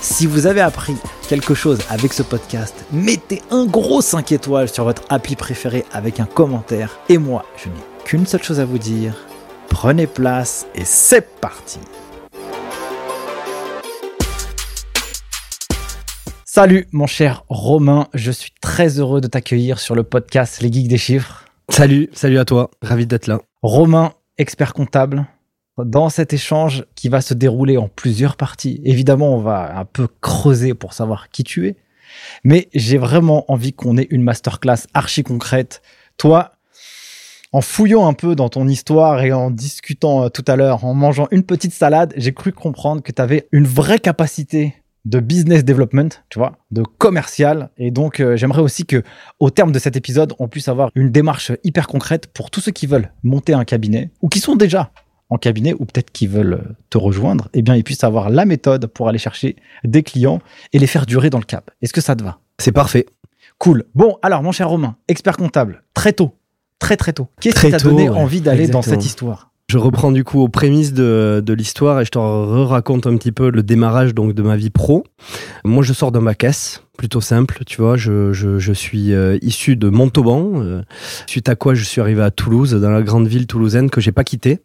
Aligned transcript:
Si 0.00 0.26
vous 0.26 0.46
avez 0.46 0.60
appris 0.60 0.94
quelque 1.28 1.54
chose 1.54 1.80
avec 1.90 2.12
ce 2.12 2.22
podcast, 2.22 2.84
mettez 2.92 3.42
un 3.50 3.66
gros 3.66 4.00
5 4.00 4.30
étoiles 4.30 4.68
sur 4.68 4.84
votre 4.84 5.02
appli 5.08 5.34
préféré 5.34 5.84
avec 5.92 6.20
un 6.20 6.24
commentaire. 6.24 7.00
Et 7.08 7.18
moi, 7.18 7.44
je 7.56 7.68
n'ai 7.68 7.74
qu'une 8.04 8.24
seule 8.24 8.42
chose 8.42 8.60
à 8.60 8.64
vous 8.64 8.78
dire. 8.78 9.26
Prenez 9.68 10.06
place 10.06 10.66
et 10.74 10.84
c'est 10.84 11.40
parti 11.40 11.80
Salut 16.44 16.86
mon 16.92 17.06
cher 17.06 17.44
Romain, 17.48 18.08
je 18.14 18.30
suis 18.30 18.52
très 18.60 18.98
heureux 18.98 19.20
de 19.20 19.26
t'accueillir 19.26 19.78
sur 19.78 19.94
le 19.94 20.04
podcast 20.04 20.60
Les 20.60 20.72
Geeks 20.72 20.88
des 20.88 20.98
Chiffres. 20.98 21.44
Salut, 21.68 22.08
salut 22.12 22.38
à 22.38 22.44
toi, 22.44 22.70
ravi 22.82 23.06
d'être 23.06 23.26
là. 23.26 23.40
Romain, 23.62 24.12
expert 24.38 24.74
comptable, 24.74 25.26
dans 25.84 26.08
cet 26.08 26.32
échange 26.32 26.84
qui 26.94 27.08
va 27.08 27.20
se 27.20 27.34
dérouler 27.34 27.76
en 27.76 27.88
plusieurs 27.88 28.36
parties. 28.36 28.80
Évidemment, 28.84 29.34
on 29.34 29.40
va 29.40 29.78
un 29.78 29.84
peu 29.84 30.08
creuser 30.20 30.74
pour 30.74 30.92
savoir 30.92 31.30
qui 31.30 31.44
tu 31.44 31.68
es, 31.68 31.76
mais 32.44 32.68
j'ai 32.74 32.98
vraiment 32.98 33.50
envie 33.50 33.72
qu'on 33.72 33.96
ait 33.96 34.06
une 34.10 34.22
masterclass 34.22 34.86
archi 34.94 35.22
concrète. 35.22 35.82
Toi, 36.16 36.52
en 37.52 37.60
fouillant 37.60 38.06
un 38.06 38.12
peu 38.12 38.34
dans 38.34 38.48
ton 38.48 38.68
histoire 38.68 39.22
et 39.22 39.32
en 39.32 39.50
discutant 39.50 40.24
euh, 40.24 40.28
tout 40.28 40.44
à 40.46 40.56
l'heure, 40.56 40.84
en 40.84 40.94
mangeant 40.94 41.28
une 41.30 41.44
petite 41.44 41.72
salade, 41.72 42.12
j'ai 42.16 42.32
cru 42.32 42.52
comprendre 42.52 43.02
que 43.02 43.12
tu 43.12 43.22
avais 43.22 43.48
une 43.52 43.66
vraie 43.66 43.98
capacité 43.98 44.74
de 45.04 45.20
business 45.20 45.64
development, 45.64 46.08
tu 46.28 46.38
vois, 46.38 46.58
de 46.70 46.82
commercial. 46.82 47.70
Et 47.78 47.90
donc, 47.90 48.20
euh, 48.20 48.36
j'aimerais 48.36 48.60
aussi 48.60 48.84
que, 48.84 49.02
au 49.40 49.50
terme 49.50 49.72
de 49.72 49.78
cet 49.78 49.96
épisode, 49.96 50.34
on 50.38 50.48
puisse 50.48 50.68
avoir 50.68 50.90
une 50.94 51.10
démarche 51.10 51.52
hyper 51.64 51.86
concrète 51.86 52.26
pour 52.26 52.50
tous 52.50 52.60
ceux 52.60 52.72
qui 52.72 52.86
veulent 52.86 53.10
monter 53.22 53.54
un 53.54 53.64
cabinet 53.64 54.10
ou 54.20 54.28
qui 54.28 54.40
sont 54.40 54.56
déjà 54.56 54.90
en 55.30 55.36
cabinet 55.36 55.74
ou 55.74 55.84
peut-être 55.84 56.10
qui 56.10 56.26
veulent 56.26 56.74
te 56.90 56.98
rejoindre, 56.98 57.48
eh 57.52 57.62
bien, 57.62 57.74
ils 57.74 57.84
puissent 57.84 58.04
avoir 58.04 58.30
la 58.30 58.44
méthode 58.44 58.86
pour 58.86 59.08
aller 59.08 59.18
chercher 59.18 59.56
des 59.84 60.02
clients 60.02 60.40
et 60.72 60.78
les 60.78 60.86
faire 60.86 61.06
durer 61.06 61.30
dans 61.30 61.38
le 61.38 61.44
cap. 61.44 61.70
Est-ce 61.82 61.92
que 61.92 62.00
ça 62.00 62.16
te 62.16 62.24
va? 62.24 62.38
C'est 62.58 62.72
parfait. 62.72 63.06
Cool. 63.58 63.84
Bon, 63.94 64.16
alors, 64.22 64.42
mon 64.42 64.52
cher 64.52 64.68
Romain, 64.68 64.96
expert 65.08 65.36
comptable, 65.36 65.82
très 65.92 66.12
tôt, 66.12 66.36
très 66.78 66.96
très 66.96 67.12
tôt. 67.12 67.28
Qu'est-ce 67.40 67.60
qui 67.60 67.70
t'a 67.70 67.78
donné 67.78 68.08
envie 68.08 68.40
d'aller 68.40 68.68
dans 68.68 68.82
cette 68.82 69.04
histoire? 69.04 69.50
Je 69.70 69.76
reprends 69.76 70.12
du 70.12 70.24
coup 70.24 70.40
aux 70.40 70.48
prémices 70.48 70.94
de, 70.94 71.42
de 71.44 71.52
l'histoire 71.52 72.00
et 72.00 72.06
je 72.06 72.10
te 72.10 72.18
raconte 72.18 73.06
un 73.06 73.18
petit 73.18 73.32
peu 73.32 73.50
le 73.50 73.62
démarrage 73.62 74.14
donc 74.14 74.32
de 74.32 74.42
ma 74.42 74.56
vie 74.56 74.70
pro. 74.70 75.04
Moi, 75.62 75.82
je 75.82 75.92
sors 75.92 76.10
de 76.10 76.18
ma 76.18 76.34
caisse, 76.34 76.84
plutôt 76.96 77.20
simple, 77.20 77.64
tu 77.66 77.82
vois. 77.82 77.98
Je, 77.98 78.32
je, 78.32 78.58
je 78.58 78.72
suis 78.72 79.12
euh, 79.12 79.36
issu 79.42 79.76
de 79.76 79.90
Montauban, 79.90 80.52
euh, 80.62 80.80
suite 81.26 81.50
à 81.50 81.54
quoi 81.54 81.74
je 81.74 81.84
suis 81.84 82.00
arrivé 82.00 82.22
à 82.22 82.30
Toulouse, 82.30 82.72
dans 82.72 82.88
la 82.88 83.02
grande 83.02 83.26
ville 83.26 83.46
toulousaine 83.46 83.90
que 83.90 84.00
j'ai 84.00 84.12
pas 84.12 84.24
quittée 84.24 84.60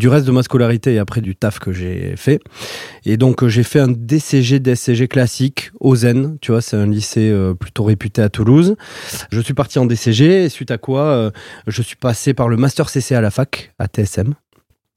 du 0.00 0.08
reste 0.08 0.26
de 0.26 0.32
ma 0.32 0.42
scolarité 0.42 0.94
et 0.94 0.98
après 0.98 1.20
du 1.20 1.36
taf 1.36 1.58
que 1.58 1.72
j'ai 1.72 2.16
fait. 2.16 2.40
Et 3.04 3.16
donc 3.16 3.44
euh, 3.44 3.48
j'ai 3.48 3.62
fait 3.62 3.78
un 3.78 3.88
DCG, 3.88 4.58
DSCG 4.58 5.06
classique 5.06 5.70
au 5.78 5.94
Zen, 5.94 6.38
tu 6.40 6.50
vois, 6.50 6.62
c'est 6.62 6.76
un 6.76 6.86
lycée 6.86 7.30
euh, 7.30 7.54
plutôt 7.54 7.84
réputé 7.84 8.22
à 8.22 8.30
Toulouse. 8.30 8.76
Je 9.30 9.40
suis 9.40 9.54
parti 9.54 9.78
en 9.78 9.86
DCG, 9.86 10.48
suite 10.48 10.70
à 10.70 10.78
quoi 10.78 11.02
euh, 11.02 11.30
je 11.66 11.82
suis 11.82 11.96
passé 11.96 12.34
par 12.34 12.48
le 12.48 12.56
Master 12.56 12.88
CC 12.88 13.14
à 13.14 13.20
la 13.20 13.30
fac, 13.30 13.72
à 13.78 13.86
TSM 13.86 14.34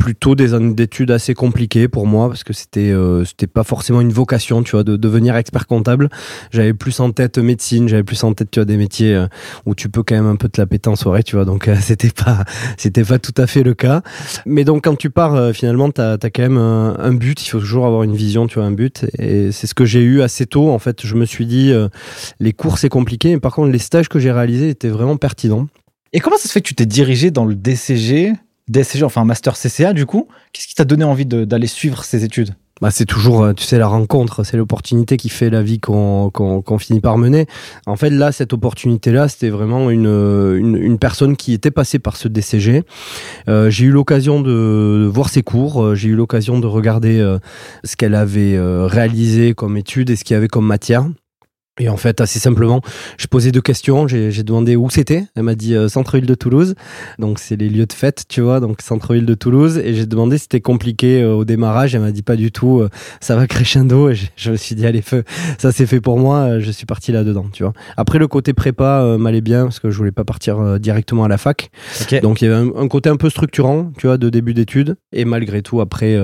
plutôt 0.03 0.36
des 0.36 0.53
années 0.53 0.74
d'études 0.74 1.12
assez 1.12 1.34
compliquées 1.34 1.88
pour 1.88 2.08
moi 2.08 2.28
parce 2.28 2.44
que 2.44 2.52
c'était 2.52 2.91
euh, 2.91 3.24
c'était 3.24 3.47
pas 3.47 3.64
forcément 3.64 4.02
une 4.02 4.12
vocation 4.12 4.62
tu 4.62 4.72
vois 4.72 4.84
de 4.84 4.97
devenir 4.97 5.38
expert 5.38 5.66
comptable. 5.66 6.09
J'avais 6.52 6.74
plus 6.74 7.00
en 7.00 7.12
tête 7.12 7.38
médecine 7.38 7.88
j'avais 7.88 8.03
plus 8.03 8.22
en 8.25 8.34
tête 8.34 8.52
tu 8.52 8.59
vois 8.59 8.66
des 8.66 8.75
métiers 8.75 9.16
euh, 9.16 9.28
où 9.66 9.75
tu 9.75 9.88
peux 9.88 10.03
quand 10.03 10.16
même 10.16 10.28
un 10.28 10.36
peu 10.36 10.50
te 10.50 10.59
la 10.59 10.68
péter 10.68 10.90
en 10.90 10.97
soirée 10.97 11.24
tu 11.24 11.38
vois. 11.38 11.46
Donc 11.46 11.69
euh, 11.69 11.78
c'était 11.80 12.09
pas 12.09 12.44
c'était 12.75 13.06
pas 13.06 13.18
tout 13.18 13.34
à 13.38 13.47
fait 13.47 13.64
le 13.64 13.74
cas. 13.74 14.02
Mais 14.46 14.66
donc 14.66 14.84
quand 14.84 14.97
tu 14.97 15.09
pars 15.09 15.56
finalement 15.56 15.90
tu 15.90 16.02
as, 16.02 16.18
quand 16.18 16.41
même 16.41 16.58
un, 16.58 17.14
but. 17.14 17.41
Il 17.41 17.50
faut 17.50 17.62
toujours 17.62 17.85
avoir 17.85 18.03
une 18.03 18.16
vision 18.16 18.46
tu 18.46 18.56
vois 18.56 18.66
un 18.66 18.72
but. 18.72 19.06
Et 19.20 19.53
c'est 19.53 19.68
ce 19.68 19.74
que 19.74 19.85
j'ai 19.85 20.02
eu 20.02 20.22
assez 20.22 20.46
tôt 20.46 20.70
en 20.70 20.80
fait. 20.80 21.06
Je 21.06 21.16
me 21.16 21.24
suis 21.24 21.46
dit 21.46 21.72
les 22.41 22.52
cours 22.52 22.78
c'est 22.78 22.90
compliqué 22.90 23.30
mais 23.30 23.40
par 23.40 23.53
contre 23.53 23.72
les 23.72 23.80
stages 23.80 24.09
que 24.09 24.20
j'ai 24.20 24.34
réalisés 24.34 24.68
étaient 24.68 24.90
vraiment 24.90 25.16
pertinents. 25.16 25.70
Et 26.12 26.20
comment 26.20 26.35
ça 26.35 26.50
se 26.50 26.52
fait 26.52 26.59
que 26.59 26.68
tu 26.68 26.75
t'es 26.75 26.85
dirigé 26.85 27.31
dans 27.31 27.46
le 27.46 27.56
DCG 27.56 28.34
DSCG, 28.69 29.03
enfin 29.03 29.25
master 29.25 29.56
CCA 29.57 29.94
du 29.94 30.06
coup. 30.06 30.28
Qu'est-ce 30.51 30.68
qui 30.68 30.75
t'a 30.75 30.85
donné 30.85 31.03
envie 31.03 31.25
d'aller 31.25 31.68
suivre 31.68 32.03
ces 32.03 32.24
études? 32.24 32.56
Bah, 32.81 32.90
c'est 32.91 33.06
toujours, 33.06 33.44
euh, 33.44 33.53
tu 33.53 33.63
sais, 33.63 33.78
la 33.78 33.88
rencontre, 33.88 34.44
c'est 34.44 34.57
l'opportunité 34.57 35.16
qui 35.16 35.29
fait 35.29 35.50
la 35.50 35.62
vie 35.62 35.79
qu'on 35.79 36.31
finit 36.79 37.00
par 37.00 37.18
mener. 37.18 37.46
En 37.85 37.96
fait, 37.96 38.09
là, 38.09 38.31
cette 38.31 38.52
opportunité-là, 38.52 39.29
c'était 39.29 39.50
vraiment 39.50 39.90
une, 39.90 40.57
une, 40.59 40.97
personne 40.97 41.38
qui 41.38 41.53
était 41.53 41.72
passée 41.72 42.00
par 42.00 42.18
ce 42.18 42.28
DCG. 42.28 42.84
Euh, 43.47 43.69
j'ai 43.69 43.85
eu 43.85 43.91
l'occasion 43.91 44.41
de 44.41 45.09
voir 45.09 45.29
ses 45.29 45.44
cours, 45.44 45.84
euh, 45.84 45.96
j'ai 45.96 46.09
eu 46.09 46.16
l'occasion 46.16 46.59
de 46.59 46.68
regarder 46.68 47.38
ce 47.84 47.96
qu'elle 47.96 48.16
avait 48.16 48.59
réalisé 48.59 49.53
comme 49.53 49.78
étude 49.78 50.09
et 50.09 50.16
ce 50.16 50.23
qu'il 50.23 50.34
y 50.34 50.38
avait 50.38 50.47
comme 50.47 50.66
matière. 50.66 51.06
Et 51.79 51.89
en 51.89 51.97
fait, 51.97 52.22
assez 52.22 52.38
simplement, 52.38 52.81
je 53.17 53.25
posais 53.25 53.51
deux 53.51 53.61
questions. 53.61 54.07
J'ai 54.07 54.44
demandé 54.44 54.75
où 54.75 54.91
c'était. 54.91 55.25
Elle 55.35 55.41
m'a 55.41 55.56
dit 55.56 55.73
euh, 55.73 55.88
centre-ville 55.88 56.28
de 56.28 56.35
Toulouse. 56.35 56.75
Donc, 57.17 57.39
c'est 57.39 57.56
les 57.56 57.67
lieux 57.67 57.88
de 57.88 57.94
fête, 57.94 58.25
tu 58.29 58.41
vois. 58.41 58.59
Donc, 58.59 58.84
centre-ville 58.84 59.25
de 59.25 59.34
Toulouse. 59.34 59.79
Et 59.79 59.95
j'ai 59.95 60.06
demandé 60.06 60.38
si 60.38 60.44
c'était 60.44 60.61
compliqué 60.61 61.23
euh, 61.23 61.34
au 61.34 61.45
démarrage. 61.45 61.95
Elle 61.95 62.01
m'a 62.01 62.11
dit 62.11 62.22
pas 62.22 62.35
du 62.35 62.51
tout. 62.51 62.81
Euh, 62.81 62.89
ça 63.22 63.35
va 63.35 63.47
crescendo. 63.47 64.09
Et 64.09 64.16
je, 64.35 64.51
me 64.51 64.56
suis 64.56 64.75
dit, 64.75 64.85
allez, 64.85 65.01
feu. 65.01 65.23
Ça, 65.57 65.72
c'est 65.72 65.88
fait 65.88 66.00
pour 66.00 66.19
moi. 66.19 66.59
Je 66.59 66.69
suis 66.69 66.85
parti 66.85 67.11
là-dedans, 67.11 67.47
tu 67.51 67.63
vois. 67.63 67.73
Après, 67.97 68.19
le 68.19 68.28
côté 68.28 68.53
prépa 68.53 69.17
m'allait 69.17 69.41
bien 69.41 69.63
parce 69.63 69.79
que 69.79 69.90
je 69.90 69.97
voulais 69.97 70.11
pas 70.11 70.25
partir 70.25 70.79
directement 70.79 71.23
à 71.23 71.28
la 71.28 71.40
fac. 71.40 71.72
Donc, 72.22 72.44
il 72.44 72.50
y 72.50 72.51
avait 72.51 72.69
un, 72.78 72.88
côté 72.88 73.09
un 73.09 73.17
peu 73.17 73.31
structurant, 73.31 73.91
tu 73.97 74.05
vois, 74.05 74.19
de 74.19 74.29
début 74.29 74.53
d'études. 74.53 74.95
Et 75.11 75.25
malgré 75.25 75.63
tout, 75.63 75.81
après, 75.81 76.16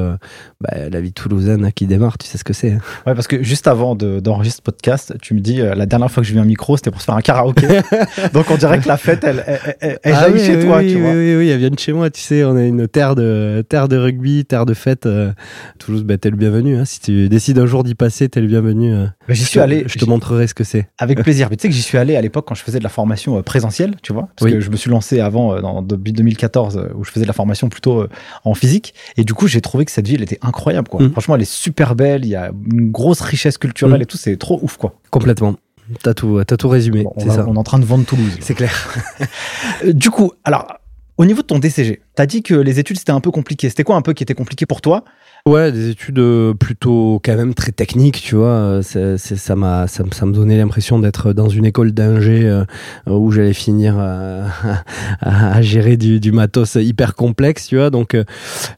bah, 0.61 0.89
la 0.91 1.01
vie 1.01 1.11
toulousaine 1.11 1.71
qui 1.73 1.87
démarre, 1.87 2.19
tu 2.19 2.27
sais 2.27 2.37
ce 2.37 2.43
que 2.43 2.53
c'est. 2.53 2.73
Hein. 2.73 2.81
Ouais, 3.07 3.15
parce 3.15 3.27
que 3.27 3.41
juste 3.41 3.67
avant 3.67 3.95
d'enregistrer 3.95 4.59
ce 4.59 4.61
podcast, 4.61 5.13
tu 5.21 5.38
dit 5.39 5.61
euh, 5.61 5.75
la 5.75 5.85
dernière 5.85 6.11
fois 6.11 6.21
que 6.21 6.27
j'ai 6.27 6.33
vu 6.33 6.39
un 6.39 6.45
micro, 6.45 6.77
c'était 6.77 6.91
pour 6.91 7.01
se 7.01 7.05
faire 7.05 7.15
un 7.15 7.21
karaoké. 7.21 7.67
Donc 8.33 8.49
on 8.51 8.57
dirait 8.57 8.79
que 8.79 8.87
la 8.87 8.97
fête, 8.97 9.23
elle, 9.23 9.43
elle, 9.79 9.99
elle, 10.03 10.13
ah 10.15 10.27
chez 10.37 10.59
toi, 10.59 10.79
oui, 10.79 10.93
tu 10.93 10.99
vois. 10.99 11.11
Oui, 11.11 11.35
oui, 11.35 11.49
elle 11.49 11.59
vient 11.59 11.69
de 11.69 11.79
chez 11.79 11.93
moi, 11.93 12.09
tu 12.09 12.21
sais, 12.21 12.43
on 12.43 12.57
est 12.57 12.67
une 12.67 12.87
terre 12.87 13.15
de, 13.15 13.63
terre 13.67 13.87
de 13.87 13.97
rugby, 13.97 14.45
terre 14.45 14.65
de 14.65 14.73
fête. 14.73 15.05
Euh, 15.05 15.31
Toulouse, 15.77 16.03
bah, 16.03 16.17
t'es 16.17 16.29
le 16.29 16.37
bienvenu. 16.37 16.77
Hein. 16.77 16.85
Si 16.85 16.99
tu 16.99 17.29
décides 17.29 17.59
un 17.59 17.65
jour 17.65 17.83
d'y 17.83 17.95
passer, 17.95 18.29
t'es 18.29 18.41
le 18.41 18.47
bienvenu. 18.47 18.93
Euh. 18.93 19.05
Bah, 19.27 19.33
j'y 19.33 19.45
suis 19.45 19.59
allé. 19.59 19.83
Je 19.87 19.97
te 19.97 20.05
montrerai 20.05 20.47
ce 20.47 20.53
que 20.53 20.63
c'est. 20.63 20.87
Avec 20.97 21.19
plaisir. 21.23 21.47
Mais 21.49 21.57
tu 21.57 21.63
sais 21.63 21.69
que 21.69 21.75
j'y 21.75 21.81
suis 21.81 21.97
allé 21.97 22.15
à 22.15 22.21
l'époque 22.21 22.45
quand 22.47 22.55
je 22.55 22.63
faisais 22.63 22.79
de 22.79 22.83
la 22.83 22.89
formation 22.89 23.41
présentielle, 23.41 23.95
tu 24.01 24.13
vois. 24.13 24.29
Parce 24.37 24.51
que 24.51 24.59
je 24.59 24.69
me 24.69 24.75
suis 24.75 24.89
lancé 24.89 25.19
avant, 25.19 25.59
dans, 25.61 25.81
depuis 25.81 26.13
2014, 26.13 26.89
où 26.95 27.03
je 27.03 27.11
faisais 27.11 27.25
de 27.25 27.27
la 27.27 27.33
formation 27.33 27.69
plutôt 27.69 28.05
en 28.43 28.53
physique. 28.53 28.93
Et 29.17 29.23
du 29.23 29.33
coup, 29.33 29.47
j'ai 29.47 29.61
trouvé 29.61 29.85
que 29.85 29.91
cette 29.91 30.07
ville 30.07 30.21
était 30.21 30.39
incroyable, 30.41 30.87
quoi. 30.87 31.01
Mmh. 31.01 31.11
Franchement, 31.11 31.35
elle 31.35 31.41
est 31.41 31.51
super 31.51 31.95
belle. 31.95 32.25
Il 32.25 32.29
y 32.29 32.35
a 32.35 32.51
une 32.71 32.91
grosse 32.91 33.21
richesse 33.21 33.57
culturelle 33.57 33.99
mmh. 33.99 34.03
et 34.03 34.05
tout. 34.05 34.17
C'est 34.17 34.37
trop 34.37 34.59
ouf, 34.61 34.77
quoi. 34.77 34.93
Complètement. 35.11 35.28
T'as 36.03 36.13
tout, 36.13 36.37
as 36.37 36.45
tout 36.45 36.69
résumé. 36.69 37.05
on, 37.15 37.25
est 37.25 37.39
en 37.39 37.63
train 37.63 37.79
de 37.79 37.85
vendre 37.85 38.05
Toulouse. 38.05 38.37
C'est 38.41 38.53
clair. 38.53 38.71
Euh, 39.85 39.93
du 39.93 40.09
coup, 40.09 40.33
alors, 40.43 40.67
au 41.17 41.25
niveau 41.25 41.41
de 41.41 41.47
ton 41.47 41.57
DCG, 41.57 42.01
t'as 42.15 42.25
dit 42.25 42.43
que 42.43 42.53
les 42.53 42.79
études 42.79 42.97
c'était 42.97 43.11
un 43.11 43.21
peu 43.21 43.31
compliqué. 43.31 43.69
C'était 43.69 43.83
quoi 43.83 43.95
un 43.95 44.01
peu 44.01 44.13
qui 44.13 44.23
était 44.23 44.33
compliqué 44.33 44.65
pour 44.65 44.81
toi? 44.81 45.05
Ouais, 45.45 45.71
des 45.71 45.89
études 45.89 46.19
euh, 46.19 46.53
plutôt 46.53 47.21
quand 47.23 47.35
même 47.35 47.53
très 47.53 47.71
techniques, 47.71 48.21
tu 48.21 48.35
vois. 48.35 48.81
C'est, 48.83 49.17
ça 49.17 49.55
m'a, 49.55 49.87
ça, 49.87 50.03
me 50.03 50.33
donnait 50.33 50.57
l'impression 50.57 50.99
d'être 50.99 51.31
dans 51.31 51.47
une 51.47 51.65
école 51.65 51.93
d'ingé 51.93 52.45
euh, 52.45 52.65
où 53.07 53.31
j'allais 53.31 53.53
finir 53.53 53.97
à, 55.21 55.61
gérer 55.61 55.95
du, 55.95 56.19
du, 56.19 56.33
matos 56.33 56.75
hyper 56.75 57.15
complexe, 57.15 57.67
tu 57.67 57.77
vois. 57.77 57.89
Donc, 57.89 58.17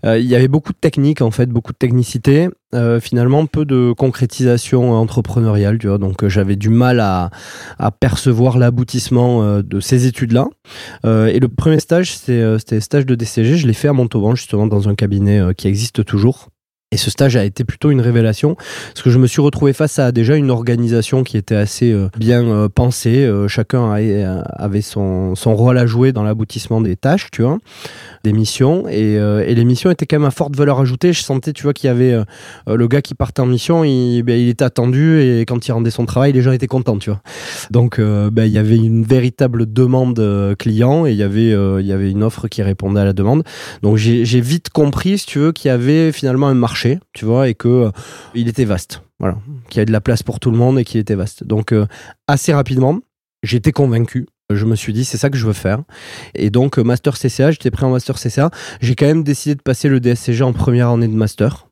il 0.04 0.26
y 0.26 0.36
avait 0.36 0.48
beaucoup 0.48 0.72
de 0.72 0.78
techniques 0.80 1.22
en 1.22 1.32
fait, 1.32 1.48
beaucoup 1.48 1.74
de 1.74 1.78
technicité. 1.78 2.50
Euh, 2.74 3.02
finalement 3.02 3.46
peu 3.48 3.66
de 3.66 3.94
concrétisation 3.98 4.94
entrepreneuriale, 4.94 5.78
tu 5.78 5.88
vois. 5.88 5.98
Donc 5.98 6.24
euh, 6.24 6.30
j'avais 6.30 6.56
du 6.56 6.70
mal 6.70 7.02
à, 7.02 7.30
percevoir 8.00 8.58
l'aboutissement 8.58 9.44
euh, 9.44 9.62
de 9.62 9.82
ces 9.82 10.08
études-là. 10.08 10.48
et 11.04 11.40
le 11.40 11.48
premier 11.50 11.80
stage, 11.80 12.16
c'était 12.16 12.80
stage 12.80 13.06
de 13.06 13.16
DCG. 13.16 13.58
Je 13.58 13.68
l'ai 13.68 13.74
fait 13.74 13.90
à 13.90 13.94
Montauban, 13.94 14.36
justement, 14.36 14.68
dans 14.68 14.88
un 14.88 14.96
cabinet 14.96 15.42
qui 15.58 15.68
existe 15.68 16.06
toujours 16.06 16.48
Et 16.94 16.98
ce 16.98 17.10
stage 17.10 17.38
a 17.38 17.46
été 17.46 17.64
plutôt 17.64 17.90
une 17.90 18.02
révélation, 18.02 18.56
parce 18.56 19.02
que 19.02 19.10
je 19.12 19.18
me 19.18 19.26
suis 19.26 19.40
retrouvé 19.40 19.72
face 19.72 19.98
à 19.98 20.12
déjà 20.12 20.36
une 20.36 20.52
organisation 20.52 21.24
qui 21.24 21.38
était 21.38 21.56
assez 21.56 21.94
euh, 21.94 22.10
bien 22.18 22.44
euh, 22.44 22.68
pensée. 22.68 23.24
Euh, 23.24 23.48
chacun 23.48 23.90
avait 23.94 24.82
son, 24.82 25.34
rôle 25.46 25.78
à 25.78 25.86
jouer 25.86 26.12
dans 26.12 26.24
l'aboutissement 26.24 26.82
des 26.82 26.98
tâches, 26.98 27.32
tu 27.32 27.44
vois, 27.44 27.60
missions. 28.26 28.88
Et, 28.90 29.14
et, 29.14 29.56
les 29.56 29.66
missions 29.66 29.92
étaient 29.92 30.06
quand 30.06 30.18
même 30.18 30.28
à 30.28 30.32
forte 30.32 30.56
valeur 30.56 30.80
ajoutée. 30.80 31.14
Je 31.14 31.22
sentais, 31.22 31.54
tu 31.54 31.64
vois, 31.64 31.74
qu'il 31.74 31.88
y 31.88 31.90
avait 31.90 32.18
le 32.68 32.88
gars 32.88 33.02
qui 33.02 33.16
partait 33.16 33.42
en 33.42 33.46
mission, 33.46 33.84
il, 33.84 34.24
ben, 34.24 34.40
était 34.40 34.64
attendu, 34.64 35.22
et 35.22 35.42
quand 35.42 35.68
il 35.68 35.72
rendait 35.72 35.92
son 35.92 36.06
travail, 36.06 36.32
les 36.34 36.42
gens 36.42 36.52
étaient 36.52 36.68
contents, 36.68 36.98
tu 36.98 37.10
vois. 37.10 37.22
Donc, 37.72 38.00
ben, 38.00 38.46
il 38.46 38.52
y 38.52 38.58
avait 38.58 38.78
une 38.78 39.04
véritable 39.04 39.72
demande 39.72 40.56
client, 40.58 41.06
et 41.06 41.12
il 41.12 41.18
y 41.18 41.24
avait, 41.24 42.12
une 42.12 42.24
offre 42.24 42.48
qui 42.48 42.62
répondait 42.62 43.02
à 43.02 43.06
la 43.06 43.14
demande. 43.14 43.44
Donc, 43.82 43.98
j'ai 43.98 44.42
vite 44.42 44.70
compris, 44.70 45.18
si 45.18 45.26
tu 45.26 45.40
veux, 45.40 45.52
qu'il 45.52 45.70
y 45.70 45.72
avait 45.72 46.12
finalement 46.12 46.48
un 46.48 46.54
marché 46.54 47.00
tu 47.14 47.26
vois, 47.26 47.50
et 47.50 47.54
que 47.54 47.68
euh, 47.68 47.92
il 48.34 48.48
était 48.48 48.66
vaste. 48.66 49.02
Voilà, 49.20 49.38
qu'il 49.70 49.78
y 49.78 49.80
avait 49.80 49.86
de 49.86 49.92
la 49.92 50.02
place 50.02 50.24
pour 50.24 50.40
tout 50.40 50.52
le 50.52 50.58
monde 50.58 50.80
et 50.80 50.84
qu'il 50.84 51.00
était 51.00 51.16
vaste. 51.16 51.44
Donc 51.44 51.72
euh, 51.72 51.86
assez 52.28 52.54
rapidement, 52.54 53.00
j'étais 53.44 53.72
convaincu. 53.72 54.28
Je 54.56 54.66
me 54.66 54.76
suis 54.76 54.94
dit, 54.94 55.06
c'est 55.06 55.18
ça 55.18 55.30
que 55.30 55.38
je 55.38 55.46
veux 55.46 55.54
faire. 55.54 55.82
Et 56.36 56.50
donc, 56.50 56.80
euh, 56.80 56.84
Master 56.84 57.18
CCA, 57.18 57.52
j'étais 57.52 57.72
prêt 57.72 57.86
en 57.86 57.92
Master 57.92 58.16
CCA. 58.16 58.52
J'ai 58.82 58.96
quand 58.96 59.06
même 59.06 59.24
décidé 59.24 59.56
de 59.56 59.62
passer 59.62 59.90
le 59.90 60.00
DSCG 60.00 60.44
en 60.44 60.54
première 60.54 60.90
année 60.90 61.08
de 61.08 61.14
Master 61.14 61.68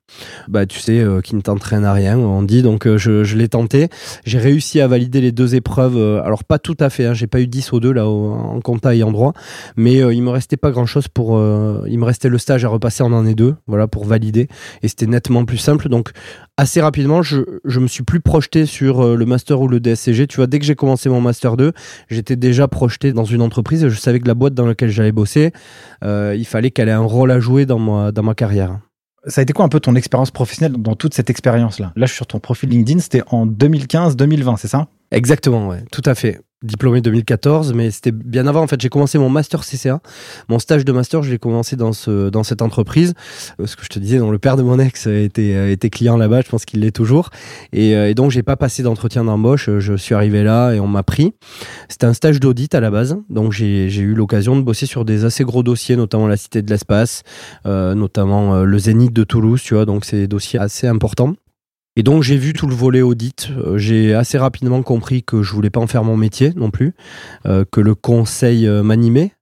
bah 0.47 0.65
tu 0.65 0.79
sais, 0.79 0.99
euh, 0.99 1.21
qui 1.21 1.35
ne 1.35 1.41
t'entraîne 1.41 1.85
à 1.85 1.93
rien, 1.93 2.17
on 2.17 2.41
dit. 2.41 2.63
Donc 2.63 2.87
euh, 2.87 2.97
je, 2.97 3.35
l'ai 3.35 3.47
tenté. 3.47 3.89
J'ai 4.25 4.39
réussi 4.39 4.81
à 4.81 4.87
valider 4.87 5.21
les 5.21 5.31
deux 5.31 5.53
épreuves. 5.53 5.97
Alors 6.25 6.43
pas 6.43 6.57
tout 6.57 6.75
à 6.79 6.89
fait, 6.89 7.05
hein, 7.05 7.13
j'ai 7.13 7.27
pas 7.27 7.39
eu 7.39 7.45
10 7.45 7.71
ou 7.73 7.79
2 7.79 7.91
là 7.91 8.07
en 8.07 8.59
compta 8.59 8.95
et 8.95 9.03
en 9.03 9.11
droit, 9.11 9.33
mais 9.77 9.97
il 9.97 10.23
me 10.23 10.31
restait 10.31 10.57
pas 10.57 10.71
grand 10.71 10.87
chose 10.87 11.07
pour. 11.07 11.39
il 11.87 11.99
me 11.99 12.05
restait 12.05 12.29
le 12.29 12.39
stage 12.39 12.65
à 12.65 12.69
repasser 12.69 13.03
en 13.03 13.13
année 13.13 13.35
2, 13.35 13.55
voilà, 13.67 13.87
pour 13.87 14.05
valider. 14.05 14.47
Et 14.81 14.87
c'était 14.87 15.05
nettement 15.05 15.45
plus 15.45 15.59
simple. 15.59 15.89
Donc 15.89 16.09
assez 16.59 16.81
rapidement, 16.81 17.21
je, 17.21 17.41
je 17.63 17.79
me 17.79 17.87
suis 17.87 18.03
plus 18.03 18.19
projeté 18.19 18.65
sur 18.65 19.15
le 19.15 19.25
master 19.25 19.61
ou 19.61 19.67
le 19.67 19.79
DSCG. 19.79 20.27
Tu 20.27 20.35
vois, 20.37 20.47
dès 20.47 20.59
que 20.59 20.65
j'ai 20.65 20.75
commencé 20.75 21.09
mon 21.09 21.21
master 21.21 21.57
2, 21.57 21.71
j'étais 22.09 22.35
déjà 22.35 22.67
projeté 22.67 23.13
dans 23.13 23.25
une 23.25 23.41
entreprise 23.41 23.83
et 23.83 23.89
je 23.89 23.99
savais 23.99 24.19
que 24.19 24.27
la 24.27 24.33
boîte 24.33 24.53
dans 24.53 24.65
laquelle 24.65 24.89
j'allais 24.89 25.11
bosser, 25.11 25.51
il 26.03 26.45
fallait 26.45 26.71
qu'elle 26.71 26.89
ait 26.89 26.93
un 26.93 26.99
rôle 26.99 27.31
à 27.31 27.39
jouer 27.39 27.65
dans 27.65 27.79
ma, 27.79 28.11
dans 28.11 28.23
ma 28.23 28.35
carrière. 28.35 28.79
Ça 29.25 29.41
a 29.41 29.43
été 29.43 29.53
quoi 29.53 29.65
un 29.65 29.69
peu 29.69 29.79
ton 29.79 29.95
expérience 29.95 30.31
professionnelle 30.31 30.73
dans 30.81 30.95
toute 30.95 31.13
cette 31.13 31.29
expérience-là? 31.29 31.91
Là, 31.95 32.05
je 32.05 32.11
suis 32.11 32.17
sur 32.17 32.27
ton 32.27 32.39
profil 32.39 32.69
LinkedIn, 32.69 32.99
c'était 32.99 33.23
en 33.27 33.45
2015-2020, 33.47 34.57
c'est 34.57 34.67
ça? 34.67 34.87
Exactement, 35.11 35.67
ouais, 35.67 35.83
tout 35.91 36.03
à 36.05 36.15
fait 36.15 36.39
diplômé 36.61 36.99
2014, 37.01 37.73
mais 37.73 37.89
c'était 37.89 38.11
bien 38.11 38.45
avant. 38.47 38.61
En 38.61 38.67
fait, 38.67 38.81
j'ai 38.81 38.89
commencé 38.89 39.17
mon 39.17 39.29
master 39.29 39.61
CCA. 39.61 40.01
Mon 40.49 40.59
stage 40.59 40.83
de 40.83 40.91
master, 40.91 41.23
je 41.23 41.31
l'ai 41.31 41.39
commencé 41.39 41.75
dans, 41.75 41.93
ce, 41.93 42.29
dans 42.29 42.43
cette 42.43 42.61
entreprise. 42.61 43.13
Euh, 43.59 43.65
ce 43.65 43.75
que 43.75 43.83
je 43.83 43.89
te 43.89 43.99
disais, 43.99 44.17
dont 44.17 44.31
le 44.31 44.39
père 44.39 44.57
de 44.57 44.63
mon 44.63 44.77
ex 44.79 45.07
était, 45.07 45.53
euh, 45.55 45.71
était 45.71 45.89
client 45.89 46.17
là-bas, 46.17 46.41
je 46.41 46.49
pense 46.49 46.65
qu'il 46.65 46.81
l'est 46.81 46.91
toujours. 46.91 47.29
Et, 47.71 47.95
euh, 47.95 48.09
et 48.09 48.13
donc, 48.13 48.31
j'ai 48.31 48.43
pas 48.43 48.57
passé 48.57 48.83
d'entretien 48.83 49.23
d'embauche. 49.23 49.69
Je 49.79 49.95
suis 49.95 50.15
arrivé 50.15 50.43
là 50.43 50.73
et 50.73 50.79
on 50.79 50.87
m'a 50.87 51.03
pris. 51.03 51.33
C'était 51.87 52.05
un 52.05 52.13
stage 52.13 52.39
d'audit 52.39 52.73
à 52.75 52.81
la 52.81 52.91
base. 52.91 53.17
Donc, 53.29 53.53
j'ai 53.53 53.87
eu 53.87 54.13
l'occasion 54.13 54.57
de 54.57 54.61
bosser 54.61 54.85
sur 54.85 55.05
des 55.05 55.23
assez 55.23 55.43
gros 55.43 55.63
dossiers, 55.63 55.95
notamment 55.95 56.27
la 56.27 56.37
Cité 56.37 56.61
de 56.61 56.69
l'Espace, 56.69 57.23
euh, 57.65 57.95
notamment 57.95 58.63
le 58.63 58.79
Zénith 58.79 59.13
de 59.13 59.23
Toulouse, 59.23 59.61
tu 59.63 59.75
vois. 59.75 59.85
Donc, 59.85 60.03
c'est 60.03 60.17
des 60.17 60.27
dossiers 60.27 60.59
assez 60.59 60.87
importants. 60.87 61.35
Et 61.99 62.03
donc 62.03 62.23
j'ai 62.23 62.37
vu 62.37 62.53
tout 62.53 62.65
le 62.65 62.73
volet 62.73 63.01
audit. 63.01 63.49
Euh, 63.57 63.77
j'ai 63.77 64.13
assez 64.13 64.37
rapidement 64.37 64.81
compris 64.83 65.21
que 65.21 65.43
je 65.43 65.51
voulais 65.51 65.69
pas 65.69 65.81
en 65.81 65.87
faire 65.87 66.05
mon 66.05 66.15
métier 66.15 66.53
non 66.55 66.71
plus, 66.71 66.93
euh, 67.45 67.65
que 67.69 67.81
le 67.81 67.93
conseil 67.93 68.65
euh, 68.65 68.83
m'animait. 68.83 69.33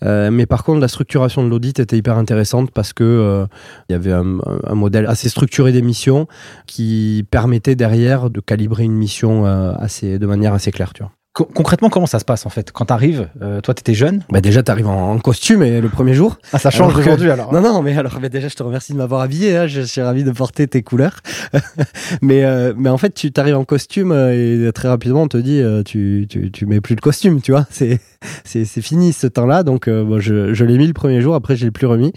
mais 0.00 0.46
par 0.46 0.64
contre, 0.64 0.80
la 0.80 0.88
structuration 0.88 1.44
de 1.44 1.50
l'audit 1.50 1.78
était 1.80 1.98
hyper 1.98 2.16
intéressante 2.16 2.70
parce 2.70 2.94
que 2.94 3.46
il 3.90 3.92
y 3.92 3.94
avait 3.94 4.12
un, 4.12 4.38
un, 4.64 4.74
modèle 4.74 5.04
assez 5.04 5.28
structuré 5.28 5.70
des 5.70 5.82
missions 5.82 6.28
qui 6.66 7.26
permettait 7.30 7.76
derrière 7.76 8.30
de 8.30 8.40
calibrer 8.40 8.84
une 8.84 8.94
mission 8.94 9.44
assez, 9.44 10.18
de 10.18 10.26
manière 10.26 10.54
assez 10.54 10.70
claire. 10.70 10.94
Tu 10.94 11.02
vois 11.02 11.12
concrètement, 11.44 11.90
comment 11.90 12.06
ça 12.06 12.18
se 12.18 12.24
passe 12.24 12.46
en 12.46 12.48
fait? 12.48 12.72
Quand 12.72 12.86
tu 12.86 12.92
arrives, 12.92 13.28
euh, 13.42 13.60
toi, 13.60 13.74
tu 13.74 13.80
étais 13.80 13.94
jeune? 13.94 14.22
Bah 14.30 14.40
Déjà, 14.40 14.62
tu 14.62 14.70
arrives 14.70 14.88
en, 14.88 15.18
costume 15.18 15.62
et 15.62 15.80
le 15.80 15.88
premier 15.88 16.14
jour. 16.14 16.38
Ah, 16.52 16.58
ça 16.58 16.70
change 16.70 16.96
aujourd'hui 16.96 17.30
alors. 17.30 17.52
Non, 17.52 17.60
non, 17.60 17.82
mais 17.82 17.96
alors 17.96 18.18
mais 18.20 18.28
déjà, 18.28 18.48
je 18.48 18.54
te 18.54 18.62
remercie 18.62 18.92
de 18.92 18.98
m'avoir 18.98 19.20
habillé. 19.20 19.56
Hein, 19.56 19.66
je 19.66 19.80
suis 19.80 20.00
ravi 20.00 20.24
de 20.24 20.30
porter 20.30 20.66
tes 20.68 20.82
couleurs. 20.82 21.20
mais, 22.22 22.44
euh, 22.44 22.72
mais 22.76 22.88
en 22.88 22.98
fait, 22.98 23.14
tu 23.14 23.32
t'arrives 23.32 23.56
en 23.56 23.64
costume 23.64 24.12
euh, 24.12 24.68
et 24.68 24.72
très 24.72 24.88
rapidement, 24.88 25.22
on 25.22 25.28
te 25.28 25.36
dit 25.36 25.62
tu, 25.84 26.26
tu, 26.28 26.50
tu 26.50 26.66
mets 26.66 26.80
plus 26.80 26.96
de 26.96 27.00
costume, 27.00 27.40
tu 27.40 27.52
vois. 27.52 27.66
C'est 27.70 28.00
c'est 28.44 28.82
fini 28.82 29.12
ce 29.12 29.28
temps-là. 29.28 29.62
Donc, 29.62 29.88
bon, 29.88 30.18
je, 30.18 30.52
je 30.52 30.64
l'ai 30.64 30.76
mis 30.76 30.88
le 30.88 30.92
premier 30.92 31.20
jour. 31.20 31.36
Après, 31.36 31.54
je 31.54 31.64
l'ai 31.64 31.70
plus 31.70 31.86
remis. 31.86 32.12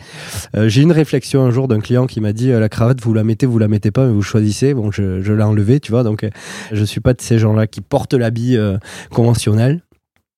J'ai 0.56 0.81
une 0.81 0.91
réflexion 0.91 1.44
un 1.44 1.51
jour 1.51 1.67
d'un 1.67 1.79
client 1.79 2.07
qui 2.07 2.21
m'a 2.21 2.33
dit 2.33 2.50
la 2.50 2.69
cravate, 2.69 3.00
vous 3.01 3.13
la 3.13 3.24
mettez, 3.24 3.45
vous 3.45 3.59
la 3.59 3.67
mettez 3.67 3.91
pas, 3.91 4.07
mais 4.07 4.13
vous 4.13 4.24
choisissez. 4.24 4.74
Bon, 4.74 4.89
je, 4.89 5.21
je 5.21 5.33
l'ai 5.33 5.44
enlevé, 5.44 5.79
tu 5.79 5.91
vois. 5.91 6.01
Donc, 6.01 6.27
je 6.71 6.83
suis 6.83 7.01
pas 7.01 7.13
de 7.13 7.21
ces 7.21 7.38
gens-là 7.38 7.67
qui 7.67 7.81
portent 7.81 8.15
l'habit 8.15 8.57
conventionnel. 9.11 9.83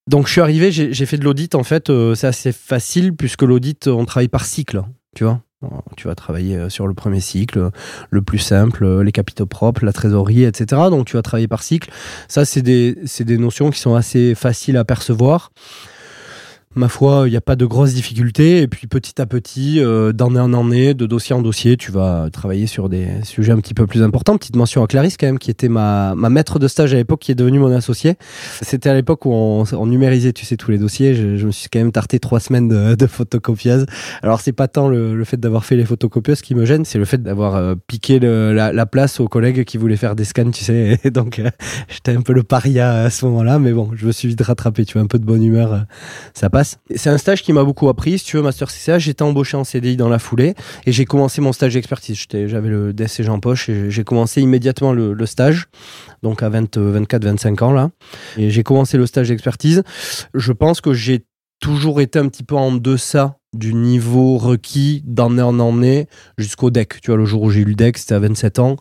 Donc 0.07 0.27
je 0.27 0.33
suis 0.33 0.41
arrivé, 0.41 0.71
j'ai 0.71 1.05
fait 1.05 1.17
de 1.17 1.23
l'audit 1.23 1.55
en 1.55 1.63
fait, 1.63 1.89
euh, 1.89 2.13
c'est 2.13 2.27
assez 2.27 2.51
facile 2.51 3.15
puisque 3.15 3.43
l'audit 3.43 3.87
on 3.87 4.03
travaille 4.03 4.27
par 4.27 4.45
cycle, 4.45 4.81
tu 5.15 5.23
vois. 5.23 5.41
Tu 5.95 6.07
vas 6.07 6.15
travailler 6.15 6.57
euh, 6.57 6.69
sur 6.69 6.87
le 6.87 6.93
premier 6.93 7.21
cycle, 7.21 7.69
le 8.09 8.21
plus 8.21 8.39
simple, 8.39 8.83
euh, 8.83 9.01
les 9.01 9.13
capitaux 9.13 9.45
propres, 9.45 9.85
la 9.85 9.93
trésorerie, 9.93 10.43
etc. 10.43 10.81
Donc 10.89 11.05
tu 11.05 11.15
vas 11.15 11.21
travailler 11.21 11.47
par 11.47 11.63
cycle. 11.63 11.89
Ça, 12.27 12.43
c'est 12.43 12.61
des, 12.61 12.97
des 13.19 13.37
notions 13.37 13.69
qui 13.69 13.79
sont 13.79 13.95
assez 13.95 14.35
faciles 14.35 14.75
à 14.75 14.83
percevoir 14.83 15.51
ma 16.75 16.87
foi, 16.87 17.23
il 17.27 17.31
n'y 17.31 17.37
a 17.37 17.41
pas 17.41 17.55
de 17.55 17.65
grosses 17.65 17.93
difficultés. 17.93 18.61
Et 18.61 18.67
puis 18.67 18.87
petit 18.87 19.21
à 19.21 19.25
petit, 19.25 19.79
euh, 19.79 20.11
d'année 20.11 20.39
en 20.39 20.53
année, 20.53 20.93
de 20.93 21.05
dossier 21.05 21.35
en 21.35 21.41
dossier, 21.41 21.77
tu 21.77 21.91
vas 21.91 22.29
travailler 22.31 22.67
sur 22.67 22.89
des 22.89 23.07
sujets 23.23 23.51
un 23.51 23.59
petit 23.59 23.73
peu 23.73 23.87
plus 23.87 24.01
importants. 24.03 24.37
Petite 24.37 24.55
mention 24.55 24.83
à 24.83 24.87
Clarisse 24.87 25.17
quand 25.17 25.27
même, 25.27 25.39
qui 25.39 25.51
était 25.51 25.69
ma, 25.69 26.15
ma 26.15 26.29
maître 26.29 26.59
de 26.59 26.67
stage 26.67 26.93
à 26.93 26.97
l'époque, 26.97 27.19
qui 27.19 27.31
est 27.31 27.35
devenue 27.35 27.59
mon 27.59 27.71
associé. 27.71 28.15
C'était 28.61 28.89
à 28.89 28.93
l'époque 28.93 29.25
où 29.25 29.31
on, 29.31 29.85
numérisait, 29.85 30.33
tu 30.33 30.45
sais, 30.45 30.57
tous 30.57 30.71
les 30.71 30.77
dossiers. 30.77 31.13
Je, 31.13 31.45
me 31.45 31.51
suis 31.51 31.69
quand 31.69 31.79
même 31.79 31.91
tarté 31.91 32.19
trois 32.19 32.39
semaines 32.39 32.67
de, 32.67 32.95
de 32.95 33.07
photocopieuse. 33.07 33.85
Alors 34.21 34.41
c'est 34.41 34.53
pas 34.53 34.67
tant 34.67 34.87
le, 34.87 35.23
fait 35.23 35.39
d'avoir 35.39 35.65
fait 35.65 35.75
les 35.75 35.85
photocopieuses 35.85 36.41
qui 36.41 36.55
me 36.55 36.65
gêne, 36.65 36.85
c'est 36.85 36.97
le 36.97 37.05
fait 37.05 37.21
d'avoir 37.21 37.55
euh, 37.55 37.75
piqué 37.87 38.19
la, 38.19 38.73
la, 38.73 38.85
place 38.85 39.19
aux 39.19 39.27
collègues 39.27 39.63
qui 39.63 39.77
voulaient 39.77 39.95
faire 39.95 40.15
des 40.15 40.25
scans, 40.25 40.51
tu 40.51 40.63
sais. 40.63 40.99
Donc 41.11 41.39
euh, 41.39 41.49
j'étais 41.87 42.15
un 42.15 42.21
peu 42.21 42.33
le 42.33 42.43
paria 42.43 43.03
à 43.03 43.09
ce 43.09 43.25
moment-là, 43.25 43.59
mais 43.59 43.71
bon, 43.71 43.91
je 43.95 44.05
me 44.05 44.11
suis 44.11 44.27
vite 44.27 44.41
rattrapé. 44.41 44.85
Tu 44.85 44.93
vois, 44.93 45.01
un 45.01 45.07
peu 45.07 45.19
de 45.19 45.25
bonne 45.25 45.43
humeur, 45.43 45.85
ça 46.33 46.49
passe. 46.49 46.62
C'est 46.63 47.09
un 47.09 47.17
stage 47.17 47.41
qui 47.41 47.53
m'a 47.53 47.63
beaucoup 47.63 47.89
appris. 47.89 48.19
Si 48.19 48.25
tu 48.25 48.37
veux, 48.37 48.43
Master 48.43 48.69
CCA, 48.69 48.99
j'étais 48.99 49.23
embauché 49.23 49.57
en 49.57 49.63
CDI 49.63 49.97
dans 49.97 50.09
la 50.09 50.19
foulée 50.19 50.55
et 50.85 50.91
j'ai 50.91 51.05
commencé 51.05 51.41
mon 51.41 51.53
stage 51.53 51.73
d'expertise. 51.73 52.25
J'avais 52.31 52.69
le 52.69 52.93
DSCG 52.93 53.29
en 53.29 53.39
poche 53.39 53.69
et 53.69 53.89
j'ai 53.89 54.03
commencé 54.03 54.41
immédiatement 54.41 54.93
le, 54.93 55.13
le, 55.13 55.25
stage, 55.25 55.67
donc 56.21 56.43
à 56.43 56.49
24-25 56.49 57.63
ans 57.63 57.71
là. 57.71 57.91
Et 58.37 58.49
j'ai 58.49 58.63
commencé 58.63 58.97
le 58.97 59.05
stage 59.05 59.29
d'expertise. 59.29 59.83
Je 60.33 60.51
pense 60.51 60.81
que 60.81 60.93
j'ai 60.93 61.25
toujours 61.63 62.01
été 62.01 62.19
un 62.19 62.27
petit 62.27 62.43
peu 62.43 62.55
en 62.55 62.73
deçà 62.73 63.37
du 63.53 63.73
niveau 63.73 64.37
requis 64.37 65.01
d'année 65.05 65.41
en 65.41 65.61
année 65.61 66.07
jusqu'au 66.37 66.71
DEC. 66.71 66.99
Tu 66.99 67.09
vois, 67.09 67.17
le 67.17 67.23
jour 67.23 67.41
où 67.41 67.51
j'ai 67.51 67.61
eu 67.61 67.63
le 67.63 67.73
DEC, 67.73 67.97
c'était 67.99 68.15
à 68.15 68.19
27 68.19 68.59
ans. 68.59 68.75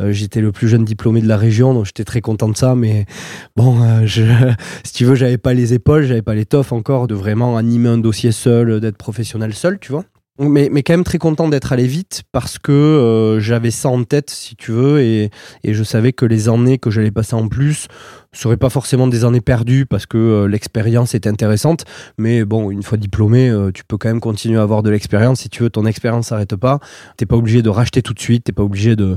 Euh, 0.00 0.10
j'étais 0.10 0.40
le 0.40 0.50
plus 0.50 0.66
jeune 0.66 0.84
diplômé 0.84 1.20
de 1.20 1.28
la 1.28 1.36
région, 1.36 1.72
donc 1.72 1.84
j'étais 1.84 2.02
très 2.02 2.20
content 2.20 2.48
de 2.48 2.56
ça. 2.56 2.74
Mais 2.74 3.06
bon, 3.54 3.80
euh, 3.80 4.06
si 4.82 4.92
tu 4.92 5.04
veux, 5.04 5.14
j'avais 5.14 5.38
pas 5.38 5.54
les 5.54 5.72
épaules, 5.72 6.02
j'avais 6.02 6.22
pas 6.22 6.34
l'étoffe 6.34 6.72
encore 6.72 7.06
de 7.06 7.14
vraiment 7.14 7.56
animer 7.56 7.90
un 7.90 7.98
dossier 7.98 8.32
seul, 8.32 8.80
d'être 8.80 8.98
professionnel 8.98 9.54
seul, 9.54 9.78
tu 9.78 9.92
vois. 9.92 10.04
Mais, 10.38 10.68
mais 10.70 10.82
quand 10.82 10.92
même 10.92 11.04
très 11.04 11.16
content 11.16 11.48
d'être 11.48 11.72
allé 11.72 11.86
vite 11.86 12.22
parce 12.30 12.58
que 12.58 12.72
euh, 12.72 13.40
j'avais 13.40 13.70
ça 13.70 13.88
en 13.88 14.04
tête, 14.04 14.28
si 14.28 14.54
tu 14.54 14.70
veux, 14.70 15.00
et, 15.00 15.30
et 15.64 15.72
je 15.72 15.82
savais 15.82 16.12
que 16.12 16.26
les 16.26 16.50
années 16.50 16.76
que 16.76 16.90
j'allais 16.90 17.10
passer 17.10 17.34
en 17.34 17.48
plus 17.48 17.88
seraient 18.32 18.58
pas 18.58 18.68
forcément 18.68 19.06
des 19.06 19.24
années 19.24 19.40
perdues 19.40 19.86
parce 19.86 20.04
que 20.04 20.18
euh, 20.18 20.46
l'expérience 20.46 21.14
est 21.14 21.26
intéressante. 21.26 21.84
Mais 22.18 22.44
bon, 22.44 22.70
une 22.70 22.82
fois 22.82 22.98
diplômé, 22.98 23.48
euh, 23.48 23.70
tu 23.72 23.82
peux 23.84 23.96
quand 23.96 24.08
même 24.08 24.20
continuer 24.20 24.58
à 24.58 24.62
avoir 24.62 24.82
de 24.82 24.90
l'expérience. 24.90 25.40
Si 25.40 25.48
tu 25.48 25.62
veux, 25.62 25.70
ton 25.70 25.86
expérience 25.86 26.26
s'arrête 26.26 26.54
pas. 26.54 26.80
T'es 27.16 27.24
pas 27.24 27.36
obligé 27.36 27.62
de 27.62 27.70
racheter 27.70 28.02
tout 28.02 28.12
de 28.12 28.20
suite. 28.20 28.44
T'es 28.44 28.52
pas 28.52 28.62
obligé 28.62 28.94
de, 28.94 29.16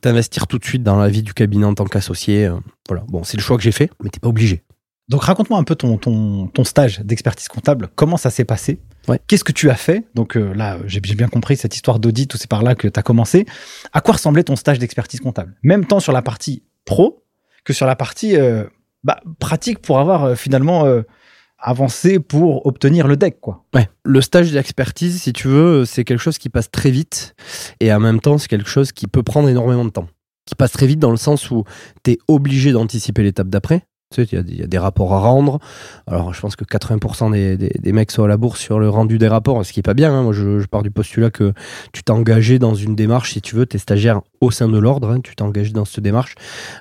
t'investir 0.00 0.48
tout 0.48 0.58
de 0.58 0.64
suite 0.64 0.82
dans 0.82 0.96
la 0.96 1.08
vie 1.08 1.22
du 1.22 1.32
cabinet 1.32 1.64
en 1.64 1.74
tant 1.74 1.84
qu'associé. 1.84 2.50
voilà. 2.88 3.04
Bon, 3.08 3.22
c'est 3.22 3.36
le 3.36 3.42
choix 3.42 3.56
que 3.56 3.62
j'ai 3.62 3.72
fait, 3.72 3.90
mais 4.02 4.10
t'es 4.10 4.20
pas 4.20 4.28
obligé. 4.28 4.64
Donc 5.08 5.22
raconte-moi 5.22 5.58
un 5.58 5.64
peu 5.64 5.74
ton, 5.76 5.96
ton 5.96 6.64
stage 6.64 7.00
d'expertise 7.00 7.48
comptable, 7.48 7.88
comment 7.94 8.16
ça 8.16 8.30
s'est 8.30 8.44
passé? 8.44 8.80
Qu'est-ce 9.26 9.44
que 9.44 9.52
tu 9.52 9.70
as 9.70 9.76
fait? 9.76 10.04
Donc 10.14 10.36
euh, 10.36 10.52
là, 10.54 10.78
j'ai 10.86 11.00
bien 11.00 11.28
compris 11.28 11.56
cette 11.56 11.74
histoire 11.74 11.98
d'audit, 11.98 12.36
c'est 12.36 12.48
par 12.48 12.62
là 12.62 12.74
que 12.74 12.88
tu 12.88 12.98
as 12.98 13.02
commencé. 13.02 13.46
À 13.92 14.00
quoi 14.00 14.14
ressemblait 14.14 14.44
ton 14.44 14.56
stage 14.56 14.78
d'expertise 14.78 15.20
comptable? 15.20 15.56
Même 15.62 15.86
tant 15.86 16.00
sur 16.00 16.12
la 16.12 16.22
partie 16.22 16.62
pro 16.84 17.24
que 17.64 17.72
sur 17.72 17.86
la 17.86 17.96
partie 17.96 18.36
euh, 18.36 18.64
bah, 19.04 19.20
pratique 19.38 19.80
pour 19.80 19.98
avoir 19.98 20.24
euh, 20.24 20.34
finalement 20.34 20.86
avancé 21.58 22.18
pour 22.20 22.64
obtenir 22.66 23.06
le 23.06 23.16
deck. 23.16 23.40
Quoi. 23.40 23.64
Ouais. 23.74 23.88
Le 24.04 24.20
stage 24.20 24.52
d'expertise, 24.52 25.20
si 25.20 25.32
tu 25.32 25.48
veux, 25.48 25.84
c'est 25.84 26.04
quelque 26.04 26.20
chose 26.20 26.38
qui 26.38 26.48
passe 26.48 26.70
très 26.70 26.90
vite 26.90 27.34
et 27.80 27.92
en 27.92 28.00
même 28.00 28.20
temps, 28.20 28.38
c'est 28.38 28.48
quelque 28.48 28.68
chose 28.68 28.92
qui 28.92 29.06
peut 29.06 29.22
prendre 29.22 29.48
énormément 29.48 29.84
de 29.84 29.90
temps. 29.90 30.08
Qui 30.46 30.54
passe 30.54 30.72
très 30.72 30.86
vite 30.86 30.98
dans 30.98 31.10
le 31.10 31.16
sens 31.16 31.50
où 31.50 31.64
tu 32.02 32.12
es 32.12 32.18
obligé 32.28 32.72
d'anticiper 32.72 33.22
l'étape 33.22 33.48
d'après 33.48 33.84
Il 34.18 34.58
y, 34.58 34.62
a 34.64 34.66
des 34.66 34.78
rapports 34.78 35.14
à 35.14 35.20
rendre. 35.20 35.60
Alors, 36.08 36.34
je 36.34 36.40
pense 36.40 36.56
que 36.56 36.64
80% 36.64 37.30
des, 37.30 37.92
mecs 37.92 38.10
sont 38.10 38.24
à 38.24 38.26
la 38.26 38.36
bourse 38.36 38.58
sur 38.58 38.80
le 38.80 38.88
rendu 38.88 39.18
des 39.18 39.28
rapports, 39.28 39.64
ce 39.64 39.72
qui 39.72 39.78
est 39.78 39.84
pas 39.84 39.94
bien. 39.94 40.12
Hein. 40.12 40.24
Moi, 40.24 40.32
je, 40.32 40.66
pars 40.66 40.82
du 40.82 40.90
postulat 40.90 41.30
que 41.30 41.52
tu 41.92 42.02
t'es 42.02 42.10
engagé 42.10 42.58
dans 42.58 42.74
une 42.74 42.96
démarche, 42.96 43.34
si 43.34 43.40
tu 43.40 43.54
veux, 43.54 43.66
tu 43.66 43.76
es 43.76 43.78
stagiaire 43.78 44.22
au 44.40 44.50
sein 44.50 44.66
de 44.66 44.76
l'ordre, 44.78 45.10
hein. 45.10 45.20
tu 45.22 45.36
t'es 45.36 45.42
engagé 45.42 45.70
dans 45.70 45.84
cette 45.84 46.02
démarche. 46.02 46.34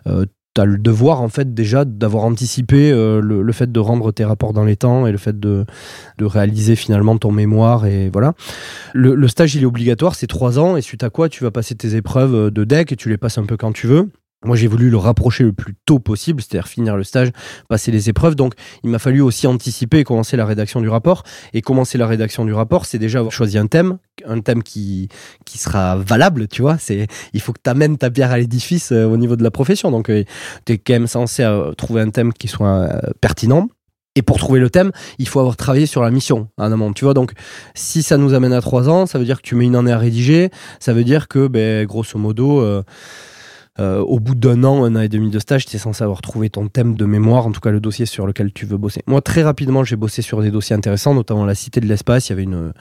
Euh, 0.08 0.26
tu 0.56 0.62
as 0.62 0.66
le 0.66 0.80
devoir, 0.80 1.22
en 1.22 1.30
fait, 1.30 1.54
déjà 1.54 1.86
d'avoir 1.86 2.24
anticipé 2.24 2.92
euh, 2.92 3.22
le, 3.22 3.54
fait 3.54 3.72
de 3.72 3.80
rendre 3.80 4.12
tes 4.12 4.26
rapports 4.26 4.54
dans 4.54 4.66
les 4.66 4.76
temps 4.76 5.06
et 5.06 5.12
le 5.12 5.20
fait 5.20 5.40
de, 5.40 5.68
réaliser 6.20 6.76
finalement 6.76 7.16
ton 7.20 7.32
mémoire. 7.32 7.86
Et 7.86 8.10
voilà. 8.10 8.34
Le, 8.96 9.14
le 9.14 9.28
stage, 9.28 9.54
il 9.54 9.62
est 9.62 9.68
obligatoire, 9.68 10.16
c'est 10.16 10.26
trois 10.26 10.58
ans, 10.58 10.78
et 10.78 10.82
suite 10.82 11.04
à 11.04 11.12
quoi 11.12 11.30
tu 11.30 11.44
vas 11.44 11.52
passer 11.52 11.76
tes 11.76 11.96
épreuves 11.96 12.50
de 12.50 12.64
deck 12.64 12.92
et 12.92 12.96
tu 12.96 13.08
les 13.08 13.18
passes 13.18 13.38
un 13.38 13.46
peu 13.46 13.56
quand 13.56 13.72
tu 13.72 13.86
veux. 13.86 14.10
Moi, 14.46 14.56
j'ai 14.56 14.68
voulu 14.68 14.90
le 14.90 14.96
rapprocher 14.96 15.44
le 15.44 15.52
plus 15.52 15.76
tôt 15.86 16.00
possible, 16.00 16.42
c'est-à-dire 16.42 16.70
finir 16.70 16.96
le 16.96 17.04
stage, 17.04 17.32
passer 17.68 17.92
les 17.92 18.08
épreuves. 18.08 18.36
Donc, 18.36 18.54
il 18.84 18.90
m'a 18.90 19.00
fallu 19.00 19.20
aussi 19.20 19.48
anticiper 19.48 20.00
et 20.00 20.04
commencer 20.06 20.38
la 20.38 20.46
rédaction 20.46 20.80
du 20.80 20.88
rapport. 20.88 21.24
Et 21.54 21.62
commencer 21.62 21.98
la 21.98 22.08
rédaction 22.08 22.46
du 22.46 22.54
rapport, 22.54 22.86
c'est 22.86 23.00
déjà 23.00 23.20
avoir 23.20 23.34
choisi 23.34 23.58
un 23.58 23.68
thème, 23.68 23.98
un 24.26 24.40
thème 24.40 24.64
qui, 24.64 25.10
qui 25.44 25.58
sera 25.58 25.98
valable, 25.98 26.48
tu 26.48 26.62
vois. 26.62 26.78
C'est, 26.78 27.08
il 27.34 27.42
faut 27.42 27.52
que 27.52 27.60
tu 27.62 27.70
amènes 27.70 27.98
ta 27.98 28.10
pierre 28.10 28.32
à 28.32 28.38
l'édifice 28.38 28.94
euh, 28.94 29.04
au 29.04 29.18
niveau 29.18 29.36
de 29.36 29.44
la 29.44 29.52
profession. 29.52 29.92
Donc, 29.92 30.10
euh, 30.10 30.24
tu 30.66 30.72
es 30.72 30.78
quand 30.78 30.94
même 30.94 31.08
censé 31.08 31.44
euh, 31.44 31.74
trouver 31.74 32.00
un 32.00 32.10
thème 32.10 32.32
qui 32.32 32.48
soit 32.48 32.88
pertinent. 33.20 33.68
Et 34.16 34.22
pour 34.22 34.38
trouver 34.38 34.62
le 34.62 34.70
thème, 34.70 34.92
il 35.18 35.28
faut 35.28 35.42
avoir 35.42 35.58
travaillé 35.58 35.86
sur 35.86 36.02
la 36.02 36.12
mission 36.12 36.48
en 36.58 36.72
amont. 36.72 36.94
Tu 36.94 37.04
vois, 37.04 37.14
donc 37.14 37.34
si 37.74 38.04
ça 38.04 38.18
nous 38.18 38.34
amène 38.34 38.54
à 38.54 38.62
trois 38.62 38.90
ans, 38.90 39.06
ça 39.06 39.20
veut 39.20 39.26
dire 39.26 39.42
que 39.42 39.48
tu 39.48 39.56
mets 39.56 39.66
une 39.66 39.76
année 39.76 39.92
à 39.92 39.98
rédiger. 39.98 40.50
Ça 40.80 40.94
veut 40.94 41.04
dire 41.04 41.28
que, 41.28 41.48
ben, 41.48 41.86
grosso 41.86 42.18
modo, 42.18 42.84
euh, 43.80 44.00
au 44.00 44.20
bout 44.20 44.36
d'un 44.36 44.64
an, 44.64 44.84
un 44.84 44.96
an 44.96 45.02
et 45.02 45.10
demi 45.10 45.30
de 45.30 45.40
stage, 45.40 45.66
tu 45.66 45.76
es 45.76 45.80
censé 45.80 46.04
avoir 46.04 46.22
trouvé 46.22 46.50
ton 46.50 46.68
thème 46.68 46.96
de 46.96 47.06
mémoire, 47.06 47.48
en 47.48 47.52
tout 47.52 47.62
cas 47.62 47.72
le 47.72 47.80
dossier 47.80 48.06
sur 48.06 48.28
lequel 48.28 48.52
tu 48.52 48.66
veux 48.66 48.78
bosser. 48.78 49.02
Moi, 49.08 49.22
très 49.22 49.44
rapidement, 49.44 49.84
j'ai 49.84 49.96
bossé 49.96 50.22
sur 50.22 50.42
des 50.42 50.52
dossiers 50.52 50.76
intéressants, 50.76 51.14
notamment 51.14 51.46
la 51.46 51.56
Cité 51.56 51.80
de 51.80 51.86
l'Espace. 51.86 52.28
Il 52.28 52.32
y 52.32 52.34
avait 52.34 52.44
une, 52.44 52.74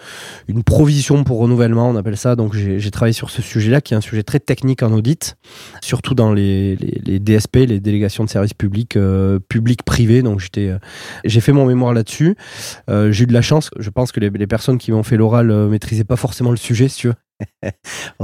une 0.49 0.63
provision 0.65 1.25
pour 1.25 1.39
renouvellement, 1.39 1.89
on 1.89 1.97
appelle 1.97 2.17
ça. 2.17 2.37
Donc, 2.37 2.55
j'ai 2.55 2.91
travaillé 2.91 3.13
sur 3.13 3.31
ce 3.31 3.43
sujet-là, 3.43 3.81
qui 3.81 3.95
est 3.95 3.97
un 3.97 4.01
sujet 4.01 4.23
très 4.23 4.41
technique 4.41 4.83
en 4.83 4.93
audit, 4.93 5.37
surtout 5.83 6.15
dans 6.15 6.33
les, 6.33 6.77
DSP, 6.77 7.57
les 7.69 7.81
délégations 7.81 8.25
de 8.25 8.31
services 8.31 8.55
publics, 8.55 8.97
euh, 8.97 9.39
publics-privés. 9.49 10.23
Donc, 10.23 10.41
euh, 10.57 10.79
j'ai 11.25 11.41
fait 11.41 11.53
mon 11.53 11.67
mémoire 11.67 11.95
là-dessus. 11.95 12.37
j'ai 12.89 13.25
eu 13.25 13.27
de 13.27 13.33
la 13.33 13.43
chance. 13.43 13.71
Je 13.79 13.91
pense 13.91 14.11
que 14.11 14.21
les, 14.21 14.31
les 14.31 14.47
personnes 14.47 14.79
qui 14.79 14.91
m'ont 14.91 15.03
fait 15.03 15.17
l'oral 15.17 15.53
maîtrisaient 15.69 16.05
pas 16.05 16.17
forcément 16.17 16.51
le 16.51 16.57
sujet, 16.57 16.89
si 16.89 16.97
tu 16.97 17.07
veux. 17.09 17.15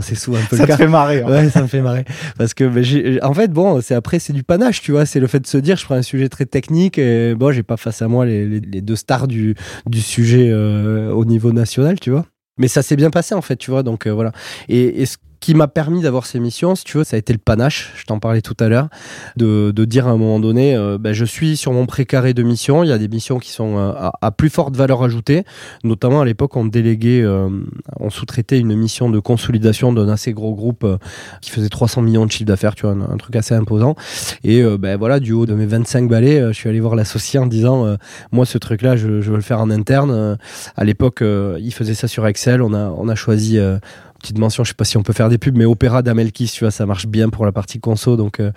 C'est 0.00 0.14
souvent 0.14 0.38
un 0.38 0.44
peu 0.44 0.56
ça 0.56 0.66
te 0.66 0.76
fait 0.76 0.86
marrer. 0.86 1.22
Hein. 1.22 1.30
Ouais, 1.30 1.50
ça 1.50 1.62
me 1.62 1.66
fait 1.66 1.80
marrer. 1.80 2.04
Parce 2.38 2.54
que, 2.54 2.64
ben, 2.64 3.18
en 3.22 3.34
fait, 3.34 3.52
bon, 3.52 3.80
c'est 3.80 3.94
après, 3.94 4.18
c'est 4.18 4.32
du 4.32 4.42
panache, 4.42 4.80
tu 4.82 4.92
vois. 4.92 5.06
C'est 5.06 5.20
le 5.20 5.26
fait 5.26 5.40
de 5.40 5.46
se 5.46 5.58
dire, 5.58 5.76
je 5.76 5.84
prends 5.84 5.94
un 5.94 6.02
sujet 6.02 6.28
très 6.28 6.46
technique 6.46 6.98
et 6.98 7.34
bon, 7.34 7.52
j'ai 7.52 7.62
pas 7.62 7.76
face 7.76 8.02
à 8.02 8.08
moi 8.08 8.26
les, 8.26 8.60
deux 8.60 8.96
stars 8.96 9.28
du, 9.28 9.54
du 9.86 10.00
sujet 10.00 10.50
euh, 10.50 11.10
au 11.12 11.24
niveau 11.24 11.52
national, 11.52 12.00
tu 12.00 12.10
vois. 12.10 12.26
Mais 12.58 12.68
ça 12.68 12.82
s'est 12.82 12.96
bien 12.96 13.10
passé, 13.10 13.34
en 13.34 13.42
fait, 13.42 13.56
tu 13.56 13.70
vois. 13.70 13.82
Donc, 13.82 14.06
euh, 14.06 14.12
voilà. 14.12 14.32
Et, 14.68 15.02
et 15.02 15.06
ce 15.06 15.16
qui 15.44 15.54
m'a 15.54 15.68
permis 15.68 16.00
d'avoir 16.00 16.24
ces 16.24 16.40
missions, 16.40 16.74
si 16.74 16.84
tu 16.84 16.96
veux, 16.96 17.04
ça 17.04 17.16
a 17.16 17.18
été 17.18 17.34
le 17.34 17.38
panache, 17.38 17.92
je 17.96 18.06
t'en 18.06 18.18
parlais 18.18 18.40
tout 18.40 18.56
à 18.60 18.68
l'heure, 18.68 18.88
de, 19.36 19.72
dire 19.84 20.08
à 20.08 20.10
un 20.10 20.16
moment 20.16 20.40
donné, 20.40 20.74
euh, 20.74 20.96
ben, 20.96 21.12
je 21.12 21.26
suis 21.26 21.58
sur 21.58 21.74
mon 21.74 21.84
précaré 21.84 22.32
de 22.32 22.42
missions, 22.42 22.82
il 22.82 22.88
y 22.88 22.92
a 22.92 22.96
des 22.96 23.08
missions 23.08 23.38
qui 23.38 23.50
sont 23.50 23.76
euh, 23.76 23.92
à, 24.22 24.30
plus 24.30 24.48
forte 24.48 24.74
valeur 24.74 25.02
ajoutée, 25.02 25.44
notamment 25.82 26.22
à 26.22 26.24
l'époque 26.24 26.56
on 26.56 26.64
déléguait, 26.64 27.20
euh, 27.20 27.50
on 28.00 28.08
sous-traitait 28.08 28.58
une 28.58 28.74
mission 28.74 29.10
de 29.10 29.18
consolidation 29.18 29.92
d'un 29.92 30.08
assez 30.08 30.32
gros 30.32 30.54
groupe 30.54 30.86
qui 31.42 31.50
faisait 31.50 31.68
300 31.68 32.00
millions 32.00 32.24
de 32.24 32.30
chiffre 32.30 32.46
d'affaires, 32.46 32.74
tu 32.74 32.86
vois, 32.86 32.92
un, 32.92 33.16
truc 33.18 33.36
assez 33.36 33.54
imposant. 33.54 33.96
Et 34.44 34.62
ben 34.78 34.96
voilà, 34.96 35.20
du 35.20 35.32
haut 35.32 35.44
de 35.44 35.52
mes 35.52 35.66
25 35.66 36.08
balais, 36.08 36.40
je 36.40 36.52
suis 36.52 36.70
allé 36.70 36.80
voir 36.80 36.96
l'associé 36.96 37.38
en 37.38 37.46
disant, 37.46 37.98
moi 38.32 38.46
ce 38.46 38.56
truc-là, 38.56 38.96
je, 38.96 39.20
je, 39.20 39.30
veux 39.30 39.36
le 39.36 39.42
faire 39.42 39.60
en 39.60 39.68
interne. 39.68 40.38
à 40.74 40.84
l'époque, 40.84 41.22
il 41.22 41.74
faisait 41.74 41.92
ça 41.92 42.08
sur 42.08 42.26
Excel, 42.26 42.62
on 42.62 42.72
a, 42.72 42.88
on 42.88 43.08
a 43.08 43.14
choisi 43.14 43.58
petite 44.24 44.38
mention, 44.38 44.64
je 44.64 44.70
sais 44.70 44.74
pas 44.74 44.84
si 44.84 44.96
on 44.96 45.02
peut 45.02 45.12
faire 45.12 45.28
des 45.28 45.36
pubs, 45.36 45.56
mais 45.56 45.66
Opéra 45.66 46.02
d'Amelkis, 46.02 46.50
tu 46.54 46.64
vois, 46.64 46.70
ça 46.70 46.86
marche 46.86 47.06
bien 47.06 47.28
pour 47.28 47.44
la 47.44 47.52
partie 47.52 47.78
conso. 47.78 48.16
Donc, 48.16 48.40
euh, 48.40 48.52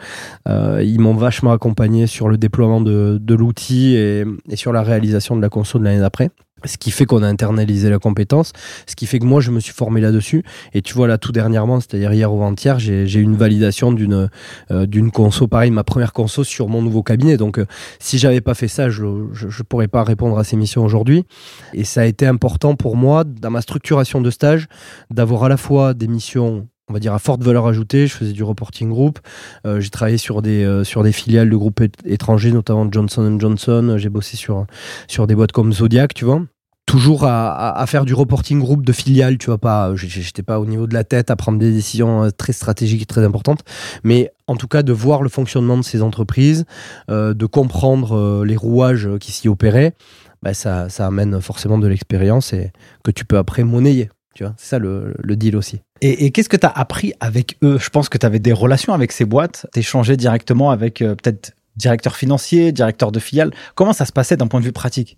euh, 0.48 0.82
ils 0.82 1.00
m'ont 1.00 1.14
vachement 1.14 1.52
accompagné 1.52 2.08
sur 2.08 2.30
le 2.30 2.38
déploiement 2.38 2.80
de, 2.80 3.34
l'outil 3.34 3.96
et, 3.96 4.24
et, 4.50 4.56
sur 4.56 4.72
la 4.72 4.82
réalisation 4.82 5.36
de 5.36 5.42
la 5.42 5.50
conso 5.50 5.78
de 5.78 5.84
l'année 5.84 6.00
d'après 6.00 6.32
ce 6.66 6.78
qui 6.78 6.92
fait 6.92 7.06
qu'on 7.06 7.24
a 7.24 7.28
internalisé 7.28 7.90
la 7.90 8.00
compétence, 8.00 8.52
ce 8.88 8.96
qui 8.96 9.06
fait 9.06 9.20
que 9.20 9.26
moi 9.26 9.42
je 9.42 9.52
me 9.52 9.60
suis 9.60 9.74
formé 9.74 10.02
là-dessus. 10.02 10.44
Et 10.74 10.82
tu 10.82 10.94
vois 10.94 11.08
là 11.08 11.18
tout 11.18 11.32
dernièrement, 11.32 11.80
c'est-à-dire 11.80 12.14
hier 12.14 12.32
ou 12.32 12.38
avant-hier, 12.38 12.80
j'ai 12.80 13.04
eu 13.04 13.22
une 13.22 13.36
validation 13.36 13.92
d'une 13.92 14.30
euh, 14.72 14.86
d'une 14.86 15.12
conso, 15.12 15.48
pareil, 15.48 15.72
ma 15.72 15.84
première 15.84 16.14
conso 16.14 16.44
sur 16.44 16.68
mon 16.68 16.82
nouveau 16.82 17.04
cabinet. 17.04 17.38
Donc 17.38 17.60
euh, 17.60 17.66
si 18.00 18.18
j'avais 18.18 18.42
pas 18.42 18.54
fait 18.54 18.68
ça, 18.68 18.90
je 18.90 19.06
je 19.34 19.64
pourrais 19.64 19.88
pas 19.88 20.04
répondre 20.04 20.38
à 20.38 20.44
ces 20.44 20.58
missions 20.58 20.84
aujourd'hui. 20.84 21.26
Et 21.74 21.84
ça 21.84 22.02
a 22.02 22.06
été 22.06 22.26
important 22.26 22.76
pour 22.76 22.96
moi 22.96 23.24
dans 23.24 23.52
ma 23.52 23.62
structuration 23.62 24.22
de 24.22 24.32
stage 24.32 24.68
d'avoir 25.12 25.44
à 25.44 25.50
la 25.50 25.58
fois 25.58 25.94
des 25.94 26.08
missions 26.08 26.68
on 26.90 26.94
va 26.94 27.00
dire 27.00 27.14
à 27.14 27.20
forte 27.20 27.44
valeur 27.44 27.68
ajoutée. 27.68 28.08
Je 28.08 28.14
faisais 28.14 28.34
du 28.34 28.44
reporting 28.44 28.90
group. 28.90 29.20
Euh, 29.66 29.80
j'ai 29.80 29.90
travaillé 29.90 30.18
sur 30.18 30.42
des 30.42 30.64
euh, 30.64 30.84
sur 30.84 31.04
des 31.04 31.12
filiales 31.12 31.50
de 31.50 31.56
groupes 31.56 31.82
étrangers, 32.06 32.52
notamment 32.52 32.88
Johnson 32.92 33.38
Johnson. 33.40 33.96
J'ai 33.98 34.10
bossé 34.10 34.38
sur 34.38 34.66
sur 35.08 35.28
des 35.28 35.36
boîtes 35.36 35.52
comme 35.52 35.74
Zodiac, 35.74 36.14
tu 36.14 36.26
vois. 36.26 36.42
Toujours 36.86 37.26
à, 37.26 37.84
faire 37.86 38.06
du 38.06 38.14
reporting 38.14 38.60
group 38.60 38.86
de 38.86 38.94
filiales, 38.94 39.38
tu 39.38 39.48
vois 39.48 39.58
pas. 39.58 39.94
J'étais 39.96 40.42
pas 40.42 40.58
au 40.58 40.66
niveau 40.66 40.88
de 40.88 40.94
la 40.94 41.04
tête 41.04 41.30
à 41.30 41.36
prendre 41.36 41.60
des 41.60 41.74
décisions 41.74 42.24
euh, 42.24 42.30
très 42.30 42.54
stratégiques 42.54 43.02
et 43.02 43.06
très 43.06 43.26
importantes, 43.26 43.66
mais 44.06 44.32
en 44.48 44.56
tout 44.56 44.70
cas 44.70 44.84
de 44.84 44.94
voir 44.94 45.22
le 45.22 45.28
fonctionnement 45.28 45.78
de 45.78 45.82
ces 45.82 46.02
entreprises, 46.02 46.64
de 47.10 47.46
comprendre 47.46 48.46
les 48.46 48.56
rouages 48.56 49.10
qui 49.20 49.34
s'y 49.34 49.50
opéraient. 49.50 49.96
Bah 50.42 50.54
ça, 50.54 50.88
ça 50.88 51.06
amène 51.08 51.42
forcément 51.42 51.78
de 51.78 51.88
l'expérience 51.88 52.54
et 52.54 52.72
que 53.04 53.12
tu 53.12 53.26
peux 53.26 53.38
après 53.38 53.66
monnayer. 53.66 54.10
Tu 54.38 54.44
vois, 54.44 54.54
c'est 54.58 54.68
ça 54.68 54.78
le, 54.78 55.16
le 55.18 55.36
deal 55.36 55.56
aussi. 55.56 55.80
Et, 56.02 56.30
qu'est-ce 56.30 56.48
que 56.48 56.58
tu 56.58 56.68
as 56.68 56.70
appris 56.70 57.12
avec 57.20 57.58
eux? 57.64 57.80
Je 57.80 57.90
pense 57.90 58.08
que 58.08 58.20
tu 58.20 58.26
avais 58.28 58.38
des 58.38 58.54
relations 58.54 58.94
avec 58.94 59.12
ces 59.12 59.26
boîtes, 59.26 59.66
tu 59.74 59.80
échangeais 59.80 60.16
directement 60.16 60.70
avec 60.70 61.02
euh, 61.02 61.16
peut-être 61.16 61.56
directeur 61.76 62.16
financier, 62.16 62.72
directeur 62.72 63.12
de 63.12 63.18
filiale. 63.18 63.50
Comment 63.74 63.94
ça 63.94 64.06
se 64.06 64.12
passait 64.12 64.38
d'un 64.38 64.46
point 64.46 64.60
de 64.60 64.66
vue 64.66 64.74
pratique? 64.74 65.18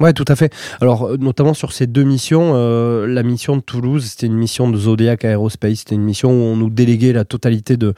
Ouais, 0.00 0.14
tout 0.14 0.24
à 0.28 0.34
fait. 0.34 0.50
Alors, 0.80 1.08
euh, 1.08 1.16
notamment 1.18 1.52
sur 1.52 1.74
ces 1.74 1.86
deux 1.86 2.04
missions, 2.04 2.52
euh, 2.54 3.06
la 3.06 3.22
mission 3.22 3.54
de 3.58 3.60
Toulouse, 3.60 4.06
c'était 4.06 4.28
une 4.28 4.36
mission 4.36 4.70
de 4.70 4.78
Zodiac 4.78 5.26
Aerospace. 5.26 5.80
C'était 5.80 5.96
une 5.96 6.02
mission 6.02 6.30
où 6.30 6.42
on 6.44 6.56
nous 6.56 6.70
déléguait 6.70 7.12
la 7.12 7.26
totalité 7.26 7.76
de, 7.76 7.92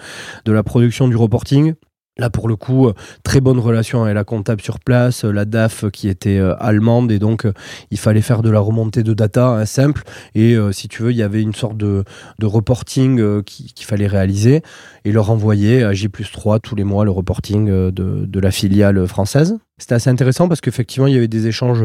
de 0.47 0.53
la 0.53 0.65
production 0.65 1.07
du 1.07 1.15
reporting. 1.15 1.75
Là, 2.19 2.31
pour 2.31 2.49
le 2.49 2.57
coup, 2.57 2.89
euh, 2.89 2.95
très 3.25 3.43
bonne 3.43 3.59
relation 3.59 4.03
avec 4.03 4.15
la 4.15 4.25
comptable 4.25 4.63
sur 4.63 4.81
place, 4.81 5.27
euh, 5.27 5.33
la 5.33 5.45
DAF 5.45 5.85
qui 5.91 6.09
était 6.09 6.39
euh, 6.39 6.55
allemande, 6.61 7.13
et 7.13 7.19
donc 7.19 7.47
il 7.91 7.99
fallait 7.99 8.23
faire 8.23 8.41
de 8.41 8.49
la 8.49 8.59
remontée 8.59 9.03
de 9.03 9.13
data 9.13 9.49
hein, 9.49 9.67
simple. 9.67 10.03
Et 10.35 10.57
si 10.73 10.89
tu 10.89 11.03
veux, 11.03 11.11
il 11.11 11.17
y 11.17 11.23
avait 11.23 11.43
une 11.43 11.55
sorte 11.55 11.77
de, 11.77 12.05
reporting 12.43 13.43
qu'il 13.43 13.87
fallait 13.87 14.07
réaliser 14.07 14.63
et 15.05 15.13
leur 15.13 15.31
envoyer 15.31 15.83
à 15.83 15.93
J 15.93 16.09
3 16.09 16.61
tous 16.61 16.75
les 16.75 16.85
mois 16.85 17.05
le 17.05 17.11
reporting 17.11 17.67
de, 17.67 18.41
la 18.41 18.51
filiale 18.51 19.07
française. 19.07 19.59
C'était 19.79 19.95
assez 19.95 20.09
intéressant 20.11 20.49
parce 20.49 20.61
qu'effectivement, 20.61 21.07
il 21.07 21.15
y 21.15 21.17
avait 21.17 21.29
des 21.29 21.47
échanges 21.47 21.85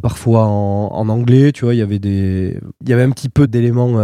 parfois 0.00 0.46
en, 0.46 1.08
anglais, 1.08 1.52
tu 1.52 1.64
vois, 1.64 1.74
il 1.74 1.78
y 1.78 1.82
avait 1.82 1.98
des 1.98 2.58
il 2.82 2.88
y 2.88 2.92
avait 2.92 3.02
un 3.02 3.10
petit 3.10 3.28
peu 3.28 3.46
d'éléments 3.46 3.98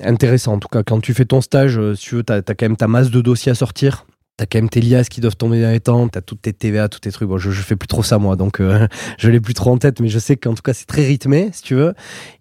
intéressants. 0.00 0.54
En 0.54 0.58
tout 0.58 0.68
cas, 0.68 0.82
quand 0.82 1.00
tu 1.00 1.14
fais 1.14 1.24
ton 1.24 1.40
stage, 1.40 1.80
si 1.94 2.08
tu 2.08 2.14
veux, 2.16 2.24
tu 2.24 2.32
as, 2.32 2.42
quand 2.42 2.62
même 2.62 2.76
ta 2.76 2.88
masse 2.88 3.10
de 3.10 3.20
dossiers 3.20 3.52
à 3.52 3.54
sortir. 3.54 4.04
T'as 4.38 4.46
quand 4.46 4.58
même 4.58 4.68
tes 4.68 4.80
liasses 4.80 5.08
qui 5.08 5.20
doivent 5.20 5.36
tomber 5.36 5.60
dans 5.60 5.72
les 5.72 5.80
temps, 5.80 6.06
t'as 6.06 6.20
toutes 6.20 6.42
tes 6.42 6.52
TVA, 6.52 6.88
tous 6.88 7.00
tes 7.00 7.10
trucs. 7.10 7.28
Bon, 7.28 7.38
je, 7.38 7.50
fais 7.50 7.74
plus 7.74 7.88
trop 7.88 8.04
ça 8.04 8.18
moi, 8.18 8.36
donc 8.36 8.60
euh, 8.60 8.86
je 9.18 9.30
l'ai 9.30 9.40
plus 9.40 9.52
trop 9.52 9.72
en 9.72 9.78
tête, 9.78 10.00
mais 10.00 10.06
je 10.06 10.20
sais 10.20 10.36
qu'en 10.36 10.54
tout 10.54 10.62
cas 10.62 10.72
c'est 10.74 10.86
très 10.86 11.04
rythmé, 11.04 11.50
si 11.52 11.62
tu 11.62 11.74
veux. 11.74 11.92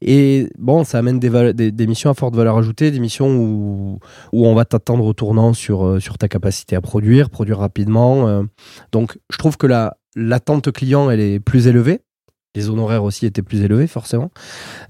Et 0.01 0.48
bon, 0.60 0.84
ça 0.84 1.00
amène 1.00 1.18
des, 1.18 1.54
des, 1.54 1.72
des, 1.72 1.88
missions 1.88 2.12
à 2.12 2.13
forte 2.13 2.36
valeur 2.36 2.56
ajoutée, 2.56 2.92
des 2.92 3.00
missions 3.00 3.36
où, 3.36 4.00
où 4.32 4.46
on 4.46 4.54
va 4.54 4.63
t'attendre 4.63 5.06
au 5.06 5.13
tournant 5.13 5.54
sur, 5.54 5.88
euh, 5.88 6.00
sur 6.00 6.20
ta 6.20 6.27
capacité 6.27 6.75
à 6.75 6.82
produire, 6.82 7.32
produire 7.32 7.58
rapidement. 7.58 8.27
Euh. 8.27 8.44
Donc 8.92 9.18
je 9.32 9.39
trouve 9.39 9.58
que 9.58 9.66
la 9.66 9.98
l'attente 10.16 10.72
client 10.72 11.10
elle 11.10 11.20
est 11.20 11.39
plus 11.39 11.66
élevée. 11.66 12.01
Les 12.54 12.70
honoraires 12.70 13.04
aussi 13.04 13.25
étaient 13.25 13.42
plus 13.42 13.62
élevés 13.62 13.88
forcément, 13.88 14.30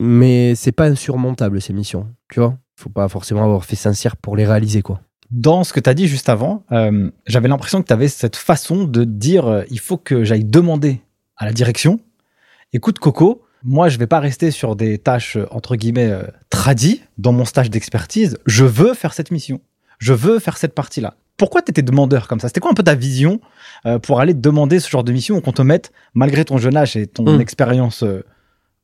mais 0.02 0.56
c'est 0.56 0.74
pas 0.74 0.88
insurmontable 0.88 1.62
ces 1.62 1.72
missions, 1.72 2.08
tu 2.30 2.42
vois. 2.42 2.58
Faut 2.76 2.90
pas 2.90 3.08
forcément 3.08 3.46
avoir 3.46 3.64
fait 3.64 3.78
sincère 3.78 4.18
pour 4.18 4.36
les 4.36 4.46
réaliser 4.46 4.82
quoi 4.82 5.00
dans 5.32 5.64
ce 5.64 5.74
que 5.74 5.80
tu 5.80 5.90
as 5.90 5.94
dit 5.94 6.08
juste 6.08 6.30
avant, 6.30 6.64
euh, 6.72 7.10
j'avais 7.26 7.48
l'impression 7.48 7.82
que 7.82 7.88
tu 7.88 7.94
avais 7.94 8.08
cette 8.08 8.36
façon 8.36 8.86
de 8.86 9.04
dire 9.04 9.48
euh, 9.48 9.64
il 9.70 9.80
faut 9.80 9.98
que 9.98 10.24
j'aille 10.24 10.46
demander 10.46 11.02
à 11.36 11.46
la 11.46 11.54
direction 11.54 12.00
écoute 12.74 13.00
Coco, 13.00 13.44
moi 13.64 13.90
je 13.90 13.98
vais 13.98 14.08
pas 14.08 14.20
rester 14.20 14.52
sur 14.52 14.76
des 14.76 14.98
tâches 14.98 15.38
euh, 15.38 15.48
entre 15.52 15.76
guillemets 15.76 16.12
euh, 16.12 16.24
tradies 16.50 17.02
dans 17.18 17.32
mon 17.32 17.46
stage 17.46 17.70
d'expertise, 17.70 18.38
je 18.46 18.66
veux 18.66 18.94
faire 18.94 19.14
cette 19.14 19.32
mission. 19.32 19.62
Je 20.00 20.14
veux 20.14 20.38
faire 20.38 20.58
cette 20.58 20.76
partie-là. 20.76 21.16
Pourquoi 21.38 21.64
tu 21.64 21.72
étais 21.72 21.82
demandeur 21.82 22.28
comme 22.28 22.40
ça? 22.40 22.50
C'était 22.50 22.60
quoi 22.60 22.70
un 22.70 22.76
peu 22.76 22.84
ta 22.84 22.94
vision 22.94 23.40
pour 24.04 24.20
aller 24.20 24.36
demander 24.36 24.80
ce 24.80 24.90
genre 24.90 25.04
de 25.04 25.12
mission 25.12 25.42
qu'on 25.42 25.54
te 25.54 25.64
mette, 25.64 25.92
malgré 26.14 26.46
ton 26.46 26.60
jeune 26.60 26.78
âge 26.78 26.96
et 26.96 27.08
ton 27.08 27.38
hmm. 27.38 27.42
expérience 27.42 28.04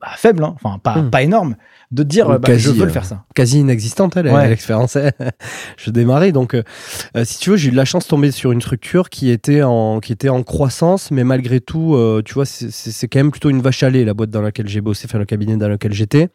bah, 0.04 0.12
faible, 0.18 0.44
hein. 0.44 0.56
enfin 0.62 0.80
pas, 0.80 0.98
Hmm. 0.98 1.10
pas 1.10 1.24
énorme, 1.24 1.56
de 1.92 2.04
dire 2.04 2.28
Ou 2.28 2.32
bah, 2.34 2.40
quasi, 2.44 2.64
je 2.64 2.72
veux 2.72 2.82
euh, 2.82 2.86
le 2.86 2.92
faire 2.92 3.06
ça. 3.06 3.24
quasi 3.36 3.60
inexistante 3.60 4.18
elle, 4.18 4.28
Ouais. 4.28 4.50
l'expérience 4.50 4.98
je 5.78 5.90
démarrais 5.92 6.32
donc 6.34 6.56
euh, 6.56 6.64
euh, 7.16 7.24
si 7.24 7.40
tu 7.40 7.52
veux 7.52 7.56
j'ai 7.58 7.70
eu 7.70 7.72
de 7.72 7.78
la 7.78 7.86
chance 7.86 8.04
de 8.04 8.10
tomber 8.10 8.32
sur 8.32 8.52
une 8.52 8.60
structure 8.62 9.10
qui 9.10 9.30
était 9.30 9.64
en 9.64 10.00
qui 10.02 10.12
était 10.12 10.30
en 10.30 10.44
croissance 10.44 11.10
mais 11.12 11.24
malgré 11.24 11.62
tout 11.62 11.96
euh, 11.96 12.22
tu 12.26 12.34
vois 12.34 12.46
c'est- 12.46 13.08
quand 13.08 13.20
même 13.20 13.32
plutôt 13.32 13.50
une 13.50 13.62
vache 13.62 13.82
à 13.84 13.90
lait 13.90 14.04
la 14.04 14.14
boîte 14.14 14.30
dans 14.30 14.42
laquelle 14.42 14.68
j'ai 14.68 14.82
bossé 14.82 15.06
enfin 15.08 15.20
le 15.20 15.26
cabinet 15.26 15.56
dans 15.58 15.70
lequel 15.70 15.94
j'étais 15.94 16.30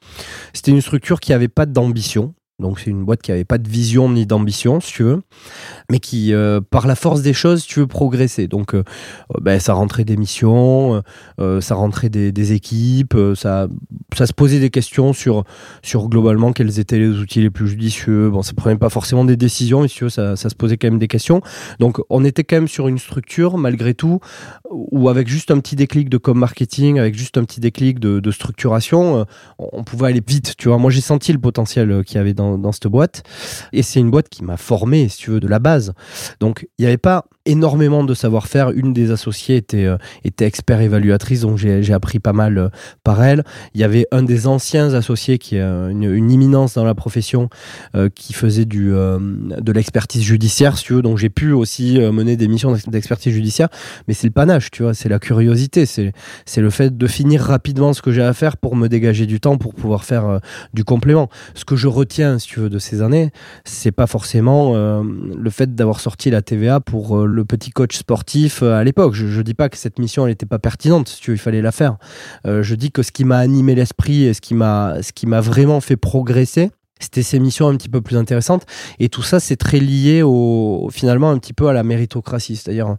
c'était 0.55 0.71
une 0.71 0.81
structure 0.81 1.21
qui 1.21 1.33
avait 1.35 1.49
pas 1.49 1.67
d'ambition 1.67 2.35
donc 2.59 2.81
c'est 2.81 2.91
une 2.91 3.05
boîte 3.05 3.23
qui 3.23 3.33
avait 3.33 3.45
pas 3.45 3.59
de 3.59 3.69
vision 3.69 4.11
ni 4.11 4.27
d'ambition 4.27 4.81
si 4.81 4.93
tu 4.93 5.03
veux 5.03 5.23
mais 5.91 6.01
qui 6.01 6.33
euh, 6.33 6.61
par 6.61 6.87
la 6.87 6.95
force 6.95 7.23
des 7.23 7.33
choses 7.33 7.65
tu 7.65 7.81
veux 7.81 7.87
progresser 7.87 8.49
donc 8.49 8.75
euh, 8.75 8.79
euh, 9.35 9.41
ben, 9.41 9.61
ça 9.61 9.75
rentrait 9.75 10.05
des 10.05 10.17
missions 10.17 11.03
ça 11.61 11.75
rentrait 11.75 12.09
des, 12.09 12.53
équipes 12.53 13.17
ça 13.35 13.69
ça 14.17 14.27
se 14.27 14.33
posait 14.33 14.61
des 14.61 14.71
questions 14.71 15.13
sur 15.13 15.45
sur 15.83 16.09
globalement 16.09 16.53
quels 16.53 16.79
étaient 16.79 16.99
les 16.99 17.19
outils 17.19 17.41
les 17.41 17.51
plus 17.51 17.69
judicieux. 17.69 18.31
Bon, 18.31 18.43
ça 18.43 18.53
prenait 18.55 18.77
pas 18.77 18.89
forcément 18.89 19.25
des 19.25 19.37
décisions, 19.37 19.83
mais 19.83 19.89
si 19.89 19.97
tu 19.97 20.05
veux, 20.05 20.11
ça, 20.11 20.37
ça 20.37 20.49
se 20.49 20.55
posait 20.55 20.77
quand 20.77 20.89
même 20.89 20.99
des 20.99 21.09
questions. 21.09 21.41
Donc, 21.79 22.01
on 22.11 22.25
était 22.25 22.45
quand 22.45 22.57
même 22.57 22.69
sur 22.69 22.89
une 22.89 22.99
structure, 22.99 23.59
malgré 23.59 23.95
tout, 23.95 24.21
où 24.71 25.09
avec 25.09 25.29
juste 25.29 25.51
un 25.51 25.59
petit 25.61 25.77
déclic 25.77 26.09
de 26.09 26.19
com 26.19 26.39
marketing, 26.39 26.99
avec 26.99 27.15
juste 27.15 27.39
un 27.39 27.45
petit 27.45 27.61
déclic 27.61 27.99
de, 28.01 28.21
de 28.21 28.31
structuration, 28.31 29.27
on 29.59 29.85
pouvait 29.85 30.09
aller 30.09 30.23
vite. 30.27 30.55
Tu 30.57 30.69
vois, 30.69 30.79
moi, 30.79 30.91
j'ai 30.91 31.01
senti 31.01 31.33
le 31.33 31.39
potentiel 31.39 32.03
qu'il 32.05 32.17
y 32.17 32.21
avait 32.21 32.35
dans, 32.35 32.48
dans 32.57 32.73
cette 32.73 32.87
boîte. 32.87 33.23
Et 33.73 33.83
c'est 33.83 34.01
une 34.01 34.11
boîte 34.11 34.29
qui 34.29 34.45
m'a 34.45 34.57
formé, 34.57 35.09
si 35.09 35.19
tu 35.19 35.31
veux, 35.31 35.41
de 35.41 35.49
la 35.49 35.59
base. 35.59 35.93
Donc, 36.41 36.69
il 36.79 36.83
n'y 36.83 36.87
avait 36.87 36.97
pas 36.97 37.27
énormément 37.49 38.05
de 38.05 38.15
savoir-faire. 38.15 38.71
Une 38.71 38.93
des 38.93 39.11
associées 39.11 39.57
était, 39.57 39.87
euh, 39.87 39.97
était 40.23 40.45
expert 40.45 40.81
évaluatrice, 40.81 41.41
donc 41.41 41.57
j'ai 41.57 41.93
appris 41.93 42.21
pas 42.21 42.33
mal 42.33 42.59
euh, 42.59 42.69
par 43.03 43.23
elle. 43.25 43.43
Il 43.75 43.81
y 43.81 43.85
avait 43.85 44.07
un 44.13 44.23
des 44.23 44.47
anciens 44.47 44.95
associés 44.95 45.39
qui 45.39 45.57
est 45.57 45.63
euh, 45.63 45.89
une, 45.89 46.29
imminence 46.29 46.75
dans 46.75 46.85
la 46.85 46.95
profession 46.95 47.49
qui 48.15 48.35
faisait 48.35 48.67
du, 48.67 48.91
de 48.91 49.73
l'expertise 49.73 50.23
judiciaire, 50.23 50.77
si 50.77 50.85
tu 50.85 50.93
veux. 50.93 51.01
Donc 51.01 51.17
j'ai 51.17 51.31
pu 51.31 51.53
aussi 51.53 51.99
mener 51.99 52.37
des 52.37 52.49
missions 52.49 52.73
d'ex- 52.73 52.87
d'expertise 52.87 53.33
judiciaire, 53.33 53.69
mais 54.07 54.15
c'est 54.15 54.27
le 54.27 54.33
panache, 54.33 54.71
tu 54.71 54.83
vois, 54.83 54.93
c'est 54.93 55.09
la 55.09 55.19
curiosité, 55.19 55.87
c'est 55.87 56.13
le 56.61 56.71
fait 56.71 56.99
de 56.99 57.07
finir 57.07 57.41
rapidement 57.41 57.95
ce 57.95 58.03
que 58.03 58.13
j'ai 58.13 58.23
à 58.23 58.35
faire 58.35 58.59
pour 58.59 58.77
me 58.77 58.89
dégager 58.89 59.25
du 59.25 59.41
temps 59.41 59.57
pour 59.57 59.75
pouvoir 59.75 60.05
faire 60.05 60.41
du 60.75 60.85
complément. 60.85 61.31
Ce 61.55 61.65
que 61.65 61.77
je 61.77 61.89
retiens, 61.89 62.39
si 62.39 62.49
tu 62.49 62.61
veux, 62.61 62.69
de 62.69 62.79
ces 62.79 63.01
années, 63.01 63.31
c'est 63.65 63.93
pas 63.93 64.07
forcément 64.07 64.75
le 65.03 65.51
fait 65.51 65.75
d'avoir 65.75 66.01
sorti 66.01 66.31
la 66.31 66.43
TVA 66.43 66.81
pour 66.81 67.17
euh, 67.17 67.27
le 67.39 67.45
petit 67.45 67.71
coach 67.71 67.97
sportif 67.97 68.63
euh, 68.63 68.75
à 68.75 68.85
l'époque. 68.85 69.15
Je, 69.15 69.27
je 69.27 69.41
dis 69.41 69.55
pas 69.55 69.69
que 69.69 69.79
cette 69.79 69.99
mission 69.99 70.27
elle 70.27 70.33
était 70.33 70.47
pas 70.47 70.59
pertinente, 70.59 71.09
si 71.09 71.21
tu 71.21 71.33
il 71.33 71.39
fallait 71.39 71.63
la 71.63 71.73
faire. 71.73 71.97
Euh, 72.47 72.63
je 72.63 72.75
dis 72.75 72.93
que 72.93 73.03
ce 73.03 73.13
qui 73.13 73.25
m'a 73.25 73.39
animé 73.39 73.75
l'esprit 73.75 74.25
et 74.25 74.35
ce 74.35 74.41
qui 74.41 74.55
m'a 74.55 75.03
ce 75.03 75.13
qui 75.13 75.27
m'a 75.27 75.41
vraiment 75.41 75.81
fait 75.81 75.97
progresser, 75.97 76.71
c'était 77.01 77.23
ces 77.23 77.39
missions 77.39 77.69
un 77.69 77.77
petit 77.77 77.89
peu 77.89 78.01
plus 78.01 78.17
intéressantes. 78.17 78.67
Et 78.99 79.09
tout 79.09 79.23
ça, 79.23 79.41
c'est 79.41 79.57
très 79.57 79.79
lié 79.79 80.23
au, 80.23 80.89
finalement 80.93 81.31
un 81.31 81.39
petit 81.39 81.53
peu 81.53 81.69
à 81.69 81.73
la 81.73 81.83
méritocratie. 81.83 82.57
C'est-à-dire, 82.57 82.97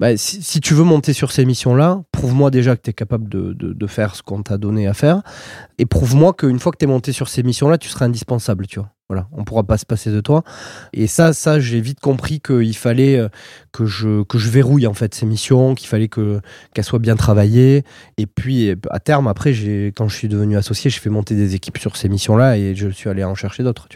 bah, 0.00 0.16
si, 0.16 0.60
tu 0.60 0.72
veux 0.72 0.82
monter 0.82 1.12
sur 1.12 1.30
ces 1.30 1.44
missions-là, 1.44 2.02
prouve-moi 2.10 2.50
déjà 2.50 2.74
que 2.74 2.80
tu 2.80 2.88
es 2.88 2.94
capable 2.94 3.28
de, 3.28 3.86
faire 3.86 4.16
ce 4.16 4.22
qu'on 4.22 4.42
t'a 4.42 4.56
donné 4.56 4.86
à 4.86 4.94
faire. 4.94 5.20
Et 5.76 5.84
prouve-moi 5.84 6.32
qu'une 6.32 6.58
fois 6.58 6.72
que 6.72 6.78
tu 6.78 6.86
es 6.86 6.88
monté 6.88 7.12
sur 7.12 7.28
ces 7.28 7.42
missions-là, 7.42 7.76
tu 7.76 7.90
seras 7.90 8.06
indispensable, 8.06 8.66
tu 8.66 8.78
vois. 8.78 8.88
Voilà, 9.10 9.28
on 9.32 9.44
pourra 9.44 9.62
pas 9.64 9.76
se 9.76 9.84
passer 9.84 10.10
de 10.10 10.22
toi. 10.22 10.42
Et 10.94 11.06
ça, 11.06 11.34
ça, 11.34 11.60
j'ai 11.60 11.82
vite 11.82 12.00
compris 12.00 12.40
qu'il 12.40 12.76
fallait 12.76 13.18
euh, 13.18 13.28
que 13.72 13.84
je, 13.84 14.22
que 14.22 14.38
je 14.38 14.48
verrouille 14.48 14.86
en 14.86 14.94
fait 14.94 15.14
ces 15.14 15.26
missions, 15.26 15.74
qu'il 15.74 15.88
fallait 15.88 16.08
que 16.08 16.40
qu'elles 16.72 16.84
soient 16.84 16.98
bien 16.98 17.16
travaillées. 17.16 17.84
Et 18.16 18.26
puis 18.26 18.74
à 18.88 19.00
terme, 19.00 19.26
après, 19.26 19.50
quand 19.94 20.08
je 20.08 20.16
suis 20.16 20.28
devenu 20.28 20.56
associé, 20.56 20.90
j'ai 20.90 21.00
fait 21.00 21.10
monter 21.10 21.34
des 21.34 21.54
équipes 21.56 21.76
sur 21.76 21.96
ces 21.96 22.08
missions-là 22.08 22.56
et 22.56 22.74
je 22.74 22.88
suis 22.88 23.10
allé 23.10 23.22
en 23.24 23.34
chercher 23.34 23.64
d'autres. 23.64 23.88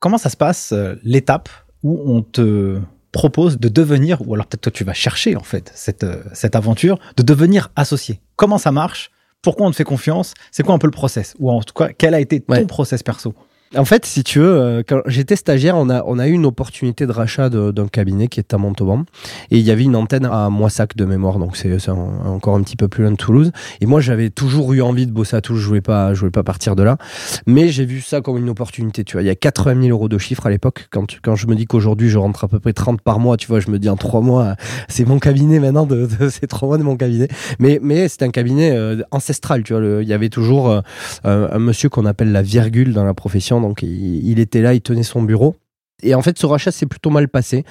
Comment 0.00 0.18
ça 0.18 0.30
se 0.30 0.36
passe 0.36 0.72
euh, 0.72 0.96
l'étape 1.04 1.48
où 1.84 2.02
on 2.06 2.22
te 2.22 2.80
propose 3.12 3.58
de 3.58 3.68
devenir, 3.68 4.26
ou 4.26 4.34
alors 4.34 4.46
peut-être 4.46 4.62
toi 4.62 4.72
tu 4.72 4.84
vas 4.84 4.94
chercher 4.94 5.36
en 5.36 5.42
fait 5.42 5.70
cette, 5.74 6.02
euh, 6.04 6.22
cette 6.32 6.56
aventure, 6.56 6.98
de 7.16 7.22
devenir 7.22 7.70
associé. 7.76 8.20
Comment 8.36 8.58
ça 8.58 8.72
marche? 8.72 9.10
Pourquoi 9.42 9.66
on 9.66 9.70
te 9.70 9.76
fait 9.76 9.84
confiance? 9.84 10.34
C'est 10.50 10.62
quoi 10.62 10.74
un 10.74 10.78
peu 10.78 10.86
le 10.86 10.92
process? 10.92 11.34
Ou 11.38 11.50
en 11.50 11.60
tout 11.62 11.74
cas, 11.74 11.88
quel 11.96 12.14
a 12.14 12.20
été 12.20 12.40
ton 12.40 12.66
process 12.66 13.02
perso? 13.02 13.34
En 13.74 13.86
fait, 13.86 14.04
si 14.04 14.22
tu 14.22 14.38
veux, 14.38 14.60
euh, 14.60 14.82
quand 14.86 15.00
j'étais 15.06 15.34
stagiaire, 15.34 15.76
on 15.78 15.88
a, 15.88 16.02
on 16.06 16.18
a 16.18 16.28
eu 16.28 16.32
une 16.32 16.44
opportunité 16.44 17.06
de 17.06 17.12
rachat 17.12 17.48
d'un 17.48 17.88
cabinet 17.88 18.28
qui 18.28 18.38
est 18.38 18.52
à 18.52 18.58
Montauban. 18.58 19.04
Et 19.50 19.56
il 19.58 19.64
y 19.64 19.70
avait 19.70 19.84
une 19.84 19.96
antenne 19.96 20.26
à 20.26 20.50
Moissac 20.50 20.94
de 20.94 21.06
mémoire, 21.06 21.38
donc 21.38 21.56
c'est 21.56 21.78
c'est 21.78 21.90
en- 21.90 22.12
encore 22.26 22.54
un 22.54 22.62
petit 22.62 22.76
peu 22.76 22.88
plus 22.88 23.02
loin 23.04 23.12
de 23.12 23.16
Toulouse. 23.16 23.50
Et 23.80 23.86
moi, 23.86 24.00
j'avais 24.02 24.28
toujours 24.28 24.74
eu 24.74 24.82
envie 24.82 25.06
de 25.06 25.12
bosser 25.12 25.36
à 25.36 25.40
Toulouse, 25.40 25.62
je 25.62 25.68
voulais 25.68 25.80
pas, 25.80 26.12
je 26.12 26.20
voulais 26.20 26.30
pas 26.30 26.42
partir 26.42 26.76
de 26.76 26.82
là. 26.82 26.98
Mais 27.46 27.68
j'ai 27.68 27.86
vu 27.86 28.02
ça 28.02 28.20
comme 28.20 28.36
une 28.36 28.50
opportunité, 28.50 29.04
tu 29.04 29.14
vois. 29.14 29.22
Il 29.22 29.26
y 29.26 29.30
a 29.30 29.34
80 29.34 29.80
000 29.84 29.88
euros 29.96 30.10
de 30.10 30.18
chiffre 30.18 30.44
à 30.46 30.50
l'époque. 30.50 30.88
Quand, 30.90 31.06
je 31.34 31.46
me 31.46 31.54
dis 31.54 31.64
qu'aujourd'hui, 31.64 32.10
je 32.10 32.18
rentre 32.18 32.44
à 32.44 32.48
peu 32.48 32.60
près 32.60 32.74
30 32.74 33.00
par 33.00 33.20
mois, 33.20 33.38
tu 33.38 33.46
vois, 33.48 33.60
je 33.60 33.70
me 33.70 33.78
dis 33.78 33.88
en 33.88 33.96
trois 33.96 34.20
mois, 34.20 34.54
c'est 34.88 35.06
mon 35.08 35.18
cabinet 35.18 35.60
maintenant, 35.60 35.86
de, 35.86 36.06
de- 36.20 36.28
c'est 36.28 36.46
trois 36.46 36.68
mois 36.68 36.76
de 36.76 36.82
mon 36.82 36.96
cabinet. 36.96 37.28
Mais, 37.58 37.80
c'est 38.08 38.22
un 38.22 38.30
cabinet 38.30 38.70
euh, 38.72 39.02
ancestral, 39.12 39.62
tu 39.62 39.72
vois. 39.72 40.02
Il 40.02 40.08
y 40.08 40.12
avait 40.12 40.28
toujours 40.28 40.68
euh, 40.70 40.80
un 41.24 41.58
monsieur 41.58 41.88
qu'on 41.88 42.04
appelle 42.04 42.32
la 42.32 42.42
virgule 42.42 42.92
dans 42.92 43.04
la 43.04 43.14
profession. 43.14 43.61
Donc, 43.62 43.82
il, 43.82 44.38
était 44.38 44.60
là, 44.60 44.74
il 44.74 44.82
tenait 44.82 45.02
son 45.02 45.22
bureau. 45.22 45.56
Et 46.02 46.14
en 46.14 46.22
fait, 46.22 46.38
ce 46.38 46.46
rachat 46.46 46.72
s'est 46.72 46.86
plutôt 46.86 47.10
mal 47.10 47.28
passé. 47.28 47.64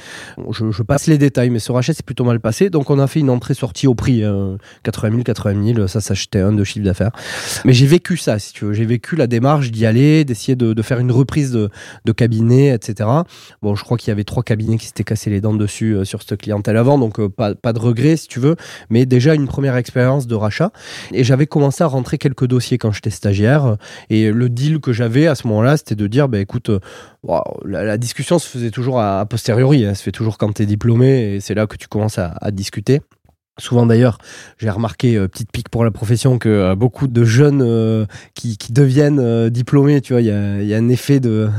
Je, 0.51 0.83
passe 0.83 1.07
les 1.07 1.17
détails, 1.17 1.49
mais 1.49 1.59
ce 1.59 1.71
rachat 1.71 1.93
s'est 1.93 2.03
plutôt 2.03 2.23
mal 2.23 2.39
passé. 2.39 2.69
Donc, 2.69 2.89
on 2.89 2.99
a 2.99 3.07
fait 3.07 3.19
une 3.19 3.29
entrée-sortie 3.29 3.87
au 3.87 3.95
prix 3.95 4.23
euh, 4.23 4.55
80 4.83 5.11
000, 5.11 5.23
80 5.23 5.73
000. 5.75 5.87
Ça 5.87 6.01
s'achetait 6.01 6.39
un 6.39 6.53
de 6.53 6.63
chiffre 6.63 6.85
d'affaires. 6.85 7.11
Mais 7.65 7.73
j'ai 7.73 7.85
vécu 7.85 8.17
ça, 8.17 8.39
si 8.39 8.53
tu 8.53 8.65
veux. 8.65 8.73
J'ai 8.73 8.85
vécu 8.85 9.15
la 9.15 9.27
démarche 9.27 9.71
d'y 9.71 9.85
aller, 9.85 10.23
d'essayer 10.25 10.55
de, 10.55 10.81
faire 10.81 10.99
une 10.99 11.11
reprise 11.11 11.51
de, 11.51 11.69
cabinet, 12.11 12.73
etc. 12.73 13.09
Bon, 13.61 13.75
je 13.75 13.83
crois 13.83 13.97
qu'il 13.97 14.09
y 14.09 14.11
avait 14.11 14.23
trois 14.23 14.43
cabinets 14.43 14.77
qui 14.77 14.85
s'étaient 14.85 15.03
cassés 15.03 15.29
les 15.29 15.41
dents 15.41 15.53
dessus 15.53 15.93
euh, 15.93 16.05
sur 16.05 16.21
cette 16.21 16.41
clientèle 16.41 16.77
avant. 16.77 16.97
Donc, 16.97 17.19
euh, 17.19 17.29
pas, 17.29 17.53
de 17.53 17.79
regret, 17.79 18.17
si 18.17 18.27
tu 18.27 18.39
veux. 18.39 18.55
Mais 18.89 19.05
déjà, 19.05 19.33
une 19.35 19.47
première 19.47 19.75
expérience 19.75 20.27
de 20.27 20.35
rachat. 20.35 20.71
Et 21.11 21.23
j'avais 21.23 21.47
commencé 21.47 21.83
à 21.83 21.87
rentrer 21.87 22.17
quelques 22.17 22.47
dossiers 22.47 22.77
quand 22.77 22.91
j'étais 22.91 23.09
stagiaire. 23.09 23.77
Et 24.09 24.31
le 24.31 24.49
deal 24.49 24.79
que 24.79 24.93
j'avais 24.93 25.27
à 25.27 25.35
ce 25.35 25.47
moment-là, 25.47 25.77
c'était 25.77 25.95
de 25.95 26.07
dire, 26.07 26.29
bah, 26.29 26.39
écoute, 26.39 26.69
euh, 26.69 26.79
la 27.65 27.97
discussion 27.97 28.20
se 28.39 28.47
faisait 28.47 28.71
toujours 28.71 28.99
a 28.99 29.25
posteriori. 29.25 29.83
Elle 29.83 29.95
se 29.95 30.03
fait 30.03 30.11
toujours 30.11 30.37
quand 30.37 30.53
tu 30.53 30.63
es 30.63 30.65
diplômé 30.65 31.35
et 31.35 31.39
c'est 31.39 31.53
là 31.53 31.67
que 31.67 31.77
tu 31.77 31.87
commences 31.87 32.17
à 32.17 32.51
discuter. 32.51 33.01
Souvent 33.59 33.85
d'ailleurs, 33.85 34.17
j'ai 34.59 34.69
remarqué, 34.69 35.17
euh, 35.17 35.27
petite 35.27 35.51
pique 35.51 35.69
pour 35.69 35.83
la 35.83 35.91
profession, 35.91 36.37
que 36.39 36.47
euh, 36.49 36.75
beaucoup 36.75 37.07
de 37.07 37.23
jeunes 37.25 37.61
euh, 37.61 38.05
qui, 38.33 38.57
qui 38.57 38.71
deviennent 38.71 39.49
diplômés, 39.49 39.99
tu 40.01 40.13
vois, 40.13 40.21
il 40.21 40.27
y 40.27 40.31
a, 40.31 40.61
il 40.61 40.67
y 40.67 40.73
a 40.73 40.77
un 40.77 40.87
effet 40.89 41.19
de 41.19 41.49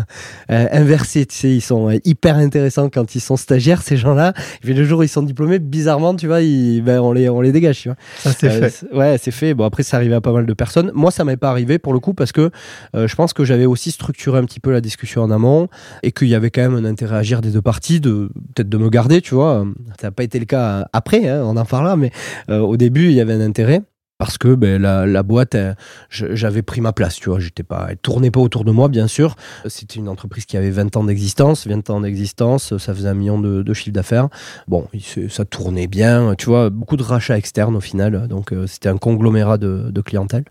inversé, 0.48 1.26
tu 1.26 1.36
sais, 1.36 1.50
ils 1.50 1.60
sont 1.60 1.90
hyper 2.04 2.36
intéressants 2.36 2.88
quand 2.88 3.14
ils 3.14 3.20
sont 3.20 3.36
stagiaires, 3.36 3.82
ces 3.82 3.96
gens-là. 3.96 4.32
Et 4.56 4.60
puis 4.66 4.74
le 4.74 4.84
jour 4.84 5.00
où 5.00 5.02
ils 5.02 5.08
sont 5.08 5.22
diplômés, 5.22 5.58
bizarrement, 5.58 6.14
tu 6.16 6.26
vois, 6.26 6.40
ils, 6.40 6.80
ben, 6.82 6.98
on, 7.00 7.12
les, 7.12 7.28
on 7.28 7.40
les 7.40 7.52
dégage, 7.52 7.80
tu 7.82 7.88
vois. 7.88 7.96
Ça 8.18 8.32
c'est 8.32 8.70
c'est- 8.70 8.92
ouais, 8.92 9.16
c'est 9.20 9.30
fait. 9.30 9.54
Bon, 9.54 9.64
après, 9.64 9.82
ça 9.82 9.96
arrivait 9.98 10.14
à 10.14 10.20
pas 10.20 10.32
mal 10.32 10.46
de 10.46 10.54
personnes. 10.54 10.90
Moi, 10.94 11.10
ça 11.10 11.24
m'est 11.24 11.36
pas 11.36 11.50
arrivé 11.50 11.78
pour 11.78 11.92
le 11.92 12.00
coup 12.00 12.14
parce 12.14 12.32
que 12.32 12.50
je 12.94 13.14
pense 13.14 13.32
que 13.32 13.44
j'avais 13.44 13.66
aussi 13.66 13.90
structuré 13.90 14.38
un 14.38 14.44
petit 14.44 14.60
peu 14.60 14.72
la 14.72 14.80
discussion 14.80 15.22
en 15.22 15.30
amont 15.30 15.68
et 16.02 16.12
qu'il 16.12 16.28
y 16.28 16.34
avait 16.34 16.50
quand 16.50 16.62
même 16.62 16.74
un 16.74 16.84
intérêt 16.88 17.16
à 17.16 17.18
agir 17.18 17.40
des 17.42 17.50
deux 17.50 17.62
parties, 17.62 18.00
de 18.00 18.30
peut-être 18.54 18.68
de 18.68 18.78
me 18.78 18.88
garder, 18.88 19.20
tu 19.20 19.34
vois. 19.34 19.64
Ça 20.00 20.08
n'a 20.08 20.10
pas 20.10 20.24
été 20.24 20.38
le 20.38 20.46
cas 20.46 20.88
après, 20.92 21.28
hein, 21.28 21.42
on 21.44 21.56
en 21.56 21.64
mais 21.96 22.10
euh, 22.50 22.60
au 22.60 22.76
début, 22.76 23.06
il 23.06 23.12
y 23.12 23.20
avait 23.20 23.34
un 23.34 23.40
intérêt. 23.40 23.82
Parce 24.22 24.38
que 24.38 24.54
ben, 24.54 24.80
la, 24.80 25.22
boîte, 25.24 25.56
euh, 25.56 25.74
j'avais 26.08 26.62
pris 26.62 26.80
ma 26.80 26.92
place, 26.92 27.16
tu 27.16 27.28
vois. 27.28 27.40
J'étais 27.40 27.64
pas, 27.64 27.88
elle 27.90 27.96
tournait 27.96 28.30
pas 28.30 28.38
autour 28.38 28.62
de 28.62 28.70
moi, 28.70 28.86
bien 28.88 29.08
sûr. 29.08 29.34
C'était 29.66 29.98
une 29.98 30.08
entreprise 30.08 30.44
qui 30.44 30.56
avait 30.56 30.70
20 30.70 30.96
ans 30.96 31.02
d'existence. 31.02 31.66
20 31.66 31.90
ans 31.90 32.00
d'existence, 32.02 32.76
ça 32.78 32.94
faisait 32.94 33.08
un 33.08 33.14
million 33.14 33.40
de, 33.40 33.64
de 33.64 33.74
chiffre 33.74 33.92
d'affaires. 33.92 34.28
Bon, 34.68 34.86
ça 35.28 35.44
tournait 35.44 35.88
bien, 35.88 36.36
tu 36.38 36.46
vois, 36.46 36.70
beaucoup 36.70 36.96
de 36.96 37.02
rachats 37.02 37.36
externes 37.36 37.74
au 37.74 37.80
final, 37.80 38.28
donc 38.28 38.52
euh, 38.52 38.68
c'était 38.68 38.88
un 38.88 38.96
conglomérat 38.96 39.58
de, 39.58 40.00
clientèle. 40.02 40.44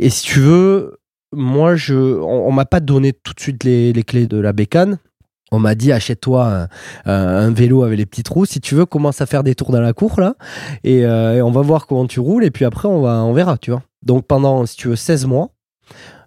Et 0.00 0.10
si 0.10 0.24
tu 0.24 0.40
veux, 0.40 0.98
moi, 1.32 1.76
je, 1.76 1.94
on, 1.94 2.48
on 2.48 2.50
m'a 2.50 2.64
pas 2.64 2.80
donné 2.80 3.12
tout 3.12 3.32
de 3.32 3.38
suite 3.38 3.62
les, 3.62 3.92
les 3.92 4.02
clés 4.02 4.26
de 4.26 4.38
la 4.38 4.52
bécane. 4.52 4.98
On 5.50 5.58
m'a 5.58 5.74
dit 5.74 5.92
achète-toi 5.92 6.68
un, 7.06 7.50
vélo 7.50 7.82
avec 7.82 7.98
les 7.98 8.06
petits 8.06 8.22
trous. 8.22 8.44
Si 8.44 8.60
tu 8.60 8.74
veux, 8.74 8.86
commence 8.86 9.20
à 9.20 9.26
faire 9.26 9.42
des 9.42 9.54
tours 9.54 9.72
dans 9.72 9.80
la 9.80 9.92
cour 9.92 10.20
là, 10.20 10.34
et, 10.84 11.04
euh, 11.04 11.36
et 11.36 11.42
on 11.42 11.50
va 11.50 11.62
voir 11.62 11.86
comment 11.86 12.06
tu 12.06 12.20
roules. 12.20 12.44
Et 12.44 12.50
puis 12.50 12.64
après, 12.64 12.88
on 12.88 13.00
va, 13.00 13.22
on 13.24 13.32
verra, 13.32 13.56
tu 13.58 13.70
vois. 13.70 13.82
Donc 14.02 14.26
pendant, 14.26 14.66
si 14.66 14.76
tu 14.76 14.88
veux, 14.88 14.96
16 14.96 15.26
mois, 15.26 15.50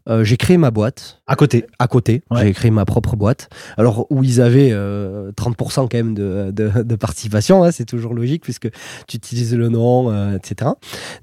euh, 0.09 0.23
j'ai 0.23 0.37
créé 0.37 0.57
ma 0.57 0.71
boîte. 0.71 1.21
À 1.27 1.35
côté. 1.35 1.65
À 1.79 1.87
côté, 1.87 2.23
Ouais. 2.31 2.41
j'ai 2.43 2.53
créé 2.53 2.71
ma 2.71 2.85
propre 2.85 3.15
boîte. 3.15 3.49
Alors, 3.77 4.07
où 4.09 4.23
ils 4.23 4.41
avaient 4.41 4.71
euh, 4.71 5.31
30% 5.33 5.87
quand 5.89 5.93
même 5.93 6.13
de, 6.13 6.51
de, 6.51 6.83
de 6.83 6.95
participation, 6.95 7.63
hein, 7.63 7.71
c'est 7.71 7.85
toujours 7.85 8.13
logique 8.13 8.43
puisque 8.43 8.69
tu 9.07 9.17
utilises 9.17 9.55
le 9.55 9.69
nom, 9.69 10.11
euh, 10.11 10.35
etc. 10.37 10.71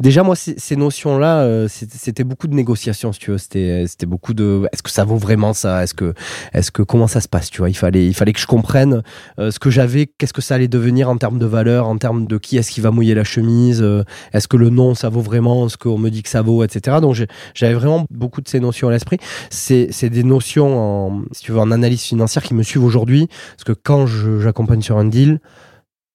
Déjà, 0.00 0.22
moi, 0.22 0.36
ces, 0.36 0.76
notions-là, 0.76 1.40
euh, 1.40 1.68
c'était 1.68 2.24
beaucoup 2.24 2.46
de 2.46 2.54
négociations, 2.54 3.12
si 3.12 3.18
tu 3.20 3.30
veux. 3.32 3.38
C'était 3.38 4.06
beaucoup 4.06 4.32
de 4.34 4.68
est-ce 4.72 4.82
que 4.82 4.90
ça 4.90 5.04
vaut 5.04 5.16
vraiment 5.16 5.52
ça? 5.52 5.82
Est-ce 5.82 5.94
que, 5.94 6.14
est 6.52 6.70
que, 6.70 6.82
comment 6.82 7.06
ça 7.08 7.20
se 7.20 7.28
passe 7.28 7.50
Tu 7.50 7.58
vois, 7.58 7.68
il 7.70 7.76
fallait, 7.76 8.06
il 8.06 8.14
fallait 8.14 8.32
que 8.32 8.40
je 8.40 8.46
comprenne 8.46 9.02
ce 9.38 9.58
que 9.58 9.70
j'avais, 9.70 10.06
qu'est-ce 10.06 10.32
que 10.32 10.42
ça 10.42 10.54
allait 10.54 10.68
devenir 10.68 11.08
en 11.08 11.16
termes 11.16 11.38
de 11.38 11.46
valeur, 11.46 11.88
en 11.88 11.98
termes 11.98 12.26
de 12.26 12.38
qui 12.38 12.56
est-ce 12.56 12.70
qui 12.70 12.80
va 12.80 12.90
mouiller 12.90 13.14
la 13.14 13.24
chemise, 13.24 13.84
est-ce 14.32 14.48
que 14.48 14.56
le 14.56 14.70
nom, 14.70 14.94
ça 14.94 15.08
vaut 15.08 15.20
vraiment 15.20 15.68
ce 15.68 15.76
qu'on 15.76 15.98
me 15.98 16.10
dit 16.10 16.22
que 16.22 16.28
ça 16.28 16.42
vaut, 16.42 16.62
etc. 16.64 16.98
Donc, 17.00 17.16
j'avais 17.54 17.74
vraiment 17.74 18.06
beaucoup 18.10 18.40
de 18.40 18.48
ces 18.48 18.60
notions 18.60 18.67
à 18.88 18.90
l'esprit. 18.90 19.18
C'est 19.50 20.10
des 20.10 20.22
notions, 20.22 20.78
en, 20.78 21.22
si 21.32 21.42
tu 21.42 21.52
veux, 21.52 21.58
en 21.58 21.70
analyse 21.70 22.02
financière 22.02 22.42
qui 22.42 22.54
me 22.54 22.62
suivent 22.62 22.84
aujourd'hui. 22.84 23.28
Parce 23.56 23.64
que 23.64 23.72
quand 23.72 24.06
j'accompagne 24.06 24.82
sur 24.82 24.98
un 24.98 25.04
deal, 25.04 25.40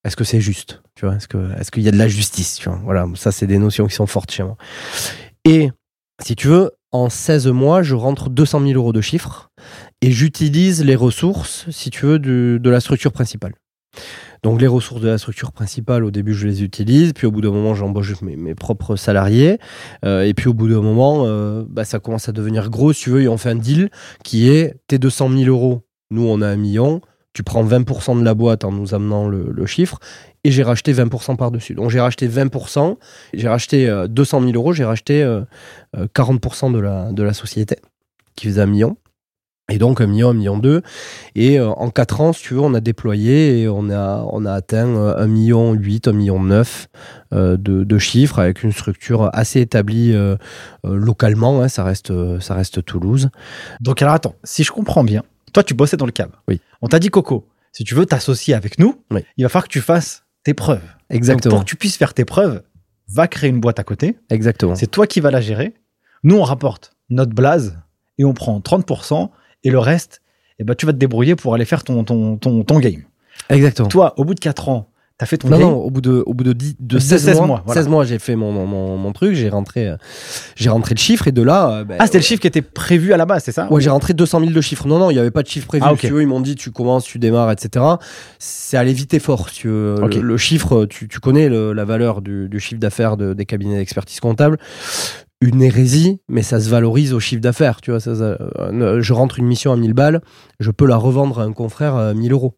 est-ce 0.06 0.16
que 0.16 0.24
c'est 0.24 0.42
juste 0.42 0.82
tu 0.96 1.06
vois? 1.06 1.16
Est-ce 1.16 1.28
que 1.28 1.52
est-ce 1.60 1.72
qu'il 1.72 1.82
y 1.84 1.88
a 1.88 1.92
de 1.92 1.98
la 1.98 2.08
justice 2.08 2.56
tu 2.56 2.70
vois? 2.70 2.80
Voilà, 2.84 3.08
ça, 3.16 3.32
c'est 3.32 3.48
des 3.48 3.58
notions 3.58 3.88
qui 3.88 3.96
sont 3.96 4.06
fortes 4.08 4.32
chez 4.32 4.44
moi. 4.44 4.58
Et 5.46 5.72
si 6.22 6.36
tu 6.36 6.48
veux, 6.48 6.72
en 6.92 7.10
16 7.10 7.48
mois, 7.48 7.82
je 7.82 7.96
rentre 7.96 8.30
200 8.30 8.60
000 8.62 8.74
euros 8.74 8.94
de 8.94 9.02
chiffre 9.02 9.50
et 10.02 10.12
j'utilise 10.12 10.84
les 10.84 10.96
ressources, 10.96 11.66
si 11.72 11.89
tu 11.89 12.06
veux, 12.06 12.20
du- 12.20 12.60
de 12.60 12.70
la 12.70 12.80
structure 12.80 13.12
principale. 13.12 13.54
Donc 14.44 14.60
les 14.60 14.68
ressources 14.68 15.02
de 15.02 15.08
la 15.08 15.18
structure 15.18 15.54
principale, 15.54 16.04
au 16.04 16.12
début, 16.12 16.34
je 16.34 16.48
les 16.48 16.64
utilise, 16.64 17.14
puis 17.14 17.26
au 17.26 17.32
bout 17.32 17.42
d'un 17.42 17.52
moment, 17.52 17.74
j'embauche 17.74 18.22
mes, 18.22 18.36
mes 18.36 18.56
propres 18.56 18.96
salariés, 18.98 19.58
Euh, 20.06 20.24
et 20.24 20.34
puis 20.34 20.50
au 20.50 20.54
bout 20.54 20.68
d'un 20.68 20.82
moment, 20.82 21.24
euh, 21.26 21.64
bah, 21.68 21.86
ça 21.86 22.00
commence 22.00 22.28
à 22.28 22.34
devenir 22.34 22.70
gros, 22.70 22.92
si 22.94 23.04
tu 23.04 23.10
veux, 23.10 23.22
et 23.22 23.28
on 23.28 23.38
fait 23.38 23.50
un 23.50 23.56
deal 23.56 23.90
qui 24.24 24.50
est 24.50 24.76
tes 24.88 25.00
200 25.00 25.30
000 25.30 25.44
euros, 25.46 25.84
nous 26.12 26.28
on 26.28 26.42
a 26.42 26.48
un 26.48 26.58
million, 26.58 27.02
tu 27.34 27.44
prends 27.44 27.64
20% 27.64 28.20
de 28.20 28.24
la 28.24 28.34
boîte 28.34 28.64
en 28.64 28.72
nous 28.72 28.94
amenant 28.94 29.28
le, 29.28 29.66
chiffre, 29.66 30.00
et 30.44 30.52
j'ai 30.52 30.64
racheté 30.64 30.94
20% 30.94 31.36
par-dessus. 31.36 31.74
Donc 31.74 31.90
j'ai 31.90 32.00
racheté 32.00 32.28
20%, 32.28 32.98
j'ai 33.34 33.48
racheté 33.48 33.90
euh, 33.90 34.08
200 34.08 34.42
000 34.42 34.52
euros, 34.54 34.74
j'ai 34.74 34.86
racheté 34.86 35.24
euh, 35.24 35.42
euh, 35.96 36.08
40% 36.14 36.72
de 36.72 36.80
la, 36.80 37.12
de 37.12 37.24
la 37.24 37.34
société, 37.34 37.78
qui 38.36 38.48
faisait 38.48 38.62
un 38.62 38.68
million. 38.68 38.98
Et 39.69 39.78
donc 39.78 40.02
un 40.02 40.08
million, 40.08 40.30
un 40.30 40.34
million 40.34 40.58
deux. 40.58 40.82
Et 41.36 41.58
euh, 41.58 41.69
en 41.69 41.89
quatre 41.89 42.19
ans, 42.19 42.34
si 42.34 42.43
tu 42.43 42.54
veux, 42.56 42.60
on 42.60 42.73
a 42.73 42.82
déployé 42.82 43.62
et 43.62 43.67
on 43.69 43.89
a, 43.89 44.26
on 44.32 44.45
a 44.45 44.52
atteint 44.52 44.88
euh, 44.89 45.15
un 45.17 45.28
million 45.28 45.71
huit, 45.73 46.08
un 46.08 46.13
million 46.13 46.43
neuf 46.43 46.89
euh, 47.34 47.56
de, 47.56 47.84
de 47.86 47.97
chiffres 47.97 48.39
avec 48.39 48.63
une 48.63 48.73
structure 48.73 49.30
assez 49.34 49.62
établie 49.62 50.12
euh, 50.13 50.36
localement. 50.84 51.62
hein, 51.62 51.69
ça, 51.69 51.84
reste, 51.84 52.12
ça 52.41 52.56
reste 52.56 52.84
Toulouse. 52.84 53.30
Donc 53.80 54.02
alors 54.02 54.13
attends, 54.15 54.36
si 54.43 54.63
je 54.63 54.71
comprends 54.71 55.04
bien, 55.04 55.23
toi 55.54 55.63
tu 55.63 55.73
bossais 55.73 55.95
dans 55.97 56.06
le 56.06 56.12
cab. 56.12 56.32
Oui. 56.49 56.60
On 56.82 56.88
t'a 56.88 56.99
dit 56.99 57.10
Coco, 57.10 57.47
si 57.71 57.84
tu 57.86 57.95
veux 57.95 58.06
t'associer 58.06 58.54
avec 58.54 58.78
nous, 58.80 59.02
Oui. 59.12 59.21
il 59.38 59.43
va 59.43 59.49
falloir 59.49 59.67
que 59.67 59.73
tu 59.73 59.82
fasses 59.82 60.23
tes 60.43 60.54
preuves. 60.54 60.82
Donc, 60.82 60.91
Exactement. 61.17 61.56
pour 61.56 61.63
que 61.63 61.69
tu 61.69 61.78
puisses 61.78 61.95
faire 61.97 62.13
tes 62.13 62.26
preuves, 62.26 62.62
va 63.08 63.28
créer 63.30 63.49
une 63.49 63.62
boîte 63.62 63.80
à 63.80 63.84
côté. 63.86 64.17
Exactement. 64.30 64.76
C'est 64.76 64.88
toi 64.91 65.08
qui 65.08 65.21
vas 65.21 65.32
la 65.32 65.39
gérer. 65.41 65.73
Nous 66.23 66.36
on 66.36 66.43
rapporte 66.43 66.91
notre 67.10 67.34
blase 67.34 67.80
et 68.17 68.26
on 68.26 68.34
prend 68.34 68.60
30% 68.60 69.30
et 69.63 69.69
le 69.71 69.80
reste, 69.80 70.21
eh 70.60 70.63
ben, 70.63 70.76
tu 70.76 70.86
vas 70.86 70.93
te 70.93 70.97
débrouiller 70.97 71.36
pour 71.36 71.54
aller 71.56 71.65
faire 71.65 71.84
ton, 71.84 72.04
ton, 72.04 72.38
ton, 72.38 72.63
ton 72.63 72.80
game. 72.80 73.02
Exactement. 73.49 73.88
Toi, 73.89 74.13
au 74.17 74.23
bout 74.26 74.36
de 74.36 74.39
4 74.39 74.69
ans, 74.69 74.89
t'as 75.17 75.26
fait 75.26 75.38
ton 75.38 75.49
Non, 75.49 75.58
game. 75.58 75.67
non, 75.69 75.76
au 75.78 75.89
bout 75.91 76.02
de, 76.02 76.23
au 76.26 76.34
bout 76.34 76.43
de, 76.43 76.54
10, 76.54 76.76
de 76.80 76.95
De 76.95 76.99
16, 76.99 77.23
16 77.23 77.38
mois, 77.38 77.47
mois, 77.47 77.63
voilà. 77.65 77.82
16 77.82 77.89
mois, 77.89 78.04
j'ai 78.06 78.19
fait 78.19 78.36
mon, 78.36 78.52
mon, 78.52 78.97
mon, 78.97 79.12
truc, 79.12 79.34
j'ai 79.36 79.49
rentré, 79.49 79.88
euh, 79.88 79.97
j'ai 80.56 80.69
rentré 80.69 80.95
le 80.95 80.99
chiffre 80.99 81.28
et 81.28 81.32
de 81.32 81.41
là. 81.41 81.69
euh, 81.71 81.84
ben, 81.84 81.97
Ah, 81.99 82.06
c'était 82.06 82.19
le 82.19 82.23
chiffre 82.23 82.41
qui 82.41 82.47
était 82.47 82.62
prévu 82.62 83.13
à 83.13 83.17
la 83.17 83.26
base, 83.26 83.43
c'est 83.43 83.52
ça 83.52 83.67
Ouais, 83.71 83.82
j'ai 83.82 83.89
rentré 83.89 84.13
200 84.13 84.39
000 84.39 84.52
de 84.52 84.62
chiffres. 84.62 84.88
Non, 84.88 84.99
non, 84.99 85.10
il 85.12 85.15
n'y 85.15 85.19
avait 85.19 85.32
pas 85.32 85.43
de 85.43 85.47
chiffre 85.47 85.67
prévu. 85.67 85.84
Ah, 85.86 85.93
ok. 85.93 85.99
Si 86.02 86.08
tu 86.08 86.13
veux, 86.13 86.21
ils 86.21 86.28
m'ont 86.28 86.41
dit, 86.41 86.56
tu 86.56 86.71
commences, 86.71 87.06
tu 87.06 87.19
démarres, 87.19 87.52
etc. 87.52 87.84
C'est 88.39 88.78
allé 88.78 88.93
vite 88.93 89.13
et 89.13 89.19
fort. 89.19 89.49
Si 89.49 89.56
tu 89.62 89.67
veux. 89.67 89.95
Le- 90.21 90.38
chiffre, 90.38 90.86
tu, 90.86 91.08
tu 91.08 91.19
connais 91.19 91.49
le- 91.49 91.73
la 91.73 91.86
valeur 91.86 92.21
du, 92.21 92.47
du 92.49 92.60
chiffre 92.60 92.80
d'affaires 92.80 93.17
de- 93.17 93.34
des 93.34 93.45
cabinets 93.45 93.78
d'expertise 93.78 94.19
comptable. 94.19 94.58
Une 95.44 95.62
hérésie, 95.62 96.22
mais 96.30 96.42
ça 96.42 96.62
se 96.62 96.70
valorise 96.70 97.14
au 97.14 97.20
chiffre 97.20 97.42
d'affaires. 97.42 97.82
Tu 97.82 97.92
vois, 97.92 98.00
ça, 98.00 98.12
euh, 98.12 99.02
je 99.02 99.14
rentre 99.14 99.40
une 99.40 99.46
mission 99.46 99.74
à 99.74 99.76
1000 99.76 99.94
balles, 99.94 100.22
je 100.62 100.72
peux 100.72 100.86
la 100.86 100.96
revendre 100.96 101.40
à 101.40 101.44
un 101.44 101.52
confrère 101.52 101.96
à 101.96 102.14
1000 102.14 102.32
euros. 102.32 102.58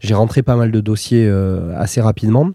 J'ai 0.00 0.14
rentré 0.14 0.42
pas 0.42 0.56
mal 0.56 0.72
de 0.72 0.80
dossiers 0.80 1.26
euh, 1.28 1.76
assez 1.76 2.00
rapidement. 2.00 2.50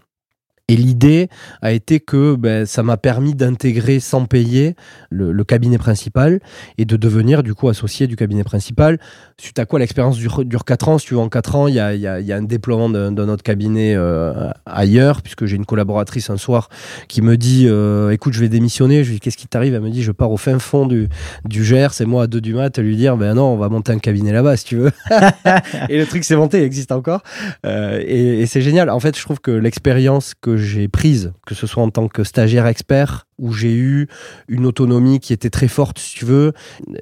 Et 0.70 0.76
l'idée 0.76 1.28
a 1.62 1.72
été 1.72 1.98
que 1.98 2.36
ben, 2.36 2.64
ça 2.64 2.84
m'a 2.84 2.96
permis 2.96 3.34
d'intégrer 3.34 3.98
sans 3.98 4.24
payer 4.24 4.76
le, 5.10 5.32
le 5.32 5.44
cabinet 5.44 5.78
principal 5.78 6.38
et 6.78 6.84
de 6.84 6.96
devenir 6.96 7.42
du 7.42 7.54
coup 7.54 7.68
associé 7.68 8.06
du 8.06 8.14
cabinet 8.14 8.44
principal. 8.44 9.00
Suite 9.36 9.58
à 9.58 9.66
quoi 9.66 9.80
l'expérience 9.80 10.16
dure, 10.16 10.44
dure 10.44 10.64
4 10.64 10.88
ans. 10.88 10.98
Si 10.98 11.06
tu 11.06 11.14
veux, 11.14 11.20
en 11.20 11.28
4 11.28 11.56
ans, 11.56 11.66
il 11.66 11.74
y 11.74 11.80
a, 11.80 11.94
il 11.94 12.00
y 12.00 12.06
a- 12.06 12.20
il 12.20 12.26
y 12.26 12.32
a 12.32 12.36
un 12.36 12.42
déploiement 12.42 12.88
d'un 12.88 13.28
autre 13.28 13.42
cabinet 13.42 13.94
euh, 13.96 14.50
ailleurs, 14.64 15.22
puisque 15.22 15.46
j'ai 15.46 15.56
une 15.56 15.64
collaboratrice 15.66 16.30
un 16.30 16.36
soir 16.36 16.68
qui 17.08 17.20
me 17.20 17.36
dit 17.36 17.64
euh, 17.68 18.10
Écoute, 18.10 18.32
je 18.34 18.40
vais 18.40 18.48
démissionner. 18.48 19.02
Je 19.02 19.08
lui 19.08 19.14
dis 19.16 19.20
Qu'est-ce 19.20 19.36
qui 19.38 19.48
t'arrive? 19.48 19.74
Elle 19.74 19.80
me 19.80 19.90
dit 19.90 20.02
Je 20.04 20.12
pars 20.12 20.30
au 20.30 20.36
fin 20.36 20.58
fond 20.60 20.86
du, 20.86 21.08
du 21.46 21.64
Gers, 21.64 21.92
c'est 21.94 22.04
moi 22.06 22.24
à 22.24 22.26
2 22.28 22.40
du 22.40 22.54
mat, 22.54 22.78
à 22.78 22.82
lui 22.82 22.96
dire 22.96 23.16
Ben 23.16 23.34
non, 23.34 23.46
on 23.54 23.56
va 23.56 23.68
monter 23.68 23.90
un 23.92 23.98
cabinet 23.98 24.32
là-bas 24.32 24.56
si 24.56 24.66
tu 24.66 24.76
veux. 24.76 24.92
et 25.88 25.98
le 25.98 26.06
truc 26.06 26.22
s'est 26.22 26.36
monté, 26.36 26.58
il 26.58 26.64
existe 26.64 26.92
encore. 26.92 27.22
Euh, 27.66 28.00
et, 28.06 28.40
et 28.42 28.46
c'est 28.46 28.60
génial. 28.62 28.88
En 28.90 29.00
fait, 29.00 29.16
je 29.18 29.22
trouve 29.24 29.40
que 29.40 29.50
l'expérience 29.50 30.34
que 30.40 30.56
j'ai 30.60 30.88
prise, 30.88 31.32
que 31.46 31.54
ce 31.54 31.66
soit 31.66 31.82
en 31.82 31.90
tant 31.90 32.08
que 32.08 32.24
stagiaire 32.24 32.66
expert, 32.66 33.26
où 33.38 33.52
j'ai 33.52 33.74
eu 33.74 34.06
une 34.48 34.66
autonomie 34.66 35.18
qui 35.18 35.32
était 35.32 35.50
très 35.50 35.68
forte, 35.68 35.98
si 35.98 36.14
tu 36.16 36.24
veux, 36.24 36.52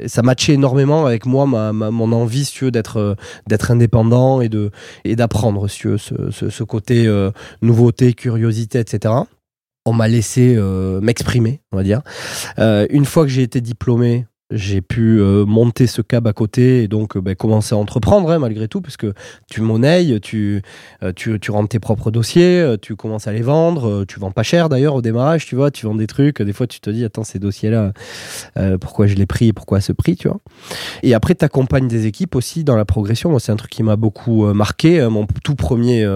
ça 0.06 0.22
matchait 0.22 0.54
énormément 0.54 1.04
avec 1.04 1.26
moi, 1.26 1.46
ma, 1.46 1.72
ma- 1.72 1.90
mon 1.90 2.12
envie, 2.12 2.44
si 2.44 2.52
tu 2.52 2.64
veux, 2.64 2.70
d'être 2.70 3.16
indépendant 3.70 4.40
et 4.40 4.48
et 5.04 5.16
d'apprendre, 5.16 5.68
si 5.68 5.80
tu 5.80 5.88
veux, 5.88 5.98
ce, 5.98 6.30
ce, 6.30 6.48
ce 6.48 6.64
côté 6.64 7.06
euh, 7.06 7.30
nouveauté, 7.60 8.14
curiosité, 8.14 8.78
etc. 8.78 9.14
On 9.84 9.92
m'a 9.92 10.08
laissé 10.08 10.54
euh, 10.56 11.00
m'exprimer, 11.00 11.60
on 11.72 11.76
va 11.76 11.82
dire. 11.82 12.02
Euh, 12.58 12.86
une 12.90 13.04
fois 13.04 13.24
que 13.24 13.30
j'ai 13.30 13.42
été 13.42 13.60
diplômé, 13.60 14.26
j'ai 14.50 14.80
pu 14.80 15.20
euh, 15.20 15.44
monter 15.44 15.86
ce 15.86 16.00
cab 16.00 16.26
à 16.26 16.32
côté 16.32 16.82
et 16.82 16.88
donc 16.88 17.18
ben, 17.18 17.34
commencer 17.34 17.74
à 17.74 17.78
entreprendre 17.78 18.30
hein, 18.30 18.38
malgré 18.38 18.68
tout, 18.68 18.80
parce 18.80 18.96
que 18.96 19.12
tu 19.50 19.60
monnaies, 19.60 20.20
tu, 20.20 20.62
euh, 21.02 21.12
tu, 21.14 21.38
tu 21.38 21.50
rentres 21.50 21.68
tes 21.68 21.78
propres 21.78 22.10
dossiers, 22.10 22.60
euh, 22.60 22.76
tu 22.80 22.96
commences 22.96 23.26
à 23.26 23.32
les 23.32 23.42
vendre, 23.42 23.88
euh, 23.88 24.04
tu 24.06 24.18
vends 24.18 24.30
pas 24.30 24.42
cher 24.42 24.68
d'ailleurs 24.68 24.94
au 24.94 25.02
démarrage, 25.02 25.46
tu 25.46 25.54
vois, 25.54 25.70
tu 25.70 25.86
vends 25.86 25.94
des 25.94 26.06
trucs, 26.06 26.40
des 26.40 26.52
fois 26.52 26.66
tu 26.66 26.80
te 26.80 26.90
dis, 26.90 27.04
attends, 27.04 27.24
ces 27.24 27.38
dossiers-là, 27.38 27.92
pourquoi 28.80 29.06
je 29.06 29.14
les 29.14 29.26
pris, 29.26 29.52
pourquoi 29.52 29.78
à 29.78 29.80
ce 29.80 29.92
prix, 29.92 30.16
tu 30.16 30.28
vois. 30.28 30.40
Et 31.02 31.14
après, 31.14 31.34
tu 31.34 31.44
accompagnes 31.44 31.88
des 31.88 32.06
équipes 32.06 32.34
aussi 32.34 32.64
dans 32.64 32.76
la 32.76 32.84
progression. 32.84 33.30
Moi, 33.30 33.40
c'est 33.40 33.52
un 33.52 33.56
truc 33.56 33.70
qui 33.70 33.82
m'a 33.82 33.96
beaucoup 33.96 34.44
marqué. 34.52 35.00
Euh, 35.00 35.10
Mon 35.10 35.26
tout 35.44 35.54
premier 35.54 36.06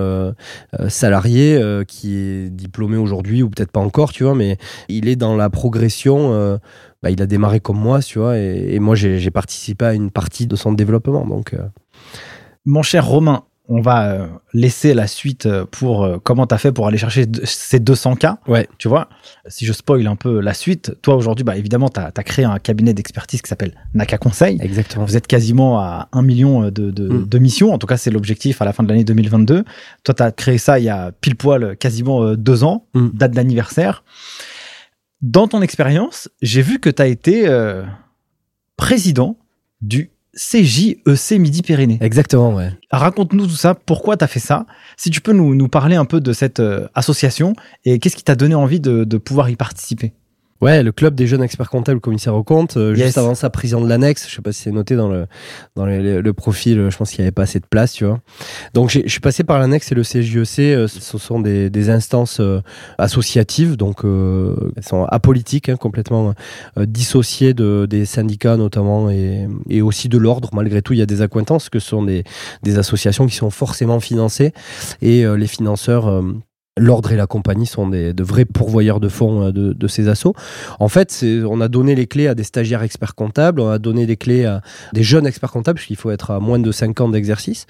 salarié 0.89 1.61
qui 1.87 2.17
est 2.17 2.51
diplômé 2.51 2.97
aujourd'hui, 2.97 3.43
ou 3.43 3.51
peut-être 3.51 3.73
pas 3.73 3.81
encore, 3.81 4.13
tu 4.13 4.25
vois, 4.25 4.35
mais 4.35 4.59
il 4.89 5.09
est 5.09 5.17
dans 5.17 5.37
la 5.37 5.51
progression. 5.51 6.59
Bah, 7.03 7.11
il 7.11 7.21
a 7.23 7.27
démarré 7.27 7.61
comme 7.61 7.79
moi, 7.79 8.01
tu 8.01 8.19
vois, 8.19 8.39
et, 8.39 8.75
et 8.75 8.79
moi, 8.79 8.95
j'ai 8.95 9.31
participé 9.31 9.85
à 9.87 9.95
une 9.95 10.11
partie 10.11 10.47
de 10.47 10.57
son 10.57 10.73
développement. 10.73 11.27
Donc, 11.27 11.55
euh, 11.55 11.59
Mon 12.65 12.83
cher 12.83 13.07
Romain, 13.07 13.43
on 13.69 13.81
va 13.81 14.11
euh, 14.13 14.27
laisser 14.53 14.93
la 14.93 15.07
suite 15.07 15.47
euh, 15.47 15.65
pour 15.71 16.05
euh, 16.05 16.19
comment 16.23 16.47
t'as 16.47 16.59
fait 16.59 16.73
pour 16.73 16.87
aller 16.89 16.99
chercher 16.99 17.27
ces 17.45 17.79
200K. 17.79 18.37
Ouais. 18.49 18.69
Tu 18.77 18.89
vois, 18.89 19.09
si 19.47 19.65
je 19.65 19.73
spoil 19.73 20.07
un 20.09 20.17
peu 20.17 20.41
la 20.41 20.53
suite, 20.53 20.97
toi 21.01 21.15
aujourd'hui, 21.15 21.45
bah, 21.45 21.57
évidemment, 21.57 21.89
tu 21.89 22.01
as, 22.01 22.11
créé 22.25 22.45
un 22.45 22.59
cabinet 22.59 22.93
d'expertise 22.93 23.41
qui 23.41 23.49
s'appelle 23.49 23.73
Naka 23.95 24.19
Conseil. 24.19 24.59
exactement. 24.61 25.05
Vous 25.05 25.17
êtes 25.17 25.29
quasiment 25.29 25.79
à 25.79 26.09
1 26.13 26.23
million 26.23 26.63
de, 26.65 26.91
de, 26.91 27.09
Mm. 27.09 27.27
de 27.29 27.39
missions. 27.39 27.73
En 27.73 27.79
tout 27.79 27.87
cas, 27.87 27.97
c'est 27.97 28.11
l'objectif 28.11 28.61
à 28.61 28.65
la 28.65 28.73
fin 28.73 28.83
de 28.83 28.89
l'année 28.89 29.05
2022. 29.05 29.65
Toi, 30.05 30.15
tu 30.15 30.23
as 30.23 30.33
créé 30.33 30.59
ça 30.59 30.79
il 30.81 30.85
y 30.85 30.91
a 30.91 31.13
pile 31.21 31.37
poil 31.37 31.77
quasiment 31.77 32.35
deux 32.35 32.65
ans, 32.65 32.87
Mm. 32.95 33.09
date 33.15 33.33
d'anniversaire. 33.33 34.03
Dans 35.23 35.47
ton 35.47 35.63
expérience, 35.63 36.29
j'ai 36.43 36.63
vu 36.63 36.81
que 36.81 36.91
tu 36.91 37.01
as 37.01 37.07
été 37.07 37.47
euh, 37.47 37.85
président 38.77 39.37
du 39.81 40.11
CJEC 40.35 41.39
Midi-Pyrénées. 41.39 41.99
Exactement, 42.01 42.55
ouais. 42.55 42.73
Raconte-nous 42.91 43.47
tout 43.47 43.55
ça, 43.55 43.75
pourquoi 43.75 44.17
tu 44.17 44.25
as 44.25 44.27
fait 44.27 44.41
ça? 44.41 44.67
Si 44.97 45.11
tu 45.11 45.21
peux 45.21 45.33
nous, 45.33 45.55
nous 45.55 45.69
parler 45.69 45.95
un 45.95 46.07
peu 46.07 46.21
de 46.21 46.33
cette 46.33 46.59
euh, 46.59 46.89
association 46.95 47.53
et 47.85 48.01
qu'est-ce 48.01 48.17
qui 48.17 48.25
t'a 48.25 48.35
donné 48.35 48.57
envie 48.57 48.81
de, 48.81 49.05
de 49.05 49.17
pouvoir 49.17 49.49
y 49.49 49.57
participer? 49.57 50.13
Ouais, 50.63 50.83
le 50.85 50.93
club 50.93 51.17
des 51.17 51.27
jeunes 51.27 51.43
experts 51.43 51.69
comptables 51.71 52.01
commissaires 52.01 52.37
aux 52.37 52.45
comptes. 52.45 52.77
euh, 52.77 52.95
Yes. 52.97 53.07
Juste 53.07 53.19
avant 53.19 53.35
ça, 53.35 53.51
président 53.51 53.81
de 53.81 53.89
l'annexe. 53.89 54.29
Je 54.29 54.35
sais 54.37 54.43
pas 54.43 54.53
si 54.53 54.63
c'est 54.63 54.71
noté 54.71 54.95
dans 54.95 55.09
le 55.09 55.27
dans 55.75 55.85
le, 55.85 56.21
le- 56.21 56.33
profil. 56.33 56.79
euh, 56.79 56.89
Je 56.91 56.97
pense 56.97 57.11
qu'il 57.11 57.19
n'y 57.21 57.25
avait 57.27 57.33
pas 57.33 57.43
assez 57.43 57.59
de 57.59 57.67
place, 57.69 57.93
tu 57.93 58.05
vois. 58.05 58.21
Donc 58.73 58.89
je 58.91 59.01
suis 59.09 59.21
passé 59.21 59.43
par 59.43 59.59
l'annexe 59.59 59.91
et 59.91 59.95
le 59.97 60.03
CJEC. 60.05 60.61
euh, 60.61 60.87
Ce 60.87 61.19
sont 61.19 61.41
des, 61.41 61.69
des 61.69 61.91
instances 61.91 62.39
euh, 62.41 62.61
associatives, 62.99 63.77
donc 63.77 64.05
euh, 64.05 64.55
elles 64.77 64.85
sont 64.85 65.05
apolitiques, 65.05 65.69
hein, 65.69 65.77
complètement 65.77 66.33
euh, 66.79 66.87
dissociées 66.87 67.55
de, 67.55 67.87
des 67.91 68.05
syndicats 68.05 68.57
notamment 68.57 69.11
et, 69.11 69.49
et 69.69 69.83
aussi 69.83 70.09
de 70.09 70.17
l'ordre. 70.17 70.51
Malgré 70.53 70.81
tout, 70.81 70.93
il 70.93 71.01
y 71.01 71.03
a 71.03 71.07
des 71.07 71.23
accointances 71.23 71.71
que 71.71 71.81
ce 71.81 71.89
sont 71.89 72.05
des, 72.05 72.23
des 72.63 72.79
associations 72.79 73.27
qui 73.27 73.35
sont 73.35 73.51
forcément 73.51 73.99
financées 73.99 74.53
et 75.03 75.25
euh, 75.27 75.35
les 75.37 75.49
financeurs. 75.49 76.23
L'ordre 76.79 77.13
et 77.13 77.17
la 77.17 77.27
compagnie 77.27 77.67
sont 77.67 77.87
des, 77.87 78.15
de 78.15 78.23
vrais 78.23 78.47
pourvoyeurs 78.47 78.99
de 78.99 79.11
fonds 79.11 79.49
euh, 79.49 79.53
de, 79.53 79.89
ces 79.89 80.09
assos. 80.09 80.35
En 80.81 80.89
fait, 80.89 81.23
on 81.47 81.61
a 81.61 81.69
donné 81.69 81.95
les 81.95 82.07
clés 82.07 82.29
à 82.29 82.35
des 82.35 82.45
stagiaires 82.45 82.83
experts 82.83 83.15
comptables, 83.15 83.61
on 83.61 83.69
a 83.69 83.79
donné 83.79 84.07
des 84.07 84.17
clés 84.17 84.47
à 84.47 84.63
des 84.95 85.03
jeunes 85.03 85.27
experts 85.27 85.51
comptables, 85.51 85.77
puisqu'il 85.77 85.97
faut 85.97 86.11
être 86.11 86.31
à 86.31 86.41
moins 86.41 86.59
de 86.59 86.73
5 86.73 86.99
ans 87.03 87.09
d'exercice, 87.11 87.67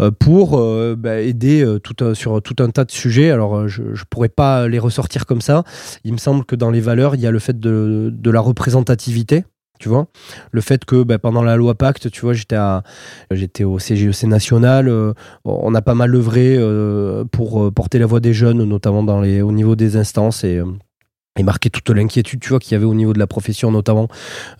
euh, 0.00 0.10
pour 0.10 0.58
euh, 0.58 0.94
bah, 0.98 1.20
aider 1.20 1.66
tout 1.82 2.14
sur 2.14 2.42
tout 2.42 2.56
un 2.58 2.68
tas 2.68 2.84
de 2.84 2.90
sujets. 2.90 3.30
Alors, 3.30 3.68
je 3.68 3.82
ne 3.82 4.04
pourrais 4.10 4.28
pas 4.28 4.68
les 4.68 4.78
ressortir 4.78 5.24
comme 5.24 5.40
ça. 5.40 5.64
Il 6.04 6.12
me 6.12 6.18
semble 6.18 6.44
que 6.44 6.54
dans 6.54 6.70
les 6.70 6.80
valeurs, 6.80 7.14
il 7.14 7.22
y 7.22 7.26
a 7.26 7.30
le 7.30 7.38
fait 7.38 7.58
de, 7.58 8.10
de 8.12 8.30
la 8.30 8.40
représentativité 8.40 9.44
Le 10.50 10.60
fait 10.60 10.84
que 10.84 11.02
ben, 11.02 11.18
pendant 11.18 11.42
la 11.42 11.56
loi 11.56 11.74
Pacte, 11.74 12.10
tu 12.10 12.20
vois, 12.22 12.32
j'étais 12.32 13.64
au 13.64 13.78
CGEC 13.78 14.24
e 14.24 14.26
national, 14.26 14.88
euh, 14.88 15.12
on 15.44 15.74
a 15.74 15.82
pas 15.82 15.94
mal 15.94 16.14
œuvré 16.14 16.56
euh, 16.58 17.24
pour 17.24 17.62
euh, 17.62 17.70
porter 17.70 17.98
la 17.98 18.06
voix 18.06 18.20
des 18.20 18.32
jeunes, 18.32 18.64
notamment 18.64 19.02
dans 19.02 19.20
les, 19.20 19.42
au 19.42 19.52
niveau 19.52 19.76
des 19.76 19.96
instances 19.96 20.44
et 21.38 21.42
marquer 21.42 21.70
toute 21.70 21.88
l'inquiétude 21.88 22.40
tu 22.40 22.50
vois 22.50 22.58
qu'il 22.58 22.72
y 22.72 22.74
avait 22.74 22.84
au 22.84 22.94
niveau 22.94 23.14
de 23.14 23.18
la 23.18 23.26
profession 23.26 23.70
notamment 23.70 24.08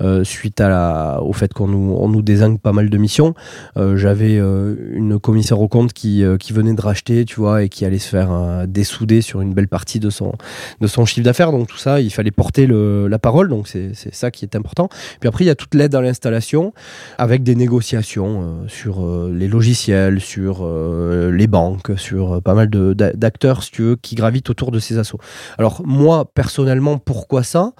euh, 0.00 0.24
suite 0.24 0.58
à 0.60 1.20
au 1.22 1.34
fait 1.34 1.52
qu'on 1.52 1.68
nous 1.68 1.94
on 1.98 2.08
nous 2.08 2.22
désigne 2.22 2.56
pas 2.56 2.72
mal 2.72 2.88
de 2.88 2.96
missions. 2.96 3.34
Euh, 3.76 3.96
j'avais 3.96 4.38
euh, 4.38 4.74
une 4.92 5.18
commissaire 5.18 5.60
au 5.60 5.68
compte 5.68 5.92
qui, 5.92 6.24
qui 6.40 6.52
venait 6.54 6.72
de 6.72 6.80
racheter 6.80 7.26
tu 7.26 7.40
vois 7.40 7.62
et 7.62 7.68
qui 7.68 7.84
allait 7.84 7.98
se 7.98 8.08
faire 8.08 8.66
dessouder 8.66 9.20
sur 9.20 9.42
une 9.42 9.52
belle 9.52 9.68
partie 9.68 10.00
de 10.00 10.08
son 10.08 10.32
de 10.80 10.86
son 10.86 11.04
chiffre 11.04 11.24
d'affaires. 11.24 11.52
Donc 11.52 11.68
tout 11.68 11.76
ça 11.76 12.00
il 12.00 12.10
fallait 12.10 12.30
porter 12.30 12.66
le, 12.66 13.06
la 13.06 13.18
parole. 13.18 13.50
Donc 13.50 13.68
c'est 13.68 13.92
ça 14.14 14.30
qui 14.30 14.46
est 14.46 14.56
important. 14.56 14.88
Puis 15.20 15.28
après 15.28 15.44
il 15.44 15.48
y 15.48 15.50
a 15.50 15.54
toute 15.54 15.74
l'aide 15.74 15.94
à 15.94 16.00
l'installation 16.00 16.72
avec 17.18 17.42
des 17.42 17.54
négociations 17.54 18.64
sur 18.66 19.06
les 19.28 19.48
logiciels 19.48 20.20
sur 20.20 20.66
les 20.66 21.46
banques 21.46 21.92
sur 21.96 22.40
pas 22.40 22.54
mal 22.54 22.70
d'acteurs 22.70 23.62
si 23.62 23.72
qui 24.00 24.14
gravitent 24.14 24.50
autour 24.50 24.70
de 24.70 24.78
ces 24.78 24.98
assos 24.98 25.18
alors 25.56 25.82
moi 25.84 26.30
personnellement 26.34 26.61
personnellement, 26.62 26.98
pourquoi 26.98 27.42
ça? 27.42 27.72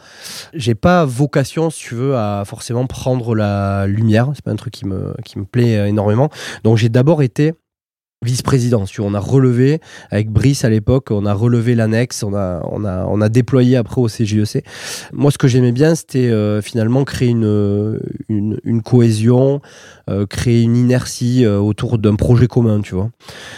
J'ai 0.55 0.75
pas 0.75 1.05
vocation, 1.05 1.71
si 1.71 1.85
tu 1.85 1.95
veux, 1.95 2.17
à 2.17 2.43
forcément 2.45 2.87
prendre 2.87 3.35
la 3.35 3.87
lumière. 3.87 4.31
C'est 4.35 4.45
pas 4.45 4.51
un 4.51 4.57
truc 4.57 4.73
qui 4.73 4.87
me, 4.87 5.15
qui 5.25 5.39
me 5.39 5.45
plaît 5.45 5.77
euh, 5.77 5.87
énormément. 5.87 6.31
Donc 6.65 6.79
j'ai 6.79 6.89
d'abord 6.89 7.23
été 7.23 7.53
vice-président. 8.25 8.85
On 8.99 9.15
a 9.15 9.21
relevé, 9.21 9.81
avec 10.11 10.31
Brice 10.31 10.65
à 10.65 10.69
l'époque, 10.69 11.11
on 11.11 11.27
a 11.27 11.33
relevé 11.33 11.75
l'annexe, 11.75 12.23
on 12.23 12.35
a, 12.35 12.61
on, 12.71 12.85
a, 12.85 13.05
on 13.07 13.21
a 13.21 13.29
déployé 13.29 13.77
après 13.77 14.01
au 14.01 14.09
CJEC. 14.09 14.57
E 14.57 14.61
Moi, 15.13 15.31
ce 15.31 15.39
que 15.39 15.49
j'aimais 15.49 15.73
bien, 15.73 15.95
c'était 15.95 16.31
euh, 16.31 16.61
finalement 16.61 17.05
créer 17.05 17.29
une, 17.29 18.01
une, 18.29 18.83
cohésion, 18.83 19.61
euh, 20.11 20.27
créer 20.27 20.63
une 20.63 20.77
inertie 20.77 21.47
autour 21.47 21.99
d'un 21.99 22.17
projet 22.17 22.47
commun, 22.47 22.81
tu 22.81 22.95
vois. 22.95 23.11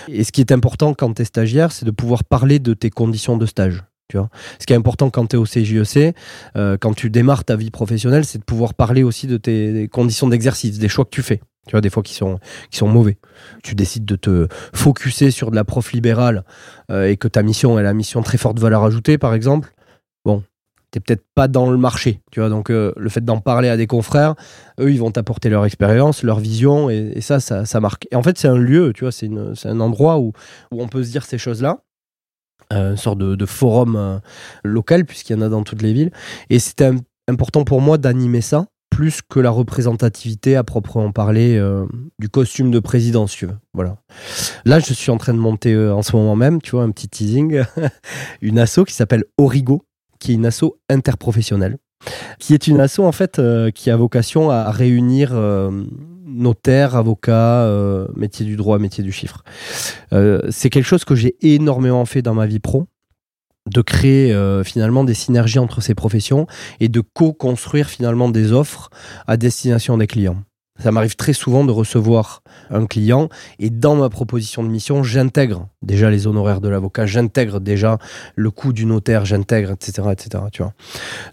Et 0.08 0.22
ce 0.24 0.32
qui 0.32 0.40
est 0.40 0.52
important 0.52 0.94
quand 0.94 1.14
tu 1.14 1.22
es 1.22 1.24
stagiaire, 1.24 1.72
c'est 1.72 1.86
de 1.86 1.90
pouvoir 1.90 2.24
parler 2.24 2.58
de 2.58 2.74
tes 2.74 2.90
conditions 2.90 3.36
de 3.36 3.46
stage. 3.46 3.84
Ce 4.12 4.66
qui 4.66 4.72
est 4.72 4.76
important 4.76 5.10
quand 5.10 5.26
tu 5.28 5.36
es 5.36 5.38
au 5.38 5.44
CJEC, 5.44 5.96
e 5.96 6.12
euh, 6.56 6.76
quand 6.78 6.94
tu 6.94 7.10
démarres 7.10 7.44
ta 7.44 7.56
vie 7.56 7.70
professionnelle, 7.70 8.24
c'est 8.24 8.38
de 8.38 8.44
pouvoir 8.44 8.74
parler 8.74 9.02
aussi 9.02 9.26
de 9.26 9.36
tes 9.36 9.88
conditions 9.88 10.28
d'exercice, 10.28 10.78
des 10.78 10.88
choix 10.88 11.04
que 11.04 11.10
tu 11.10 11.22
fais. 11.22 11.40
Tu 11.66 11.70
vois, 11.72 11.80
des 11.80 11.88
fois 11.88 12.02
qui 12.02 12.12
sont, 12.14 12.38
qui 12.70 12.76
sont 12.76 12.88
mauvais. 12.88 13.16
Tu 13.62 13.74
décides 13.74 14.04
de 14.04 14.16
te 14.16 14.48
focuser 14.74 15.30
sur 15.30 15.50
de 15.50 15.56
la 15.56 15.64
prof 15.64 15.92
libérale 15.92 16.44
euh, 16.90 17.08
et 17.08 17.16
que 17.16 17.26
ta 17.26 17.42
mission 17.42 17.78
est 17.78 17.82
la 17.82 17.94
mission 17.94 18.22
très 18.22 18.36
forte 18.36 18.58
valeur 18.58 18.84
ajoutée, 18.84 19.16
par 19.16 19.32
exemple. 19.32 19.72
Bon, 20.26 20.42
t'es 20.90 21.00
peut-être 21.00 21.24
pas 21.34 21.48
dans 21.48 21.70
le 21.70 21.78
marché, 21.78 22.20
tu 22.30 22.40
vois. 22.40 22.50
Donc, 22.50 22.70
euh, 22.70 22.92
le 22.98 23.08
fait 23.08 23.24
d'en 23.24 23.40
parler 23.40 23.70
à 23.70 23.78
des 23.78 23.86
confrères, 23.86 24.34
eux, 24.78 24.92
ils 24.92 25.00
vont 25.00 25.10
t'apporter 25.10 25.48
leur 25.48 25.64
expérience, 25.64 26.22
leur 26.22 26.38
vision, 26.38 26.90
et, 26.90 27.22
ça, 27.22 27.40
ça, 27.40 27.80
marque. 27.80 28.06
Et 28.10 28.16
en 28.16 28.22
fait, 28.22 28.36
c'est 28.36 28.48
un 28.48 28.58
lieu, 28.58 28.92
tu 28.94 29.04
vois, 29.04 29.12
c'est 29.12 29.30
un 29.64 29.80
endroit 29.80 30.18
où, 30.18 30.32
où 30.70 30.82
on 30.82 30.88
peut 30.88 31.02
se 31.02 31.10
dire 31.10 31.24
ces 31.24 31.38
choses-là. 31.38 31.78
Euh, 32.74 32.90
une 32.92 32.96
sorte 32.96 33.18
de, 33.18 33.46
forum 33.46 33.96
euh, 33.96 34.18
local, 34.62 35.04
puisqu'il 35.04 35.34
y 35.34 35.36
en 35.36 35.42
a 35.42 35.48
dans 35.48 35.62
toutes 35.62 35.82
les 35.82 35.92
villes. 35.92 36.10
Et 36.50 36.58
c'était 36.58 36.90
important 37.28 37.64
pour 37.64 37.80
moi 37.80 37.98
d'animer 37.98 38.40
ça, 38.40 38.66
plus 38.90 39.20
que 39.22 39.40
la 39.40 39.50
représentativité 39.50 40.56
à 40.56 40.64
proprement 40.64 41.12
parler 41.12 41.56
euh, 41.56 41.86
du 42.18 42.28
costume 42.28 42.70
de 42.70 42.78
président, 42.78 43.26
si 43.26 43.38
tu 43.38 43.46
veux. 43.46 43.56
Voilà. 43.74 43.96
Là, 44.64 44.80
je 44.80 44.92
suis 44.92 45.10
en 45.10 45.18
train 45.18 45.34
de 45.34 45.38
monter 45.38 45.76
en 45.76 46.02
ce 46.02 46.16
moment 46.16 46.36
même, 46.36 46.60
tu 46.60 46.72
vois, 46.72 46.82
un 46.82 46.90
petit 46.90 47.08
teasing, 47.08 47.62
une 48.40 48.58
asso 48.58 48.84
qui 48.86 48.94
s'appelle 48.94 49.24
Origo, 49.38 49.82
qui 50.20 50.32
est 50.32 50.34
une 50.34 50.46
asso 50.46 50.76
interprofessionnelle, 50.88 51.78
qui 52.38 52.54
est 52.54 52.66
une 52.66 52.80
asso 52.80 53.00
en 53.00 53.12
fait 53.12 53.40
qui 53.74 53.90
a 53.90 53.96
vocation 53.96 54.50
à 54.50 54.70
réunir 54.70 55.32
notaire, 56.34 56.96
avocat, 56.96 57.62
euh, 57.62 58.06
métier 58.14 58.44
du 58.44 58.56
droit, 58.56 58.78
métier 58.78 59.02
du 59.02 59.12
chiffre. 59.12 59.42
Euh, 60.12 60.40
c'est 60.50 60.70
quelque 60.70 60.84
chose 60.84 61.04
que 61.04 61.14
j'ai 61.14 61.36
énormément 61.40 62.04
fait 62.04 62.22
dans 62.22 62.34
ma 62.34 62.46
vie 62.46 62.60
pro 62.60 62.86
de 63.70 63.80
créer 63.80 64.32
euh, 64.34 64.62
finalement 64.62 65.04
des 65.04 65.14
synergies 65.14 65.58
entre 65.58 65.80
ces 65.80 65.94
professions 65.94 66.46
et 66.80 66.88
de 66.88 67.00
co-construire 67.00 67.88
finalement 67.88 68.28
des 68.28 68.52
offres 68.52 68.90
à 69.26 69.38
destination 69.38 69.96
des 69.96 70.06
clients. 70.06 70.42
Ça 70.80 70.90
m'arrive 70.90 71.14
très 71.14 71.32
souvent 71.32 71.64
de 71.64 71.70
recevoir 71.70 72.42
un 72.68 72.84
client 72.84 73.28
et 73.60 73.70
dans 73.70 73.94
ma 73.94 74.10
proposition 74.10 74.64
de 74.64 74.68
mission, 74.68 75.04
j'intègre 75.04 75.68
déjà 75.82 76.10
les 76.10 76.26
honoraires 76.26 76.60
de 76.60 76.68
l'avocat, 76.68 77.06
j'intègre 77.06 77.60
déjà 77.60 77.98
le 78.34 78.50
coût 78.50 78.72
du 78.72 78.84
notaire, 78.84 79.24
j'intègre, 79.24 79.70
etc., 79.70 80.08
etc. 80.10 80.44
Tu 80.52 80.62
vois. 80.62 80.74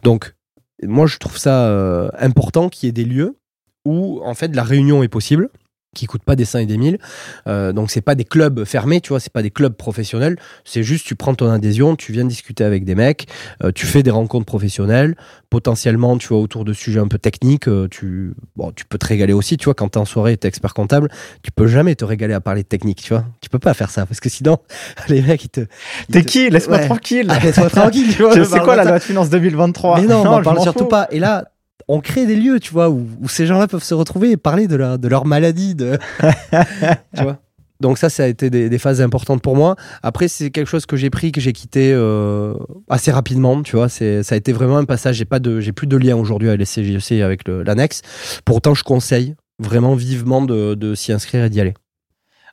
Donc, 0.03 0.35
moi, 0.83 1.07
je 1.07 1.17
trouve 1.17 1.39
ça 1.39 2.11
important 2.19 2.69
qu'il 2.69 2.87
y 2.87 2.89
ait 2.89 2.93
des 2.93 3.03
lieux 3.05 3.40
où 3.85 4.21
en 4.23 4.33
fait 4.33 4.55
la 4.55 4.63
réunion 4.63 5.03
est 5.03 5.07
possible 5.07 5.49
qui 5.95 6.05
coûte 6.05 6.23
pas 6.23 6.35
des 6.35 6.45
100 6.45 6.59
et 6.59 6.65
des 6.65 6.77
1000. 6.77 6.99
Euh, 7.47 7.73
donc 7.73 7.91
c'est 7.91 8.01
pas 8.01 8.15
des 8.15 8.23
clubs 8.23 8.63
fermés, 8.63 9.01
tu 9.01 9.09
vois, 9.09 9.19
c'est 9.19 9.31
pas 9.31 9.41
des 9.41 9.51
clubs 9.51 9.73
professionnels, 9.73 10.37
c'est 10.63 10.83
juste 10.83 11.05
tu 11.05 11.15
prends 11.15 11.35
ton 11.35 11.49
adhésion, 11.49 11.95
tu 11.95 12.13
viens 12.13 12.23
discuter 12.23 12.63
avec 12.63 12.85
des 12.85 12.95
mecs, 12.95 13.27
euh, 13.63 13.71
tu 13.73 13.85
fais 13.85 14.01
des 14.01 14.11
rencontres 14.11 14.45
professionnelles, 14.45 15.15
potentiellement 15.49 16.17
tu 16.17 16.29
vois 16.29 16.39
autour 16.39 16.63
de 16.63 16.71
sujets 16.71 16.99
un 16.99 17.09
peu 17.09 17.17
techniques, 17.17 17.67
euh, 17.67 17.89
tu 17.89 18.33
bon, 18.55 18.71
tu 18.71 18.85
peux 18.85 18.97
te 18.97 19.05
régaler 19.05 19.33
aussi, 19.33 19.57
tu 19.57 19.65
vois, 19.65 19.73
quand 19.73 19.89
t'es 19.89 19.97
en 19.97 20.05
soirée, 20.05 20.37
t'es 20.37 20.47
expert 20.47 20.73
comptable, 20.73 21.09
tu 21.43 21.51
peux 21.51 21.67
jamais 21.67 21.95
te 21.95 22.05
régaler 22.05 22.33
à 22.33 22.41
parler 22.41 22.63
de 22.63 22.67
technique, 22.67 23.01
tu 23.01 23.13
vois. 23.13 23.25
Tu 23.41 23.49
peux 23.49 23.59
pas 23.59 23.73
faire 23.73 23.89
ça 23.89 24.05
parce 24.05 24.21
que 24.21 24.29
sinon 24.29 24.59
les 25.09 25.21
mecs 25.21 25.43
ils 25.43 25.49
te 25.49 25.61
T'es 26.09 26.23
qui? 26.23 26.49
Laisse-moi 26.49 26.79
tranquille. 26.79 27.27
Ah, 27.29 27.39
laisse-moi 27.39 27.69
tranquille, 27.69 28.15
tu 28.15 28.23
vois. 28.23 28.45
Sais 28.45 28.59
quoi 28.59 28.77
la 28.77 28.85
loi 28.85 28.99
de 28.99 29.03
finances 29.03 29.29
2023 29.29 29.99
Mais 29.99 30.07
non, 30.07 30.23
non 30.23 30.37
on 30.37 30.41
parle 30.41 30.61
surtout 30.61 30.85
pas. 30.85 31.07
Et 31.11 31.19
là 31.19 31.50
on 31.87 32.01
crée 32.01 32.25
des 32.25 32.35
lieux, 32.35 32.59
tu 32.59 32.71
vois, 32.71 32.89
où, 32.89 33.07
ces 33.27 33.45
gens-là 33.45 33.67
peuvent 33.67 33.83
se 33.83 33.93
retrouver 33.93 34.31
et 34.31 34.37
parler 34.37 34.67
de, 34.67 34.97
de 34.97 35.07
leur 35.07 35.25
maladie. 35.25 35.75
De... 35.75 35.97
tu 37.15 37.23
vois 37.23 37.39
donc 37.81 37.97
ça, 37.97 38.09
ça 38.09 38.23
a 38.23 38.27
été 38.27 38.49
des, 38.49 38.77
phases 38.77 39.01
importantes 39.01 39.41
pour 39.41 39.55
moi. 39.55 39.75
Après, 40.03 40.27
c'est 40.27 40.51
quelque 40.51 40.67
chose 40.67 40.85
que 40.85 40.95
j'ai 40.95 41.09
pris, 41.09 41.31
que 41.31 41.41
j'ai 41.41 41.51
quitté 41.51 41.91
euh, 41.91 42.53
assez 42.89 43.11
rapidement. 43.11 43.63
Tu 43.63 43.75
vois, 43.75 43.89
c'est 43.89 44.23
ça 44.23 44.35
a 44.35 44.37
été 44.37 44.53
vraiment 44.53 44.77
un 44.77 44.85
passage. 44.85 45.15
J'ai 45.15 45.25
pas 45.25 45.39
de, 45.39 45.59
j'ai 45.59 45.71
plus 45.71 45.87
de 45.87 45.97
lien 45.97 46.15
aujourd'hui 46.15 46.47
avec 46.47 46.59
les 46.59 46.65
CGC 46.65 47.21
avec 47.21 47.47
l'annexe. 47.47 48.03
Pourtant, 48.45 48.75
je 48.75 48.83
conseille 48.83 49.35
vraiment 49.59 49.95
vivement 49.95 50.43
de, 50.43 50.93
s'y 50.95 51.11
inscrire 51.11 51.43
et 51.43 51.49
d'y 51.49 51.59
aller. 51.59 51.73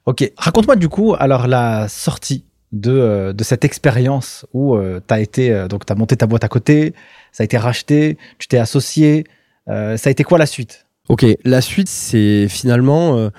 Ok, 0.06 0.32
raconte-moi 0.38 0.76
du 0.76 0.88
coup 0.88 1.14
alors 1.18 1.48
la 1.48 1.86
sortie 1.88 2.46
de, 2.72 2.92
euh, 2.92 3.32
de 3.32 3.44
cette 3.44 3.64
expérience 3.64 4.46
où 4.52 4.76
euh, 4.76 5.00
tu 5.06 5.14
as 5.14 5.20
été 5.20 5.66
donc 5.68 5.86
tu 5.86 5.92
as 5.92 5.96
monté 5.96 6.16
ta 6.16 6.26
boîte 6.26 6.44
à 6.44 6.48
côté, 6.48 6.94
ça 7.32 7.42
a 7.42 7.44
été 7.44 7.56
racheté, 7.56 8.18
tu 8.38 8.48
t'es 8.48 8.58
associé. 8.58 9.24
Euh, 9.68 9.96
ça 9.96 10.08
a 10.08 10.10
été 10.10 10.24
quoi 10.24 10.38
la 10.38 10.46
suite? 10.46 10.86
Ok, 11.08 11.24
la 11.44 11.62
suite, 11.62 11.88
c'est 11.88 12.48
finalement, 12.48 13.16
euh, 13.16 13.30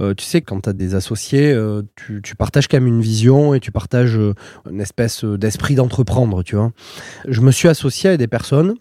euh, 0.00 0.14
tu 0.14 0.24
sais, 0.24 0.40
quand 0.40 0.62
tu 0.62 0.70
as 0.70 0.72
des 0.72 0.94
associés, 0.94 1.54
tu, 1.94 2.22
tu, 2.22 2.34
partages 2.34 2.68
quand 2.68 2.78
même 2.78 2.86
une 2.86 3.02
vision 3.02 3.52
et 3.52 3.60
tu 3.60 3.70
partages 3.70 4.18
une 4.70 4.80
espèce 4.80 5.24
d'esprit 5.24 5.74
d'entreprendre, 5.74 6.42
tu 6.42 6.56
vois. 6.56 6.72
Je 7.26 7.42
me 7.42 7.50
suis 7.50 7.68
associé 7.68 8.10
à 8.10 8.16
des 8.16 8.28
personnes 8.28 8.76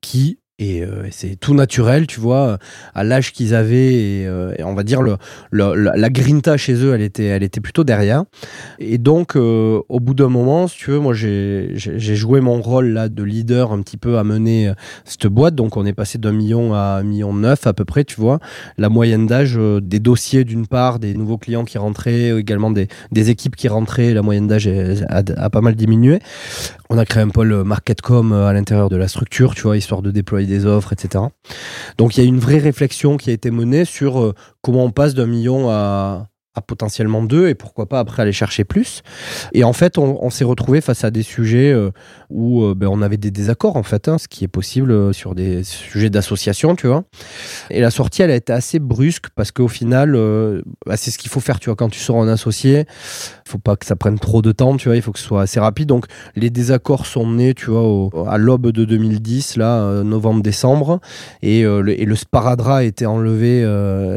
qui 0.00 0.40
euh, 0.62 1.04
et 1.04 1.10
c'est 1.10 1.36
tout 1.36 1.52
naturel, 1.52 2.06
tu 2.06 2.18
vois, 2.18 2.58
à 2.94 3.04
l'âge 3.04 3.32
qu'ils 3.32 3.54
avaient, 3.54 3.92
et, 3.92 4.26
euh, 4.26 4.54
on 4.60 4.72
va 4.72 4.84
dire 4.84 5.02
le, 5.02 5.18
la 5.52 6.08
grinta 6.08 6.56
chez 6.56 6.74
eux, 6.82 6.94
elle 6.94 7.02
était, 7.02 7.26
elle 7.26 7.42
était 7.42 7.60
plutôt 7.60 7.84
derrière. 7.84 8.24
Et 8.78 8.96
donc, 8.96 9.36
euh, 9.36 9.80
au 9.90 10.00
bout 10.00 10.14
d'un 10.14 10.28
moment, 10.28 10.66
si 10.66 10.78
tu 10.78 10.90
veux, 10.92 10.98
moi 10.98 11.12
j'ai 11.12 11.76
joué 11.76 12.40
mon 12.40 12.62
rôle 12.62 12.88
là 12.88 13.10
de 13.10 13.22
leader 13.22 13.70
un 13.70 13.82
petit 13.82 13.98
peu 13.98 14.16
à 14.16 14.24
mener 14.24 14.72
cette 15.04 15.26
boîte. 15.26 15.54
Donc, 15.54 15.76
on 15.76 15.84
est 15.84 15.92
passé 15.92 16.16
d'un 16.16 16.32
million 16.32 16.72
à 16.72 17.00
un 17.00 17.02
million 17.02 17.34
neuf 17.34 17.66
à 17.66 17.74
peu 17.74 17.84
près, 17.84 18.04
tu 18.04 18.18
vois. 18.18 18.38
La 18.78 18.88
moyenne 18.88 19.26
d'âge 19.26 19.58
des 19.82 20.00
dossiers 20.00 20.44
d'une 20.44 20.66
part, 20.66 20.98
des 20.98 21.12
nouveaux 21.14 21.38
clients 21.38 21.64
qui 21.64 21.76
rentraient, 21.76 22.30
également 22.38 22.70
des, 22.70 22.88
des 23.12 23.28
équipes 23.28 23.56
qui 23.56 23.68
rentraient, 23.68 24.14
la 24.14 24.22
moyenne 24.22 24.46
d'âge 24.46 24.68
a, 24.68 25.22
a, 25.36 25.50
pas 25.50 25.60
mal 25.60 25.74
diminué. 25.74 26.18
On 26.88 26.96
a 26.96 27.04
créé 27.04 27.22
un 27.22 27.28
pôle 27.28 27.62
marketcom 27.64 28.32
à 28.32 28.52
l'intérieur 28.54 28.88
de 28.88 28.96
la 28.96 29.08
structure, 29.08 29.54
tu 29.54 29.62
vois, 29.62 29.76
histoire 29.76 30.00
de 30.00 30.10
déployer 30.10 30.45
des 30.46 30.66
offres, 30.66 30.92
etc. 30.92 31.24
Donc 31.98 32.16
il 32.16 32.22
y 32.22 32.26
a 32.26 32.28
une 32.28 32.38
vraie 32.38 32.58
réflexion 32.58 33.16
qui 33.16 33.30
a 33.30 33.32
été 33.32 33.50
menée 33.50 33.84
sur 33.84 34.20
euh, 34.20 34.34
comment 34.62 34.84
on 34.84 34.90
passe 34.90 35.14
d'un 35.14 35.26
million 35.26 35.70
à, 35.70 36.28
potentiellement 36.60 37.22
deux 37.22 37.48
et 37.48 37.54
pourquoi 37.54 37.86
pas 37.86 38.00
après 38.00 38.22
aller 38.22 38.32
chercher 38.32 38.64
plus. 38.64 39.02
Et 39.52 39.64
en 39.64 39.72
fait, 39.72 39.98
on, 39.98 40.30
s'est 40.30 40.44
retrouvé 40.44 40.80
face 40.80 41.04
à 41.04 41.10
des 41.10 41.22
sujets 41.22 41.72
euh, 41.72 41.90
où 42.30 42.62
euh, 42.62 42.74
ben, 42.74 42.88
on 42.88 43.00
avait 43.02 43.16
des 43.16 43.30
désaccords 43.30 43.76
en 43.76 43.82
fait, 43.82 44.08
hein, 44.08 44.18
ce 44.18 44.28
qui 44.28 44.44
est 44.44 44.48
possible 44.48 44.90
euh, 44.90 45.12
sur 45.12 45.34
des 45.34 45.62
sujets 45.64 46.10
d'association, 46.10 46.76
tu 46.76 46.86
vois. 46.86 47.04
Et 47.70 47.80
la 47.80 47.90
sortie, 47.90 48.22
elle 48.22 48.30
a 48.30 48.36
été 48.36 48.52
assez 48.52 48.78
brusque 48.78 49.26
parce 49.34 49.52
qu'au 49.52 49.68
final, 49.68 50.12
bah, 50.86 50.96
c'est 50.96 51.10
ce 51.10 51.18
qu'il 51.18 51.30
faut 51.30 51.40
faire, 51.40 51.60
tu 51.60 51.66
vois, 51.66 51.76
quand 51.76 51.88
tu 51.88 52.00
sors 52.00 52.16
en 52.16 52.28
associé, 52.28 52.80
il 52.80 53.50
faut 53.50 53.58
pas 53.58 53.76
que 53.76 53.86
ça 53.86 53.96
prenne 53.96 54.18
trop 54.18 54.42
de 54.42 54.52
temps, 54.52 54.76
tu 54.76 54.88
vois, 54.88 54.96
il 54.96 55.02
faut 55.02 55.12
que 55.12 55.18
ce 55.18 55.24
soit 55.24 55.42
assez 55.42 55.60
rapide. 55.60 55.88
Donc 55.88 56.06
les 56.34 56.50
désaccords 56.50 57.06
sont 57.06 57.30
nés, 57.30 57.54
tu 57.54 57.70
vois, 57.70 58.10
à 58.28 58.38
l'aube 58.38 58.70
de 58.70 58.84
2010, 58.84 59.56
là, 59.56 60.02
novembre-décembre, 60.02 61.00
et, 61.42 61.60
et 61.60 62.04
le 62.04 62.16
sparadrap 62.16 62.78
a 62.78 62.84
été 62.84 63.06
enlevé. 63.06 63.62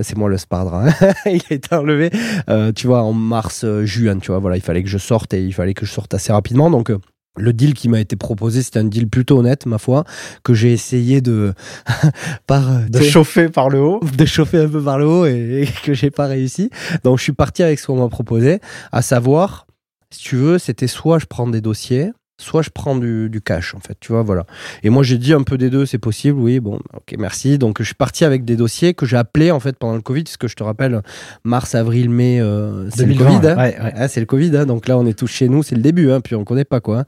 c'est 0.04 0.18
moi 0.18 0.30
le 0.30 0.38
sparadrap. 0.38 0.70
Hein. 0.70 1.14
il 1.26 1.42
a 1.50 1.54
été 1.54 1.76
enlevé 1.76 2.10
euh, 2.50 2.72
tu 2.72 2.88
vois, 2.88 3.04
en 3.04 3.14
mars, 3.14 3.64
euh, 3.64 3.86
juin, 3.86 4.20
tu 4.20 4.32
vois, 4.32 4.40
voilà, 4.40 4.58
il 4.58 4.62
fallait 4.62 4.84
que 4.84 4.90
je 4.90 4.98
sorte 4.98 5.34
et 5.34 5.44
il 5.44 5.54
fallait 5.54 5.74
que 5.74 5.86
je 5.86 5.92
sorte 5.92 6.14
assez 6.14 6.32
rapidement. 6.32 6.70
Donc, 6.70 6.90
euh, 6.90 6.98
le 7.38 7.54
deal 7.54 7.74
qui 7.74 7.90
m'a 7.90 8.00
été 8.00 8.16
proposé, 8.16 8.62
c'était 8.64 8.80
un 8.80 8.86
deal 8.86 9.08
plutôt 9.08 9.40
honnête, 9.40 9.66
ma 9.66 9.78
foi, 9.78 10.04
que 10.44 10.54
j'ai 10.54 10.74
essayé 10.74 11.22
de 11.22 11.54
par 12.48 12.90
de 12.90 13.00
chauffer 13.02 13.50
par 13.50 13.70
le 13.70 13.80
haut, 13.80 14.00
de 14.18 14.26
chauffer 14.26 14.58
un 14.58 14.68
peu 14.68 14.82
par 14.82 15.00
le 15.00 15.06
haut 15.06 15.26
et, 15.26 15.64
et 15.64 15.68
que 15.84 15.94
j'ai 15.94 16.12
pas 16.12 16.26
réussi. 16.26 16.70
Donc 17.04 17.18
je 17.18 17.24
suis 17.24 17.34
parti 17.34 17.64
avec 17.64 17.80
ce 17.80 17.88
qu'on 17.88 17.98
m'a 17.98 18.10
proposé, 18.10 18.60
à 18.92 19.02
savoir, 19.02 19.68
si 20.12 20.24
tu 20.24 20.36
veux, 20.36 20.58
c'était 20.58 20.88
soit 20.88 21.20
je 21.20 21.26
prends 21.28 21.48
des 21.48 21.62
dossiers, 21.62 22.12
soit 22.40 22.62
je 22.62 22.70
prends 22.70 22.96
du, 22.96 23.42
cash 23.44 23.76
en 23.76 23.80
fait 23.80 23.96
tu 24.00 24.12
vois 24.12 24.24
voilà. 24.24 24.46
Et 24.84 24.90
moi 24.90 25.04
j'ai 25.04 25.18
dit 25.18 25.34
un 25.34 25.44
peu 25.44 25.58
des 25.58 25.70
deux 25.70 25.86
c'est 25.86 25.98
possible 25.98 26.40
oui 26.40 26.60
bon 26.60 26.80
ok 26.94 27.16
merci. 27.18 27.58
Donc 27.58 27.80
je 27.80 27.86
suis 27.86 27.96
parti 27.96 28.26
avec 28.26 28.46
des 28.46 28.56
dossiers 28.56 28.94
que 28.94 29.06
j'ai 29.06 29.18
appelés 29.18 29.52
en 29.52 29.60
fait 29.60 29.78
pendant 29.78 29.96
le 29.96 30.02
covid 30.02 30.24
puisque 30.24 30.48
je 30.48 30.56
te 30.56 30.64
rappelle 30.64 31.02
mars 31.44 31.76
avril 31.76 32.10
mai 32.10 32.40
euh, 32.42 32.90
c'est 32.90 33.06
le 33.06 33.16
covid 33.16 33.48
hein. 33.48 33.56
ah, 33.96 34.08
c'est 34.08 34.20
le 34.20 34.26
covid 34.26 34.56
hein. 34.56 34.66
donc 34.66 34.88
là 34.88 34.98
on 34.98 35.06
est 35.06 35.18
tous 35.18 35.28
chez 35.28 35.50
nous 35.50 35.64
c'est 35.64 35.76
le 35.76 35.82
début 35.82 36.12
hein, 36.12 36.22
puis 36.22 36.36
on 36.36 36.44
connaît 36.44 36.66
pas 36.66 36.80
quoi 36.80 37.06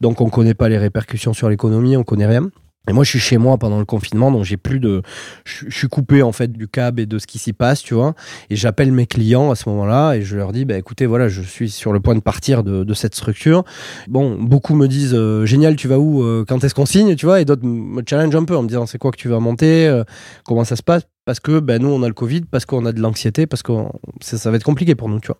donc 0.00 0.20
on 0.20 0.30
connaît 0.30 0.54
pas 0.54 0.68
les 0.68 0.78
répercussions 0.78 1.32
sur 1.32 1.48
l'économie 1.48 1.96
on 1.96 2.04
connaît 2.04 2.26
rien 2.26 2.50
et 2.88 2.92
moi, 2.92 3.04
je 3.04 3.10
suis 3.10 3.20
chez 3.20 3.36
moi 3.36 3.58
pendant 3.58 3.78
le 3.78 3.84
confinement, 3.84 4.32
donc 4.32 4.44
j'ai 4.44 4.56
plus 4.56 4.80
de, 4.80 5.02
je, 5.44 5.68
suis 5.68 5.88
coupé 5.88 6.22
en 6.22 6.32
fait 6.32 6.50
du 6.50 6.66
câble 6.66 7.00
et 7.00 7.06
de 7.06 7.18
ce 7.18 7.26
qui 7.26 7.38
s'y 7.38 7.52
passe, 7.52 7.82
tu 7.82 7.92
vois. 7.92 8.14
Et 8.48 8.56
j'appelle 8.56 8.90
mes 8.90 9.06
clients 9.06 9.50
à 9.50 9.54
ce 9.54 9.68
moment-là 9.68 10.14
et 10.14 10.22
je 10.22 10.34
leur 10.34 10.50
dis, 10.50 10.64
bah 10.64 10.78
écoutez, 10.78 11.04
voilà, 11.04 11.28
je 11.28 11.42
suis 11.42 11.68
sur 11.68 11.92
le 11.92 12.00
point 12.00 12.14
de 12.14 12.20
partir 12.20 12.64
de, 12.64 12.94
cette 12.94 13.14
structure. 13.14 13.64
Bon, 14.08 14.36
beaucoup 14.36 14.74
me 14.74 14.88
disent, 14.88 15.14
euh, 15.14 15.44
génial, 15.44 15.76
tu 15.76 15.88
vas 15.88 15.98
où 15.98 16.22
euh, 16.22 16.44
Quand 16.48 16.64
est-ce 16.64 16.74
qu'on 16.74 16.86
signe, 16.86 17.14
tu 17.16 17.26
vois 17.26 17.40
Et 17.40 17.44
d'autres 17.44 17.64
me 17.64 18.02
challenge 18.08 18.34
un 18.34 18.44
peu 18.44 18.56
en 18.56 18.62
me 18.62 18.68
disant, 18.68 18.86
c'est 18.86 18.98
quoi 18.98 19.10
que 19.10 19.18
tu 19.18 19.28
vas 19.28 19.40
monter 19.40 19.86
euh, 19.86 20.02
Comment 20.44 20.64
ça 20.64 20.74
se 20.74 20.82
passe? 20.82 21.02
Parce 21.26 21.38
que 21.38 21.60
ben, 21.60 21.80
nous, 21.80 21.88
on 21.88 22.02
a 22.02 22.08
le 22.08 22.14
Covid, 22.14 22.42
parce 22.50 22.64
qu'on 22.64 22.86
a 22.86 22.92
de 22.92 23.00
l'anxiété, 23.00 23.46
parce 23.46 23.62
que 23.62 23.72
ça, 24.20 24.50
va 24.50 24.56
être 24.56 24.64
compliqué 24.64 24.94
pour 24.94 25.08
nous, 25.08 25.20
tu 25.20 25.28
vois. 25.28 25.38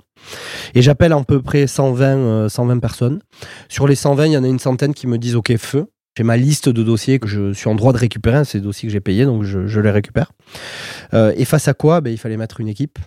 Et 0.75 0.83
j'appelle 0.83 1.13
à 1.13 1.25
peu 1.25 1.41
près 1.41 1.67
120, 1.67 2.51
120 2.51 2.79
personnes. 2.79 3.21
Sur 3.69 3.89
les 3.89 3.95
120, 3.95 4.27
il 4.27 4.33
y 4.33 4.37
en 4.37 4.45
a 4.45 4.49
une 4.49 4.59
centaine 4.59 4.95
qui 4.95 5.07
me 5.07 5.17
disent 5.19 5.37
OK, 5.37 5.57
feu. 5.57 5.87
J'ai 6.17 6.25
ma 6.25 6.37
liste 6.37 6.69
de 6.69 6.83
dossiers 6.83 7.19
que 7.19 7.29
je 7.29 7.53
suis 7.53 7.69
en 7.69 7.75
droit 7.75 7.93
de 7.93 7.99
récupérer, 7.99 8.45
ces 8.45 8.61
dossiers 8.61 8.89
que 8.89 8.93
j'ai 8.93 9.01
payés, 9.01 9.25
donc 9.25 9.45
je, 9.45 9.81
les 9.81 9.91
récupère. 9.91 10.33
Euh, 11.15 11.33
et 11.37 11.45
face 11.45 11.69
à 11.69 11.75
quoi 11.75 12.01
ben, 12.01 12.11
Il 12.11 12.19
fallait 12.19 12.37
mettre 12.37 12.61
une 12.61 12.69
équipe. 12.69 12.99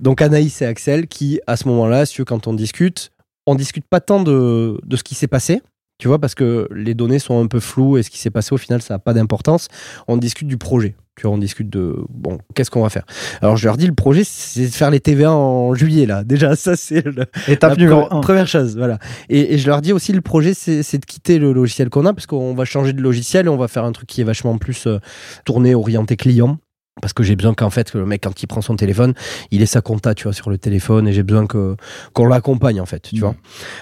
Donc 0.00 0.22
Anaïs 0.22 0.62
et 0.62 0.66
Axel 0.66 1.06
qui, 1.06 1.40
à 1.46 1.56
ce 1.56 1.68
moment-là, 1.68 2.04
quand 2.26 2.46
on 2.46 2.54
discute, 2.54 3.10
on 3.46 3.54
discute 3.54 3.84
pas 3.88 4.00
tant 4.00 4.22
de, 4.22 4.80
de 4.82 4.96
ce 4.96 5.02
qui 5.02 5.14
s'est 5.14 5.28
passé, 5.28 5.60
tu 5.98 6.08
vois, 6.08 6.18
parce 6.18 6.34
que 6.34 6.68
les 6.72 6.94
données 6.94 7.18
sont 7.18 7.40
un 7.40 7.46
peu 7.46 7.60
floues 7.60 7.98
et 7.98 8.02
ce 8.02 8.10
qui 8.10 8.18
s'est 8.18 8.30
passé 8.30 8.54
au 8.54 8.58
final, 8.58 8.82
ça 8.82 8.94
n'a 8.94 8.98
pas 8.98 9.14
d'importance. 9.14 9.68
On 10.08 10.16
discute 10.16 10.48
du 10.48 10.56
projet. 10.56 10.96
Tu 11.16 11.26
vois, 11.26 11.36
on 11.36 11.38
discute 11.38 11.68
de 11.68 11.96
bon, 12.08 12.38
qu'est-ce 12.54 12.70
qu'on 12.70 12.82
va 12.82 12.88
faire. 12.88 13.04
Alors 13.42 13.56
je 13.56 13.66
leur 13.66 13.76
dis, 13.76 13.86
le 13.86 13.94
projet, 13.94 14.22
c'est 14.24 14.66
de 14.66 14.72
faire 14.72 14.90
les 14.90 15.00
TVA 15.00 15.30
en 15.32 15.74
juillet 15.74 16.06
là. 16.06 16.24
Déjà, 16.32 16.56
ça 16.56 16.74
c'est 16.74 17.04
l'étape 17.48 17.76
numéro 17.76 18.06
Première 18.22 18.46
chose, 18.46 18.76
voilà. 18.76 18.98
Et, 19.28 19.58
je 19.58 19.66
leur 19.66 19.82
dis 19.82 19.92
aussi, 19.92 20.12
le 20.12 20.22
projet, 20.22 20.54
c'est 20.54 20.98
de 20.98 21.04
quitter 21.04 21.38
le 21.38 21.52
logiciel 21.52 21.90
qu'on 21.90 22.06
a 22.06 22.14
parce 22.14 22.26
qu'on 22.26 22.54
va 22.54 22.64
changer 22.64 22.92
de 22.92 23.02
logiciel 23.02 23.46
et 23.46 23.48
on 23.50 23.58
va 23.58 23.68
faire 23.68 23.84
un 23.84 23.92
truc 23.92 24.08
qui 24.08 24.22
est 24.22 24.24
vachement 24.24 24.56
plus 24.56 24.86
euh, 24.86 24.98
tourné, 25.44 25.74
orienté 25.74 26.16
client 26.16 26.58
parce 27.00 27.12
que 27.12 27.22
j'ai 27.22 27.36
besoin 27.36 27.54
qu'en 27.54 27.70
fait 27.70 27.90
que 27.90 27.98
le 27.98 28.04
mec 28.04 28.22
quand 28.22 28.42
il 28.42 28.46
prend 28.46 28.60
son 28.60 28.76
téléphone 28.76 29.14
il 29.50 29.62
ait 29.62 29.66
sa 29.66 29.80
compta 29.80 30.14
tu 30.14 30.24
vois 30.24 30.34
sur 30.34 30.50
le 30.50 30.58
téléphone 30.58 31.08
et 31.08 31.14
j'ai 31.14 31.22
besoin 31.22 31.46
que 31.46 31.74
qu'on 32.12 32.26
l'accompagne 32.26 32.82
en 32.82 32.86
fait 32.86 33.00
tu 33.00 33.16
mmh. 33.16 33.20
vois 33.20 33.34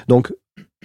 donc 0.07 0.33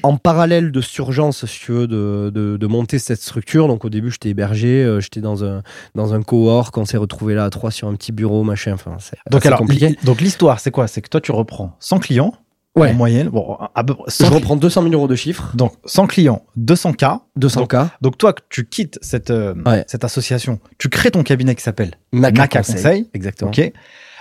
en 0.03 0.17
parallèle 0.17 0.71
de 0.71 0.81
surgence, 0.81 1.45
si 1.45 1.60
tu 1.60 1.71
veux, 1.71 1.88
de, 1.88 2.31
de, 2.31 2.67
monter 2.67 2.99
cette 2.99 3.21
structure. 3.21 3.67
Donc 3.67 3.86
au 3.86 3.89
début, 3.89 4.12
j'étais 4.12 4.29
hébergé, 4.29 4.84
euh, 4.84 4.99
j'étais 4.99 5.21
dans 5.21 5.43
un 5.43 5.63
dans 5.93 6.13
un 6.13 6.21
cowork, 6.21 6.77
on 6.77 6.86
s'est 6.86 6.97
retrouvé 6.97 7.34
là 7.34 7.45
à 7.45 7.49
trois 7.49 7.71
sur 7.71 7.88
un 7.88 7.95
petit 7.95 8.12
bureau, 8.12 8.43
machin. 8.43 8.73
Enfin, 8.73 8.97
c'est 8.99 9.17
donc 9.29 9.45
alors, 9.45 9.60
compliqué. 9.60 9.97
Donc 10.03 10.21
l'histoire, 10.21 10.60
c'est 10.60 10.71
quoi? 10.71 10.88
C'est 10.88 11.01
que 11.01 11.10
toi, 11.10 11.21
tu 11.21 11.31
reprends 11.31 11.75
100 11.79 11.99
clients. 11.99 12.34
En 12.77 12.93
moyenne, 12.93 13.29
bon, 13.29 13.58
je 13.77 14.25
reprends 14.25 14.58
200 14.58 14.84
000 14.84 14.93
euros 14.93 15.08
de 15.08 15.15
chiffre. 15.15 15.55
Donc 15.55 15.71
100 15.86 16.08
clients, 16.08 16.45
200 16.58 16.93
k. 16.93 17.05
200 17.38 17.67
k. 17.67 17.75
Donc, 18.01 18.17
toi, 18.17 18.36
tu 18.49 18.65
quittes 18.67 18.99
cette 19.01 19.29
euh, 19.29 19.53
cette 19.88 20.03
association, 20.03 20.60
tu 20.77 20.89
crées 20.89 21.12
ton 21.12 21.23
cabinet 21.23 21.55
qui 21.55 21.63
s'appelle 21.63 21.91
Naka, 22.12 22.47
Conseil. 22.49 23.08
Exactement. 23.13 23.51
Ok. 23.51 23.71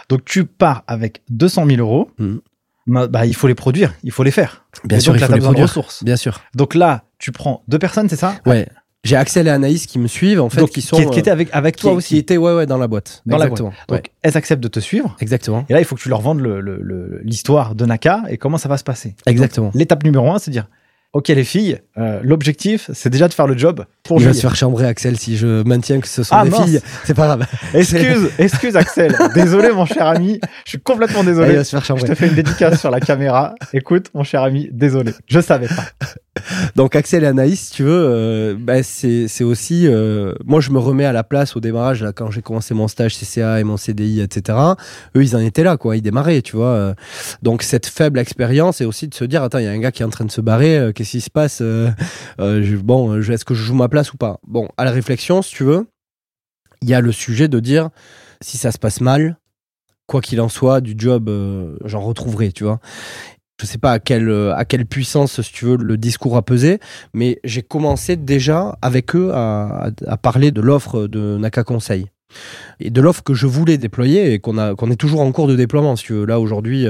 Donc 0.08 0.24
tu 0.24 0.44
pars 0.44 0.84
avec 0.86 1.22
200 1.30 1.66
000 1.66 1.78
euros. 1.78 2.10
Mmh 2.18 2.36
bah, 2.86 3.26
il 3.26 3.34
faut 3.34 3.48
les 3.48 3.54
produire, 3.54 3.94
il 4.02 4.12
faut 4.12 4.22
les 4.22 4.30
faire. 4.30 4.64
Bien 4.84 5.00
sûr, 5.00 5.16
il 5.16 5.24
faut 5.24 5.32
les 5.32 5.40
produire. 5.40 5.66
ressources. 5.66 6.04
Bien 6.04 6.16
sûr. 6.16 6.40
Donc 6.54 6.74
là, 6.74 7.04
tu 7.18 7.32
prends 7.32 7.62
deux 7.68 7.78
personnes, 7.78 8.08
c'est 8.08 8.16
ça? 8.16 8.36
Ouais. 8.46 8.68
J'ai 9.04 9.16
Axel 9.16 9.46
et 9.46 9.50
Anaïs 9.50 9.86
qui 9.86 9.98
me 9.98 10.06
suivent, 10.06 10.40
en 10.40 10.48
fait, 10.48 10.66
qui 10.66 10.80
sont. 10.80 10.96
Qui, 11.10 11.18
étaient 11.18 11.30
avec, 11.30 11.48
avec 11.52 11.76
toi 11.76 11.92
aussi. 11.92 12.14
Qui 12.14 12.16
étaient, 12.16 12.38
ouais, 12.38 12.54
ouais, 12.54 12.66
dans 12.66 12.78
la 12.78 12.86
boîte. 12.86 13.22
Dans 13.26 13.36
Exactement. 13.36 13.68
la 13.70 13.84
boîte. 13.86 14.04
Donc, 14.04 14.12
elles 14.22 14.36
acceptent 14.36 14.62
de 14.62 14.68
te 14.68 14.80
suivre. 14.80 15.14
Exactement. 15.20 15.66
Et 15.68 15.74
là, 15.74 15.80
il 15.80 15.84
faut 15.84 15.94
que 15.94 16.00
tu 16.00 16.08
leur 16.08 16.22
vendes 16.22 16.40
l'histoire 17.22 17.70
le, 17.70 17.74
de 17.74 17.84
Naka 17.84 18.22
et 18.30 18.38
comment 18.38 18.56
ça 18.56 18.70
va 18.70 18.78
se 18.78 18.84
passer. 18.84 19.14
Exactement. 19.26 19.70
L'étape 19.74 20.04
numéro 20.04 20.30
un, 20.30 20.38
c'est 20.38 20.50
dire, 20.50 20.68
Ok 21.14 21.28
les 21.28 21.44
filles, 21.44 21.78
euh, 21.96 22.20
l'objectif 22.24 22.90
c'est 22.92 23.08
déjà 23.08 23.28
de 23.28 23.34
faire 23.34 23.46
le 23.46 23.56
job 23.56 23.86
pour 24.04 24.20
Il 24.20 24.26
va 24.26 24.32
se 24.32 24.40
faire 24.40 24.54
chambrer 24.54 24.86
Axel 24.86 25.18
si 25.18 25.36
je 25.36 25.62
maintiens 25.62 26.00
que 26.00 26.08
ce 26.08 26.22
sont 26.22 26.34
ah, 26.34 26.44
des 26.44 26.50
filles. 26.50 26.80
C'est 27.04 27.14
pas 27.14 27.26
grave. 27.26 27.46
Excuse, 27.72 28.30
excuse 28.38 28.76
Axel. 28.76 29.16
désolé 29.34 29.70
mon 29.72 29.86
cher 29.86 30.06
ami, 30.06 30.40
je 30.64 30.70
suis 30.70 30.80
complètement 30.80 31.24
désolé. 31.24 31.50
il 31.50 31.56
va 31.56 31.64
se 31.64 31.70
faire 31.70 31.84
chambrer. 31.84 32.06
Je 32.06 32.12
te 32.12 32.18
fais 32.18 32.28
une 32.28 32.34
dédicace 32.34 32.80
sur 32.80 32.90
la 32.90 33.00
caméra. 33.00 33.54
Écoute 33.72 34.10
mon 34.14 34.24
cher 34.24 34.42
ami, 34.42 34.68
désolé. 34.72 35.12
Je 35.26 35.40
savais 35.40 35.68
pas. 35.68 36.06
Donc 36.74 36.96
Axel 36.96 37.22
et 37.22 37.28
Anaïs, 37.28 37.60
si 37.60 37.72
tu 37.72 37.84
veux, 37.84 38.06
euh, 38.06 38.56
bah, 38.58 38.82
c'est 38.82 39.44
aussi... 39.44 39.86
Euh, 39.86 40.34
moi 40.44 40.60
je 40.60 40.70
me 40.70 40.78
remets 40.78 41.04
à 41.04 41.12
la 41.12 41.22
place 41.22 41.56
au 41.56 41.60
démarrage, 41.60 42.02
là, 42.02 42.12
quand 42.12 42.30
j'ai 42.30 42.42
commencé 42.42 42.74
mon 42.74 42.88
stage 42.88 43.16
CCA 43.16 43.60
et 43.60 43.64
mon 43.64 43.76
CDI, 43.76 44.20
etc. 44.20 44.58
Eux 45.16 45.22
ils 45.22 45.36
en 45.36 45.40
étaient 45.40 45.62
là, 45.62 45.76
quoi. 45.76 45.96
Ils 45.96 46.02
démarraient, 46.02 46.42
tu 46.42 46.56
vois. 46.56 46.94
Donc 47.42 47.62
cette 47.62 47.86
faible 47.86 48.18
expérience 48.18 48.80
et 48.80 48.84
aussi 48.84 49.08
de 49.08 49.14
se 49.14 49.24
dire, 49.24 49.42
attends, 49.42 49.58
il 49.58 49.64
y 49.64 49.68
a 49.68 49.70
un 49.70 49.78
gars 49.78 49.92
qui 49.92 50.02
est 50.02 50.06
en 50.06 50.10
train 50.10 50.24
de 50.24 50.30
se 50.30 50.40
barrer 50.40 50.92
qu'est-ce 50.94 51.10
qui 51.10 51.20
se 51.20 51.30
passe 51.30 51.58
euh, 51.60 51.90
euh, 52.40 52.78
Bon, 52.82 53.20
est-ce 53.20 53.44
que 53.44 53.54
je 53.54 53.62
joue 53.62 53.74
ma 53.74 53.88
ou 54.12 54.16
pas 54.16 54.38
Bon, 54.46 54.68
à 54.76 54.84
la 54.84 54.90
réflexion, 54.90 55.42
si 55.42 55.54
tu 55.54 55.64
veux, 55.64 55.86
il 56.82 56.88
y 56.88 56.94
a 56.94 57.00
le 57.00 57.12
sujet 57.12 57.48
de 57.48 57.60
dire 57.60 57.90
si 58.40 58.58
ça 58.58 58.72
se 58.72 58.78
passe 58.78 59.00
mal, 59.00 59.38
quoi 60.06 60.20
qu'il 60.20 60.40
en 60.40 60.48
soit, 60.48 60.80
du 60.80 60.94
job, 60.96 61.28
euh, 61.28 61.76
j'en 61.84 62.00
retrouverai, 62.00 62.52
tu 62.52 62.64
vois. 62.64 62.80
Je 63.60 63.66
sais 63.66 63.78
pas 63.78 63.92
à 63.92 63.98
quelle, 64.00 64.30
à 64.54 64.64
quelle 64.64 64.84
puissance, 64.84 65.40
si 65.40 65.52
tu 65.52 65.64
veux, 65.64 65.76
le 65.76 65.96
discours 65.96 66.36
a 66.36 66.42
pesé, 66.42 66.80
mais 67.14 67.38
j'ai 67.44 67.62
commencé 67.62 68.16
déjà 68.16 68.76
avec 68.82 69.14
eux 69.14 69.30
à 69.32 69.92
parler 70.20 70.50
de 70.50 70.60
l'offre 70.60 71.06
de 71.06 71.38
Naka 71.38 71.62
Conseil 71.62 72.06
et 72.80 72.90
de 72.90 73.00
l'offre 73.00 73.22
que 73.22 73.34
je 73.34 73.46
voulais 73.46 73.78
déployer 73.78 74.32
et 74.32 74.38
qu'on 74.38 74.58
a 74.58 74.72
est 74.72 74.96
toujours 74.96 75.20
en 75.20 75.32
cours 75.32 75.46
de 75.46 75.56
déploiement. 75.56 75.96
Si 75.96 76.04
tu. 76.04 76.26
Là 76.26 76.40
aujourd'hui, 76.40 76.86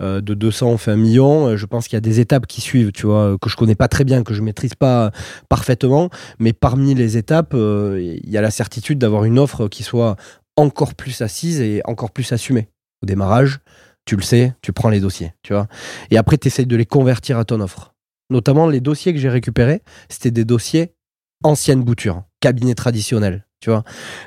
euh, 0.00 0.20
de 0.20 0.34
200 0.34 0.68
on 0.68 0.78
fait 0.78 0.90
un 0.90 0.96
million. 0.96 1.48
Euh, 1.48 1.56
je 1.56 1.66
pense 1.66 1.88
qu'il 1.88 1.96
y 1.96 1.98
a 1.98 2.00
des 2.00 2.20
étapes 2.20 2.46
qui 2.46 2.60
suivent, 2.60 2.92
tu 2.92 3.06
vois, 3.06 3.36
que 3.40 3.48
je 3.48 3.56
connais 3.56 3.74
pas 3.74 3.88
très 3.88 4.04
bien, 4.04 4.22
que 4.22 4.34
je 4.34 4.42
maîtrise 4.42 4.74
pas 4.74 5.10
parfaitement. 5.48 6.10
Mais 6.38 6.52
parmi 6.52 6.94
les 6.94 7.16
étapes, 7.16 7.54
euh, 7.54 8.18
il 8.22 8.30
y 8.30 8.36
a 8.36 8.40
la 8.40 8.50
certitude 8.50 8.98
d'avoir 8.98 9.24
une 9.24 9.38
offre 9.38 9.68
qui 9.68 9.82
soit 9.82 10.16
encore 10.56 10.94
plus 10.94 11.20
assise 11.22 11.60
et 11.60 11.80
encore 11.84 12.10
plus 12.10 12.32
assumée. 12.32 12.68
Au 13.02 13.06
démarrage, 13.06 13.60
tu 14.04 14.16
le 14.16 14.22
sais, 14.22 14.54
tu 14.62 14.72
prends 14.72 14.88
les 14.88 15.00
dossiers, 15.00 15.32
tu 15.42 15.52
vois. 15.52 15.66
Et 16.10 16.16
après, 16.16 16.38
tu 16.38 16.48
essayes 16.48 16.66
de 16.66 16.76
les 16.76 16.86
convertir 16.86 17.38
à 17.38 17.44
ton 17.44 17.60
offre. 17.60 17.94
Notamment 18.30 18.68
les 18.68 18.80
dossiers 18.80 19.12
que 19.12 19.18
j'ai 19.18 19.28
récupérés, 19.28 19.82
c'était 20.08 20.30
des 20.30 20.44
dossiers 20.44 20.94
anciennes 21.42 21.82
boutures, 21.82 22.22
cabinet 22.40 22.74
traditionnel. 22.74 23.46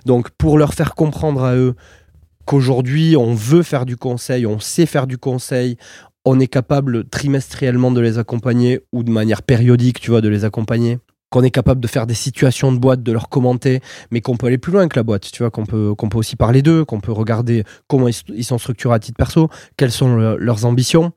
Donc, 0.06 0.30
pour 0.32 0.58
leur 0.58 0.74
faire 0.74 0.96
comprendre 0.96 1.44
à 1.44 1.56
eux 1.56 1.76
qu'aujourd'hui, 2.46 3.18
on 3.18 3.34
veut 3.34 3.64
faire 3.64 3.86
du 3.86 3.98
conseil, 3.98 4.46
on 4.46 4.60
sait 4.60 4.86
faire 4.86 5.08
du 5.08 5.18
conseil, 5.18 5.78
on 6.26 6.40
est 6.40 6.48
capable 6.48 7.08
trimestriellement 7.08 7.92
de 7.92 8.02
les 8.02 8.18
accompagner 8.18 8.82
ou 8.92 9.04
de 9.04 9.12
manière 9.12 9.42
périodique, 9.44 10.00
tu 10.00 10.12
vois, 10.12 10.22
de 10.22 10.30
les 10.30 10.46
accompagner 10.46 11.00
qu'on 11.30 11.44
est 11.44 11.52
capable 11.52 11.82
de 11.82 11.88
faire 11.88 12.08
des 12.08 12.14
situations 12.14 12.72
de 12.72 12.78
boîte, 12.78 13.04
de 13.04 13.12
leur 13.12 13.30
commenter, 13.30 13.82
mais 14.12 14.22
qu'on 14.22 14.38
peut 14.38 14.48
aller 14.48 14.58
plus 14.58 14.72
loin 14.72 14.88
que 14.88 14.98
la 14.98 15.04
boîte, 15.04 15.30
tu 15.32 15.44
vois, 15.44 15.52
qu'on 15.52 15.66
peut, 15.66 15.94
qu'on 15.96 16.08
peut 16.10 16.18
aussi 16.18 16.36
parler 16.36 16.62
d'eux, 16.62 16.86
qu'on 16.86 17.02
peut 17.02 17.12
regarder 17.12 17.64
comment 17.88 18.08
ils, 18.08 18.44
sont 18.44 18.58
structurés 18.58 18.96
à 18.96 19.00
titre 19.00 19.18
perso, 19.18 19.50
quelles 19.76 19.92
sont 19.92 20.16
leurs 20.16 20.66
ambitions, 20.66 21.12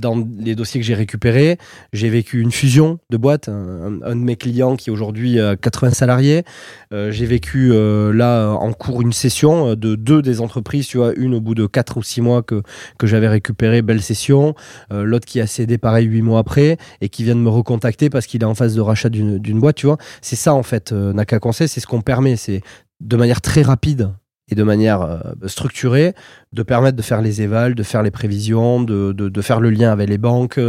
dans 0.00 0.22
les 0.38 0.54
dossiers 0.54 0.80
que 0.80 0.86
j'ai 0.86 0.94
récupérés. 0.94 1.58
J'ai 1.92 2.10
vécu 2.10 2.40
une 2.40 2.52
fusion 2.52 2.98
de 3.10 3.16
boîtes, 3.16 3.48
un, 3.48 3.90
de 3.90 4.14
mes 4.14 4.36
clients 4.36 4.76
qui 4.76 4.90
aujourd'hui 4.90 5.40
a 5.40 5.56
80 5.56 5.90
salariés. 5.90 6.44
Euh, 6.92 7.10
j'ai 7.10 7.26
vécu 7.26 7.70
euh, 7.72 8.12
là 8.12 8.50
en 8.50 8.72
cours 8.72 9.00
une 9.02 9.12
session 9.12 9.70
euh, 9.70 9.76
de 9.76 9.94
deux 9.94 10.22
des 10.22 10.40
entreprises, 10.40 10.86
tu 10.86 10.98
vois, 10.98 11.12
une 11.16 11.34
au 11.34 11.40
bout 11.40 11.54
de 11.54 11.66
4 11.66 11.96
ou 11.96 12.02
6 12.02 12.20
mois 12.20 12.42
que, 12.42 12.62
que 12.98 13.06
j'avais 13.06 13.28
récupéré, 13.28 13.82
belle 13.82 14.02
session, 14.02 14.54
l'autre 14.90 15.26
qui 15.26 15.40
a 15.40 15.46
cédé 15.46 15.78
pareil 15.78 16.06
8 16.06 16.22
mois 16.22 16.40
après 16.40 16.76
et 17.00 17.08
qui 17.08 17.24
vient 17.24 17.34
de 17.34 17.40
me 17.40 17.48
recontacter 17.48 18.10
parce 18.10 18.26
qu'il 18.26 18.42
est 18.42 18.46
en 18.46 18.54
phase 18.54 18.74
de 18.74 18.80
rachat 18.80 19.08
d'une 19.08 19.53
boîte, 19.60 19.76
tu 19.76 19.86
vois. 19.86 19.98
C'est 20.22 20.36
ça 20.36 20.54
en 20.54 20.62
fait, 20.62 20.92
Naka 20.92 21.38
Conseil, 21.38 21.68
c'est 21.68 21.80
ce 21.80 21.86
qu'on 21.86 22.02
permet, 22.02 22.36
c'est 22.36 22.62
de 23.00 23.16
manière 23.16 23.40
très 23.40 23.62
rapide 23.62 24.10
et 24.50 24.54
de 24.54 24.62
manière 24.62 25.02
euh, 25.02 25.18
structurée, 25.46 26.14
de 26.52 26.62
permettre 26.62 26.96
de 26.96 27.02
faire 27.02 27.22
les 27.22 27.42
évals, 27.42 27.74
de 27.74 27.82
faire 27.82 28.02
les 28.02 28.10
prévisions, 28.10 28.82
de, 28.82 29.12
de, 29.12 29.42
faire 29.42 29.60
le 29.60 29.70
lien 29.70 29.90
avec 29.90 30.08
les 30.08 30.18
banques. 30.18 30.60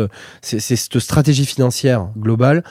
C'est 0.42 0.60
cette 0.60 1.00
stratégie 1.00 1.46
financière 1.46 2.10
globale 2.18 2.64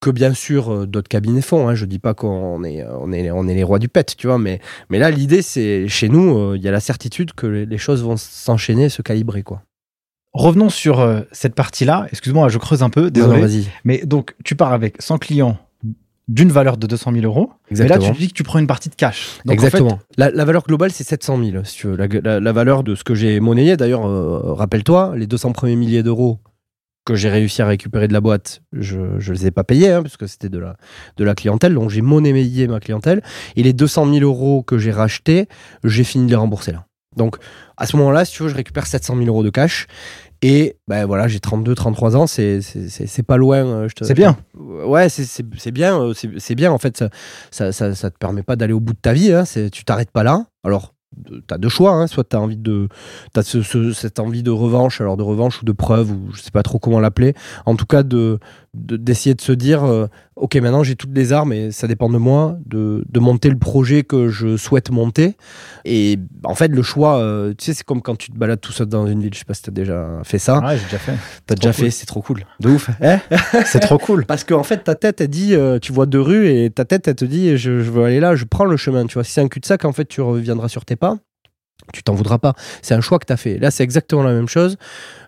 que 0.00 0.10
bien 0.10 0.34
sûr 0.34 0.72
euh, 0.72 0.86
d'autres 0.86 1.08
cabinets 1.08 1.40
font. 1.40 1.68
Hein. 1.68 1.74
Je 1.74 1.84
dis 1.84 1.98
pas 1.98 2.14
qu'on 2.14 2.62
est, 2.64 2.84
on 2.84 3.12
est, 3.12 3.30
on 3.30 3.48
est 3.48 3.54
les 3.54 3.62
rois 3.62 3.78
du 3.78 3.88
pet, 3.88 4.14
tu 4.16 4.26
vois, 4.26 4.38
mais, 4.38 4.60
mais 4.88 4.98
là 4.98 5.10
l'idée 5.10 5.42
c'est 5.42 5.88
chez 5.88 6.08
nous, 6.08 6.36
euh, 6.38 6.56
il 6.56 6.62
y 6.62 6.68
a 6.68 6.72
la 6.72 6.80
certitude 6.80 7.32
que 7.32 7.46
les, 7.46 7.78
choses 7.78 8.02
vont 8.02 8.16
s'enchaîner, 8.16 8.88
se 8.88 9.02
calibrer 9.02 9.42
quoi. 9.42 9.62
Revenons 10.36 10.70
sur 10.70 11.24
cette 11.32 11.54
partie-là. 11.54 12.06
Excuse-moi, 12.10 12.48
je 12.48 12.58
creuse 12.58 12.82
un 12.82 12.90
peu. 12.90 13.10
Désolé. 13.10 13.64
Mais 13.84 14.02
donc, 14.04 14.34
tu 14.44 14.54
pars 14.54 14.72
avec 14.72 15.00
100 15.00 15.18
clients 15.18 15.58
d'une 16.28 16.50
valeur 16.50 16.76
de 16.76 16.86
200 16.86 17.12
000 17.12 17.24
euros. 17.24 17.50
Exactement. 17.70 18.00
Et 18.00 18.08
là, 18.08 18.12
tu 18.12 18.20
dis 18.20 18.28
que 18.28 18.34
tu 18.34 18.42
prends 18.42 18.58
une 18.58 18.66
partie 18.66 18.88
de 18.88 18.94
cash. 18.94 19.38
Exactement. 19.48 20.00
la, 20.16 20.44
valeur 20.44 20.64
globale, 20.64 20.90
c'est 20.90 21.04
700 21.04 21.44
000, 21.44 21.64
si 21.64 21.76
tu 21.76 21.86
veux. 21.86 21.96
La, 21.96 22.52
valeur 22.52 22.82
de 22.82 22.94
ce 22.94 23.04
que 23.04 23.14
j'ai 23.14 23.38
monnayé, 23.40 23.76
d'ailleurs, 23.76 24.06
euh, 24.06 24.52
rappelle-toi, 24.54 25.14
les 25.16 25.26
200 25.26 25.52
premiers 25.52 25.76
milliers 25.76 26.02
d'euros 26.02 26.40
que 27.04 27.14
j'ai 27.14 27.30
réussi 27.30 27.62
à 27.62 27.66
récupérer 27.66 28.08
de 28.08 28.12
la 28.12 28.20
boîte, 28.20 28.62
je 28.72 28.98
ne 28.98 29.32
les 29.32 29.46
ai 29.46 29.50
pas 29.52 29.62
payés, 29.62 29.92
hein, 29.92 30.02
parce 30.02 30.16
que 30.16 30.26
c'était 30.26 30.48
de 30.48 30.58
la, 30.58 30.76
de 31.16 31.22
la 31.22 31.36
clientèle. 31.36 31.74
Donc, 31.74 31.90
j'ai 31.90 32.02
monnayé 32.02 32.66
ma 32.66 32.80
clientèle. 32.80 33.22
Et 33.54 33.62
les 33.62 33.72
200 33.72 34.12
000 34.12 34.24
euros 34.24 34.64
que 34.64 34.76
j'ai 34.78 34.90
rachetés, 34.90 35.46
j'ai 35.84 36.02
fini 36.02 36.24
de 36.24 36.30
les 36.30 36.36
rembourser 36.36 36.72
là. 36.72 36.86
Donc, 37.16 37.36
à 37.76 37.86
ce 37.86 37.96
moment-là, 37.96 38.24
si 38.24 38.34
tu 38.34 38.42
veux, 38.42 38.48
je 38.48 38.54
récupère 38.54 38.86
700 38.86 39.16
000 39.16 39.26
euros 39.26 39.42
de 39.42 39.50
cash. 39.50 39.86
Et 40.42 40.76
ben 40.86 41.06
voilà, 41.06 41.28
j'ai 41.28 41.40
32, 41.40 41.74
33 41.74 42.16
ans, 42.16 42.26
c'est 42.26 42.60
pas 43.26 43.36
loin. 43.36 43.64
Euh, 43.64 43.88
c'est 44.02 44.14
bien. 44.14 44.36
Ouais, 44.54 45.08
c'est 45.08 45.70
bien. 45.70 46.00
Euh, 46.00 46.14
c'est 46.14 46.54
bien, 46.54 46.72
en 46.72 46.78
fait. 46.78 47.04
Ça, 47.50 47.72
ça, 47.72 47.94
ça, 47.94 48.10
te 48.10 48.18
permet 48.18 48.42
pas 48.42 48.56
d'aller 48.56 48.72
au 48.72 48.80
bout 48.80 48.92
de 48.92 48.98
ta 48.98 49.12
vie. 49.12 49.32
Hein, 49.32 49.44
tu 49.72 49.84
t'arrêtes 49.84 50.10
pas 50.10 50.22
là. 50.22 50.46
Alors, 50.64 50.94
tu 51.26 51.42
as 51.50 51.58
deux 51.58 51.68
choix. 51.68 51.92
Hein. 51.92 52.06
Soit 52.06 52.24
tu 52.24 52.36
as 52.36 52.40
envie 52.40 52.56
de. 52.56 52.88
As 53.34 53.42
cette 53.94 54.18
envie 54.18 54.42
de 54.42 54.50
revanche, 54.50 55.00
alors 55.00 55.16
de 55.16 55.22
revanche 55.22 55.62
ou 55.62 55.64
de 55.64 55.72
preuve, 55.72 56.10
ou 56.10 56.32
je 56.32 56.42
sais 56.42 56.50
pas 56.50 56.62
trop 56.62 56.78
comment 56.78 57.00
l'appeler. 57.00 57.34
En 57.64 57.76
tout 57.76 57.86
cas, 57.86 58.02
de 58.02 58.38
d'essayer 58.76 59.34
de, 59.34 59.40
se 59.40 59.52
dire 59.52 59.84
euh, 59.84 60.06
ok 60.36 60.56
maintenant 60.56 60.82
j'ai 60.82 60.96
toutes 60.96 61.14
les 61.14 61.32
armes 61.32 61.52
et 61.52 61.70
ça 61.70 61.86
dépend 61.86 62.10
de 62.10 62.18
moi 62.18 62.58
de, 62.66 63.04
de, 63.08 63.20
monter 63.20 63.48
le 63.48 63.58
projet 63.58 64.02
que 64.02 64.28
je 64.28 64.56
souhaite 64.56 64.90
monter. 64.90 65.36
Et 65.84 66.18
en 66.44 66.54
fait 66.54 66.68
le 66.68 66.82
choix 66.82 67.18
euh, 67.18 67.54
tu 67.56 67.64
sais 67.64 67.74
c'est 67.74 67.84
comme 67.84 68.02
quand 68.02 68.16
tu 68.16 68.30
te 68.30 68.36
balades 68.36 68.60
tout 68.60 68.72
seul 68.72 68.86
dans 68.86 69.06
une 69.06 69.20
ville. 69.22 69.32
Je 69.32 69.38
sais 69.38 69.44
pas 69.44 69.54
si 69.54 69.62
t'as 69.62 69.72
déjà 69.72 70.20
fait 70.24 70.38
ça. 70.38 70.60
Ouais 70.60 70.76
j'ai 70.76 70.84
déjà 70.84 70.98
fait. 70.98 71.14
T'as 71.46 71.54
déjà 71.54 71.72
fait 71.72 71.90
c'est 71.90 72.06
trop 72.06 72.22
cool. 72.22 72.44
De 72.60 72.68
ouf. 72.68 72.90
Hein 73.00 73.20
c'est 73.64 73.80
trop 73.80 73.98
cool. 73.98 74.26
Parce 74.26 74.44
qu'en 74.44 74.60
en 74.60 74.64
fait 74.64 74.84
ta 74.84 74.94
tête 74.94 75.20
elle 75.20 75.28
dit 75.28 75.54
euh, 75.54 75.78
tu 75.78 75.92
vois 75.92 76.06
deux 76.06 76.20
rues 76.20 76.48
et 76.48 76.70
ta 76.70 76.84
tête 76.84 77.08
elle 77.08 77.16
te 77.16 77.24
dit 77.24 77.56
je, 77.56 77.80
je 77.80 77.90
veux 77.90 78.04
aller 78.04 78.20
là 78.20 78.36
je 78.36 78.44
prends 78.44 78.66
le 78.66 78.76
chemin. 78.76 79.06
Tu 79.06 79.14
vois 79.14 79.24
si 79.24 79.32
c'est 79.32 79.40
un 79.40 79.48
cul-de-sac 79.48 79.84
en 79.84 79.92
fait 79.92 80.06
tu 80.06 80.20
reviendras 80.20 80.68
sur 80.68 80.84
tes 80.84 80.96
pas. 80.96 81.18
Tu 81.92 82.02
t'en 82.02 82.14
voudras 82.14 82.38
pas. 82.38 82.54
C'est 82.82 82.94
un 82.94 83.00
choix 83.00 83.18
que 83.18 83.26
tu 83.26 83.32
as 83.32 83.36
fait. 83.36 83.58
Là, 83.58 83.70
c'est 83.70 83.84
exactement 83.84 84.22
la 84.22 84.32
même 84.32 84.48
chose. 84.48 84.76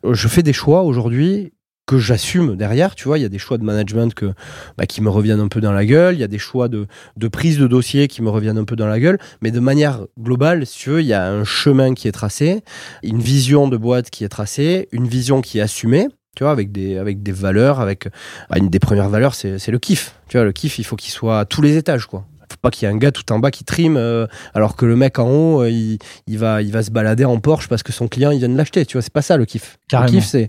Je 0.05 0.29
fais 0.29 0.43
des 0.43 0.53
choix 0.53 0.83
aujourd'hui 0.83 1.53
que 1.89 1.99
j'assume 1.99 2.55
derrière, 2.55 2.95
tu 2.95 3.05
vois, 3.05 3.19
il 3.19 3.23
y 3.23 3.25
a 3.25 3.31
des 3.31 3.39
choix 3.39 3.57
de 3.57 3.65
management 3.65 4.13
que, 4.13 4.35
bah, 4.77 4.85
qui 4.85 5.01
me 5.01 5.09
reviennent 5.09 5.41
un 5.41 5.49
peu 5.49 5.63
dans 5.63 5.73
la 5.73 5.87
gueule, 5.87 6.15
il 6.15 6.21
y 6.21 6.23
a 6.23 6.29
des 6.29 6.39
choix 6.39 6.69
de, 6.69 6.87
de, 7.17 7.29
prise 7.29 7.59
de 7.59 7.67
dossier 7.67 8.09
qui 8.09 8.21
me 8.21 8.29
reviennent 8.29 8.59
un 8.59 8.65
peu 8.65 8.77
dans 8.77 8.87
la 8.87 9.01
gueule, 9.01 9.19
mais 9.41 9.51
de 9.51 9.59
manière 9.59 10.01
globale, 10.21 10.67
si 10.67 10.79
tu 10.79 10.91
veux, 10.91 11.01
il 11.01 11.07
y 11.07 11.15
a 11.15 11.27
un 11.27 11.45
chemin 11.45 11.95
qui 11.95 12.07
est 12.07 12.13
tracé, 12.13 12.63
une 13.03 13.21
vision 13.21 13.69
de 13.69 13.79
boîte 13.79 14.11
qui 14.11 14.23
est 14.23 14.29
tracée, 14.29 14.89
une 14.93 15.09
vision 15.09 15.41
qui 15.41 15.59
est 15.59 15.63
assumée, 15.63 16.09
tu 16.37 16.45
vois, 16.45 16.53
avec 16.53 16.73
des, 16.73 16.99
avec 16.99 17.23
des 17.23 17.33
valeurs, 17.33 17.81
avec 17.81 18.09
bah, 18.51 18.59
une 18.59 18.69
des 18.69 18.79
premières 18.79 19.09
valeurs, 19.09 19.35
c'est 19.35 19.67
le 19.67 19.79
kiff. 19.79 20.15
Tu 20.29 20.37
vois, 20.37 20.45
le 20.45 20.53
kiff, 20.53 20.79
il 20.79 20.85
faut 20.85 20.97
qu'il 20.97 21.11
soit 21.11 21.41
à 21.41 21.45
tous 21.47 21.63
les 21.63 21.79
étages, 21.79 22.05
quoi. 22.05 22.27
Faut 22.51 22.57
pas 22.61 22.71
qu'il 22.71 22.87
y 22.87 22.91
ait 22.91 22.95
un 22.95 22.99
gars 22.99 23.13
tout 23.13 23.31
en 23.33 23.39
bas 23.39 23.51
qui 23.51 23.65
trime 23.65 23.97
euh, 23.97 24.27
alors 24.55 24.75
que 24.75 24.87
le 24.87 24.97
mec 24.97 25.19
en 25.19 25.29
haut 25.29 25.63
euh, 25.63 25.71
il, 25.71 25.99
il, 26.27 26.39
va 26.39 26.63
il 26.63 26.73
va 26.73 26.83
se 26.83 26.91
balader 26.91 27.27
en 27.27 27.39
Porsche 27.41 27.69
parce 27.69 27.83
que 27.83 27.93
son 27.93 28.09
client 28.09 28.31
il 28.31 28.39
vient 28.39 28.49
de 28.49 28.57
l'acheter. 28.57 28.87
Tu 28.87 28.95
vois 28.95 29.03
c'est 29.03 29.13
pas 29.13 29.21
ça 29.21 29.37
le 29.37 29.45
kiff. 29.45 29.79
Carrément. 29.87 30.11
le 30.11 30.19
kiff 30.19 30.25
c'est 30.27 30.49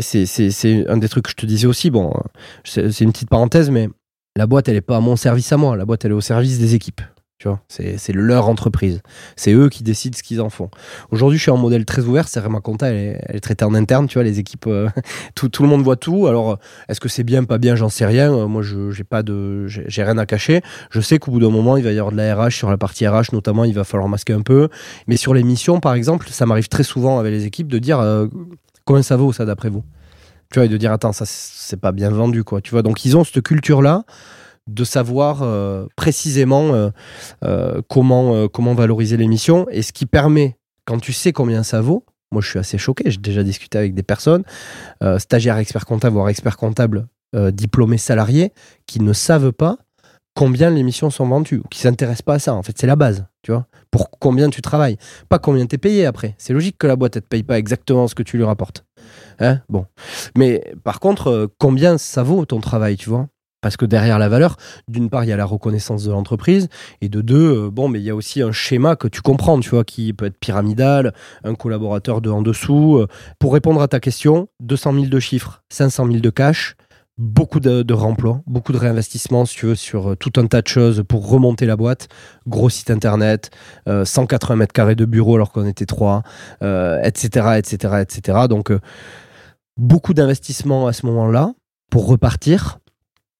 c'est 0.00 0.88
un 0.88 0.96
des 0.96 1.08
trucs 1.08 1.24
que 1.24 1.30
je 1.30 1.36
te 1.36 1.46
disais 1.46 1.66
aussi. 1.66 1.90
Bon, 1.90 2.12
c'est 2.64 3.00
une 3.00 3.12
petite 3.12 3.30
parenthèse, 3.30 3.70
mais 3.70 3.88
la 4.36 4.46
boîte, 4.46 4.68
elle 4.68 4.74
n'est 4.74 4.80
pas 4.80 4.96
à 4.96 5.00
mon 5.00 5.16
service 5.16 5.52
à 5.52 5.56
moi. 5.56 5.76
La 5.76 5.84
boîte, 5.84 6.04
elle 6.04 6.12
est 6.12 6.14
au 6.14 6.20
service 6.20 6.58
des 6.58 6.74
équipes. 6.74 7.00
Tu 7.40 7.48
vois, 7.48 7.62
c'est 7.68 8.12
leur 8.12 8.50
entreprise. 8.50 9.00
C'est 9.34 9.54
eux 9.54 9.70
qui 9.70 9.82
décident 9.82 10.14
ce 10.14 10.22
qu'ils 10.22 10.42
en 10.42 10.50
font. 10.50 10.68
Aujourd'hui, 11.10 11.38
je 11.38 11.42
suis 11.44 11.50
en 11.50 11.56
modèle 11.56 11.86
très 11.86 12.02
ouvert. 12.02 12.28
C'est 12.28 12.46
ma 12.46 12.60
compta, 12.60 12.88
elle 12.88 13.18
est, 13.30 13.40
traitée 13.40 13.64
en 13.64 13.74
interne. 13.74 14.08
Tu 14.08 14.18
vois, 14.18 14.24
les 14.24 14.38
équipes, 14.38 14.66
euh, 14.66 14.90
tout, 15.34 15.48
tout, 15.48 15.62
le 15.62 15.70
monde 15.70 15.82
voit 15.82 15.96
tout. 15.96 16.26
Alors, 16.26 16.58
est-ce 16.90 17.00
que 17.00 17.08
c'est 17.08 17.24
bien, 17.24 17.44
pas 17.44 17.56
bien, 17.56 17.76
j'en 17.76 17.88
sais 17.88 18.04
rien. 18.04 18.30
Euh, 18.30 18.46
moi, 18.46 18.60
je 18.60 18.90
j'ai 18.90 19.04
pas 19.04 19.22
de, 19.22 19.66
j'ai 19.68 20.02
rien 20.02 20.18
à 20.18 20.26
cacher. 20.26 20.60
Je 20.90 21.00
sais 21.00 21.18
qu'au 21.18 21.30
bout 21.30 21.40
d'un 21.40 21.48
moment, 21.48 21.78
il 21.78 21.82
va 21.82 21.92
y 21.92 21.98
avoir 21.98 22.12
de 22.12 22.18
la 22.18 22.34
RH 22.34 22.50
sur 22.50 22.68
la 22.68 22.76
partie 22.76 23.08
RH, 23.08 23.32
notamment. 23.32 23.64
Il 23.64 23.72
va 23.72 23.84
falloir 23.84 24.06
masquer 24.10 24.34
un 24.34 24.42
peu. 24.42 24.68
Mais 25.06 25.16
sur 25.16 25.32
les 25.32 25.42
missions, 25.42 25.80
par 25.80 25.94
exemple, 25.94 26.28
ça 26.28 26.44
m'arrive 26.44 26.68
très 26.68 26.82
souvent 26.82 27.18
avec 27.18 27.32
les 27.32 27.46
équipes 27.46 27.68
de 27.68 27.78
dire 27.78 28.00
Combien 28.90 29.04
ça 29.04 29.16
vaut 29.16 29.32
ça 29.32 29.44
d'après 29.44 29.68
vous? 29.68 29.84
Tu 30.50 30.58
vois, 30.58 30.66
et 30.66 30.68
de 30.68 30.76
dire 30.76 30.90
attends, 30.90 31.12
ça 31.12 31.24
c'est 31.24 31.76
pas 31.76 31.92
bien 31.92 32.10
vendu 32.10 32.42
quoi. 32.42 32.60
Tu 32.60 32.72
vois, 32.72 32.82
donc 32.82 33.04
ils 33.04 33.16
ont 33.16 33.22
cette 33.22 33.40
culture 33.40 33.82
là 33.82 34.02
de 34.66 34.82
savoir 34.82 35.42
euh, 35.42 35.86
précisément 35.94 36.74
euh, 36.74 36.90
euh, 37.44 37.82
comment, 37.88 38.48
comment 38.48 38.74
valoriser 38.74 39.16
l'émission 39.16 39.68
et 39.70 39.82
ce 39.82 39.92
qui 39.92 40.06
permet, 40.06 40.58
quand 40.86 40.98
tu 40.98 41.12
sais 41.12 41.32
combien 41.32 41.62
ça 41.62 41.80
vaut, 41.80 42.04
moi 42.32 42.42
je 42.42 42.48
suis 42.48 42.58
assez 42.58 42.78
choqué, 42.78 43.12
j'ai 43.12 43.18
déjà 43.18 43.44
discuté 43.44 43.78
avec 43.78 43.94
des 43.94 44.02
personnes, 44.02 44.42
stagiaires 45.18 45.58
experts 45.58 45.86
comptables, 45.86 46.14
voire 46.14 46.28
experts 46.28 46.56
comptables 46.56 47.06
diplômés 47.52 47.96
salariés, 47.96 48.52
qui 48.86 48.98
ne 48.98 49.12
savent 49.12 49.52
pas 49.52 49.78
combien 50.34 50.68
les 50.68 50.82
missions 50.82 51.10
sont 51.10 51.28
vendues, 51.28 51.62
ou 51.64 51.68
qui 51.68 51.78
s'intéressent 51.78 52.22
pas 52.22 52.34
à 52.34 52.38
ça. 52.40 52.54
En 52.54 52.64
fait, 52.64 52.76
c'est 52.76 52.88
la 52.88 52.96
base, 52.96 53.24
tu 53.42 53.52
vois. 53.52 53.66
Pour 53.90 54.10
combien 54.10 54.50
tu 54.50 54.62
travailles, 54.62 54.96
pas 55.28 55.38
combien 55.38 55.66
tu 55.66 55.74
es 55.74 55.78
payé 55.78 56.06
après. 56.06 56.34
C'est 56.38 56.52
logique 56.52 56.78
que 56.78 56.86
la 56.86 56.96
boîte 56.96 57.16
ne 57.16 57.20
te 57.20 57.26
paye 57.26 57.42
pas 57.42 57.58
exactement 57.58 58.08
ce 58.08 58.14
que 58.14 58.22
tu 58.22 58.36
lui 58.36 58.44
rapportes. 58.44 58.84
Hein 59.38 59.60
bon. 59.68 59.86
Mais 60.36 60.72
par 60.84 61.00
contre, 61.00 61.28
euh, 61.28 61.46
combien 61.58 61.98
ça 61.98 62.22
vaut 62.22 62.44
ton 62.44 62.60
travail, 62.60 62.96
tu 62.96 63.08
vois? 63.08 63.28
Parce 63.62 63.76
que 63.76 63.84
derrière 63.84 64.18
la 64.18 64.28
valeur, 64.28 64.56
d'une 64.88 65.10
part, 65.10 65.24
il 65.24 65.28
y 65.28 65.32
a 65.32 65.36
la 65.36 65.44
reconnaissance 65.44 66.04
de 66.04 66.10
l'entreprise, 66.10 66.68
et 67.02 67.10
de 67.10 67.20
deux, 67.20 67.66
euh, 67.66 67.70
bon, 67.70 67.88
mais 67.88 67.98
il 67.98 68.04
y 68.04 68.10
a 68.10 68.14
aussi 68.14 68.40
un 68.40 68.52
schéma 68.52 68.96
que 68.96 69.06
tu 69.06 69.20
comprends, 69.20 69.60
tu 69.60 69.70
vois, 69.70 69.84
qui 69.84 70.12
peut 70.14 70.26
être 70.26 70.38
pyramidal, 70.38 71.12
un 71.44 71.54
collaborateur 71.54 72.22
de 72.22 72.30
en 72.30 72.40
dessous. 72.40 72.96
Euh. 72.96 73.06
Pour 73.38 73.52
répondre 73.52 73.82
à 73.82 73.88
ta 73.88 74.00
question, 74.00 74.48
200 74.60 74.94
000 74.94 75.06
de 75.06 75.20
chiffres, 75.20 75.62
500 75.68 76.06
000 76.06 76.18
de 76.20 76.30
cash, 76.30 76.74
beaucoup 77.20 77.60
de, 77.60 77.82
de 77.82 77.94
remploi, 77.94 78.40
beaucoup 78.46 78.72
de 78.72 78.78
réinvestissement 78.78 79.44
si 79.44 79.54
tu 79.58 79.66
veux, 79.66 79.74
sur 79.74 80.12
euh, 80.12 80.16
tout 80.16 80.32
un 80.36 80.46
tas 80.46 80.62
de 80.62 80.68
choses 80.68 81.04
pour 81.06 81.28
remonter 81.28 81.66
la 81.66 81.76
boîte. 81.76 82.08
Gros 82.46 82.70
site 82.70 82.90
internet, 82.90 83.50
180 83.86 84.54
euh, 84.54 84.56
mètres 84.56 84.72
carrés 84.72 84.94
de 84.94 85.04
bureau 85.04 85.36
alors 85.36 85.52
qu'on 85.52 85.66
était 85.66 85.84
trois, 85.84 86.22
etc., 86.62 87.58
etc., 87.58 87.94
etc. 88.00 88.38
Donc, 88.48 88.70
euh, 88.70 88.80
beaucoup 89.76 90.14
d'investissement 90.14 90.86
à 90.86 90.94
ce 90.94 91.04
moment-là 91.06 91.52
pour 91.90 92.06
repartir. 92.06 92.78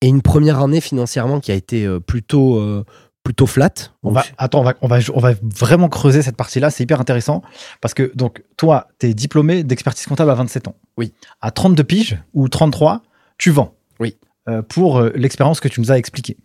Et 0.02 0.08
une 0.08 0.22
première 0.22 0.60
année 0.60 0.80
financièrement 0.80 1.40
qui 1.40 1.50
a 1.50 1.54
été 1.54 1.86
plutôt, 2.06 2.84
plutôt 3.22 3.46
flat. 3.46 3.74
On 4.02 4.12
va, 4.12 4.24
attends, 4.38 4.60
on 4.60 4.64
va, 4.64 4.74
on, 4.80 4.88
va, 4.88 4.98
on 5.14 5.20
va 5.20 5.34
vraiment 5.42 5.90
creuser 5.90 6.22
cette 6.22 6.36
partie-là, 6.36 6.70
c'est 6.70 6.84
hyper 6.84 7.00
intéressant. 7.00 7.42
Parce 7.82 7.92
que, 7.92 8.10
donc, 8.14 8.42
toi, 8.56 8.88
tu 8.98 9.08
es 9.08 9.14
diplômé 9.14 9.62
d'expertise 9.62 10.06
comptable 10.06 10.30
à 10.30 10.34
27 10.34 10.68
ans. 10.68 10.74
Oui. 10.96 11.12
À 11.42 11.50
32 11.50 11.84
piges 11.84 12.18
ou 12.32 12.48
33, 12.48 13.02
tu 13.40 13.50
vends. 13.50 13.74
Oui. 13.98 14.16
Euh, 14.48 14.62
pour 14.62 14.98
euh, 14.98 15.10
l'expérience 15.16 15.60
que 15.60 15.68
tu 15.68 15.80
nous 15.80 15.90
as 15.90 15.98
expliquée. 15.98 16.36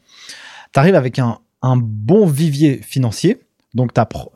Tu 0.74 0.80
arrives 0.80 0.96
avec 0.96 1.20
un, 1.20 1.38
bon 1.78 2.28
vivier 2.28 2.80
financier, 2.84 3.42
donc 3.74 3.92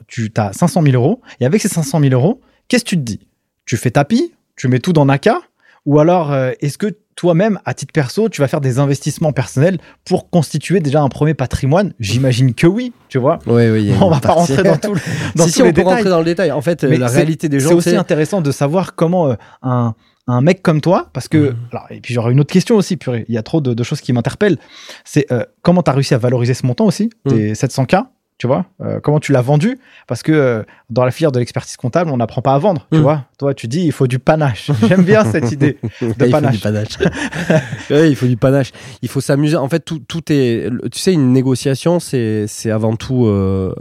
tu 0.07 0.31
as 0.35 0.53
500 0.53 0.81
000 0.81 0.95
euros, 0.95 1.21
et 1.39 1.45
avec 1.45 1.61
ces 1.61 1.69
500 1.69 1.99
000 1.99 2.13
euros, 2.13 2.41
qu'est-ce 2.67 2.83
que 2.83 2.89
tu 2.89 2.95
te 2.97 3.01
dis? 3.01 3.19
Tu 3.65 3.77
fais 3.77 3.91
tapis? 3.91 4.33
Tu 4.55 4.67
mets 4.67 4.79
tout 4.79 4.93
dans 4.93 5.05
Naka 5.05 5.39
Ou 5.85 5.99
alors, 5.99 6.31
euh, 6.31 6.51
est-ce 6.59 6.79
que 6.79 6.97
toi-même, 7.15 7.59
à 7.65 7.75
titre 7.75 7.93
perso, 7.93 8.29
tu 8.29 8.41
vas 8.41 8.47
faire 8.47 8.61
des 8.61 8.79
investissements 8.79 9.31
personnels 9.31 9.77
pour 10.03 10.31
constituer 10.31 10.79
déjà 10.79 11.01
un 11.01 11.09
premier 11.09 11.35
patrimoine? 11.35 11.93
J'imagine 11.99 12.55
que 12.55 12.65
oui, 12.65 12.93
tu 13.09 13.19
vois. 13.19 13.39
Oui, 13.45 13.69
oui. 13.69 13.93
on 14.01 14.09
va 14.09 14.19
pas 14.19 14.33
rentrer 14.33 14.63
dans 14.63 14.77
tout. 14.77 14.95
dans 15.35 15.45
si, 15.45 15.51
si, 15.51 15.61
on 15.61 15.71
peut 15.71 15.83
rentrer 15.83 16.09
dans 16.09 16.19
le 16.19 16.25
détail. 16.25 16.51
En 16.51 16.61
fait, 16.61 16.83
la 16.83 17.07
réalité 17.07 17.47
des 17.47 17.59
gens. 17.59 17.69
C'est 17.69 17.75
aussi 17.75 17.95
intéressant 17.95 18.41
de 18.41 18.51
savoir 18.51 18.95
comment 18.95 19.35
un, 19.61 19.93
un 20.31 20.41
mec 20.41 20.61
comme 20.61 20.81
toi, 20.81 21.09
parce 21.13 21.27
que, 21.27 21.51
mhm. 21.51 21.57
et 21.89 22.01
puis 22.01 22.13
j'aurais 22.13 22.31
une 22.31 22.39
autre 22.39 22.51
question 22.51 22.75
aussi, 22.75 22.97
il 23.07 23.33
y 23.33 23.37
a 23.37 23.43
trop 23.43 23.61
de, 23.61 23.83
choses 23.83 24.01
qui 24.01 24.13
m'interpellent, 24.13 24.57
c'est 25.03 25.31
euh, 25.31 25.43
comment 25.61 25.83
tu 25.83 25.89
as 25.89 25.93
réussi 25.93 26.13
à 26.13 26.17
valoriser 26.17 26.53
ce 26.53 26.65
montant 26.65 26.85
aussi, 26.85 27.09
tes 27.27 27.53
700K, 27.53 28.05
tu 28.39 28.47
vois 28.47 28.65
euh, 28.81 28.99
Comment 29.01 29.19
tu 29.19 29.31
l'as 29.31 29.41
vendu? 29.43 29.77
Parce 30.07 30.23
que 30.23 30.31
euh, 30.31 30.63
dans 30.89 31.05
la 31.05 31.11
filière 31.11 31.31
de 31.31 31.37
l'expertise 31.37 31.77
comptable, 31.77 32.09
on 32.09 32.17
n'apprend 32.17 32.41
pas 32.41 32.53
à 32.55 32.57
vendre, 32.57 32.87
tu 32.91 32.97
Mm. 32.97 33.01
vois 33.03 33.25
Toi, 33.37 33.53
tu 33.53 33.67
dis, 33.67 33.83
il 33.85 33.91
faut 33.91 34.07
du 34.07 34.17
panache. 34.17 34.71
J'aime 34.87 35.03
bien 35.03 35.23
cette 35.25 35.51
idée 35.51 35.77
de 35.83 35.87
il 36.01 36.13
faut 36.15 36.25
du 36.25 36.29
panache. 36.31 36.61
panache. 36.61 36.97
Ouais, 37.89 38.09
il 38.09 38.15
faut 38.15 38.25
du 38.27 38.37
panache. 38.37 38.71
Il 39.01 39.09
faut 39.09 39.21
s'amuser. 39.21 39.55
En 39.57 39.67
fait, 39.69 39.79
tout, 39.81 39.99
tout 39.99 40.21
est. 40.31 40.69
Tu 40.91 40.99
sais, 40.99 41.13
une 41.13 41.31
négociation, 41.33 41.99
c'est 41.99 42.45
c'est 42.47 42.71
avant 42.71 42.95
tout 42.95 43.25
euh, 43.25 43.73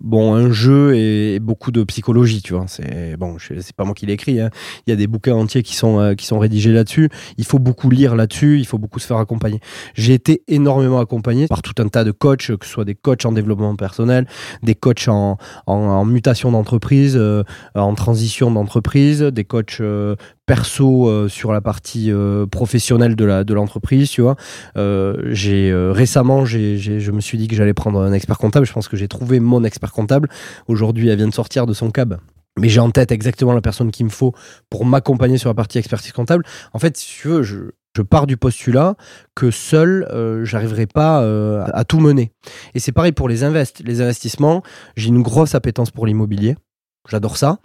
bon 0.00 0.34
un 0.34 0.50
jeu 0.52 0.94
et, 0.96 1.34
et 1.34 1.40
beaucoup 1.40 1.70
de 1.72 1.82
psychologie. 1.84 2.42
Tu 2.42 2.54
vois, 2.54 2.64
c'est 2.68 3.16
bon. 3.16 3.38
je- 3.38 3.60
C'est 3.60 3.74
pas 3.76 3.84
moi 3.84 3.94
qui 3.94 4.06
l'ai 4.06 4.12
écrit. 4.14 4.40
hein. 4.40 4.50
Il 4.86 4.90
y 4.90 4.92
a 4.92 4.96
des 4.96 5.06
bouquins 5.06 5.34
entiers 5.34 5.62
qui 5.62 5.74
sont 5.76 6.14
qui 6.16 6.26
sont 6.26 6.38
rédigés 6.38 6.72
là-dessus. 6.72 7.10
Il 7.38 7.44
faut 7.44 7.58
beaucoup 7.58 7.90
lire 7.90 8.14
là-dessus. 8.16 8.58
Il 8.58 8.66
faut 8.66 8.78
beaucoup 8.78 8.98
se 9.00 9.06
faire 9.06 9.18
accompagner. 9.18 9.60
J'ai 9.94 10.14
été 10.14 10.42
énormément 10.48 11.00
accompagné 11.00 11.48
par 11.48 11.62
tout 11.62 11.74
un 11.82 11.88
tas 11.88 12.04
de 12.04 12.12
coachs, 12.12 12.56
que 12.56 12.64
ce 12.66 12.72
soit 12.72 12.84
des 12.84 12.94
coachs 12.94 13.24
en 13.26 13.32
développement 13.32 13.74
personnel, 13.76 14.05
des 14.62 14.74
coachs 14.74 15.08
en, 15.08 16.04
mutation 16.04 16.50
d'entreprise, 16.52 17.16
euh, 17.16 17.42
en 17.74 17.94
transition 17.94 18.50
d'entreprise, 18.50 19.22
des 19.22 19.44
coachs 19.44 19.78
euh, 19.80 20.16
perso 20.46 21.08
euh, 21.08 21.28
sur 21.28 21.52
la 21.52 21.60
partie 21.60 22.12
professionnelle 22.50 23.16
de 23.16 23.26
de 23.26 23.54
l'entreprise, 23.54 24.10
tu 24.10 24.22
vois. 24.22 24.36
J'ai 24.76 25.72
récemment, 25.74 26.44
je 26.44 27.10
me 27.10 27.20
suis 27.20 27.38
dit 27.38 27.48
que 27.48 27.56
j'allais 27.56 27.74
prendre 27.74 28.00
un 28.00 28.12
expert 28.12 28.38
comptable. 28.38 28.66
Je 28.66 28.72
pense 28.72 28.88
que 28.88 28.96
j'ai 28.96 29.08
trouvé 29.08 29.40
mon 29.40 29.64
expert 29.64 29.92
comptable. 29.92 30.28
Aujourd'hui, 30.68 31.08
elle 31.08 31.16
vient 31.16 31.28
de 31.28 31.34
sortir 31.34 31.66
de 31.66 31.74
son 31.74 31.90
cab. 31.90 32.18
Mais 32.58 32.68
j'ai 32.68 32.80
en 32.80 32.90
tête 32.90 33.12
exactement 33.12 33.52
la 33.52 33.60
personne 33.60 33.90
qu'il 33.90 34.06
me 34.06 34.10
faut 34.10 34.32
pour 34.70 34.86
m'accompagner 34.86 35.36
sur 35.36 35.50
la 35.50 35.54
partie 35.54 35.78
expertise 35.78 36.12
comptable. 36.12 36.44
En 36.72 36.78
fait, 36.78 36.96
si 36.96 37.20
tu 37.20 37.28
veux, 37.28 37.42
je, 37.42 37.56
je 37.96 38.02
pars 38.02 38.26
du 38.26 38.36
postulat 38.36 38.94
que 39.34 39.50
seul, 39.50 40.06
euh, 40.12 40.44
j'arriverai 40.44 40.86
pas 40.86 41.22
euh, 41.22 41.64
à, 41.64 41.78
à 41.78 41.84
tout 41.84 42.00
mener. 42.00 42.32
Et 42.74 42.78
c'est 42.78 42.92
pareil 42.92 43.12
pour 43.12 43.28
les 43.28 43.42
invests. 43.42 43.82
Les 43.84 44.00
investissements, 44.00 44.62
j'ai 44.96 45.08
une 45.08 45.22
grosse 45.22 45.54
appétence 45.54 45.90
pour 45.90 46.06
l'immobilier. 46.06 46.56
J'adore 47.08 47.36
ça, 47.36 47.58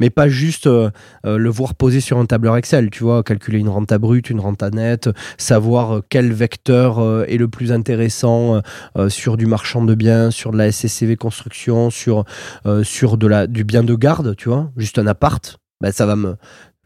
mais 0.00 0.08
pas 0.10 0.28
juste 0.28 0.66
euh, 0.66 0.90
euh, 1.26 1.36
le 1.36 1.50
voir 1.50 1.74
poser 1.74 2.00
sur 2.00 2.18
un 2.18 2.24
tableur 2.24 2.56
Excel, 2.56 2.90
tu 2.90 3.04
vois, 3.04 3.22
calculer 3.22 3.58
une 3.58 3.68
renta 3.68 3.98
brute, 3.98 4.30
une 4.30 4.40
renta 4.40 4.70
nette, 4.70 5.10
savoir 5.36 5.96
euh, 5.96 6.00
quel 6.08 6.32
vecteur 6.32 7.26
est 7.28 7.36
le 7.36 7.48
plus 7.48 7.72
intéressant 7.72 8.60
sur 9.08 9.36
du 9.36 9.46
marchand 9.46 9.84
de 9.84 9.94
biens, 9.94 10.30
sur 10.30 10.50
de 10.50 10.58
la 10.58 10.70
SCCV 10.72 11.16
construction, 11.16 11.90
sur, 11.90 12.24
du 12.64 13.64
bien 13.64 13.82
de 13.82 13.94
garde, 13.94 14.34
tu 14.36 14.48
vois, 14.48 14.70
juste 14.76 14.98
un 14.98 15.06
appart, 15.06 15.58
ben, 15.80 15.92
ça 15.92 16.06
va 16.06 16.16
me... 16.16 16.36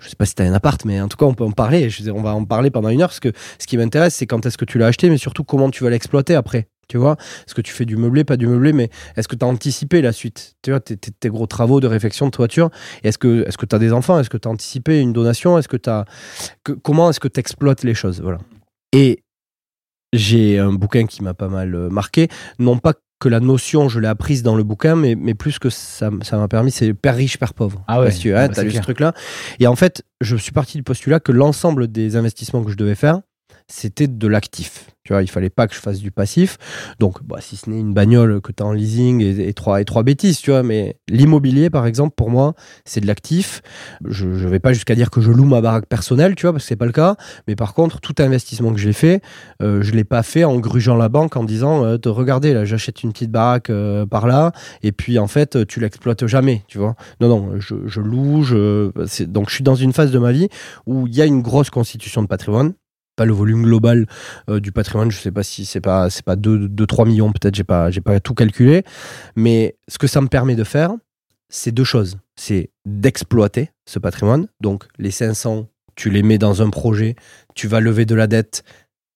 Je 0.01 0.09
sais 0.09 0.17
pas 0.17 0.27
si 0.27 0.35
tu 0.35 0.43
as 0.43 0.47
un 0.47 0.53
appart, 0.55 0.83
mais 0.85 1.01
en 1.01 1.09
tout 1.09 1.17
cas, 1.17 1.27
on 1.27 1.35
peut 1.35 1.45
en 1.45 1.53
parler. 1.53 1.89
On 2.15 2.23
va 2.23 2.35
en 2.35 2.45
parler 2.45 2.71
pendant 2.71 2.89
une 2.89 3.03
heure, 3.03 3.09
parce 3.09 3.21
que 3.21 3.33
ce 3.59 3.67
qui 3.67 3.77
m'intéresse, 3.77 4.15
c'est 4.15 4.27
quand 4.27 4.45
est-ce 4.47 4.59
que 4.59 4.65
tu 4.65 4.79
l'as 4.79 4.87
acheté, 4.87 5.11
mais 5.11 5.19
surtout 5.19 5.45
comment 5.45 5.71
tu 5.71 5.85
vas 5.85 5.91
l'exploiter 5.91 6.35
après. 6.35 6.69
Tu 6.89 6.97
vois, 6.97 7.17
est-ce 7.47 7.55
que 7.55 7.61
tu 7.61 7.73
fais 7.73 7.85
du 7.85 7.97
meublé, 7.97 8.25
pas 8.25 8.37
du 8.37 8.49
meublé, 8.49 8.73
mais 8.73 8.91
est-ce 9.17 9.29
que 9.29 9.37
tu 9.37 9.45
as 9.45 9.49
anticipé 9.49 10.03
la 10.03 10.11
suite 10.13 10.57
Tu 10.63 10.71
vois, 10.71 10.81
tes, 10.81 10.97
tes- 10.97 11.29
gros 11.29 11.47
travaux 11.47 11.79
de 11.79 11.87
réfection 11.87 12.27
de 12.27 12.33
toiture, 12.33 12.71
est-ce 13.05 13.17
que 13.17 13.45
tu 13.45 13.77
as 13.77 13.79
des 13.79 13.93
enfants? 13.93 14.19
Est-ce 14.19 14.29
que 14.31 14.37
tu 14.39 14.49
as 14.49 14.51
anticipé 14.51 15.01
une 15.01 15.13
donation? 15.13 15.57
Est-ce 15.57 15.69
que 15.69 15.77
tu 15.77 15.91
comment 16.83 17.11
est-ce 17.11 17.21
que 17.21 17.29
tu 17.29 17.39
exploites 17.39 17.85
les 17.85 17.95
choses? 17.95 18.21
Voilà. 18.21 18.39
Et 18.93 19.23
j'ai 20.13 20.59
un 20.59 20.73
bouquin 20.73 21.07
qui 21.07 21.23
m'a 21.23 21.35
pas 21.35 21.49
mal 21.49 21.75
euh, 21.77 21.89
marqué, 21.91 22.27
non 22.59 22.79
pas 22.79 22.95
que 23.21 23.29
la 23.29 23.41
notion, 23.41 23.89
je 23.89 24.01
l'ai 24.01 24.09
apprise 24.09 24.43
dans 24.43 24.57
le 24.57 24.65
bouquin, 24.65 24.97
mais, 24.97 25.15
mais 25.15 25.35
plus 25.35 25.59
que 25.59 25.69
ça 25.69 26.11
m'a 26.11 26.49
permis, 26.49 26.71
c'est 26.71 26.95
Père 26.95 27.15
riche, 27.15 27.39
Père 27.39 27.55
pauvre. 27.55 27.85
Ah 27.87 28.01
ouais, 28.01 28.07
Parce 28.07 28.19
que, 28.19 28.31
ah 28.31 28.45
hein, 28.45 28.49
bah, 28.49 28.55
t'as 28.55 28.63
c'est 28.63 28.69
lu 28.69 28.73
ce 28.73 28.81
truc-là. 28.81 29.13
Et 29.61 29.67
en 29.67 29.77
fait, 29.77 30.03
je 30.21 30.37
suis 30.37 30.53
parti 30.53 30.79
du 30.79 30.83
postulat 30.83 31.21
que 31.21 31.31
l'ensemble 31.31 31.89
des 31.89 32.17
investissements 32.17 32.65
que 32.65 32.71
je 32.71 32.77
devais 32.77 32.95
faire, 32.95 33.21
c'était 33.69 34.09
de 34.09 34.27
l'actif. 34.27 34.87
Tu 35.11 35.15
vois, 35.15 35.25
il 35.25 35.29
fallait 35.29 35.51
pas 35.51 35.67
que 35.67 35.75
je 35.75 35.81
fasse 35.81 35.99
du 35.99 36.13
passif. 36.13 36.57
Donc, 37.01 37.25
bah, 37.25 37.39
si 37.41 37.57
ce 37.57 37.69
n'est 37.69 37.81
une 37.81 37.93
bagnole 37.93 38.41
que 38.41 38.53
tu 38.53 38.63
as 38.63 38.67
en 38.67 38.71
leasing 38.71 39.21
et, 39.21 39.53
trois, 39.55 39.81
et 39.81 39.85
trois 39.85 40.05
bêtises, 40.05 40.39
tu 40.39 40.53
vois, 40.53 40.63
mais 40.63 40.99
l'immobilier, 41.09 41.69
par 41.69 41.87
exemple, 41.87 42.15
pour 42.17 42.31
moi, 42.31 42.55
c'est 42.85 43.01
de 43.01 43.09
l'actif. 43.09 43.61
Je 44.05 44.29
ne 44.29 44.49
vais 44.49 44.61
pas 44.61 44.73
jusqu'à 44.73 44.95
dire 44.95 45.11
que 45.11 45.21
je 45.21 45.33
loue 45.33 45.47
ma 45.47 45.61
baraque 45.61 45.87
personnelle, 45.87 46.37
tu 46.37 46.43
vois, 46.47 46.53
parce 46.53 46.63
que 46.63 46.69
c'est 46.69 46.77
pas 46.77 46.87
le 46.87 46.93
cas. 46.93 47.17
Mais 47.49 47.57
par 47.57 47.75
contre, 47.75 47.99
tout 47.99 48.15
investissement 48.21 48.73
que 48.73 48.79
j'ai 48.79 48.93
fait, 48.93 49.21
euh, 49.61 49.83
je 49.83 49.91
l'ai 49.91 50.05
pas 50.05 50.23
fait 50.23 50.45
en 50.45 50.57
grugeant 50.61 50.95
la 50.95 51.09
banque 51.09 51.37
en 51.37 51.43
disant, 51.43 51.85
euh, 51.85 51.99
regardez, 52.07 52.55
là, 52.55 52.65
j'achète 52.65 53.03
une 53.03 53.11
petite 53.11 53.33
baraque 53.33 53.71
euh, 53.71 54.07
par 54.07 54.29
là, 54.29 54.53
et 54.85 54.93
puis 54.93 55.19
en 55.19 55.27
fait, 55.27 55.67
tu 55.67 55.81
l'exploites 55.81 56.25
jamais, 56.29 56.63
tu 56.69 56.79
vois. 56.79 56.95
Non, 57.21 57.27
non, 57.27 57.59
je, 57.59 57.75
je 57.87 58.01
loue, 58.01 58.45
je... 58.45 58.93
donc 59.25 59.49
je 59.49 59.57
suis 59.57 59.65
dans 59.65 59.75
une 59.75 59.93
phase 59.93 60.13
de 60.13 60.19
ma 60.21 60.31
vie 60.31 60.49
où 60.87 61.09
il 61.09 61.17
y 61.17 61.21
a 61.21 61.27
une 61.27 61.43
grosse 61.43 61.71
constitution 61.71 62.23
de 62.23 62.29
patrimoine 62.29 62.75
pas 63.21 63.27
le 63.27 63.35
volume 63.35 63.65
global 63.65 64.07
euh, 64.49 64.61
du 64.61 64.73
patrimoine. 64.73 65.11
Je 65.11 65.19
sais 65.19 65.31
pas 65.31 65.43
si 65.43 65.67
c'est 65.67 65.83
pas 65.83 66.09
c'est 66.09 66.25
pas 66.25 66.37
2 66.37 66.71
3 66.87 67.05
millions 67.05 67.31
peut-être, 67.33 67.55
j'ai 67.55 67.65
pas 67.65 67.91
j'ai 67.91 68.01
pas 68.01 68.19
tout 68.19 68.33
calculé, 68.33 68.83
mais 69.37 69.77
ce 69.89 69.99
que 69.99 70.07
ça 70.07 70.23
me 70.23 70.29
permet 70.29 70.55
de 70.55 70.65
faire, 70.65 70.93
c'est 71.51 71.71
deux 71.71 71.85
choses. 71.85 72.17
C'est 72.35 72.71
d'exploiter 72.87 73.73
ce 73.85 73.99
patrimoine. 73.99 74.47
Donc 74.63 74.85
les 74.99 75.11
500, 75.11 75.69
tu 75.97 76.09
les 76.09 76.23
mets 76.23 76.39
dans 76.39 76.63
un 76.63 76.71
projet, 76.71 77.15
tu 77.55 77.69
vas 77.69 77.81
lever 77.81 78.07
de 78.07 78.15
la 78.15 78.27
dette. 78.27 78.65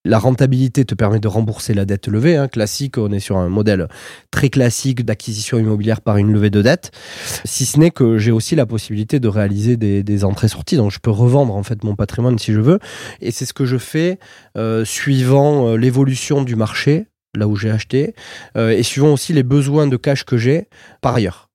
La 0.07 0.18
rentabilité 0.18 0.84
te 0.84 0.94
permet 0.94 1.18
de 1.18 1.28
rembourser 1.28 1.72
la 1.72 1.86
dette 1.86 2.09
levée. 2.09 2.36
hein. 2.36 2.46
Classique, 2.46 2.98
on 2.98 3.11
est 3.11 3.20
sur 3.20 3.38
un 3.38 3.48
modèle 3.48 3.88
très 4.30 4.50
classique 4.50 5.02
d'acquisition 5.02 5.59
immobilière 5.59 6.02
par 6.02 6.18
une 6.18 6.30
levée 6.30 6.50
de 6.50 6.61
dette. 6.61 6.90
Si 7.46 7.64
ce 7.64 7.80
n'est 7.80 7.90
que 7.90 8.18
j'ai 8.18 8.30
aussi 8.30 8.55
la 8.55 8.66
possibilité 8.66 9.18
de 9.18 9.28
réaliser 9.28 9.78
des, 9.78 10.24
entrées-sorties. 10.24 10.76
Donc 10.76 10.90
je 10.90 10.98
peux 10.98 11.11
revendre 11.11 11.55
en 11.57 11.62
fait 11.62 11.82
mon 11.84 11.96
patrimoine 11.96 12.38
si 12.38 12.52
je 12.52 12.61
veux. 12.61 12.80
Et 13.22 13.30
c'est 13.30 13.46
ce 13.46 13.55
que 13.55 13.64
je 13.64 13.78
fais 13.78 14.18
euh, 14.59 14.84
suivant 14.84 15.68
euh, 15.68 15.76
l'évolution 15.76 16.42
du 16.42 16.55
marché, 16.55 17.07
là 17.34 17.48
où 17.48 17.57
j'ai 17.57 17.70
acheté, 17.70 18.14
euh, 18.59 18.70
et 18.70 18.82
suivant 18.82 19.14
aussi 19.14 19.32
les 19.32 19.42
besoins 19.42 19.86
de 19.86 19.96
cash 19.96 20.24
que 20.24 20.36
j'ai 20.36 20.68
par 21.00 21.14
ailleurs. 21.14 21.48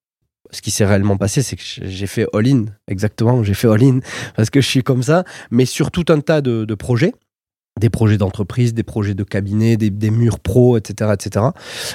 Ce 0.50 0.64
qui 0.64 0.72
s'est 0.72 0.86
réellement 0.86 1.18
passé, 1.18 1.44
c'est 1.44 1.56
que 1.56 1.62
j'ai 1.64 2.08
fait 2.08 2.26
all-in, 2.34 2.66
exactement, 2.88 3.44
j'ai 3.44 3.54
fait 3.54 3.68
all-in, 3.68 4.00
parce 4.36 4.50
que 4.50 4.60
je 4.62 4.68
suis 4.68 4.82
comme 4.82 5.04
ça, 5.04 5.24
mais 5.52 5.66
sur 5.66 5.92
tout 5.92 6.06
un 6.10 6.20
tas 6.22 6.42
de, 6.42 6.66
de 6.66 6.74
projets 6.74 7.14
des 7.80 7.90
projets 7.90 8.18
d'entreprise, 8.18 8.74
des 8.74 8.84
projets 8.84 9.14
de 9.14 9.24
cabinet, 9.24 9.78
des, 9.78 10.12
murs 10.12 10.40
pro, 10.40 10.78
etc., 10.78 11.12
etc. 11.14 11.46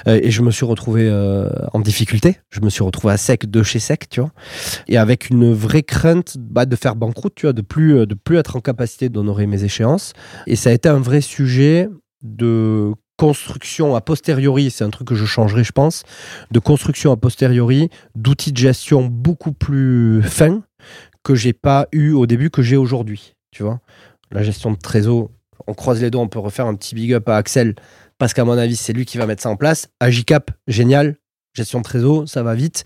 Euh, 0.06 0.18
et 0.22 0.30
je 0.30 0.42
me 0.42 0.50
suis 0.50 0.64
retrouvé 0.64 1.08
euh, 1.08 1.50
en 1.72 1.80
difficulté. 1.80 2.38
Je 2.50 2.60
me 2.60 2.70
suis 2.70 2.82
retrouvé 2.82 3.12
à 3.14 3.16
sec 3.16 3.50
de 3.50 3.62
chez 3.62 3.78
sec, 3.78 4.08
tu 4.08 4.20
vois, 4.20 4.32
et 4.88 4.96
avec 4.96 5.30
une 5.30 5.52
vraie 5.52 5.82
crainte 5.82 6.36
bah, 6.38 6.66
de 6.66 6.76
faire 6.76 6.96
banqueroute, 6.96 7.34
tu 7.34 7.46
vois, 7.46 7.52
de 7.52 7.62
plus 7.62 7.98
euh, 7.98 8.06
de 8.06 8.14
plus 8.14 8.36
être 8.36 8.56
en 8.56 8.60
capacité 8.60 9.08
d'honorer 9.08 9.46
mes 9.46 9.64
échéances. 9.64 10.12
Et 10.46 10.56
ça 10.56 10.70
a 10.70 10.72
été 10.72 10.88
un 10.88 11.00
vrai 11.00 11.20
sujet 11.20 11.88
de 12.22 12.92
construction 13.16 13.94
a 13.94 14.00
posteriori, 14.00 14.70
c'est 14.70 14.84
un 14.84 14.90
truc 14.90 15.08
que 15.08 15.14
je 15.14 15.24
changerai, 15.24 15.62
je 15.62 15.72
pense, 15.72 16.02
de 16.50 16.58
construction 16.58 17.12
a 17.12 17.16
posteriori 17.16 17.88
d'outils 18.16 18.52
de 18.52 18.56
gestion 18.56 19.06
beaucoup 19.06 19.52
plus 19.52 20.22
fins 20.22 20.62
que 21.22 21.34
j'ai 21.34 21.52
pas 21.52 21.86
eu 21.92 22.12
au 22.12 22.26
début 22.26 22.50
que 22.50 22.62
j'ai 22.62 22.76
aujourd'hui, 22.76 23.34
tu 23.50 23.62
vois. 23.62 23.80
La 24.30 24.42
gestion 24.42 24.72
de 24.72 24.76
trésor, 24.76 25.30
on 25.66 25.74
croise 25.74 26.00
les 26.00 26.10
doigts, 26.10 26.22
on 26.22 26.28
peut 26.28 26.38
refaire 26.38 26.66
un 26.66 26.74
petit 26.74 26.94
big 26.94 27.12
up 27.12 27.28
à 27.28 27.36
Axel 27.36 27.74
parce 28.18 28.32
qu'à 28.32 28.44
mon 28.44 28.56
avis, 28.56 28.76
c'est 28.76 28.92
lui 28.92 29.04
qui 29.04 29.18
va 29.18 29.26
mettre 29.26 29.42
ça 29.42 29.50
en 29.50 29.56
place. 29.56 29.88
Agicap, 30.00 30.50
génial. 30.66 31.16
Gestion 31.52 31.78
de 31.78 31.84
trésor, 31.84 32.28
ça 32.28 32.42
va 32.42 32.54
vite. 32.54 32.84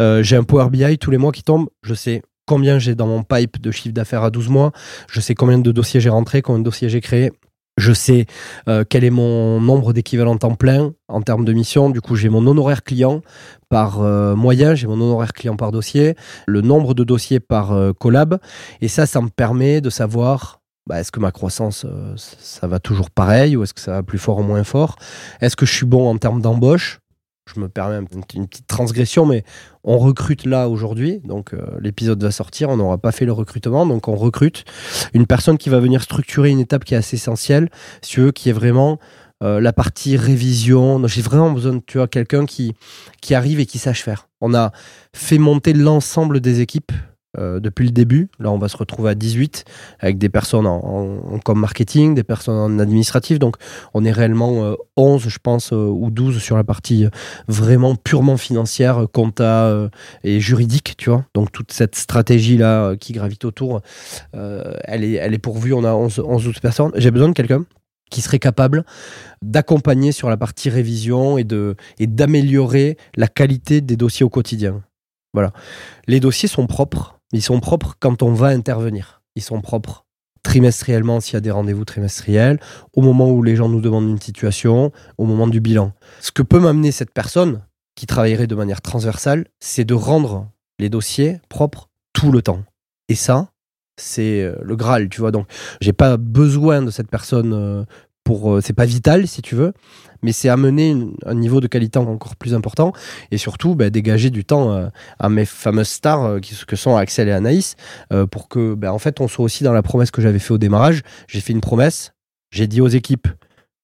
Euh, 0.00 0.22
j'ai 0.22 0.36
un 0.36 0.42
Power 0.42 0.68
BI 0.70 0.98
tous 0.98 1.10
les 1.10 1.18
mois 1.18 1.32
qui 1.32 1.44
tombe. 1.44 1.68
Je 1.82 1.94
sais 1.94 2.22
combien 2.46 2.78
j'ai 2.80 2.96
dans 2.96 3.06
mon 3.06 3.22
pipe 3.22 3.60
de 3.60 3.70
chiffre 3.70 3.94
d'affaires 3.94 4.24
à 4.24 4.30
12 4.30 4.48
mois. 4.48 4.72
Je 5.08 5.20
sais 5.20 5.34
combien 5.34 5.58
de 5.58 5.72
dossiers 5.72 6.00
j'ai 6.00 6.08
rentré, 6.08 6.42
combien 6.42 6.58
de 6.58 6.64
dossiers 6.64 6.88
j'ai 6.88 7.00
créé. 7.00 7.30
Je 7.76 7.92
sais 7.92 8.26
euh, 8.68 8.84
quel 8.88 9.04
est 9.04 9.10
mon 9.10 9.60
nombre 9.60 9.92
d'équivalents 9.92 10.36
temps 10.36 10.56
plein 10.56 10.92
en 11.08 11.22
termes 11.22 11.44
de 11.44 11.52
mission. 11.52 11.88
Du 11.88 12.00
coup, 12.00 12.16
j'ai 12.16 12.28
mon 12.28 12.44
honoraire 12.46 12.82
client 12.82 13.22
par 13.68 14.02
euh, 14.02 14.34
moyen, 14.34 14.74
j'ai 14.74 14.88
mon 14.88 14.94
honoraire 14.94 15.32
client 15.32 15.56
par 15.56 15.70
dossier, 15.70 16.16
le 16.48 16.62
nombre 16.62 16.94
de 16.94 17.04
dossiers 17.04 17.38
par 17.38 17.72
collab. 17.98 18.38
Et 18.80 18.88
ça, 18.88 19.06
ça 19.06 19.20
me 19.20 19.28
permet 19.28 19.80
de 19.80 19.88
savoir 19.88 20.59
bah, 20.90 20.98
est-ce 20.98 21.12
que 21.12 21.20
ma 21.20 21.30
croissance, 21.30 21.84
euh, 21.84 22.14
ça 22.16 22.66
va 22.66 22.80
toujours 22.80 23.10
pareil 23.12 23.54
ou 23.56 23.62
est-ce 23.62 23.72
que 23.72 23.80
ça 23.80 23.92
va 23.92 24.02
plus 24.02 24.18
fort 24.18 24.38
ou 24.38 24.42
moins 24.42 24.64
fort? 24.64 24.96
Est-ce 25.40 25.54
que 25.54 25.64
je 25.64 25.72
suis 25.72 25.86
bon 25.86 26.10
en 26.10 26.18
termes 26.18 26.42
d'embauche? 26.42 26.98
Je 27.54 27.60
me 27.60 27.68
permets 27.68 27.94
un- 27.94 28.24
une 28.34 28.48
petite 28.48 28.66
transgression, 28.66 29.24
mais 29.24 29.44
on 29.84 29.98
recrute 29.98 30.44
là 30.46 30.68
aujourd'hui. 30.68 31.20
Donc 31.24 31.54
euh, 31.54 31.64
l'épisode 31.80 32.20
va 32.20 32.32
sortir, 32.32 32.70
on 32.70 32.76
n'aura 32.76 32.98
pas 32.98 33.12
fait 33.12 33.24
le 33.24 33.32
recrutement, 33.32 33.86
donc 33.86 34.08
on 34.08 34.16
recrute 34.16 34.64
une 35.14 35.26
personne 35.26 35.58
qui 35.58 35.68
va 35.68 35.78
venir 35.78 36.02
structurer 36.02 36.50
une 36.50 36.58
étape 36.58 36.84
qui 36.84 36.94
est 36.94 36.96
assez 36.96 37.14
essentielle, 37.14 37.70
si 38.02 38.20
qui 38.32 38.48
est 38.48 38.52
vraiment 38.52 38.98
euh, 39.44 39.60
la 39.60 39.72
partie 39.72 40.16
révision. 40.16 41.06
J'ai 41.06 41.22
vraiment 41.22 41.52
besoin 41.52 41.74
de 41.74 42.06
quelqu'un 42.06 42.46
qui, 42.46 42.74
qui 43.22 43.36
arrive 43.36 43.60
et 43.60 43.66
qui 43.66 43.78
sache 43.78 44.02
faire. 44.02 44.28
On 44.40 44.54
a 44.54 44.72
fait 45.14 45.38
monter 45.38 45.72
l'ensemble 45.72 46.40
des 46.40 46.60
équipes 46.60 46.92
euh, 47.38 47.60
depuis 47.60 47.86
le 47.86 47.92
début. 47.92 48.28
Là, 48.38 48.50
on 48.50 48.58
va 48.58 48.68
se 48.68 48.76
retrouver 48.76 49.10
à 49.10 49.14
18 49.14 49.64
avec 50.00 50.18
des 50.18 50.28
personnes 50.28 50.66
en, 50.66 50.78
en, 50.78 51.38
com 51.38 51.58
marketing, 51.58 52.14
des 52.14 52.24
personnes 52.24 52.56
en 52.56 52.78
administratif. 52.78 53.38
Donc, 53.38 53.56
on 53.94 54.04
est 54.04 54.10
réellement 54.10 54.64
euh, 54.64 54.74
11, 54.96 55.28
je 55.28 55.38
pense, 55.40 55.72
euh, 55.72 55.86
ou 55.86 56.10
12 56.10 56.38
sur 56.38 56.56
la 56.56 56.64
partie 56.64 57.04
euh, 57.04 57.10
vraiment 57.46 57.94
purement 57.94 58.36
financière, 58.36 59.06
compta 59.12 59.90
et 60.24 60.40
juridique, 60.40 60.94
tu 60.96 61.10
vois. 61.10 61.24
Donc, 61.34 61.52
toute 61.52 61.72
cette 61.72 61.94
stratégie-là 61.94 62.96
qui 62.96 63.12
gravite 63.12 63.44
autour, 63.44 63.80
elle, 64.32 65.04
est, 65.04 65.14
elle 65.14 65.34
est 65.34 65.38
pourvue. 65.38 65.72
On 65.72 65.84
a 65.84 65.92
11, 65.92 66.22
11 66.24 66.44
12 66.44 66.60
personnes. 66.60 66.92
J'ai 66.96 67.10
besoin 67.10 67.28
de 67.28 67.34
quelqu'un 67.34 67.64
qui 68.10 68.20
serait 68.20 68.38
capable 68.38 68.84
d'accompagner 69.42 70.12
sur 70.12 70.28
la 70.28 70.36
partie 70.36 70.68
révision 70.68 71.38
et 71.38 71.44
de 71.44 71.76
et 71.98 72.06
d'améliorer 72.06 72.96
la 73.16 73.28
qualité 73.28 73.80
des 73.80 73.96
dossiers 73.96 74.24
au 74.24 74.30
quotidien. 74.30 74.82
Voilà. 75.32 75.52
Les 76.06 76.20
dossiers 76.20 76.48
sont 76.48 76.66
propres. 76.66 77.19
Ils 77.32 77.42
sont 77.42 77.60
propres 77.60 77.96
quand 78.00 78.22
on 78.22 78.32
va 78.32 78.48
intervenir. 78.48 79.22
Ils 79.36 79.42
sont 79.42 79.60
propres 79.60 80.04
trimestriellement 80.42 81.20
s'il 81.20 81.34
y 81.34 81.36
a 81.36 81.40
des 81.40 81.50
rendez-vous 81.50 81.84
trimestriels, 81.84 82.58
au 82.94 83.02
moment 83.02 83.30
où 83.30 83.42
les 83.42 83.56
gens 83.56 83.68
nous 83.68 83.80
demandent 83.80 84.08
une 84.08 84.20
situation, 84.20 84.90
au 85.18 85.26
moment 85.26 85.46
du 85.46 85.60
bilan. 85.60 85.92
Ce 86.20 86.32
que 86.32 86.42
peut 86.42 86.60
m'amener 86.60 86.92
cette 86.92 87.12
personne 87.12 87.62
qui 87.94 88.06
travaillerait 88.06 88.46
de 88.46 88.54
manière 88.54 88.80
transversale, 88.80 89.46
c'est 89.60 89.84
de 89.84 89.94
rendre 89.94 90.48
les 90.78 90.88
dossiers 90.88 91.40
propres 91.48 91.88
tout 92.14 92.32
le 92.32 92.42
temps. 92.42 92.64
Et 93.08 93.14
ça, 93.14 93.50
c'est 93.98 94.42
euh, 94.42 94.56
le 94.62 94.76
Graal, 94.76 95.08
tu 95.08 95.20
vois. 95.20 95.30
Donc, 95.30 95.46
j'ai 95.80 95.92
pas 95.92 96.16
besoin 96.16 96.82
de 96.82 96.90
cette 96.90 97.10
personne 97.10 97.52
euh, 97.52 97.84
Euh, 98.30 98.60
c'est 98.60 98.72
pas 98.72 98.84
vital, 98.84 99.26
si 99.26 99.42
tu 99.42 99.54
veux, 99.54 99.72
mais 100.22 100.32
c'est 100.32 100.48
amener 100.48 100.96
un 101.24 101.34
niveau 101.34 101.60
de 101.60 101.66
qualité 101.66 101.98
encore 101.98 102.36
plus 102.36 102.54
important 102.54 102.92
et 103.30 103.38
surtout 103.38 103.74
bah, 103.74 103.90
dégager 103.90 104.30
du 104.30 104.44
temps 104.44 104.90
à 105.18 105.28
mes 105.28 105.46
fameuses 105.46 105.88
stars 105.88 106.40
qui, 106.40 106.54
que 106.66 106.76
sont 106.76 106.96
Axel 106.96 107.28
et 107.28 107.32
Anaïs 107.32 107.76
pour 108.30 108.48
que, 108.48 108.74
bah, 108.74 108.92
en 108.92 108.98
fait, 108.98 109.20
on 109.20 109.28
soit 109.28 109.44
aussi 109.44 109.64
dans 109.64 109.72
la 109.72 109.82
promesse 109.82 110.10
que 110.10 110.20
j'avais 110.20 110.38
fait 110.38 110.52
au 110.52 110.58
démarrage. 110.58 111.02
J'ai 111.26 111.40
fait 111.40 111.54
une 111.54 111.62
promesse, 111.62 112.12
j'ai 112.50 112.66
dit 112.66 112.82
aux 112.82 112.88
équipes 112.88 113.28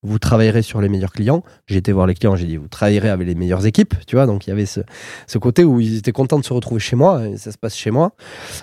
vous 0.07 0.19
travaillerez 0.19 0.63
sur 0.63 0.81
les 0.81 0.89
meilleurs 0.89 1.13
clients. 1.13 1.43
J'ai 1.67 1.77
été 1.79 1.93
voir 1.93 2.07
les 2.07 2.15
clients, 2.15 2.37
j'ai 2.37 2.47
dit, 2.47 2.57
vous 2.57 2.69
travaillerez 2.69 3.09
avec 3.09 3.27
les 3.27 3.35
meilleures 3.35 3.67
équipes, 3.67 3.95
tu 4.07 4.17
vois. 4.17 4.27
Donc, 4.27 4.47
il 4.47 4.51
y 4.51 4.53
avait 4.53 4.67
ce, 4.67 4.81
côté 5.39 5.65
où 5.65 5.81
ils 5.81 5.97
étaient 5.97 6.13
contents 6.13 6.39
de 6.39 6.45
se 6.45 6.53
retrouver 6.53 6.81
chez 6.81 6.97
moi, 6.97 7.27
et 7.27 7.37
ça 7.37 7.51
se 7.51 7.59
passe 7.59 7.77
chez 7.77 7.91
moi. 7.91 8.13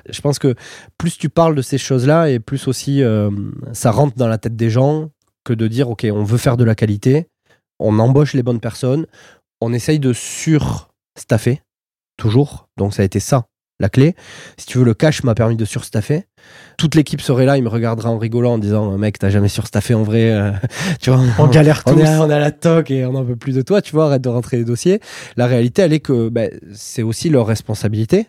Je 0.10 0.22
pense 0.22 0.40
que 0.40 0.56
plus 0.98 1.18
tu 1.18 1.30
parles 1.30 1.56
de 1.56 1.62
ces 1.62 1.78
choses-là, 1.78 2.30
et 2.30 2.40
plus 2.40 2.68
aussi 2.68 3.04
euh, 3.04 3.30
ça 3.74 3.92
rentre 3.92 4.16
dans 4.16 4.28
la 4.28 4.38
tête 4.38 4.56
des 4.56 4.70
gens 4.70 5.10
que 5.44 5.54
de 5.54 5.68
dire, 5.68 5.90
OK, 5.90 6.06
on 6.12 6.24
veut 6.24 6.38
faire 6.38 6.58
de 6.58 6.64
la 6.64 6.76
qualité, 6.76 7.28
on 7.80 8.00
embauche 8.00 8.34
les 8.34 8.44
bonnes 8.44 8.60
personnes, 8.60 9.06
on 9.62 9.74
essaye 9.74 10.00
de 10.00 10.14
sur-staffer, 10.14 11.62
toujours. 12.18 12.68
Donc, 12.78 12.94
ça 12.94 13.02
a 13.02 13.06
été 13.06 13.20
ça 13.20 13.46
la 13.80 13.90
clé. 13.90 14.16
Si 14.58 14.66
tu 14.66 14.78
veux, 14.78 14.84
le 14.84 14.94
cash 14.94 15.24
m'a 15.24 15.36
permis 15.36 15.56
de 15.56 15.66
surstaffer. 15.66 16.26
Toute 16.78 16.96
l'équipe 16.96 17.22
serait 17.22 17.46
là, 17.46 17.58
il 17.58 17.64
me 17.64 17.70
regardera 17.70 18.10
en 18.10 18.18
rigolant 18.18 18.54
en 18.54 18.58
disant 18.58 18.98
Mec, 18.98 19.20
t'as 19.20 19.30
jamais 19.30 19.50
surstaffé 19.50 19.94
en 19.94 20.04
vrai. 20.04 20.32
Euh, 20.32 20.52
tu 21.02 21.12
vois, 21.12 21.22
on, 21.40 21.48
galère 21.48 21.84
on 21.86 21.98
Est, 21.98 22.08
à, 22.08 22.22
on 22.22 22.30
à 22.30 22.40
la 22.40 22.52
toque 22.52 22.92
et 22.92 23.06
on 23.06 23.14
n'en 23.14 23.24
veut 23.24 23.36
plus 23.36 23.54
de 23.54 23.62
toi, 23.62 23.82
tu 23.82 23.92
vois, 23.94 24.06
arrête 24.06 24.22
de 24.22 24.30
rentrer 24.30 24.58
les 24.58 24.66
dossiers. 24.66 25.00
La 25.38 25.48
réalité, 25.48 25.82
elle 25.82 25.94
est 25.94 26.00
que 26.00 26.30
ben, 26.30 26.50
c'est 26.74 27.04
aussi 27.04 27.30
leur 27.30 27.46
responsabilité, 27.46 28.28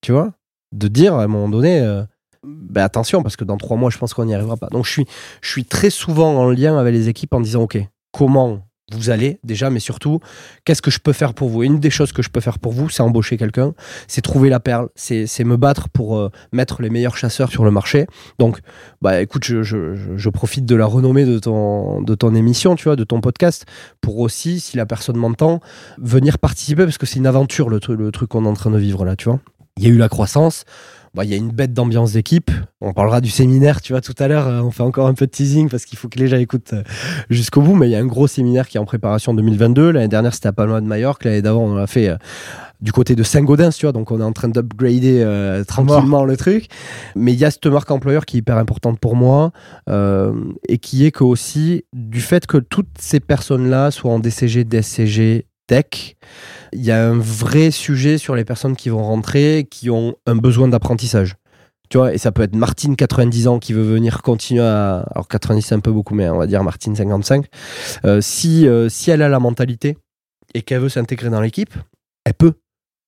tu 0.00 0.12
vois, 0.12 0.32
de 0.72 0.88
dire 0.88 1.14
à 1.14 1.24
un 1.24 1.28
moment 1.28 1.48
donné. 1.48 1.80
Euh, 1.80 2.02
ben, 2.46 2.84
attention, 2.84 3.22
parce 3.22 3.36
que 3.36 3.44
dans 3.44 3.56
trois 3.56 3.76
mois, 3.76 3.90
je 3.90 3.98
pense 3.98 4.14
qu'on 4.14 4.24
n'y 4.24 4.34
arrivera 4.34 4.56
pas. 4.56 4.68
Donc, 4.68 4.86
je 4.86 4.90
suis, 4.90 5.06
je 5.42 5.50
suis 5.50 5.64
très 5.64 5.90
souvent 5.90 6.36
en 6.36 6.50
lien 6.50 6.78
avec 6.78 6.94
les 6.94 7.08
équipes 7.08 7.34
en 7.34 7.40
disant, 7.40 7.62
OK, 7.62 7.78
comment 8.12 8.60
vous 8.92 9.10
allez 9.10 9.40
déjà, 9.42 9.68
mais 9.68 9.80
surtout, 9.80 10.20
qu'est-ce 10.64 10.80
que 10.80 10.92
je 10.92 11.00
peux 11.00 11.12
faire 11.12 11.34
pour 11.34 11.48
vous? 11.48 11.64
Une 11.64 11.80
des 11.80 11.90
choses 11.90 12.12
que 12.12 12.22
je 12.22 12.30
peux 12.30 12.40
faire 12.40 12.60
pour 12.60 12.72
vous, 12.72 12.88
c'est 12.88 13.02
embaucher 13.02 13.36
quelqu'un, 13.36 13.74
c'est 14.06 14.20
trouver 14.20 14.48
la 14.48 14.60
perle, 14.60 14.88
c'est 14.94 15.44
me 15.44 15.56
battre 15.56 15.88
pour 15.88 16.16
euh, 16.16 16.30
mettre 16.52 16.82
les 16.82 16.90
meilleurs 16.90 17.16
chasseurs 17.16 17.50
sur 17.50 17.64
le 17.64 17.72
marché. 17.72 18.06
Donc, 18.38 18.60
bah 19.02 19.20
écoute, 19.20 19.44
je, 19.44 19.62
je, 19.64 20.28
profite 20.30 20.66
de 20.66 20.76
la 20.76 20.86
renommée 20.86 21.24
de 21.24 21.38
ton, 21.40 22.00
de 22.00 22.14
ton 22.14 22.34
émission, 22.34 22.76
tu 22.76 22.84
vois, 22.84 22.94
de 22.94 23.04
ton 23.04 23.20
podcast, 23.20 23.66
pour 24.00 24.20
aussi, 24.20 24.60
si 24.60 24.76
la 24.76 24.86
personne 24.86 25.16
m'entend, 25.16 25.60
venir 25.98 26.38
participer, 26.38 26.84
parce 26.84 26.98
que 26.98 27.06
c'est 27.06 27.18
une 27.18 27.26
aventure 27.26 27.68
le, 27.68 27.80
le 27.88 28.12
truc 28.12 28.30
qu'on 28.30 28.44
est 28.44 28.48
en 28.48 28.54
train 28.54 28.70
de 28.70 28.78
vivre 28.78 29.04
là, 29.04 29.16
tu 29.16 29.28
vois. 29.28 29.40
Il 29.78 29.84
y 29.84 29.88
a 29.88 29.90
eu 29.90 29.98
la 29.98 30.08
croissance, 30.08 30.64
bah, 31.16 31.24
il 31.24 31.30
y 31.30 31.34
a 31.34 31.38
une 31.38 31.50
bête 31.50 31.72
d'ambiance 31.72 32.12
d'équipe. 32.12 32.50
On 32.82 32.92
parlera 32.92 33.22
du 33.22 33.30
séminaire, 33.30 33.80
tu 33.80 33.94
vois, 33.94 34.02
tout 34.02 34.14
à 34.18 34.28
l'heure. 34.28 34.46
Euh, 34.48 34.60
on 34.60 34.70
fait 34.70 34.82
encore 34.82 35.06
un 35.06 35.14
peu 35.14 35.24
de 35.24 35.30
teasing 35.30 35.70
parce 35.70 35.86
qu'il 35.86 35.98
faut 35.98 36.08
que 36.08 36.18
les 36.18 36.28
gens 36.28 36.36
écoutent 36.36 36.74
euh, 36.74 36.82
jusqu'au 37.30 37.62
bout. 37.62 37.74
Mais 37.74 37.88
il 37.88 37.92
y 37.92 37.96
a 37.96 37.98
un 37.98 38.06
gros 38.06 38.26
séminaire 38.26 38.68
qui 38.68 38.76
est 38.76 38.80
en 38.80 38.84
préparation 38.84 39.32
en 39.32 39.34
2022. 39.34 39.92
L'année 39.92 40.08
dernière, 40.08 40.34
c'était 40.34 40.48
à 40.48 40.52
Palma 40.52 40.78
de 40.82 40.86
Majorque. 40.86 41.24
L'année 41.24 41.40
d'avant, 41.40 41.62
on 41.62 41.74
l'a 41.74 41.86
fait 41.86 42.10
euh, 42.10 42.16
du 42.82 42.92
côté 42.92 43.14
de 43.14 43.22
Saint-Gaudens, 43.22 43.70
tu 43.70 43.86
vois. 43.86 43.92
Donc, 43.92 44.10
on 44.10 44.20
est 44.20 44.24
en 44.24 44.32
train 44.32 44.48
d'upgrader 44.48 45.24
tranquillement 45.66 46.26
le 46.26 46.36
truc. 46.36 46.66
Mais 47.14 47.32
il 47.32 47.38
y 47.38 47.46
a 47.46 47.50
cette 47.50 47.64
marque 47.64 47.90
employeur 47.90 48.26
qui 48.26 48.36
est 48.36 48.40
hyper 48.40 48.58
importante 48.58 49.00
pour 49.00 49.16
moi 49.16 49.52
et 49.88 50.76
qui 50.76 51.06
est 51.06 51.12
que 51.12 51.24
aussi 51.24 51.84
du 51.94 52.20
fait 52.20 52.46
que 52.46 52.58
toutes 52.58 52.98
ces 53.00 53.20
personnes-là 53.20 53.90
soient 53.90 54.12
en 54.12 54.18
DCG, 54.18 54.64
DSCG, 54.64 55.46
tech, 55.66 56.16
il 56.72 56.84
y 56.84 56.90
a 56.90 57.08
un 57.08 57.18
vrai 57.18 57.70
sujet 57.70 58.18
sur 58.18 58.34
les 58.34 58.44
personnes 58.44 58.76
qui 58.76 58.88
vont 58.88 59.02
rentrer, 59.02 59.66
qui 59.70 59.90
ont 59.90 60.16
un 60.26 60.36
besoin 60.36 60.68
d'apprentissage. 60.68 61.36
Tu 61.88 61.98
vois, 61.98 62.12
et 62.12 62.18
ça 62.18 62.32
peut 62.32 62.42
être 62.42 62.56
Martine, 62.56 62.96
90 62.96 63.46
ans, 63.46 63.58
qui 63.58 63.72
veut 63.72 63.82
venir 63.82 64.22
continuer 64.22 64.62
à. 64.62 65.06
Alors, 65.14 65.28
90, 65.28 65.62
c'est 65.62 65.74
un 65.74 65.80
peu 65.80 65.92
beaucoup, 65.92 66.14
mais 66.14 66.28
on 66.28 66.38
va 66.38 66.46
dire 66.46 66.64
Martine, 66.64 66.96
55. 66.96 67.46
Euh, 68.04 68.20
si, 68.20 68.66
euh, 68.66 68.88
si 68.88 69.10
elle 69.10 69.22
a 69.22 69.28
la 69.28 69.38
mentalité 69.38 69.96
et 70.54 70.62
qu'elle 70.62 70.80
veut 70.80 70.88
s'intégrer 70.88 71.30
dans 71.30 71.40
l'équipe, 71.40 71.74
elle 72.24 72.34
peut. 72.34 72.54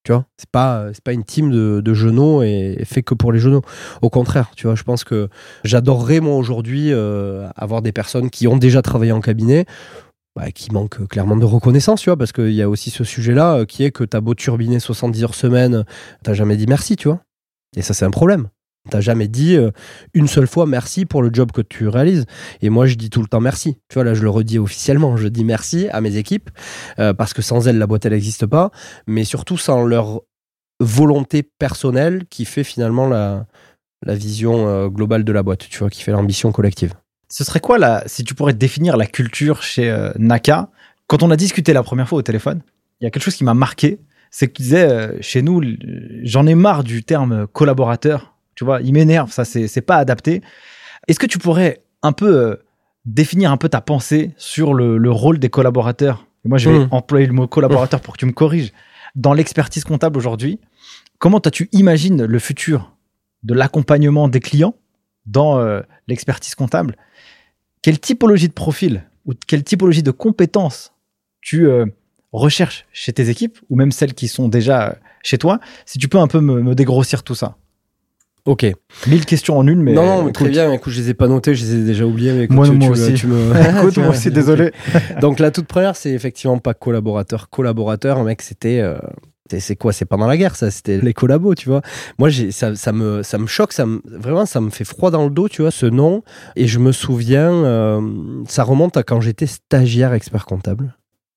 Tu 0.05 0.13
vois, 0.13 0.25
c'est 0.39 0.49
pas, 0.49 0.87
c'est 0.93 1.03
pas 1.03 1.13
une 1.13 1.25
team 1.25 1.51
de, 1.51 1.83
de 1.85 1.95
genoux 1.95 2.43
et, 2.43 2.81
fait 2.85 3.03
que 3.03 3.15
pour 3.15 3.33
les 3.33 3.41
genoux. 3.41 3.63
Au 4.01 4.11
contraire, 4.11 4.53
tu 4.57 4.67
vois, 4.67 4.77
je 4.77 4.85
pense 4.85 5.03
que 5.03 5.29
j'adorerais, 5.65 6.21
moi, 6.21 6.37
aujourd'hui, 6.37 6.93
euh, 6.93 7.49
avoir 7.57 7.83
des 7.83 7.93
personnes 7.93 8.31
qui 8.31 8.47
ont 8.47 8.57
déjà 8.57 8.81
travaillé 8.81 9.13
en 9.13 9.21
cabinet 9.21 9.67
bah, 10.39 10.53
qui 10.53 10.71
manque 10.71 11.05
clairement 11.09 11.35
de 11.35 11.45
reconnaissance, 11.45 12.01
tu 12.01 12.11
vois, 12.11 12.17
parce 12.17 12.31
qu'il 12.31 12.53
y 12.53 12.63
a 12.63 12.69
aussi 12.69 12.91
ce 12.91 13.03
sujet-là 13.03 13.57
euh, 13.57 13.65
qui 13.65 13.83
est 13.83 13.91
que 13.91 14.05
t'as 14.05 14.21
beau 14.21 14.37
turbiner 14.37 14.79
70 14.79 15.25
heures 15.25 15.35
semaine, 15.35 15.85
t'as 16.23 16.33
jamais 16.33 16.57
dit 16.57 16.69
merci, 16.69 16.95
tu 16.95 17.09
vois. 17.09 17.21
Et 17.77 17.83
ça, 17.83 17.93
c'est 17.93 18.05
un 18.05 18.13
problème. 18.13 18.47
T'as 18.89 19.01
jamais 19.01 19.27
dit 19.27 19.57
euh, 19.57 19.73
une 20.15 20.29
seule 20.29 20.47
fois 20.47 20.65
merci 20.65 21.07
pour 21.07 21.23
le 21.23 21.31
job 21.33 21.51
que 21.51 21.61
tu 21.61 21.89
réalises. 21.89 22.25
Et 22.63 22.71
moi, 22.71 22.87
je 22.87 22.95
dis 22.95 23.11
tout 23.11 23.21
le 23.21 23.27
temps 23.27 23.41
merci. 23.41 23.79
Tu 23.89 23.95
vois, 23.95 24.05
là, 24.05 24.15
je 24.15 24.23
le 24.23 24.31
redis 24.31 24.61
officiellement. 24.61 25.17
Je 25.17 25.27
dis 25.27 25.45
merci 25.45 25.89
à 25.91 26.01
mes 26.01 26.15
équipes 26.15 26.51
euh, 27.01 27.13
parce 27.13 27.35
que 27.35 27.43
sans 27.43 27.67
elles, 27.67 27.79
la 27.79 27.89
boîte, 27.89 28.07
elle 28.07 28.13
n'existe 28.13 28.47
pas. 28.47 28.71
Mais 29.09 29.25
surtout 29.25 29.59
sans 29.59 29.85
leur 29.85 30.21
volonté 30.79 31.43
personnelle 31.43 32.27
qui 32.31 32.45
fait 32.45 32.63
finalement 32.63 33.09
la, 33.09 33.49
la 34.07 34.15
vision 34.15 34.87
globale 34.87 35.25
de 35.25 35.33
la 35.33 35.43
boîte, 35.43 35.69
tu 35.69 35.81
vois, 35.81 35.91
qui 35.91 36.03
fait 36.03 36.13
l'ambition 36.13 36.53
collective. 36.53 36.95
Ce 37.29 37.45
serait 37.45 37.61
quoi, 37.61 37.79
là, 37.79 38.03
si 38.07 38.25
tu 38.25 38.35
pourrais 38.35 38.55
définir 38.55 38.97
la 38.97 39.07
culture 39.07 39.63
chez 39.63 39.91
euh, 39.91 40.11
Naka? 40.19 40.71
Quand 41.07 41.23
on 41.23 41.31
a 41.31 41.37
discuté 41.37 41.73
la 41.73 41.83
première 41.83 42.09
fois 42.09 42.19
au 42.19 42.23
téléphone, 42.23 42.63
il 43.01 43.05
y 43.05 43.07
a 43.07 43.11
quelque 43.11 43.23
chose 43.23 43.37
qui 43.37 43.45
m'a 43.45 43.55
marqué. 43.55 44.01
C'est 44.31 44.49
que 44.49 44.55
tu 44.55 44.63
disais, 44.63 44.89
euh, 44.89 45.19
chez 45.21 45.43
nous, 45.43 45.63
j'en 46.23 46.47
ai 46.47 46.55
marre 46.55 46.85
du 46.85 47.05
terme 47.05 47.47
collaborateur. 47.47 48.35
Tu 48.55 48.65
vois, 48.65 48.81
il 48.81 48.93
m'énerve, 48.93 49.31
ça, 49.31 49.45
c'est 49.45 49.81
pas 49.83 49.97
adapté. 49.97 50.43
Est-ce 51.07 51.19
que 51.19 51.27
tu 51.27 51.39
pourrais 51.39 51.83
un 52.03 52.13
peu 52.13 52.35
euh, 52.35 52.57
définir 53.05 53.53
un 53.53 53.57
peu 53.57 53.69
ta 53.69 53.81
pensée 53.81 54.33
sur 54.37 54.73
le, 54.75 55.11
rôle 55.11 55.39
des 55.39 55.51
collaborateurs? 55.51 56.27
Moi, 56.45 56.59
je 56.59 56.71
vais 56.71 56.79
mmh. 56.79 56.89
employer 56.93 57.27
le 57.27 57.35
mot 57.35 57.47
collaborateur 57.47 58.01
pour 58.01 58.15
que 58.15 58.19
tu 58.19 58.27
me 58.27 58.33
corriges. 58.33 58.73
Dans 59.15 59.35
l'expertise 59.35 59.85
comptable 59.85 60.17
aujourd'hui, 60.17 60.61
comment 61.19 61.41
tu 61.41 61.69
imagines 61.73 62.25
le 62.25 62.39
futur 62.39 62.97
de 63.43 63.55
l'accompagnement 63.55 64.29
des 64.29 64.41
clients 64.41 64.75
dans 65.27 65.61
l'expertise 66.07 66.55
comptable? 66.55 66.97
Quelle 67.83 67.99
typologie 67.99 68.49
de 68.49 68.53
profil 68.53 69.05
ou 69.27 69.33
quelle 69.47 69.63
typologie 69.63 70.03
de 70.03 70.11
compétences 70.11 70.93
tu 71.41 71.67
euh, 71.67 71.87
recherches 72.33 72.87
chez 72.93 73.13
tes 73.13 73.29
équipes 73.29 73.59
ou 73.71 73.77
même 73.77 73.93
celles 73.93 74.15
qui 74.15 74.29
sont 74.29 74.49
déjà 74.49 74.89
euh, 74.89 74.93
chez 75.23 75.39
toi? 75.39 75.61
Si 75.87 75.99
tu 75.99 76.09
peux 76.09 76.19
un 76.19 76.27
peu 76.27 76.41
me, 76.41 76.75
dégrossir 76.75 77.23
tout 77.23 77.35
ça. 77.35 77.57
Ok. 78.45 78.65
Mille 79.07 79.27
questions 79.27 79.59
en 79.59 79.67
une, 79.67 79.83
mais. 79.83 79.93
Non, 79.93 80.25
non 80.25 80.33
très 80.33 80.49
bien. 80.49 80.73
Écoute, 80.73 80.93
je 80.93 81.01
les 81.01 81.11
ai 81.11 81.15
pas 81.15 81.29
notées, 81.29 81.55
je 81.55 81.65
les 81.65 81.75
ai 81.75 81.85
déjà 81.85 82.07
oubliées. 82.07 82.33
Mais 82.33 82.47
moi, 82.49 82.67
moi 82.71 82.91
aussi. 82.91 83.13
Tu 83.13 83.27
me... 83.27 83.53
écoute, 83.79 83.99
moi 83.99 84.09
aussi, 84.09 84.31
désolé. 84.33 84.73
Donc, 85.21 85.39
la 85.39 85.51
toute 85.51 85.67
première, 85.67 85.97
c'est 85.97 86.13
effectivement 86.13 86.59
pas 86.59 86.73
collaborateur. 86.73 87.51
Collaborateur, 87.51 88.25
mec, 88.25 88.41
c'était. 88.41 88.81
Euh, 88.81 88.97
c'est 89.59 89.77
quoi 89.77 89.93
C'est 89.93 90.05
pendant 90.05 90.27
la 90.27 90.37
guerre, 90.37 90.57
ça? 90.57 90.71
C'était 90.71 91.01
les 91.01 91.15
collabos, 91.15 91.55
tu 91.55 91.69
vois? 91.69 91.83
Moi, 92.19 92.31
ça, 92.51 92.75
ça, 92.75 92.93
me, 92.93 93.23
ça 93.23 93.39
me 93.39 93.47
choque, 93.47 93.73
ça 93.73 93.87
me, 93.87 94.01
vraiment, 94.05 94.47
ça 94.47 94.61
me 94.61 94.71
fait 94.71 94.85
froid 94.85 95.11
dans 95.11 95.25
le 95.25 95.31
dos, 95.31 95.49
tu 95.49 95.63
vois, 95.63 95.71
ce 95.71 95.87
nom. 95.87 96.23
Et 96.57 96.67
je 96.67 96.79
me 96.79 96.93
souviens, 96.93 97.53
euh, 97.53 98.01
ça 98.47 98.63
remonte 98.63 98.97
à 98.97 99.03
quand 99.03 99.21
j'étais 99.21 99.47
stagiaire 99.47 100.13
expert 100.13 100.47
comptable. 100.47 100.95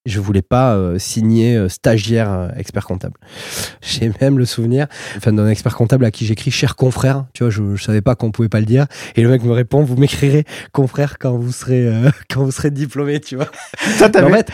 Je 0.07 0.19
voulais 0.19 0.41
pas 0.41 0.75
euh, 0.75 0.97
signer 0.97 1.55
euh, 1.55 1.69
stagiaire 1.69 2.51
expert 2.57 2.85
comptable. 2.85 3.19
J'ai 3.81 4.11
même 4.19 4.39
le 4.39 4.45
souvenir 4.45 4.87
enfin, 5.17 5.31
d'un 5.31 5.47
expert 5.47 5.75
comptable 5.75 6.05
à 6.05 6.11
qui 6.11 6.25
j'écris 6.25 6.49
cher 6.49 6.75
confrère. 6.75 7.25
Tu 7.33 7.43
vois, 7.43 7.51
je, 7.51 7.75
je 7.75 7.83
savais 7.83 8.01
pas 8.01 8.15
qu'on 8.15 8.31
pouvait 8.31 8.49
pas 8.49 8.59
le 8.59 8.65
dire. 8.65 8.87
Et 9.15 9.21
le 9.21 9.29
mec 9.29 9.43
me 9.43 9.51
répond, 9.51 9.83
vous 9.83 9.97
m'écrirez 9.97 10.45
confrère 10.71 11.19
quand 11.19 11.37
vous 11.37 11.51
serez 11.51 11.87
quand 12.31 12.43
vous 12.43 12.51
serez 12.51 12.71
diplômé, 12.71 13.19
tu 13.19 13.35
vois? 13.35 13.49
Ça, 13.97 14.09
fait, 14.09 14.51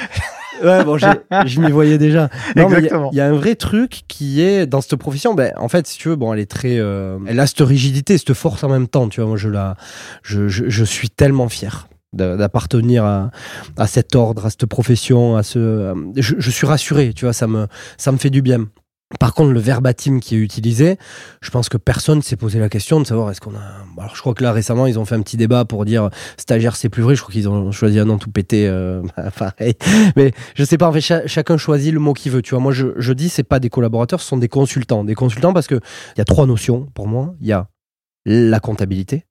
ouais, 0.64 0.84
bon, 0.84 0.98
je 0.98 1.62
m'y 1.62 1.72
voyais 1.72 1.98
déjà. 1.98 2.30
Exactement. 2.56 3.10
Il 3.12 3.18
y, 3.18 3.22
a 3.22 3.28
un 3.28 3.34
vrai 3.34 3.56
truc 3.56 4.04
qui 4.08 4.42
est 4.42 4.66
dans 4.66 4.82
cette 4.82 4.96
profession. 4.96 5.34
Ben, 5.34 5.54
en 5.58 5.68
fait, 5.68 5.88
si 5.88 5.98
tu 5.98 6.10
veux, 6.10 6.16
bon, 6.16 6.34
elle 6.34 6.40
est 6.40 6.50
très, 6.50 6.78
euh, 6.80 7.18
elle 7.28 7.40
a 7.40 7.48
cette 7.48 7.62
rigidité, 7.62 8.18
cette 8.18 8.34
force 8.34 8.64
en 8.64 8.70
même 8.70 8.88
temps. 8.88 9.10
Tu 9.10 9.22
vois, 9.22 9.30
moi, 9.30 9.38
je 9.38 9.50
la, 9.50 9.76
je, 10.24 10.48
je, 10.48 10.70
je 10.70 10.84
suis 10.84 11.10
tellement 11.10 11.50
fier 11.50 11.88
d'appartenir 12.14 13.04
à, 13.06 13.32
à, 13.78 13.86
cet 13.86 14.16
ordre, 14.16 14.46
à 14.46 14.50
cette 14.50 14.66
profession, 14.66 15.36
à 15.36 15.44
ce. 15.44 15.94
Je, 16.16 16.36
je, 16.38 16.52
suis 16.52 16.66
rassuré, 16.66 17.14
tu 17.14 17.26
vois, 17.26 17.34
ça 17.34 17.48
me, 17.48 17.68
ça 17.98 18.12
me 18.12 18.18
fait 18.18 18.30
du 18.30 18.42
bien. 18.42 18.68
Par 19.22 19.34
contre, 19.34 19.52
le 19.52 19.60
verbatim 19.62 20.20
qui 20.20 20.36
est 20.36 20.40
utilisé, 20.40 20.98
je 21.42 21.50
pense 21.50 21.70
que 21.70 21.78
personne 21.78 22.22
s'est 22.22 22.36
posé 22.36 22.60
la 22.60 22.68
question 22.68 23.00
de 23.00 23.08
savoir 23.08 23.32
est-ce 23.32 23.40
qu'on 23.40 23.56
a. 23.56 23.62
Alors, 23.98 24.14
je 24.14 24.20
crois 24.20 24.34
que 24.34 24.44
là 24.44 24.52
récemment, 24.52 24.86
ils 24.86 25.00
ont 25.00 25.06
fait 25.06 25.16
un 25.16 25.22
petit 25.22 25.38
débat 25.38 25.64
pour 25.64 25.86
dire 25.86 26.10
stagiaire, 26.36 26.76
c'est 26.76 26.90
plus 26.90 27.04
vrai. 27.04 27.16
Je 27.16 27.22
crois 27.22 27.32
qu'ils 27.32 27.48
ont 27.48 27.72
choisi 27.72 28.00
un 28.00 28.06
nom 28.06 28.18
tout 28.18 28.30
pété, 28.30 28.68
euh, 28.68 29.02
pareil. 29.40 29.76
Mais 30.18 30.34
je 30.56 30.64
sais 30.66 30.78
pas. 30.78 30.90
En 30.90 30.92
fait, 30.92 31.00
chacun 31.26 31.56
choisit 31.56 31.94
le 31.94 32.02
mot 32.02 32.14
qu'il 32.14 32.34
veut. 32.34 32.42
Tu 32.42 32.50
vois, 32.52 32.60
moi, 32.60 32.74
je, 32.74 32.88
je 32.98 33.14
dis 33.14 33.30
c'est 33.30 33.44
pas 33.44 33.62
des 33.62 33.70
collaborateurs, 33.70 34.20
ce 34.20 34.28
sont 34.28 34.38
des 34.38 34.50
consultants. 34.50 35.06
Des 35.06 35.16
consultants 35.16 35.54
parce 35.54 35.68
que 35.68 35.76
il 35.76 36.18
y 36.18 36.22
a 36.22 36.26
trois 36.26 36.46
notions 36.46 36.88
pour 36.94 37.08
moi. 37.08 37.34
Il 37.40 37.48
y 37.48 37.54
a 37.54 37.70
la 38.26 38.60
comptabilité, 38.60 39.26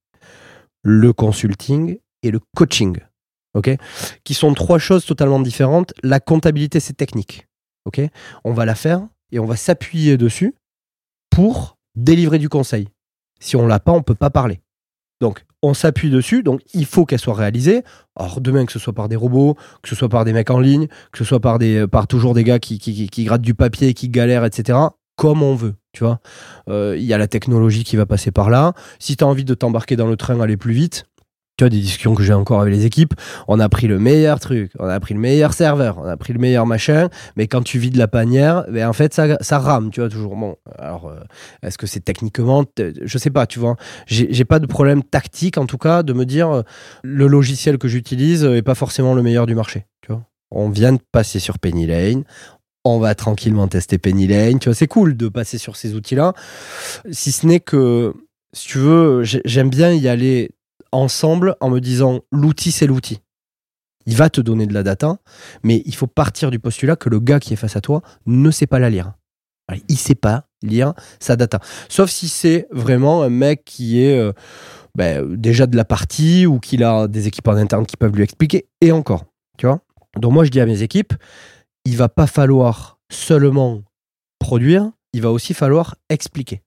le 0.82 1.12
consulting 1.12 1.98
et 2.22 2.30
le 2.30 2.40
coaching. 2.56 2.96
Ok, 3.52 3.70
qui 4.24 4.32
sont 4.32 4.54
trois 4.54 4.78
choses 4.78 5.04
totalement 5.04 5.40
différentes. 5.40 5.92
La 6.02 6.18
comptabilité, 6.18 6.80
c'est 6.80 6.94
technique. 6.94 7.46
Ok, 7.84 8.00
on 8.44 8.54
va 8.54 8.64
la 8.64 8.74
faire 8.74 9.06
et 9.32 9.38
on 9.38 9.46
va 9.46 9.56
s'appuyer 9.56 10.16
dessus 10.16 10.54
pour 11.30 11.76
délivrer 11.94 12.38
du 12.38 12.48
conseil. 12.48 12.88
Si 13.40 13.56
on 13.56 13.66
l'a 13.66 13.80
pas, 13.80 13.92
on 13.92 14.02
peut 14.02 14.14
pas 14.14 14.30
parler. 14.30 14.60
Donc, 15.20 15.44
on 15.62 15.74
s'appuie 15.74 16.10
dessus, 16.10 16.42
donc 16.42 16.60
il 16.74 16.84
faut 16.84 17.06
qu'elle 17.06 17.18
soit 17.18 17.34
réalisée. 17.34 17.82
Alors, 18.16 18.40
demain, 18.40 18.66
que 18.66 18.72
ce 18.72 18.78
soit 18.78 18.92
par 18.92 19.08
des 19.08 19.16
robots, 19.16 19.56
que 19.82 19.88
ce 19.88 19.94
soit 19.94 20.08
par 20.08 20.24
des 20.24 20.32
mecs 20.32 20.50
en 20.50 20.60
ligne, 20.60 20.88
que 21.12 21.18
ce 21.18 21.24
soit 21.24 21.40
par, 21.40 21.58
des, 21.58 21.86
par 21.86 22.06
toujours 22.06 22.34
des 22.34 22.44
gars 22.44 22.58
qui, 22.58 22.78
grattent 23.24 23.42
du 23.42 23.54
papier, 23.54 23.94
qui 23.94 24.08
galèrent, 24.08 24.44
etc., 24.44 24.78
comme 25.16 25.42
on 25.42 25.54
veut, 25.54 25.74
tu 25.92 26.04
vois. 26.04 26.20
Euh, 26.68 26.94
il 26.98 27.04
y 27.04 27.14
a 27.14 27.18
la 27.18 27.26
technologie 27.26 27.84
qui 27.84 27.96
va 27.96 28.04
passer 28.04 28.30
par 28.30 28.50
là. 28.50 28.74
Si 28.98 29.16
tu 29.16 29.24
as 29.24 29.26
envie 29.26 29.46
de 29.46 29.54
t'embarquer 29.54 29.96
dans 29.96 30.06
le 30.06 30.16
train, 30.16 30.38
aller 30.40 30.58
plus 30.58 30.74
vite, 30.74 31.06
tu 31.56 31.64
vois, 31.64 31.70
des 31.70 31.80
discussions 31.80 32.14
que 32.14 32.22
j'ai 32.22 32.34
encore 32.34 32.60
avec 32.60 32.74
les 32.74 32.84
équipes, 32.84 33.14
on 33.48 33.60
a 33.60 33.68
pris 33.68 33.86
le 33.86 33.98
meilleur 33.98 34.40
truc, 34.40 34.72
on 34.78 34.86
a 34.86 35.00
pris 35.00 35.14
le 35.14 35.20
meilleur 35.20 35.54
serveur, 35.54 35.98
on 35.98 36.04
a 36.04 36.16
pris 36.16 36.34
le 36.34 36.38
meilleur 36.38 36.66
machin, 36.66 37.08
mais 37.36 37.46
quand 37.46 37.62
tu 37.62 37.78
vides 37.78 37.96
la 37.96 38.08
panière, 38.08 38.64
ben 38.70 38.86
en 38.86 38.92
fait, 38.92 39.14
ça, 39.14 39.38
ça 39.40 39.58
rame, 39.58 39.90
tu 39.90 40.00
vois, 40.00 40.10
toujours. 40.10 40.36
Bon, 40.36 40.56
alors, 40.78 41.08
euh, 41.08 41.18
est-ce 41.62 41.78
que 41.78 41.86
c'est 41.86 42.00
techniquement, 42.00 42.64
je 43.02 43.18
sais 43.18 43.30
pas, 43.30 43.46
tu 43.46 43.58
vois, 43.58 43.76
j'ai 44.06 44.44
pas 44.44 44.58
de 44.58 44.66
problème 44.66 45.02
tactique, 45.02 45.56
en 45.56 45.66
tout 45.66 45.78
cas, 45.78 46.02
de 46.02 46.12
me 46.12 46.26
dire, 46.26 46.50
euh, 46.50 46.62
le 47.02 47.26
logiciel 47.26 47.78
que 47.78 47.88
j'utilise 47.88 48.44
est 48.44 48.62
pas 48.62 48.74
forcément 48.74 49.14
le 49.14 49.22
meilleur 49.22 49.46
du 49.46 49.54
marché, 49.54 49.86
tu 50.02 50.12
vois. 50.12 50.24
On 50.50 50.68
vient 50.68 50.92
de 50.92 51.00
passer 51.10 51.38
sur 51.38 51.58
Penny 51.58 51.86
Lane, 51.86 52.24
on 52.84 52.98
va 52.98 53.14
tranquillement 53.14 53.66
tester 53.66 53.96
Penny 53.96 54.26
Lane, 54.26 54.58
tu 54.58 54.68
vois, 54.68 54.74
c'est 54.74 54.86
cool 54.86 55.16
de 55.16 55.28
passer 55.28 55.56
sur 55.56 55.76
ces 55.76 55.94
outils-là, 55.94 56.34
si 57.10 57.32
ce 57.32 57.46
n'est 57.46 57.60
que, 57.60 58.12
si 58.52 58.68
tu 58.68 58.78
veux, 58.78 59.22
j'aime 59.24 59.70
bien 59.70 59.92
y 59.92 60.06
aller 60.06 60.50
ensemble 60.96 61.56
en 61.60 61.70
me 61.70 61.80
disant 61.80 62.20
l'outil 62.32 62.72
c'est 62.72 62.86
l'outil. 62.86 63.20
Il 64.06 64.14
va 64.14 64.30
te 64.30 64.40
donner 64.40 64.66
de 64.66 64.74
la 64.74 64.82
data, 64.82 65.18
mais 65.62 65.82
il 65.84 65.94
faut 65.94 66.06
partir 66.06 66.50
du 66.50 66.58
postulat 66.58 66.96
que 66.96 67.08
le 67.08 67.18
gars 67.18 67.40
qui 67.40 67.52
est 67.52 67.56
face 67.56 67.76
à 67.76 67.80
toi 67.80 68.02
ne 68.26 68.50
sait 68.50 68.66
pas 68.66 68.78
la 68.78 68.88
lire. 68.88 69.14
Il 69.88 69.98
sait 69.98 70.14
pas 70.14 70.46
lire 70.62 70.94
sa 71.18 71.34
data. 71.34 71.58
Sauf 71.88 72.08
si 72.08 72.28
c'est 72.28 72.68
vraiment 72.70 73.22
un 73.22 73.30
mec 73.30 73.64
qui 73.64 74.00
est 74.00 74.16
euh, 74.16 74.32
ben, 74.94 75.34
déjà 75.34 75.66
de 75.66 75.76
la 75.76 75.84
partie 75.84 76.46
ou 76.46 76.60
qu'il 76.60 76.84
a 76.84 77.08
des 77.08 77.26
équipes 77.26 77.48
en 77.48 77.56
interne 77.56 77.84
qui 77.84 77.96
peuvent 77.96 78.14
lui 78.14 78.22
expliquer. 78.22 78.68
Et 78.80 78.92
encore, 78.92 79.24
tu 79.58 79.66
vois. 79.66 79.80
Donc 80.20 80.32
moi 80.32 80.44
je 80.44 80.50
dis 80.50 80.60
à 80.60 80.66
mes 80.66 80.82
équipes, 80.82 81.14
il 81.84 81.96
va 81.96 82.08
pas 82.08 82.28
falloir 82.28 83.00
seulement 83.10 83.82
produire, 84.38 84.90
il 85.12 85.22
va 85.22 85.32
aussi 85.32 85.52
falloir 85.52 85.96
expliquer. 86.10 86.62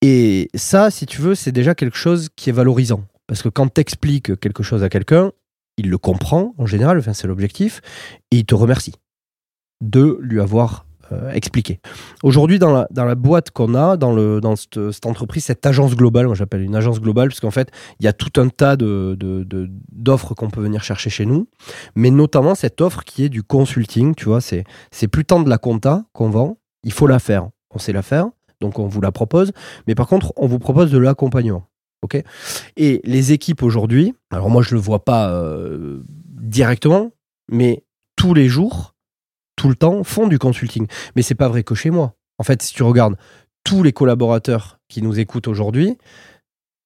Et 0.00 0.48
ça, 0.54 0.90
si 0.90 1.04
tu 1.04 1.20
veux, 1.20 1.34
c'est 1.34 1.52
déjà 1.52 1.74
quelque 1.74 1.96
chose 1.96 2.28
qui 2.34 2.50
est 2.50 2.52
valorisant. 2.52 3.02
Parce 3.26 3.42
que 3.42 3.48
quand 3.48 3.72
tu 3.72 3.80
expliques 3.80 4.38
quelque 4.38 4.62
chose 4.62 4.82
à 4.82 4.88
quelqu'un, 4.88 5.32
il 5.76 5.90
le 5.90 5.98
comprend 5.98 6.54
en 6.58 6.66
général, 6.66 7.02
c'est 7.14 7.26
l'objectif, 7.26 7.80
et 8.30 8.38
il 8.38 8.46
te 8.46 8.54
remercie 8.54 8.94
de 9.82 10.18
lui 10.22 10.40
avoir 10.40 10.86
euh, 11.12 11.30
expliqué. 11.30 11.80
Aujourd'hui, 12.22 12.58
dans 12.58 12.72
la, 12.72 12.88
dans 12.90 13.04
la 13.04 13.14
boîte 13.14 13.50
qu'on 13.50 13.74
a, 13.74 13.96
dans, 13.96 14.12
le, 14.12 14.40
dans 14.40 14.56
cette, 14.56 15.06
entreprise, 15.06 15.44
cette 15.44 15.64
agence 15.64 15.94
globale, 15.94 16.26
moi 16.26 16.34
j'appelle 16.34 16.62
une 16.62 16.74
agence 16.74 17.00
globale, 17.00 17.28
parce 17.28 17.40
qu'en 17.40 17.50
fait, 17.50 17.70
il 18.00 18.04
y 18.04 18.08
a 18.08 18.12
tout 18.12 18.40
un 18.40 18.48
tas 18.48 18.76
d'offres 18.76 19.16
de, 19.16 19.44
de, 19.44 20.34
qu'on 20.34 20.50
peut 20.50 20.62
venir 20.62 20.82
chercher 20.82 21.10
chez 21.10 21.26
nous, 21.26 21.48
mais 21.94 22.10
notamment 22.10 22.54
cette 22.54 22.80
offre 22.80 23.04
qui 23.04 23.24
est 23.24 23.28
du 23.28 23.42
consulting, 23.42 24.14
tu 24.14 24.24
vois, 24.24 24.40
c'est 24.40 24.64
plus 25.08 25.24
tant 25.24 25.40
de 25.40 25.48
la 25.48 25.58
compta 25.58 26.04
qu'on 26.12 26.30
vend, 26.30 26.58
il 26.82 26.92
faut 26.92 27.06
la 27.06 27.18
faire, 27.18 27.50
on 27.70 27.78
sait 27.78 27.92
la 27.92 28.02
faire, 28.02 28.28
donc 28.60 28.78
on 28.78 28.88
vous 28.88 29.00
la 29.00 29.12
propose, 29.12 29.52
mais 29.86 29.94
par 29.94 30.08
contre, 30.08 30.32
on 30.36 30.46
vous 30.46 30.58
propose 30.58 30.90
de 30.90 30.98
l'accompagnement. 30.98 31.68
Ok 32.02 32.22
Et 32.76 33.00
les 33.04 33.32
équipes 33.32 33.62
aujourd'hui, 33.62 34.14
alors 34.30 34.50
moi 34.50 34.62
je 34.62 34.74
le 34.74 34.80
vois 34.80 35.04
pas 35.04 35.30
euh, 35.30 36.02
directement, 36.06 37.12
mais 37.50 37.84
tous 38.16 38.34
les 38.34 38.48
jours, 38.48 38.94
tout 39.56 39.68
le 39.68 39.74
temps, 39.74 40.04
font 40.04 40.26
du 40.26 40.38
consulting. 40.38 40.86
Mais 41.14 41.22
c'est 41.22 41.34
pas 41.34 41.48
vrai 41.48 41.62
que 41.62 41.74
chez 41.74 41.90
moi. 41.90 42.14
En 42.38 42.44
fait, 42.44 42.62
si 42.62 42.74
tu 42.74 42.82
regardes 42.82 43.16
tous 43.64 43.82
les 43.82 43.92
collaborateurs 43.92 44.78
qui 44.88 45.02
nous 45.02 45.18
écoutent 45.18 45.48
aujourd'hui, 45.48 45.98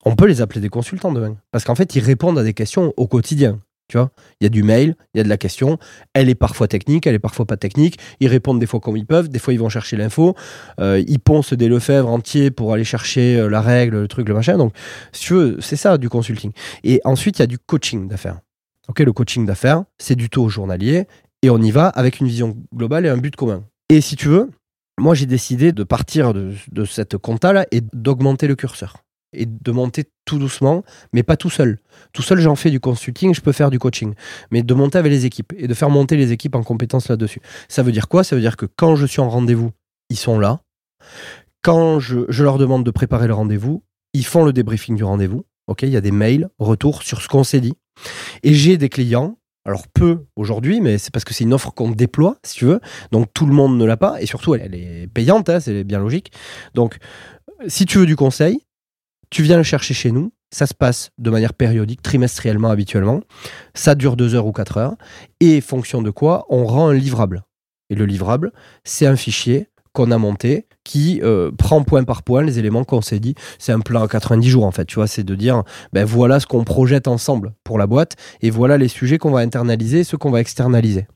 on 0.04 0.16
peut 0.16 0.26
les 0.26 0.40
appeler 0.40 0.60
des 0.60 0.68
consultants 0.68 1.12
demain. 1.12 1.36
Parce 1.50 1.64
qu'en 1.64 1.74
fait, 1.74 1.94
ils 1.94 2.02
répondent 2.02 2.38
à 2.38 2.42
des 2.42 2.54
questions 2.54 2.94
au 2.96 3.06
quotidien. 3.06 3.60
Tu 3.90 3.96
vois, 3.96 4.12
il 4.40 4.44
y 4.44 4.46
a 4.46 4.50
du 4.50 4.62
mail, 4.62 4.94
il 5.14 5.18
y 5.18 5.20
a 5.20 5.24
de 5.24 5.28
la 5.28 5.36
question. 5.36 5.76
Elle 6.14 6.28
est 6.28 6.36
parfois 6.36 6.68
technique, 6.68 7.08
elle 7.08 7.16
est 7.16 7.18
parfois 7.18 7.44
pas 7.44 7.56
technique. 7.56 7.98
Ils 8.20 8.28
répondent 8.28 8.60
des 8.60 8.66
fois 8.66 8.78
comme 8.78 8.96
ils 8.96 9.04
peuvent, 9.04 9.28
des 9.28 9.40
fois 9.40 9.52
ils 9.52 9.58
vont 9.58 9.68
chercher 9.68 9.96
l'info. 9.96 10.36
Euh, 10.78 11.02
ils 11.08 11.18
poncent 11.18 11.54
des 11.54 11.66
lefèvres 11.66 12.08
entiers 12.08 12.52
pour 12.52 12.72
aller 12.72 12.84
chercher 12.84 13.36
euh, 13.36 13.48
la 13.48 13.60
règle, 13.60 14.02
le 14.02 14.06
truc, 14.06 14.28
le 14.28 14.34
machin. 14.34 14.56
Donc, 14.58 14.72
si 15.10 15.26
tu 15.26 15.34
veux, 15.34 15.56
c'est 15.60 15.74
ça 15.74 15.98
du 15.98 16.08
consulting. 16.08 16.52
Et 16.84 17.00
ensuite, 17.02 17.40
il 17.40 17.42
y 17.42 17.42
a 17.42 17.48
du 17.48 17.58
coaching 17.58 18.06
d'affaires. 18.06 18.38
Ok, 18.86 19.00
le 19.00 19.12
coaching 19.12 19.44
d'affaires, 19.44 19.82
c'est 19.98 20.14
du 20.14 20.30
taux 20.30 20.48
journalier 20.48 21.08
et 21.42 21.50
on 21.50 21.58
y 21.58 21.72
va 21.72 21.88
avec 21.88 22.20
une 22.20 22.28
vision 22.28 22.56
globale 22.72 23.06
et 23.06 23.08
un 23.08 23.16
but 23.16 23.34
commun. 23.34 23.64
Et 23.88 24.00
si 24.00 24.14
tu 24.14 24.28
veux, 24.28 24.50
moi 25.00 25.16
j'ai 25.16 25.26
décidé 25.26 25.72
de 25.72 25.82
partir 25.82 26.32
de, 26.32 26.52
de 26.70 26.84
cette 26.84 27.16
compta-là 27.18 27.66
et 27.72 27.80
d'augmenter 27.92 28.46
le 28.46 28.54
curseur 28.54 28.98
et 29.32 29.46
de 29.46 29.72
monter 29.72 30.04
tout 30.24 30.38
doucement, 30.38 30.84
mais 31.12 31.22
pas 31.22 31.36
tout 31.36 31.50
seul. 31.50 31.78
Tout 32.12 32.22
seul, 32.22 32.40
j'en 32.40 32.56
fais 32.56 32.70
du 32.70 32.80
consulting, 32.80 33.34
je 33.34 33.40
peux 33.40 33.52
faire 33.52 33.70
du 33.70 33.78
coaching. 33.78 34.14
Mais 34.50 34.62
de 34.62 34.74
monter 34.74 34.98
avec 34.98 35.10
les 35.10 35.26
équipes 35.26 35.52
et 35.56 35.68
de 35.68 35.74
faire 35.74 35.90
monter 35.90 36.16
les 36.16 36.32
équipes 36.32 36.54
en 36.54 36.62
compétences 36.62 37.08
là-dessus. 37.08 37.40
Ça 37.68 37.82
veut 37.82 37.92
dire 37.92 38.08
quoi? 38.08 38.24
Ça 38.24 38.36
veut 38.36 38.42
dire 38.42 38.56
que 38.56 38.66
quand 38.66 38.96
je 38.96 39.06
suis 39.06 39.20
en 39.20 39.28
rendez-vous, 39.28 39.70
ils 40.08 40.18
sont 40.18 40.38
là. 40.38 40.60
Quand 41.62 42.00
je, 42.00 42.42
leur 42.42 42.58
demande 42.58 42.84
de 42.84 42.90
préparer 42.90 43.26
le 43.26 43.34
rendez-vous, 43.34 43.82
ils 44.14 44.24
font 44.24 44.44
le 44.44 44.52
débriefing 44.52 44.96
du 44.96 45.04
rendez-vous. 45.04 45.44
Ok, 45.66 45.82
il 45.82 45.90
y 45.90 45.96
a 45.96 46.00
des 46.00 46.10
mails, 46.10 46.48
retours 46.58 47.02
sur 47.02 47.22
ce 47.22 47.28
qu'on 47.28 47.44
s'est 47.44 47.60
dit. 47.60 47.74
Et 48.42 48.54
j'ai 48.54 48.76
des 48.76 48.88
clients 48.88 49.36
alors 49.66 49.86
peu 49.88 50.24
aujourd'hui, 50.36 50.80
mais 50.80 50.96
c'est 50.96 51.12
parce 51.12 51.24
que 51.24 51.34
c'est 51.34 51.44
une 51.44 51.52
offre 51.52 51.70
qu'on 51.70 51.90
déploie, 51.90 52.38
si 52.44 52.56
tu 52.56 52.64
veux. 52.64 52.80
Donc 53.12 53.28
tout 53.34 53.46
le 53.46 53.52
monde 53.52 53.76
ne 53.76 53.84
l'a 53.84 53.98
pas, 53.98 54.20
et 54.20 54.26
surtout 54.26 54.54
elle, 54.54 54.74
est 54.74 55.06
payante, 55.12 55.50
hein, 55.50 55.60
c'est 55.60 55.84
bien 55.84 55.98
logique. 56.00 56.32
Donc 56.74 56.96
si 57.68 57.84
tu 57.84 57.98
veux 57.98 58.06
du 58.06 58.16
conseil, 58.16 58.60
tu 59.30 59.42
viens 59.42 59.56
le 59.56 59.62
chercher 59.62 59.94
chez 59.94 60.10
nous. 60.10 60.32
Ça 60.52 60.66
se 60.66 60.74
passe 60.74 61.10
de 61.18 61.30
manière 61.30 61.54
périodique, 61.54 62.02
trimestriellement 62.02 62.70
habituellement. 62.70 63.20
Ça 63.74 63.94
dure 63.94 64.16
deux 64.16 64.34
heures 64.34 64.46
ou 64.46 64.52
quatre 64.52 64.78
heures. 64.78 64.96
Et 65.38 65.60
fonction 65.60 66.02
de 66.02 66.10
quoi, 66.10 66.44
on 66.48 66.64
rend 66.66 66.88
un 66.88 66.94
livrable. 66.94 67.44
Et 67.88 67.94
le 67.94 68.04
livrable, 68.04 68.52
c'est 68.84 69.06
un 69.06 69.16
fichier 69.16 69.68
qu'on 69.92 70.10
a 70.10 70.18
monté 70.18 70.66
qui 70.84 71.20
euh, 71.22 71.50
prend 71.56 71.82
point 71.82 72.04
par 72.04 72.22
point 72.22 72.42
les 72.42 72.58
éléments 72.58 72.84
qu'on 72.84 73.00
s'est 73.00 73.20
dit. 73.20 73.34
C'est 73.58 73.72
un 73.72 73.80
plan 73.80 74.02
à 74.02 74.08
90 74.08 74.48
jours 74.48 74.64
en 74.64 74.70
fait, 74.70 74.84
tu 74.84 74.96
vois, 74.96 75.06
c'est 75.06 75.24
de 75.24 75.34
dire 75.34 75.62
ben 75.92 76.04
voilà 76.04 76.40
ce 76.40 76.46
qu'on 76.46 76.64
projette 76.64 77.08
ensemble 77.08 77.52
pour 77.64 77.78
la 77.78 77.86
boîte 77.86 78.16
et 78.40 78.50
voilà 78.50 78.78
les 78.78 78.88
sujets 78.88 79.18
qu'on 79.18 79.30
va 79.30 79.40
internaliser 79.40 80.00
et 80.00 80.04
ceux 80.04 80.18
qu'on 80.18 80.30
va 80.30 80.40
externaliser. 80.40 81.06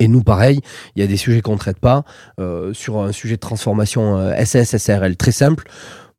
Et 0.00 0.08
nous, 0.08 0.22
pareil, 0.22 0.60
il 0.96 1.02
y 1.02 1.04
a 1.04 1.06
des 1.06 1.18
sujets 1.18 1.42
qu'on 1.42 1.52
ne 1.52 1.58
traite 1.58 1.78
pas. 1.78 2.04
Euh, 2.40 2.72
sur 2.72 2.98
un 3.00 3.12
sujet 3.12 3.34
de 3.34 3.40
transformation 3.40 4.16
euh, 4.16 4.34
SSSRL 4.42 5.16
très 5.16 5.32
simple, 5.32 5.64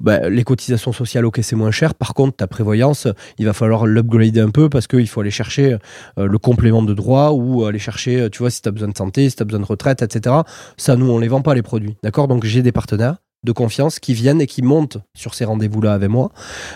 bah, 0.04 0.30
les 0.30 0.44
cotisations 0.44 0.94
sociales, 0.94 1.26
ok, 1.26 1.40
c'est 1.42 1.56
moins 1.56 1.72
cher. 1.72 1.96
Par 1.96 2.14
contre, 2.14 2.38
ta 2.38 2.48
prévoyance, 2.48 3.08
il 3.40 3.46
va 3.46 3.54
falloir 3.54 3.88
l'upgrader 3.88 4.42
un 4.42 4.52
peu 4.52 4.70
parce 4.70 4.86
qu'il 4.86 5.08
faut 5.08 5.22
aller 5.22 5.32
chercher 5.32 5.78
euh, 6.20 6.28
le 6.28 6.38
complément 6.38 6.84
de 6.84 6.94
droit 6.94 7.32
ou 7.32 7.66
aller 7.66 7.80
chercher, 7.80 8.30
tu 8.30 8.40
vois, 8.40 8.52
si 8.52 8.62
tu 8.62 8.70
as 8.70 8.72
besoin 8.72 8.90
de 8.90 8.98
santé, 8.98 9.30
si 9.30 9.36
tu 9.36 9.42
as 9.42 9.46
besoin 9.46 9.62
de 9.62 9.66
retraite, 9.66 10.02
etc. 10.04 10.36
Ça, 10.78 10.96
nous, 10.96 11.10
on 11.10 11.18
les 11.18 11.28
vend 11.28 11.42
pas, 11.42 11.56
les 11.56 11.64
produits. 11.64 11.98
D'accord? 12.04 12.28
Donc, 12.28 12.46
j'ai 12.46 12.62
des 12.62 12.72
partenaires 12.72 13.16
de 13.44 13.52
confiance 13.52 14.00
qui 14.00 14.14
viennent 14.14 14.42
et 14.42 14.48
qui 14.48 14.62
montent 14.62 14.98
sur 15.16 15.34
ces 15.34 15.46
rendez-vous-là 15.46 15.94
avec 15.94 16.10
moi. 16.10 16.32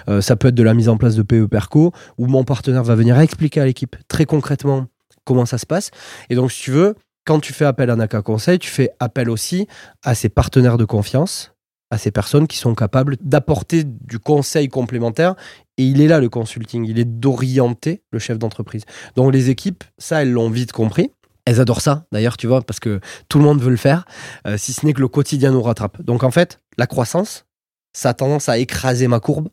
Euh, 0.09 0.21
ça 0.21 0.36
peut 0.36 0.49
être 0.49 0.55
de 0.55 0.63
la 0.63 0.73
mise 0.73 0.89
en 0.89 0.97
place 0.97 1.15
de 1.15 1.23
PE 1.23 1.47
Perco 1.47 1.91
où 2.17 2.28
mon 2.28 2.43
partenaire 2.43 2.84
va 2.84 2.95
venir 2.95 3.19
expliquer 3.19 3.61
à 3.61 3.65
l'équipe 3.65 3.95
très 4.07 4.25
concrètement 4.25 4.88
comment 5.23 5.45
ça 5.45 5.57
se 5.57 5.65
passe. 5.65 5.91
Et 6.30 6.36
donc, 6.36 6.51
si 6.51 6.63
tu 6.63 6.71
veux, 6.71 6.95
quand 7.25 7.39
tu 7.39 7.53
fais 7.53 7.65
appel 7.65 7.89
à 7.89 7.95
Naka 7.95 8.21
Conseil, 8.21 8.59
tu 8.59 8.69
fais 8.69 8.89
appel 8.99 9.30
aussi 9.30 9.67
à 10.03 10.15
ces 10.15 10.30
partenaires 10.30 10.78
de 10.78 10.86
confiance 10.86 11.53
à 11.89 11.97
ces 11.97 12.11
personnes 12.11 12.47
qui 12.47 12.57
sont 12.57 12.75
capables 12.75 13.17
d'apporter 13.21 13.83
du 13.83 14.19
conseil 14.19 14.67
complémentaire. 14.67 15.35
Et 15.77 15.83
il 15.83 16.01
est 16.01 16.07
là 16.07 16.19
le 16.19 16.29
consulting, 16.29 16.85
il 16.85 16.99
est 16.99 17.05
d'orienter 17.05 18.03
le 18.11 18.19
chef 18.19 18.38
d'entreprise. 18.39 18.83
Donc 19.15 19.31
les 19.31 19.49
équipes, 19.49 19.83
ça, 19.97 20.21
elles 20.21 20.31
l'ont 20.31 20.49
vite 20.49 20.71
compris. 20.71 21.11
Elles 21.45 21.61
adorent 21.61 21.81
ça, 21.81 22.05
d'ailleurs, 22.11 22.35
tu 22.35 22.45
vois, 22.45 22.61
parce 22.61 22.81
que 22.81 22.99
tout 23.29 23.38
le 23.38 23.45
monde 23.45 23.61
veut 23.61 23.69
le 23.69 23.77
faire, 23.77 24.05
euh, 24.47 24.57
si 24.57 24.73
ce 24.73 24.85
n'est 24.85 24.91
que 24.91 24.99
le 24.99 25.07
quotidien 25.07 25.51
nous 25.51 25.61
rattrape. 25.61 26.01
Donc 26.01 26.23
en 26.23 26.31
fait, 26.31 26.59
la 26.77 26.88
croissance, 26.88 27.45
ça 27.93 28.09
a 28.09 28.13
tendance 28.13 28.49
à 28.49 28.57
écraser 28.57 29.07
ma 29.07 29.21
courbe 29.21 29.47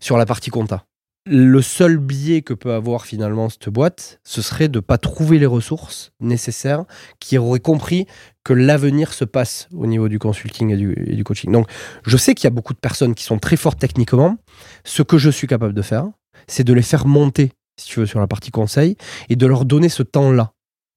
sur 0.00 0.16
la 0.16 0.26
partie 0.26 0.50
compta. 0.50 0.84
Le 1.26 1.60
seul 1.60 1.98
biais 1.98 2.42
que 2.42 2.54
peut 2.54 2.72
avoir 2.72 3.04
finalement 3.04 3.48
cette 3.48 3.68
boîte, 3.68 4.20
ce 4.22 4.42
serait 4.42 4.68
de 4.68 4.78
ne 4.78 4.80
pas 4.80 4.96
trouver 4.96 5.38
les 5.38 5.46
ressources 5.46 6.12
nécessaires 6.20 6.84
qui 7.18 7.36
auraient 7.36 7.60
compris 7.60 8.06
que 8.44 8.52
l'avenir 8.52 9.12
se 9.12 9.24
passe 9.24 9.68
au 9.74 9.86
niveau 9.86 10.08
du 10.08 10.20
consulting 10.20 10.70
et 10.70 10.76
du, 10.76 11.24
coaching. 11.24 11.50
Donc, 11.50 11.68
je 12.04 12.16
sais 12.16 12.34
qu'il 12.34 12.44
y 12.44 12.46
a 12.46 12.50
beaucoup 12.50 12.74
de 12.74 12.78
personnes 12.78 13.14
qui 13.14 13.24
sont 13.24 13.38
très 13.38 13.56
fortes 13.56 13.80
techniquement. 13.80 14.36
Ce 14.84 15.02
que 15.02 15.18
je 15.18 15.30
suis 15.30 15.48
capable 15.48 15.74
de 15.74 15.82
faire, 15.82 16.06
c'est 16.46 16.64
de 16.64 16.72
les 16.72 16.82
faire 16.82 17.06
monter, 17.06 17.50
si 17.76 17.88
tu 17.88 18.00
veux, 18.00 18.06
sur 18.06 18.20
la 18.20 18.28
partie 18.28 18.52
conseil 18.52 18.96
et 19.28 19.34
de 19.34 19.46
leur 19.46 19.64
donner 19.64 19.88
ce 19.88 20.04
temps-là 20.04 20.52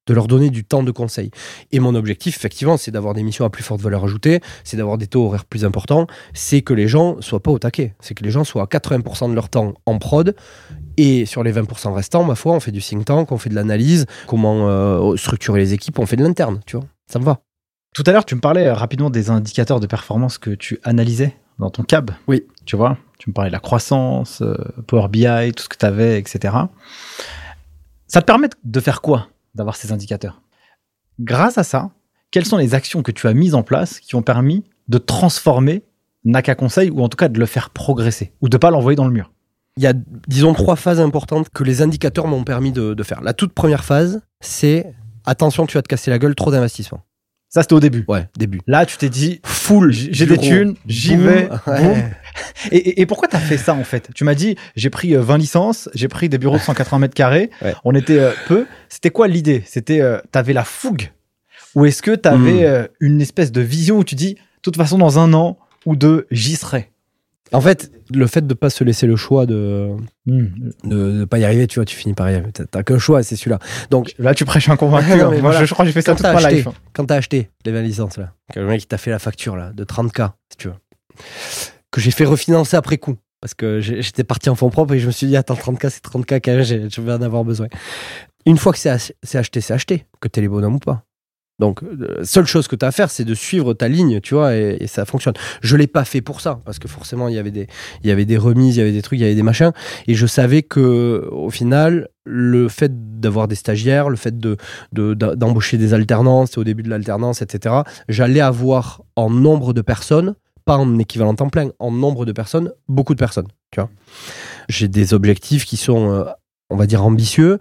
de 0.06 0.14
leur 0.14 0.26
donner 0.26 0.50
du 0.50 0.64
temps 0.64 0.82
de 0.82 0.90
conseil. 0.90 1.30
Et 1.72 1.80
mon 1.80 1.94
objectif, 1.94 2.36
effectivement, 2.36 2.76
c'est 2.76 2.90
d'avoir 2.90 3.14
des 3.14 3.22
missions 3.22 3.44
à 3.44 3.50
plus 3.50 3.62
forte 3.62 3.80
valeur 3.80 4.04
ajoutée, 4.04 4.40
c'est 4.64 4.76
d'avoir 4.76 4.98
des 4.98 5.06
taux 5.06 5.26
horaires 5.26 5.44
plus 5.44 5.64
importants, 5.64 6.06
c'est 6.34 6.62
que 6.62 6.74
les 6.74 6.88
gens 6.88 7.20
soient 7.20 7.42
pas 7.42 7.50
au 7.50 7.58
taquet, 7.58 7.94
c'est 8.00 8.14
que 8.14 8.24
les 8.24 8.30
gens 8.30 8.44
soient 8.44 8.62
à 8.62 8.66
80% 8.66 9.30
de 9.30 9.34
leur 9.34 9.48
temps 9.48 9.74
en 9.86 9.98
prod, 9.98 10.34
et 10.96 11.26
sur 11.26 11.42
les 11.42 11.52
20% 11.52 11.92
restants, 11.92 12.24
ma 12.24 12.34
foi, 12.34 12.54
on 12.54 12.60
fait 12.60 12.72
du 12.72 12.80
think 12.80 13.04
tank, 13.04 13.30
on 13.32 13.38
fait 13.38 13.50
de 13.50 13.54
l'analyse, 13.54 14.06
comment 14.26 14.68
euh, 14.68 15.16
structurer 15.16 15.60
les 15.60 15.74
équipes, 15.74 15.98
on 15.98 16.06
fait 16.06 16.16
de 16.16 16.24
l'interne, 16.24 16.60
tu 16.66 16.76
vois, 16.76 16.86
ça 17.10 17.18
me 17.18 17.24
va. 17.24 17.40
Tout 17.94 18.04
à 18.06 18.12
l'heure, 18.12 18.24
tu 18.24 18.34
me 18.34 18.40
parlais 18.40 18.66
euh, 18.66 18.74
rapidement 18.74 19.10
des 19.10 19.30
indicateurs 19.30 19.80
de 19.80 19.86
performance 19.86 20.38
que 20.38 20.50
tu 20.50 20.78
analysais 20.84 21.36
dans 21.58 21.70
ton 21.70 21.82
CAB. 21.82 22.12
Oui. 22.28 22.44
Tu 22.64 22.76
vois, 22.76 22.96
tu 23.18 23.30
me 23.30 23.34
parlais 23.34 23.50
de 23.50 23.54
la 23.54 23.60
croissance, 23.60 24.42
euh, 24.42 24.56
Power 24.86 25.08
BI, 25.08 25.52
tout 25.52 25.64
ce 25.64 25.68
que 25.68 25.76
tu 25.76 25.86
avais, 25.86 26.18
etc. 26.18 26.54
Ça 28.06 28.20
te 28.20 28.26
permet 28.26 28.48
de 28.64 28.80
faire 28.80 29.00
quoi 29.00 29.28
d'avoir 29.54 29.76
ces 29.76 29.92
indicateurs. 29.92 30.42
Grâce 31.18 31.58
à 31.58 31.64
ça, 31.64 31.90
quelles 32.30 32.46
sont 32.46 32.56
les 32.56 32.74
actions 32.74 33.02
que 33.02 33.12
tu 33.12 33.26
as 33.26 33.34
mises 33.34 33.54
en 33.54 33.62
place 33.62 34.00
qui 34.00 34.14
ont 34.14 34.22
permis 34.22 34.64
de 34.88 34.98
transformer 34.98 35.82
Naka 36.24 36.54
Conseil 36.54 36.90
ou 36.90 37.02
en 37.02 37.08
tout 37.08 37.16
cas 37.16 37.28
de 37.28 37.38
le 37.38 37.46
faire 37.46 37.70
progresser 37.70 38.32
ou 38.40 38.48
de 38.48 38.56
pas 38.56 38.70
l'envoyer 38.70 38.96
dans 38.96 39.06
le 39.06 39.12
mur? 39.12 39.32
Il 39.76 39.82
y 39.82 39.86
a, 39.86 39.92
disons, 40.28 40.52
trois 40.52 40.76
phases 40.76 41.00
importantes 41.00 41.48
que 41.48 41.64
les 41.64 41.82
indicateurs 41.82 42.26
m'ont 42.26 42.44
permis 42.44 42.72
de, 42.72 43.02
faire. 43.02 43.22
La 43.22 43.32
toute 43.32 43.52
première 43.52 43.84
phase, 43.84 44.20
c'est 44.40 44.94
attention, 45.24 45.66
tu 45.66 45.76
vas 45.76 45.82
te 45.82 45.88
casser 45.88 46.10
la 46.10 46.18
gueule, 46.18 46.34
trop 46.34 46.50
d'investissement. 46.50 47.02
Ça, 47.52 47.62
c'était 47.62 47.74
au 47.74 47.80
début. 47.80 48.04
Ouais, 48.06 48.28
début. 48.38 48.60
Là, 48.68 48.86
tu 48.86 48.96
t'es 48.96 49.08
dit, 49.08 49.40
full, 49.44 49.90
j'ai 49.90 50.24
des 50.24 50.38
thunes, 50.38 50.76
j'y 50.86 51.16
vais. 51.16 51.48
Et, 52.70 53.00
et, 53.00 53.06
pourquoi 53.06 53.26
t'as 53.26 53.40
fait 53.40 53.56
ça, 53.56 53.74
en 53.74 53.82
fait? 53.82 54.08
Tu 54.14 54.22
m'as 54.22 54.36
dit, 54.36 54.54
j'ai 54.76 54.88
pris 54.88 55.16
20 55.16 55.34
euh, 55.34 55.36
licences, 55.36 55.88
j'ai 55.92 56.06
pris 56.06 56.28
des 56.28 56.38
bureaux 56.38 56.58
de 56.58 56.62
180 56.62 57.00
mètres 57.00 57.14
carrés, 57.14 57.50
on 57.84 57.94
était 57.94 58.20
euh, 58.20 58.30
peu. 58.46 58.66
C'était 58.88 59.10
quoi 59.10 59.26
l'idée? 59.26 59.64
C'était, 59.66 60.00
euh, 60.00 60.18
t'avais 60.30 60.52
la 60.52 60.62
fougue? 60.62 61.10
Ou 61.74 61.86
est-ce 61.86 62.02
que 62.02 62.14
t'avais 62.14 62.68
hmm. 62.68 62.88
une 63.00 63.20
espèce 63.20 63.50
de 63.50 63.60
vision 63.60 63.98
où 63.98 64.04
tu 64.04 64.14
dis, 64.14 64.34
de 64.34 64.40
toute 64.62 64.76
façon, 64.76 64.98
dans 64.98 65.18
un 65.18 65.32
an 65.34 65.58
ou 65.86 65.96
deux, 65.96 66.28
j'y 66.30 66.54
serai? 66.54 66.92
En 67.52 67.60
fait, 67.60 67.90
le 68.14 68.26
fait 68.26 68.42
de 68.42 68.48
ne 68.48 68.54
pas 68.54 68.70
se 68.70 68.84
laisser 68.84 69.06
le 69.06 69.16
choix 69.16 69.46
de 69.46 69.90
ne 70.26 71.24
hmm. 71.24 71.26
pas 71.26 71.38
y 71.38 71.44
arriver, 71.44 71.66
tu 71.66 71.76
vois, 71.76 71.84
tu 71.84 71.96
finis 71.96 72.14
par 72.14 72.30
y 72.30 72.34
arriver. 72.34 72.52
T'as 72.52 72.82
qu'un 72.82 72.98
choix, 72.98 73.22
c'est 73.22 73.36
celui-là. 73.36 73.58
Donc 73.90 74.14
là, 74.18 74.34
tu 74.34 74.44
prêches 74.44 74.68
un 74.68 74.76
convaincu. 74.76 75.10
Hein. 75.20 75.38
Moi, 75.40 75.52
je, 75.52 75.72
crois 75.72 75.84
que 75.84 75.88
j'ai 75.88 75.92
fait 75.92 76.02
ça 76.02 76.14
toute 76.14 76.24
ma 76.24 76.50
life. 76.50 76.68
Quand 76.92 77.04
t'as 77.04 77.16
acheté 77.16 77.50
les 77.64 77.72
20 77.72 77.82
licences 77.82 78.16
là, 78.16 78.32
que 78.52 78.60
le 78.60 78.66
mec 78.66 78.86
t'a 78.86 78.96
fait 78.96 79.10
la 79.10 79.18
facture 79.18 79.56
là 79.56 79.72
de 79.72 79.84
30k, 79.84 80.30
si 80.50 80.56
tu 80.56 80.68
veux, 80.68 80.74
que 81.90 82.00
j'ai 82.00 82.10
fait 82.10 82.24
refinancer 82.24 82.76
après 82.76 82.98
coup. 82.98 83.16
Parce 83.40 83.54
que 83.54 83.80
j'étais 83.80 84.22
parti 84.22 84.50
en 84.50 84.54
fonds 84.54 84.68
propres 84.68 84.94
et 84.94 85.00
je 85.00 85.06
me 85.06 85.12
suis 85.12 85.26
dit, 85.26 85.36
attends, 85.36 85.54
30K, 85.54 85.88
c'est 85.88 86.04
30K 86.04 86.40
quand 86.44 86.62
je 86.62 87.00
vais 87.00 87.12
en 87.12 87.22
avoir 87.22 87.42
besoin. 87.42 87.68
Une 88.46 88.58
fois 88.58 88.72
que 88.72 88.78
c'est 88.78 88.90
acheté, 88.90 89.60
c'est 89.60 89.72
acheté, 89.72 90.06
que 90.20 90.28
t'es 90.28 90.40
les 90.40 90.48
bonhommes 90.48 90.76
ou 90.76 90.78
pas. 90.78 91.04
Donc, 91.60 91.82
euh, 91.82 92.24
seule 92.24 92.46
chose 92.46 92.68
que 92.68 92.74
tu 92.74 92.86
as 92.86 92.88
à 92.88 92.90
faire, 92.90 93.10
c'est 93.10 93.26
de 93.26 93.34
suivre 93.34 93.74
ta 93.74 93.86
ligne, 93.86 94.20
tu 94.20 94.34
vois, 94.34 94.56
et, 94.56 94.86
ça 94.86 95.04
fonctionne. 95.04 95.34
Je 95.60 95.76
l'ai 95.76 95.86
pas 95.86 96.06
fait 96.06 96.22
pour 96.22 96.40
ça, 96.40 96.58
parce 96.64 96.78
que 96.78 96.88
forcément, 96.88 97.28
il 97.28 97.34
y 97.34 97.38
avait 97.38 97.50
des, 97.50 97.66
il 98.02 98.08
y 98.08 98.10
avait 98.10 98.24
des 98.24 98.38
remises, 98.38 98.76
il 98.76 98.78
y 98.78 98.82
avait 98.82 98.92
des 98.92 99.02
trucs, 99.02 99.18
il 99.18 99.22
y 99.22 99.26
avait 99.26 99.34
des 99.34 99.42
machins, 99.42 99.70
et 100.08 100.14
je 100.14 100.26
savais 100.26 100.62
que, 100.62 101.28
au 101.30 101.50
final, 101.50 102.08
le 102.24 102.68
fait 102.68 103.20
d'avoir 103.20 103.46
des 103.46 103.56
stagiaires, 103.56 104.08
le 104.08 104.16
fait 104.16 104.38
de, 104.38 104.56
d'embaucher 104.92 105.76
des 105.76 105.92
alternances, 105.92 106.56
au 106.56 106.64
début 106.64 106.82
de 106.82 106.88
l'alternance, 106.88 107.42
etc., 107.42 107.74
j'allais 108.08 108.40
avoir 108.40 109.02
en 109.14 109.28
nombre 109.28 109.74
de 109.74 109.82
personnes, 109.82 110.36
pas 110.64 110.78
en 110.78 110.98
équivalent 110.98 111.34
temps 111.34 111.50
plein, 111.50 111.70
en 111.78 111.90
nombre 111.90 112.24
de 112.24 112.32
personnes, 112.32 112.72
beaucoup 112.88 113.14
de 113.14 113.18
personnes, 113.20 113.48
tu 113.70 113.80
vois. 113.80 113.90
J'ai 114.70 114.88
des 114.88 115.12
objectifs 115.12 115.66
qui 115.66 115.76
sont, 115.76 116.10
euh, 116.10 116.24
on 116.70 116.76
va 116.76 116.86
dire, 116.86 117.04
ambitieux, 117.04 117.58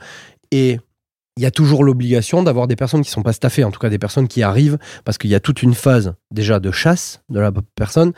et 0.51 0.79
il 1.39 1.43
y 1.43 1.45
a 1.45 1.51
toujours 1.51 1.85
l'obligation 1.85 2.43
d'avoir 2.43 2.67
des 2.67 2.75
personnes 2.75 3.01
qui 3.01 3.09
sont 3.09 3.23
pas 3.23 3.31
staffées, 3.31 3.63
en 3.63 3.71
tout 3.71 3.79
cas 3.79 3.87
des 3.87 3.97
personnes 3.97 4.27
qui 4.27 4.43
arrivent, 4.43 4.77
parce 5.05 5.17
qu'il 5.17 5.29
y 5.29 5.35
a 5.35 5.39
toute 5.39 5.63
une 5.63 5.73
phase 5.73 6.13
déjà 6.31 6.59
de 6.59 6.69
chasse 6.69 7.21
de 7.29 7.39
la 7.39 7.53
personne. 7.75 8.11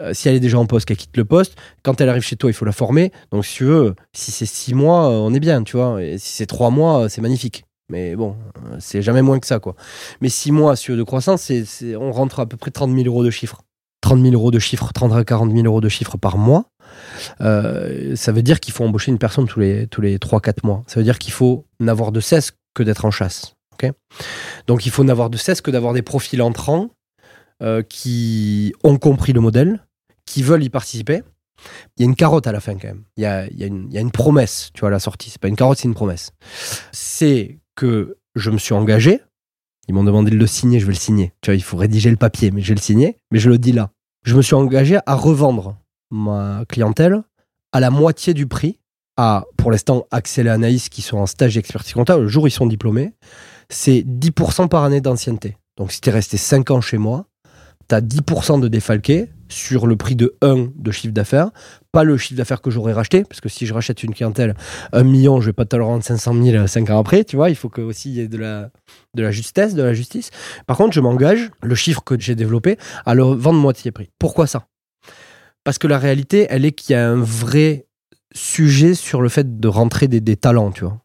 Euh, 0.00 0.14
si 0.14 0.28
elle 0.28 0.36
est 0.36 0.40
déjà 0.40 0.60
en 0.60 0.66
poste, 0.66 0.86
qu'elle 0.86 0.96
quitte 0.96 1.16
le 1.16 1.24
poste, 1.24 1.56
quand 1.82 2.00
elle 2.00 2.08
arrive 2.08 2.22
chez 2.22 2.36
toi, 2.36 2.48
il 2.48 2.52
faut 2.52 2.64
la 2.64 2.70
former. 2.70 3.10
Donc 3.32 3.44
si 3.44 3.56
tu 3.56 3.64
veux, 3.64 3.96
si 4.12 4.30
c'est 4.30 4.46
six 4.46 4.74
mois, 4.74 5.10
euh, 5.10 5.16
on 5.16 5.34
est 5.34 5.40
bien, 5.40 5.64
tu 5.64 5.76
vois. 5.76 6.00
Et 6.00 6.18
si 6.18 6.34
c'est 6.34 6.46
trois 6.46 6.70
mois, 6.70 7.00
euh, 7.00 7.08
c'est 7.08 7.20
magnifique. 7.20 7.64
Mais 7.90 8.14
bon, 8.14 8.36
c'est 8.78 9.02
jamais 9.02 9.22
moins 9.22 9.40
que 9.40 9.46
ça, 9.48 9.58
quoi. 9.58 9.74
Mais 10.20 10.28
six 10.28 10.52
mois, 10.52 10.76
sur 10.76 10.96
de 10.96 11.02
croissance, 11.02 11.42
c'est, 11.42 11.96
on 11.96 12.12
rentre 12.12 12.38
à 12.38 12.46
peu 12.46 12.56
près 12.56 12.70
30 12.70 12.94
000 12.94 13.08
euros 13.08 13.24
de 13.24 13.30
chiffre. 13.30 13.62
30 14.02 14.22
000 14.22 14.34
euros 14.34 14.52
de 14.52 14.60
chiffre, 14.60 14.92
30 14.92 15.14
à 15.14 15.24
40 15.24 15.50
000 15.50 15.66
euros 15.66 15.80
de 15.80 15.88
chiffre 15.88 16.16
par 16.16 16.38
mois. 16.38 16.66
ça 17.40 18.32
veut 18.32 18.42
dire 18.42 18.60
qu'il 18.60 18.72
faut 18.72 18.84
embaucher 18.84 19.10
une 19.10 19.18
personne 19.18 19.48
tous 19.48 19.58
les, 19.58 19.88
tous 19.88 20.00
les 20.00 20.18
3-4 20.18 20.58
mois. 20.62 20.84
Ça 20.86 21.00
veut 21.00 21.04
dire 21.04 21.18
qu'il 21.18 21.32
faut 21.32 21.66
n'avoir 21.80 22.12
de 22.12 22.20
cesse 22.20 22.52
que 22.78 22.84
d'être 22.84 23.04
en 23.04 23.10
chasse. 23.10 23.54
Donc 24.66 24.86
il 24.86 24.92
faut 24.92 25.04
n'avoir 25.04 25.30
de 25.30 25.36
cesse 25.36 25.60
que 25.60 25.70
d'avoir 25.70 25.92
des 25.92 26.02
profils 26.02 26.42
entrants 26.42 26.90
euh, 27.62 27.82
qui 27.82 28.72
ont 28.84 28.98
compris 28.98 29.32
le 29.32 29.40
modèle, 29.40 29.86
qui 30.26 30.42
veulent 30.42 30.62
y 30.62 30.70
participer. 30.70 31.22
Il 31.96 32.00
y 32.00 32.02
a 32.02 32.06
une 32.06 32.14
carotte 32.14 32.46
à 32.46 32.52
la 32.52 32.60
fin 32.60 32.74
quand 32.74 32.88
même. 32.88 33.04
Il 33.16 33.22
y 33.22 33.26
a, 33.26 33.46
une, 33.46 34.10
promesse, 34.12 34.70
tu 34.74 34.80
vois, 34.80 34.90
à 34.90 34.92
la 34.92 35.00
sortie. 35.00 35.30
C'est 35.30 35.40
pas 35.40 35.48
une 35.48 35.56
carotte, 35.56 35.78
c'est 35.78 35.88
une 35.88 35.94
promesse. 35.94 36.30
C'est 36.92 37.58
que 37.74 38.16
je 38.36 38.50
me 38.50 38.58
suis 38.58 38.74
engagé. 38.74 39.20
Ils 39.88 39.94
m'ont 39.94 40.04
demandé 40.04 40.30
de 40.30 40.36
le 40.36 40.46
signer, 40.46 40.78
je 40.78 40.86
vais 40.86 40.92
le 40.92 40.98
signer. 40.98 41.32
Tu 41.40 41.50
vois, 41.50 41.56
il 41.56 41.62
faut 41.62 41.76
rédiger 41.76 42.10
le 42.10 42.16
papier, 42.16 42.52
mais 42.52 42.60
je 42.60 42.68
vais 42.68 42.74
le 42.76 42.80
signer. 42.80 43.16
Mais 43.32 43.40
je 43.40 43.48
le 43.48 43.58
dis 43.58 43.72
là. 43.72 43.90
Je 44.22 44.36
me 44.36 44.42
suis 44.42 44.54
engagé 44.54 44.98
à 45.06 45.14
revendre 45.14 45.76
ma 46.10 46.64
clientèle 46.68 47.22
à 47.72 47.80
la 47.80 47.90
moitié 47.90 48.34
du 48.34 48.46
prix 48.46 48.77
pour 49.56 49.70
l'instant, 49.70 50.06
Axel 50.10 50.46
et 50.46 50.50
Anaïs 50.50 50.88
qui 50.88 51.02
sont 51.02 51.18
en 51.18 51.26
stage 51.26 51.54
d'expertise 51.54 51.94
comptable, 51.94 52.22
le 52.22 52.28
jour 52.28 52.44
où 52.44 52.46
ils 52.46 52.52
sont 52.52 52.66
diplômés, 52.66 53.12
c'est 53.68 54.00
10% 54.00 54.68
par 54.68 54.84
année 54.84 55.00
d'ancienneté. 55.00 55.56
Donc 55.76 55.92
si 55.92 56.00
tu 56.00 56.08
es 56.08 56.12
resté 56.12 56.36
5 56.36 56.70
ans 56.70 56.80
chez 56.80 56.98
moi, 56.98 57.26
tu 57.88 57.94
as 57.94 58.00
10% 58.00 58.60
de 58.60 58.68
défalqué 58.68 59.30
sur 59.48 59.86
le 59.86 59.96
prix 59.96 60.14
de 60.14 60.36
1 60.42 60.68
de 60.76 60.90
chiffre 60.90 61.12
d'affaires, 61.12 61.50
pas 61.90 62.04
le 62.04 62.16
chiffre 62.16 62.36
d'affaires 62.36 62.60
que 62.60 62.70
j'aurais 62.70 62.92
racheté, 62.92 63.24
parce 63.24 63.40
que 63.40 63.48
si 63.48 63.66
je 63.66 63.74
rachète 63.74 64.02
une 64.02 64.14
clientèle 64.14 64.54
1 64.92 65.02
million, 65.04 65.40
je 65.40 65.46
vais 65.46 65.52
pas 65.52 65.64
te 65.64 65.74
le 65.74 65.82
rendre 65.84 66.04
500 66.04 66.42
000 66.42 66.66
5 66.66 66.90
ans 66.90 66.98
après, 67.00 67.24
tu 67.24 67.36
vois, 67.36 67.50
il 67.50 67.56
faut 67.56 67.70
que 67.70 67.80
aussi 67.80 68.12
y 68.12 68.20
ait 68.20 68.28
de 68.28 68.36
la, 68.36 68.70
de 69.14 69.22
la 69.22 69.30
justesse, 69.30 69.74
de 69.74 69.82
la 69.82 69.94
justice. 69.94 70.30
Par 70.66 70.76
contre, 70.76 70.92
je 70.92 71.00
m'engage, 71.00 71.50
le 71.62 71.74
chiffre 71.74 72.02
que 72.04 72.18
j'ai 72.20 72.34
développé, 72.34 72.76
à 73.06 73.14
le 73.14 73.22
vendre 73.22 73.58
moitié 73.58 73.90
prix. 73.90 74.10
Pourquoi 74.18 74.46
ça? 74.46 74.66
Parce 75.64 75.78
que 75.78 75.86
la 75.86 75.98
réalité, 75.98 76.46
elle 76.50 76.64
est 76.64 76.72
qu'il 76.72 76.92
y 76.92 76.96
a 76.96 77.08
un 77.08 77.20
vrai 77.20 77.87
sujet 78.38 78.94
sur 78.94 79.20
le 79.20 79.28
fait 79.28 79.60
de 79.60 79.68
rentrer 79.68 80.08
des, 80.08 80.36
talents, 80.36 80.70
tu 80.70 80.84
vois. 80.84 81.00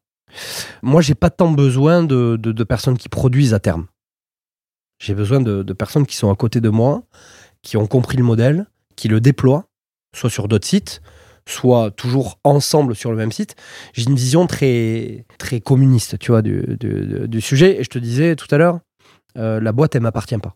Moi, 0.81 1.01
j'ai 1.01 1.15
pas 1.15 1.29
tant 1.29 1.51
besoin 1.51 2.03
de, 2.03 2.63
personnes 2.63 2.97
qui 2.97 3.09
produisent 3.09 3.53
à 3.53 3.59
terme. 3.59 3.87
J'ai 4.99 5.15
besoin 5.15 5.41
de, 5.41 5.73
personnes 5.73 6.05
qui 6.05 6.15
sont 6.15 6.31
à 6.31 6.35
côté 6.35 6.61
de 6.61 6.69
moi, 6.69 7.03
qui 7.61 7.77
ont 7.77 7.87
compris 7.87 8.17
le 8.17 8.23
modèle, 8.23 8.67
qui 8.95 9.07
le 9.07 9.19
déploient, 9.19 9.65
soit 10.15 10.29
sur 10.29 10.47
d'autres 10.47 10.67
sites, 10.67 11.01
soit 11.47 11.91
toujours 11.91 12.39
ensemble 12.43 12.95
sur 12.95 13.11
le 13.11 13.17
même 13.17 13.31
site. 13.31 13.55
J'ai 13.93 14.03
une 14.03 14.15
vision 14.15 14.47
très, 14.47 15.25
très 15.37 15.59
communiste, 15.59 16.19
tu 16.19 16.31
vois, 16.31 16.41
du, 16.41 17.41
sujet. 17.41 17.79
Et 17.79 17.83
je 17.83 17.89
te 17.89 17.99
disais 17.99 18.35
tout 18.35 18.47
à 18.51 18.57
l'heure, 18.57 18.79
euh, 19.37 19.59
la 19.59 19.71
boîte, 19.71 19.95
elle 19.95 20.01
m'appartient 20.01 20.37
pas. 20.37 20.55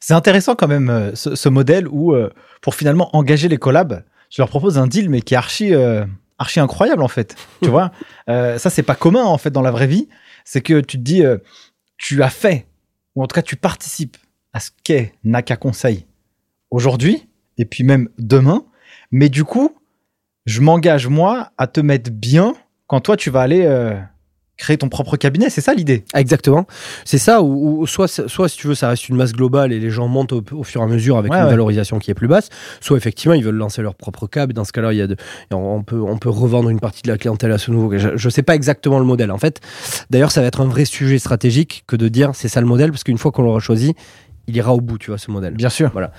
C'est 0.00 0.14
intéressant 0.14 0.54
quand 0.54 0.68
même, 0.68 0.90
euh, 0.90 1.14
ce, 1.14 1.48
modèle 1.48 1.88
où, 1.88 2.12
euh, 2.12 2.30
pour 2.60 2.74
finalement 2.74 3.14
engager 3.16 3.48
les 3.48 3.56
collabs, 3.56 4.04
je 4.30 4.42
leur 4.42 4.48
propose 4.48 4.78
un 4.78 4.86
deal, 4.86 5.08
mais 5.10 5.20
qui 5.20 5.34
est 5.34 5.36
archi, 5.36 5.74
euh, 5.74 6.04
archi 6.38 6.60
incroyable 6.60 7.02
en 7.02 7.08
fait. 7.08 7.36
tu 7.62 7.68
vois, 7.68 7.92
euh, 8.28 8.58
ça 8.58 8.70
c'est 8.70 8.82
pas 8.82 8.94
commun 8.94 9.24
en 9.24 9.38
fait 9.38 9.50
dans 9.50 9.62
la 9.62 9.70
vraie 9.70 9.86
vie. 9.86 10.08
C'est 10.44 10.60
que 10.60 10.80
tu 10.80 10.98
te 10.98 11.02
dis, 11.02 11.24
euh, 11.24 11.38
tu 11.96 12.22
as 12.22 12.30
fait, 12.30 12.66
ou 13.14 13.22
en 13.22 13.26
tout 13.26 13.34
cas 13.34 13.42
tu 13.42 13.56
participes 13.56 14.16
à 14.52 14.60
ce 14.60 14.70
qu'est 14.82 15.14
Naka 15.24 15.56
Conseil 15.56 16.06
aujourd'hui, 16.70 17.28
et 17.58 17.64
puis 17.64 17.84
même 17.84 18.08
demain. 18.18 18.64
Mais 19.10 19.28
du 19.28 19.44
coup, 19.44 19.76
je 20.46 20.60
m'engage 20.60 21.06
moi 21.08 21.52
à 21.58 21.66
te 21.66 21.80
mettre 21.80 22.10
bien 22.10 22.54
quand 22.86 23.00
toi 23.00 23.16
tu 23.16 23.30
vas 23.30 23.42
aller 23.42 23.66
créer 24.58 24.76
ton 24.76 24.88
propre 24.88 25.16
cabinet, 25.16 25.48
c'est 25.50 25.60
ça 25.60 25.72
l'idée? 25.72 26.04
Exactement. 26.14 26.66
C'est 27.04 27.18
ça, 27.18 27.42
ou, 27.42 27.86
soit, 27.86 28.08
soit 28.08 28.48
si 28.48 28.58
tu 28.58 28.66
veux, 28.66 28.74
ça 28.74 28.88
reste 28.88 29.08
une 29.08 29.16
masse 29.16 29.32
globale 29.32 29.72
et 29.72 29.78
les 29.78 29.90
gens 29.90 30.08
montent 30.08 30.32
au, 30.32 30.64
fur 30.64 30.82
et 30.82 30.84
à 30.84 30.86
mesure 30.88 31.16
avec 31.16 31.32
une 31.32 31.46
valorisation 31.46 31.98
qui 31.98 32.10
est 32.10 32.14
plus 32.14 32.28
basse, 32.28 32.50
soit 32.80 32.96
effectivement 32.96 33.34
ils 33.34 33.44
veulent 33.44 33.54
lancer 33.54 33.80
leur 33.82 33.94
propre 33.94 34.26
cab. 34.26 34.50
Et 34.50 34.54
dans 34.54 34.64
ce 34.64 34.72
cas-là, 34.72 34.92
il 34.92 34.98
y 34.98 35.02
a 35.02 35.06
de, 35.06 35.16
on, 35.52 35.82
peut, 35.82 36.00
on 36.00 36.18
peut 36.18 36.28
revendre 36.28 36.68
une 36.70 36.80
partie 36.80 37.02
de 37.02 37.08
la 37.08 37.16
clientèle 37.16 37.52
à 37.52 37.58
ce 37.58 37.70
nouveau. 37.70 37.96
Je 37.96 38.08
ne 38.12 38.30
sais 38.30 38.42
pas 38.42 38.56
exactement 38.56 38.98
le 38.98 39.04
modèle. 39.04 39.30
En 39.30 39.38
fait, 39.38 39.60
d'ailleurs, 40.10 40.32
ça 40.32 40.40
va 40.40 40.48
être 40.48 40.60
un 40.60 40.66
vrai 40.66 40.84
sujet 40.84 41.18
stratégique 41.18 41.84
que 41.86 41.94
de 41.94 42.08
dire 42.08 42.32
c'est 42.34 42.48
ça 42.48 42.60
le 42.60 42.66
modèle, 42.66 42.90
parce 42.90 43.04
qu'une 43.04 43.18
fois 43.18 43.30
qu'on 43.30 43.42
l'aura 43.42 43.60
choisi, 43.60 43.94
il 44.48 44.56
ira 44.56 44.74
au 44.74 44.80
bout, 44.80 44.98
tu 44.98 45.10
vois, 45.10 45.18
ce 45.18 45.30
modèle. 45.30 45.54
Bien 45.54 45.68
sûr. 45.68 45.90
Voilà. 45.92 46.10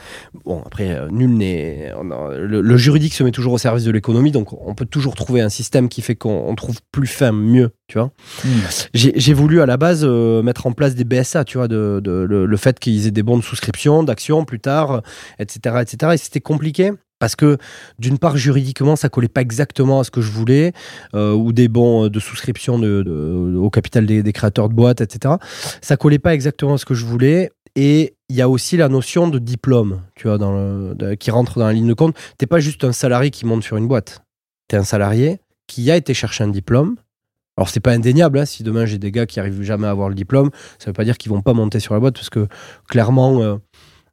Bon, 0.45 0.61
après, 0.65 0.91
euh, 0.91 1.09
nul 1.11 1.31
n'est. 1.35 1.91
Le, 2.37 2.61
le 2.61 2.77
juridique 2.77 3.13
se 3.13 3.23
met 3.23 3.31
toujours 3.31 3.53
au 3.53 3.57
service 3.57 3.83
de 3.83 3.91
l'économie, 3.91 4.31
donc 4.31 4.53
on 4.65 4.73
peut 4.75 4.85
toujours 4.85 5.15
trouver 5.15 5.41
un 5.41 5.49
système 5.49 5.89
qui 5.89 6.01
fait 6.01 6.15
qu'on 6.15 6.45
on 6.47 6.55
trouve 6.55 6.77
plus 6.91 7.07
fin, 7.07 7.31
mieux, 7.31 7.71
tu 7.87 7.97
vois. 7.97 8.11
Hmm. 8.45 8.49
J'ai 8.93 9.33
voulu 9.33 9.61
à 9.61 9.65
la 9.65 9.77
base 9.77 10.01
euh, 10.03 10.41
mettre 10.43 10.65
en 10.67 10.71
place 10.71 10.95
des 10.95 11.03
BSA, 11.03 11.43
tu 11.43 11.57
vois, 11.57 11.67
de, 11.67 11.99
de- 12.03 12.25
le, 12.29 12.45
le 12.45 12.57
fait 12.57 12.79
qu'ils 12.79 13.07
aient 13.07 13.11
des 13.11 13.23
bons 13.23 13.37
de 13.37 13.43
souscription, 13.43 14.03
d'action 14.03 14.45
plus 14.45 14.59
tard, 14.59 15.01
etc., 15.39 15.77
etc. 15.81 16.13
Et 16.13 16.17
c'était 16.17 16.39
compliqué. 16.41 16.91
Parce 17.19 17.35
que 17.35 17.57
d'une 17.99 18.17
part 18.17 18.37
juridiquement 18.37 18.95
ça 18.95 19.09
collait 19.09 19.27
pas 19.27 19.41
exactement 19.41 19.99
à 19.99 20.05
ce 20.05 20.09
que 20.09 20.21
je 20.21 20.31
voulais 20.31 20.71
euh, 21.15 21.33
ou 21.33 21.51
des 21.51 21.67
bons 21.67 22.07
de 22.07 22.17
souscription 22.17 22.79
de, 22.79 23.03
de- 23.03 23.57
au 23.57 23.69
capital 23.69 24.05
des, 24.05 24.23
des 24.23 24.31
créateurs 24.31 24.69
de 24.69 24.73
boîtes 24.73 25.01
etc 25.01 25.33
ça 25.81 25.97
collait 25.97 26.17
pas 26.17 26.33
exactement 26.33 26.75
à 26.75 26.77
ce 26.77 26.85
que 26.85 26.93
je 26.93 27.03
voulais 27.03 27.51
et 27.75 28.15
il 28.29 28.35
y 28.35 28.41
a 28.41 28.49
aussi 28.49 28.77
la 28.77 28.89
notion 28.89 29.27
de 29.27 29.39
diplôme 29.39 30.01
tu 30.15 30.27
vois 30.27 30.37
qui 31.19 31.31
rentre 31.31 31.59
dans 31.59 31.65
la 31.65 31.73
ligne 31.73 31.87
de 31.87 31.93
compte. 31.93 32.15
T'es 32.37 32.45
pas 32.45 32.59
juste 32.59 32.83
un 32.83 32.91
salarié 32.91 33.31
qui 33.31 33.45
monte 33.45 33.63
sur 33.63 33.77
une 33.77 33.87
boîte. 33.87 34.21
T'es 34.67 34.77
un 34.77 34.83
salarié 34.83 35.39
qui 35.67 35.89
a 35.91 35.95
été 35.95 36.13
chercher 36.13 36.43
un 36.43 36.49
diplôme. 36.49 36.95
Alors 37.57 37.69
c'est 37.69 37.81
pas 37.81 37.91
indéniable, 37.91 38.39
hein, 38.39 38.45
si 38.45 38.63
demain 38.63 38.85
j'ai 38.85 38.99
des 38.99 39.11
gars 39.11 39.25
qui 39.25 39.39
arrivent 39.39 39.63
jamais 39.63 39.87
à 39.87 39.89
avoir 39.89 40.07
le 40.07 40.15
diplôme, 40.15 40.49
ça 40.77 40.87
veut 40.87 40.93
pas 40.93 41.03
dire 41.03 41.17
qu'ils 41.17 41.31
vont 41.31 41.41
pas 41.41 41.53
monter 41.53 41.81
sur 41.81 41.93
la 41.93 41.99
boîte 41.99 42.13
parce 42.13 42.29
que 42.29 42.47
clairement 42.87 43.41
euh, 43.41 43.57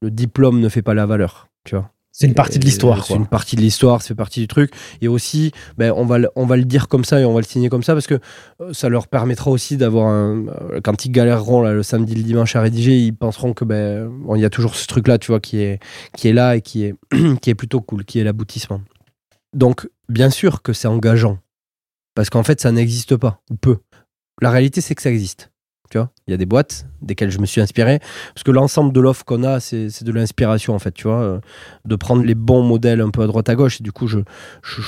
le 0.02 0.10
diplôme 0.10 0.58
ne 0.58 0.68
fait 0.68 0.82
pas 0.82 0.94
la 0.94 1.06
valeur, 1.06 1.46
tu 1.64 1.76
vois. 1.76 1.92
C'est 2.18 2.26
une 2.26 2.32
partie 2.32 2.58
de 2.58 2.64
l'histoire. 2.64 3.04
C'est 3.04 3.12
une 3.14 3.26
partie 3.26 3.56
de 3.56 3.60
l'histoire, 3.60 4.02
fait 4.02 4.14
partie 4.14 4.40
du 4.40 4.48
truc. 4.48 4.72
Et 5.02 5.08
aussi, 5.08 5.52
ben, 5.76 5.92
on, 5.94 6.06
va, 6.06 6.16
le- 6.16 6.30
on 6.34 6.46
va 6.46 6.56
le 6.56 6.64
dire 6.64 6.88
comme 6.88 7.04
ça 7.04 7.20
et 7.20 7.26
on 7.26 7.34
va 7.34 7.40
le 7.40 7.46
signer 7.46 7.68
comme 7.68 7.82
ça 7.82 7.92
parce 7.92 8.06
que 8.06 8.18
euh, 8.62 8.72
ça 8.72 8.88
leur 8.88 9.06
permettra 9.08 9.50
aussi 9.50 9.76
d'avoir 9.76 10.08
un. 10.08 10.46
euh, 10.48 10.80
Quand 10.82 11.04
ils 11.04 11.10
galéreront 11.10 11.60
là, 11.60 11.74
le 11.74 11.82
samedi, 11.82 12.14
le 12.14 12.22
dimanche 12.22 12.56
à 12.56 12.62
rédiger, 12.62 12.98
ils 12.98 13.12
penseront 13.14 13.52
que 13.52 13.66
ben, 13.66 14.10
il 14.34 14.40
y 14.40 14.46
a 14.46 14.50
toujours 14.50 14.76
ce 14.76 14.86
truc-là, 14.86 15.18
tu 15.18 15.26
vois, 15.30 15.40
qui 15.40 15.58
est, 15.58 15.78
qui 16.16 16.28
est 16.28 16.32
là 16.32 16.56
et 16.56 16.62
qui 16.62 16.84
est, 16.84 16.94
qui 17.42 17.50
est 17.50 17.54
plutôt 17.54 17.82
cool, 17.82 18.06
qui 18.06 18.18
est 18.18 18.24
l'aboutissement. 18.24 18.80
Donc, 19.54 19.86
bien 20.08 20.30
sûr 20.30 20.62
que 20.62 20.72
c'est 20.72 20.88
engageant 20.88 21.38
parce 22.14 22.30
qu'en 22.30 22.42
fait, 22.44 22.62
ça 22.62 22.72
n'existe 22.72 23.16
pas 23.16 23.42
ou 23.50 23.56
peu. 23.56 23.76
La 24.40 24.50
réalité, 24.50 24.80
c'est 24.80 24.94
que 24.94 25.02
ça 25.02 25.10
existe. 25.10 25.50
Il 25.94 26.30
y 26.30 26.34
a 26.34 26.36
des 26.36 26.46
boîtes 26.46 26.86
desquelles 27.02 27.30
je 27.30 27.38
me 27.38 27.46
suis 27.46 27.60
inspiré 27.60 28.00
parce 28.34 28.42
que 28.42 28.50
l'ensemble 28.50 28.92
de 28.92 29.00
l'offre 29.00 29.24
qu'on 29.24 29.44
a, 29.44 29.60
c'est 29.60 30.02
de 30.02 30.12
l'inspiration 30.12 30.74
en 30.74 30.78
fait, 30.78 30.92
tu 30.92 31.04
vois, 31.04 31.22
euh, 31.22 31.40
de 31.84 31.96
prendre 31.96 32.24
les 32.24 32.34
bons 32.34 32.62
modèles 32.62 33.00
un 33.00 33.10
peu 33.10 33.22
à 33.22 33.26
droite 33.26 33.48
à 33.48 33.54
gauche. 33.54 33.80
Et 33.80 33.84
du 33.84 33.92
coup, 33.92 34.06
je 34.06 34.20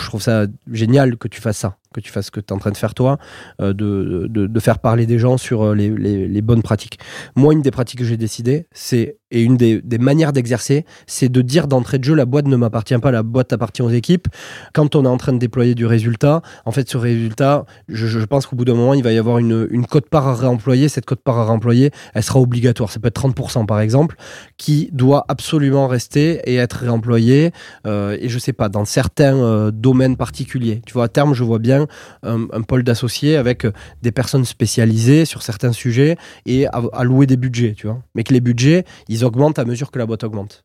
trouve 0.07 0.23
ça 0.23 0.47
génial 0.71 1.17
que 1.17 1.29
tu 1.29 1.41
fasses 1.41 1.59
ça, 1.59 1.77
que 1.95 2.01
tu 2.01 2.13
fasses 2.13 2.27
ce 2.27 2.31
que 2.31 2.41
tu 2.41 2.49
es 2.49 2.53
en 2.53 2.59
train 2.59 2.71
de 2.71 2.77
faire 2.77 2.95
toi, 2.95 3.19
euh, 3.61 3.73
de, 3.73 4.27
de, 4.29 4.61
faire 4.61 4.79
parler 4.79 5.07
des 5.07 5.19
gens 5.19 5.39
sur 5.39 5.63
euh, 5.63 5.75
les, 5.75 5.91
les, 5.91 6.43
bonnes 6.43 6.63
pratiques. 6.63 6.99
Moi, 7.37 7.53
une 7.53 7.63
des 7.63 7.71
pratiques 7.71 8.01
que 8.01 8.05
j'ai 8.05 8.17
décidé, 8.17 8.67
c'est 8.73 9.19
et 9.31 9.43
une 9.43 9.59
des, 9.59 9.83
des 9.83 9.99
manières 9.99 10.33
d'exercer, 10.33 10.87
c'est 11.07 11.29
de 11.29 11.43
dire 11.43 11.69
d'entrée 11.69 11.99
de 11.99 12.05
jeu, 12.05 12.15
la 12.15 12.25
boîte 12.25 12.47
ne 12.47 12.57
m'appartient 12.57 12.97
pas, 12.97 13.11
la 13.11 13.23
boîte 13.23 13.53
appartient 13.53 13.83
aux 13.83 13.91
équipes. 13.91 14.27
Quand 14.73 14.97
on 14.97 15.05
est 15.05 15.09
en 15.09 15.19
train 15.19 15.35
de 15.35 15.39
déployer 15.39 15.75
du 15.75 15.85
résultat, 15.85 16.41
en 16.65 16.73
fait, 16.73 16.89
ce 16.89 16.97
résultat, 16.97 17.67
je, 17.89 18.25
pense 18.25 18.47
qu'au 18.47 18.57
bout 18.57 18.65
d'un 18.65 18.75
moment, 18.75 18.95
il 18.95 19.05
va 19.05 19.13
y 19.13 19.19
avoir 19.19 19.37
une, 19.37 19.69
une 19.71 19.87
cote-part 19.87 20.27
à 20.27 20.35
réemployer. 20.35 20.89
Cette 20.89 21.05
cote-part 21.05 21.39
à 21.39 21.45
réemployer, 21.45 21.91
elle 22.15 22.23
sera 22.23 22.41
obligatoire. 22.41 22.91
Ça 22.91 23.01
peut 23.01 23.09
être 23.09 23.21
30% 23.21 23.67
par 23.67 23.81
exemple, 23.81 24.17
qui 24.57 24.89
doit 24.93 25.27
absolument 25.29 25.89
rester 25.89 26.41
et 26.47 26.57
être 26.57 26.79
réemployé. 26.81 27.53
Euh, 27.87 28.17
et 28.19 28.31
je 28.31 28.39
sais 28.39 28.55
pas, 28.55 28.71
dans 28.71 28.87
certains 28.87 29.71
domaines 29.73 30.17
particuliers. 30.17 30.81
Tu 30.87 30.95
vois, 30.95 31.05
à 31.05 31.09
terme, 31.09 31.35
je 31.35 31.45
vois 31.45 31.59
bien 31.59 31.78
un, 32.23 32.63
pôle 32.63 32.83
d'associés 32.83 33.37
avec 33.37 33.65
euh, 33.65 33.73
des 34.03 34.13
personnes 34.13 34.45
spécialisées 34.45 35.25
sur 35.25 35.43
certains 35.43 35.73
sujets 35.73 36.17
et 36.47 36.67
à- 36.67 36.83
allouer 36.93 37.27
des 37.27 37.37
budgets, 37.37 37.75
tu 37.77 37.87
vois. 37.87 38.03
Mais 38.15 38.25
que 38.25 38.33
les 38.33 38.41
budgets, 38.41 38.85
ils 39.09 39.25
augmentent 39.25 39.59
à 39.59 39.65
mesure 39.65 39.91
que 39.91 39.99
la 39.99 40.07
boîte 40.07 40.25
augmente. 40.25 40.65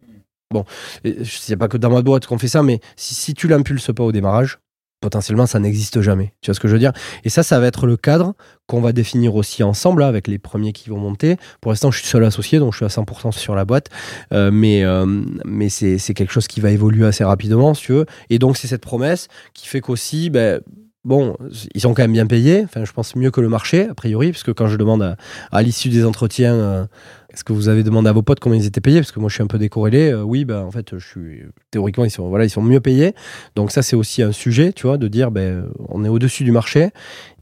Bon, 0.52 0.66
je 1.04 1.56
pas 1.56 1.68
que 1.68 1.78
dans 1.78 1.90
ma 1.90 2.02
boîte 2.04 2.28
qu'on 2.28 2.38
fait 2.38 2.48
ça, 2.48 2.62
mais 2.62 2.80
si, 2.96 3.16
si 3.16 3.34
tu 3.34 3.48
l'impulses 3.48 3.92
pas 3.96 4.04
au 4.04 4.12
démarrage, 4.12 4.60
potentiellement 5.02 5.46
ça 5.46 5.60
n'existe 5.60 6.02
jamais. 6.02 6.34
Tu 6.42 6.50
vois 6.50 6.56
ce 6.56 6.60
que 6.60 6.68
je 6.68 6.74
veux 6.74 6.80
dire? 6.80 6.94
Et 7.24 7.30
ça, 7.30 7.44
ça 7.44 7.60
va 7.60 7.68
être 7.68 7.86
le 7.88 7.98
cadre 7.98 8.36
qu'on 8.68 8.80
va 8.80 8.94
définir 8.94 9.36
aussi 9.36 9.64
ensemble 9.64 10.02
avec 10.04 10.28
les 10.28 10.38
premiers 10.40 10.72
qui 10.72 10.90
vont 10.90 10.98
monter. 11.00 11.38
Pour 11.60 11.72
l'instant, 11.72 11.92
je 11.92 12.00
suis 12.00 12.08
seul 12.08 12.24
associé, 12.24 12.60
donc 12.60 12.72
je 12.72 12.78
suis 12.78 12.86
à 12.86 12.90
100% 12.90 13.32
sur 13.32 13.56
la 13.56 13.66
boîte, 13.66 13.90
Euh, 14.32 14.50
mais 14.52 14.84
euh, 14.84 15.06
mais 15.46 15.70
c'est 15.70 15.98
quelque 16.14 16.32
chose 16.32 16.48
qui 16.48 16.62
va 16.62 16.72
évoluer 16.72 17.06
assez 17.06 17.24
rapidement, 17.24 17.74
si 17.74 17.84
tu 17.88 17.92
veux. 17.94 18.06
Et 18.30 18.40
donc 18.40 18.56
c'est 18.56 18.68
cette 18.68 18.82
promesse 18.82 19.28
qui 19.54 19.68
fait 19.68 19.82
qu'aussi, 19.82 20.30
ben 20.30 20.62
Bon, 21.06 21.36
ils 21.76 21.82
sont 21.82 21.94
quand 21.94 22.04
même 22.04 22.14
bien 22.14 22.28
payés. 22.28 22.62
Enfin, 22.64 22.86
je 22.86 22.94
pense 22.94 23.16
mieux 23.18 23.30
que 23.30 23.42
le 23.42 23.50
marché, 23.50 23.90
a 23.90 23.94
priori, 23.94 24.32
parce 24.32 24.44
que 24.44 24.52
quand 24.52 24.68
je 24.68 24.78
demande 24.78 25.04
à, 25.04 25.18
à 25.52 25.62
l'issue 25.62 25.90
des 25.90 26.06
entretiens, 26.06 26.54
euh, 26.54 26.86
est-ce 27.34 27.44
que 27.44 27.52
vous 27.52 27.68
avez 27.68 27.84
demandé 27.84 28.08
à 28.10 28.14
vos 28.14 28.22
potes 28.22 28.40
combien 28.40 28.58
ils 28.58 28.66
étaient 28.66 28.80
payés? 28.80 29.00
Parce 29.00 29.12
que 29.12 29.20
moi, 29.20 29.28
je 29.28 29.34
suis 29.34 29.44
un 29.44 29.48
peu 29.48 29.58
décorrélé. 29.58 30.12
Euh, 30.12 30.22
oui, 30.22 30.46
ben, 30.46 30.62
en 30.62 30.72
fait, 30.72 30.98
je 30.98 31.06
suis 31.06 31.42
théoriquement, 31.72 32.06
ils 32.06 32.12
sont, 32.12 32.30
voilà, 32.30 32.46
ils 32.46 32.50
sont 32.50 32.62
mieux 32.62 32.80
payés. 32.80 33.16
Donc 33.56 33.72
ça, 33.72 33.82
c'est 33.82 33.98
aussi 33.98 34.22
un 34.22 34.32
sujet, 34.32 34.72
tu 34.72 34.88
vois, 34.88 34.98
de 34.98 35.10
dire, 35.10 35.30
ben, 35.30 35.66
on 35.90 36.06
est 36.06 36.10
au-dessus 36.10 36.46
du 36.46 36.52
marché. 36.52 36.92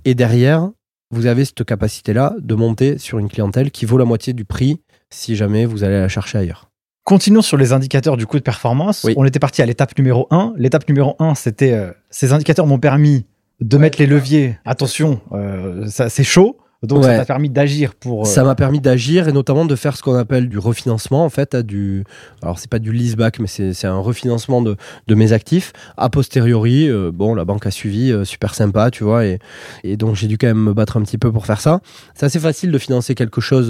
Et 0.05 0.16
derrière, 0.16 0.72
vous 1.12 1.28
avez 1.28 1.45
cette 1.45 1.64
capacité-là 1.64 2.34
de 2.39 2.55
monter 2.55 2.97
sur 2.97 3.20
une 3.20 3.30
clientèle 3.30 3.70
qui 3.70 3.86
vaut 3.86 3.97
la 3.99 4.05
moitié 4.05 4.34
du 4.34 4.45
prix 4.45 4.82
si 5.12 5.36
jamais 5.36 5.66
vous 5.66 5.84
allez 5.84 5.99
la 5.99 6.07
chercher 6.07 6.39
ailleurs. 6.39 6.72
Continuons 7.03 7.41
sur 7.41 7.57
les 7.57 7.74
indicateurs 7.74 8.16
du 8.16 8.26
coût 8.26 8.38
de 8.38 8.43
performance. 8.43 9.03
Oui. 9.03 9.14
On 9.18 9.26
était 9.26 9.39
parti 9.39 9.62
à 9.62 9.66
l'étape 9.66 9.97
numéro 9.97 10.28
1. 10.32 10.53
L'étape 10.55 10.88
numéro 10.88 11.16
1, 11.20 11.36
c'était 11.36 11.74
euh, 11.74 11.91
ces 12.09 12.32
indicateurs 12.32 12.66
m'ont 12.66 12.80
permis 12.80 13.26
de 13.62 13.78
mettre 13.78 13.99
les 13.99 14.07
leviers. 14.07 14.57
Attention, 14.66 15.22
euh, 15.34 15.88
ça 15.88 16.09
c'est 16.09 16.24
chaud. 16.24 16.57
Donc 16.84 17.03
ça 17.03 17.16
t'a 17.20 17.26
permis 17.26 17.51
d'agir 17.51 17.93
pour. 17.93 18.22
euh, 18.22 18.26
Ça 18.26 18.43
m'a 18.43 18.55
permis 18.55 18.82
d'agir 18.82 19.28
et 19.28 19.32
notamment 19.32 19.66
de 19.66 19.76
faire 19.76 19.95
ce 19.95 20.01
qu'on 20.01 20.16
appelle 20.16 20.49
du 20.49 20.57
refinancement 20.57 21.24
en 21.24 21.30
fait, 21.30 21.53
à 21.53 21.62
du 21.62 22.03
alors 22.41 22.57
c'est 22.57 22.72
pas 22.72 22.80
du 22.80 22.91
leaseback 22.91 23.38
mais 23.39 23.45
c'est 23.45 23.74
c'est 23.74 23.86
un 23.86 23.99
refinancement 23.99 24.64
de, 24.64 24.76
de 25.05 25.14
mes 25.14 25.32
actifs 25.32 25.74
a 25.95 26.09
posteriori 26.09 26.89
euh, 26.89 27.12
bon 27.14 27.36
la 27.36 27.45
banque 27.45 27.68
a 27.68 27.70
suivi 27.72 28.12
euh, 28.12 28.26
super 28.26 28.55
sympa 28.55 28.89
tu 28.89 29.03
vois 29.03 29.28
et, 29.28 29.38
et 29.84 29.95
donc 29.95 30.16
j'ai 30.16 30.26
dû 30.26 30.39
quand 30.39 30.47
même 30.47 30.57
me 30.64 30.74
battre 30.74 30.97
un 30.97 31.03
petit 31.03 31.20
peu 31.20 31.32
pour 31.32 31.45
faire 31.45 31.62
ça. 31.62 31.82
C'est 32.16 32.26
assez 32.26 32.39
facile 32.39 32.72
de 32.72 32.78
financer 32.80 33.14
quelque 33.14 33.41
chose 33.41 33.68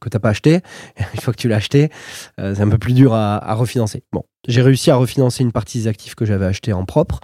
que 0.00 0.08
t'as 0.08 0.18
pas 0.18 0.30
acheté 0.30 0.60
une 1.14 1.20
fois 1.20 1.34
que 1.34 1.38
tu 1.38 1.48
l'as 1.48 1.56
acheté 1.56 1.90
c'est 2.38 2.62
un 2.62 2.68
peu 2.70 2.78
plus 2.78 2.94
dur 2.94 3.12
à, 3.12 3.36
à 3.46 3.52
refinancer. 3.52 4.04
Bon 4.10 4.22
j'ai 4.48 4.62
réussi 4.62 4.90
à 4.90 4.96
refinancer 4.96 5.44
une 5.44 5.52
partie 5.52 5.78
des 5.78 5.86
actifs 5.86 6.14
que 6.14 6.24
j'avais 6.24 6.46
achetés 6.46 6.72
en 6.72 6.84
propre. 6.84 7.20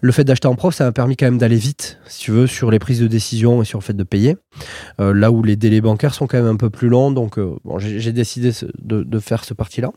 Le 0.00 0.10
fait 0.10 0.24
d'acheter 0.24 0.48
en 0.48 0.54
propre 0.54 0.74
ça 0.74 0.84
m'a 0.84 0.92
permis 0.92 1.16
quand 1.16 1.26
même 1.26 1.38
d'aller 1.38 1.56
vite 1.56 1.98
si 2.06 2.24
tu 2.24 2.30
veux 2.32 2.46
sur 2.46 2.70
les 2.70 2.78
prises 2.78 3.00
de 3.00 3.06
décision 3.06 3.62
et 3.62 3.64
sur 3.64 3.78
le 3.78 3.84
fait 3.84 3.92
de 3.92 4.02
payer. 4.02 4.36
Euh, 5.00 5.12
là 5.12 5.30
où 5.30 5.42
les 5.42 5.56
délais 5.56 5.80
bancaires 5.80 6.14
sont 6.14 6.26
quand 6.26 6.38
même 6.38 6.46
un 6.46 6.56
peu 6.56 6.70
plus 6.70 6.88
longs. 6.88 7.10
Donc, 7.10 7.38
euh, 7.38 7.56
j'ai 7.78 8.12
décidé 8.12 8.52
de, 8.82 9.18
faire 9.20 9.44
ce 9.44 9.54
parti-là. 9.54 9.92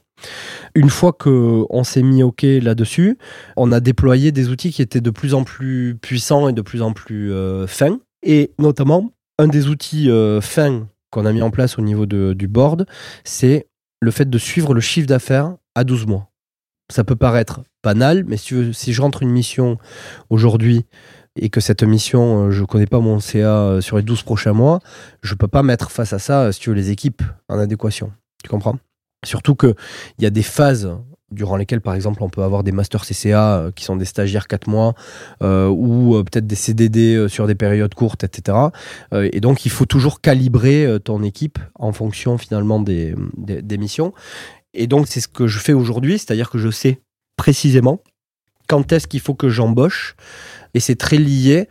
Une 0.76 0.90
fois 0.90 1.14
qu'on 1.14 1.84
s'est 1.84 2.04
mis 2.04 2.22
OK 2.22 2.44
là-dessus, 2.44 3.18
on 3.58 3.72
a 3.72 3.80
déployé 3.80 4.32
des 4.32 4.50
outils 4.50 4.72
qui 4.72 4.82
étaient 4.82 5.02
de 5.02 5.10
plus 5.10 5.34
en 5.34 5.44
plus 5.44 5.98
puissants 6.00 6.48
et 6.48 6.54
de 6.54 6.62
plus 6.62 6.82
en 6.82 6.94
plus 6.94 7.32
euh, 7.32 7.66
fins. 7.66 8.00
Et 8.22 8.52
notamment, 8.60 9.12
un 9.40 9.48
des 9.48 9.68
outils 9.68 10.10
fins 10.42 10.88
qu'on 11.12 11.26
a 11.26 11.32
mis 11.32 11.42
en 11.42 11.52
place 11.52 11.78
au 11.78 11.82
niveau 11.82 12.06
de- 12.06 12.34
du 12.34 12.48
board, 12.48 12.86
c'est 13.24 13.68
le 14.02 14.12
fait 14.12 14.30
de 14.30 14.38
suivre 14.38 14.74
le 14.74 14.82
chiffre 14.82 15.08
d'affaires 15.08 15.56
à 15.76 15.84
12 15.84 16.06
mois. 16.06 16.30
Ça 16.92 17.04
peut 17.04 17.16
paraître 17.16 17.62
banal, 17.84 18.26
mais 18.28 18.38
si, 18.38 18.94
je 18.94 19.02
rentre 19.02 19.24
une 19.24 19.32
mission 19.32 19.78
aujourd'hui 20.30 20.86
et 21.36 21.50
que 21.50 21.60
cette 21.60 21.84
mission, 21.84 22.48
euh, 22.48 22.52
je 22.52 22.64
connais 22.64 22.86
pas 22.86 23.00
mon 23.00 23.20
CA 23.20 23.58
euh, 23.58 23.82
sur 23.82 23.98
les 23.98 24.04
12 24.04 24.24
prochains 24.24 24.54
mois, 24.54 24.80
je 25.22 25.34
peux 25.34 25.48
pas 25.48 25.64
mettre 25.64 25.92
face 25.92 26.14
à 26.14 26.20
ça, 26.20 26.44
euh, 26.44 26.52
si 26.52 26.60
tu 26.62 26.70
veux, 26.70 26.76
les 26.76 26.92
équipes 26.92 27.24
en 27.50 27.60
adéquation. 27.60 28.12
Tu 28.44 28.50
comprends? 28.50 28.78
Surtout 29.26 29.56
qu'il 29.56 29.76
y 30.20 30.26
a 30.26 30.30
des 30.30 30.44
phases 30.44 30.96
durant 31.32 31.58
lesquelles, 31.58 31.82
par 31.82 31.96
exemple, 31.96 32.24
on 32.24 32.30
peut 32.30 32.44
avoir 32.44 32.64
des 32.64 32.72
masters 32.72 33.04
CCA 33.04 33.72
qui 33.76 33.84
sont 33.84 33.96
des 33.96 34.06
stagiaires 34.06 34.48
4 34.48 34.68
mois 34.70 34.94
ou 35.42 36.24
peut-être 36.24 36.46
des 36.46 36.56
CDD 36.56 37.28
sur 37.28 37.48
des 37.48 37.56
périodes 37.56 37.96
courtes, 37.96 38.24
etc. 38.24 38.56
Et 39.12 39.42
donc, 39.42 39.66
il 39.66 39.72
faut 39.72 39.88
toujours 39.88 40.22
calibrer 40.22 41.00
ton 41.04 41.24
équipe 41.24 41.58
en 41.74 41.92
fonction 41.92 42.38
finalement 42.38 42.80
des 42.80 43.16
missions. 43.80 44.14
Et 44.76 44.88
donc, 44.88 45.08
c'est 45.08 45.22
ce 45.22 45.28
que 45.28 45.48
je 45.48 45.60
fais 45.60 45.74
aujourd'hui, 45.74 46.20
c'est-à-dire 46.20 46.50
que 46.50 46.58
je 46.58 46.70
sais 46.70 47.02
précisément 47.38 48.02
quand 48.68 48.92
est-ce 48.92 49.08
qu'il 49.08 49.20
faut 49.20 49.36
que 49.36 49.50
j'embauche. 49.50 50.16
Et 50.74 50.80
c'est 50.80 50.96
très 50.96 51.18
lié 51.18 51.68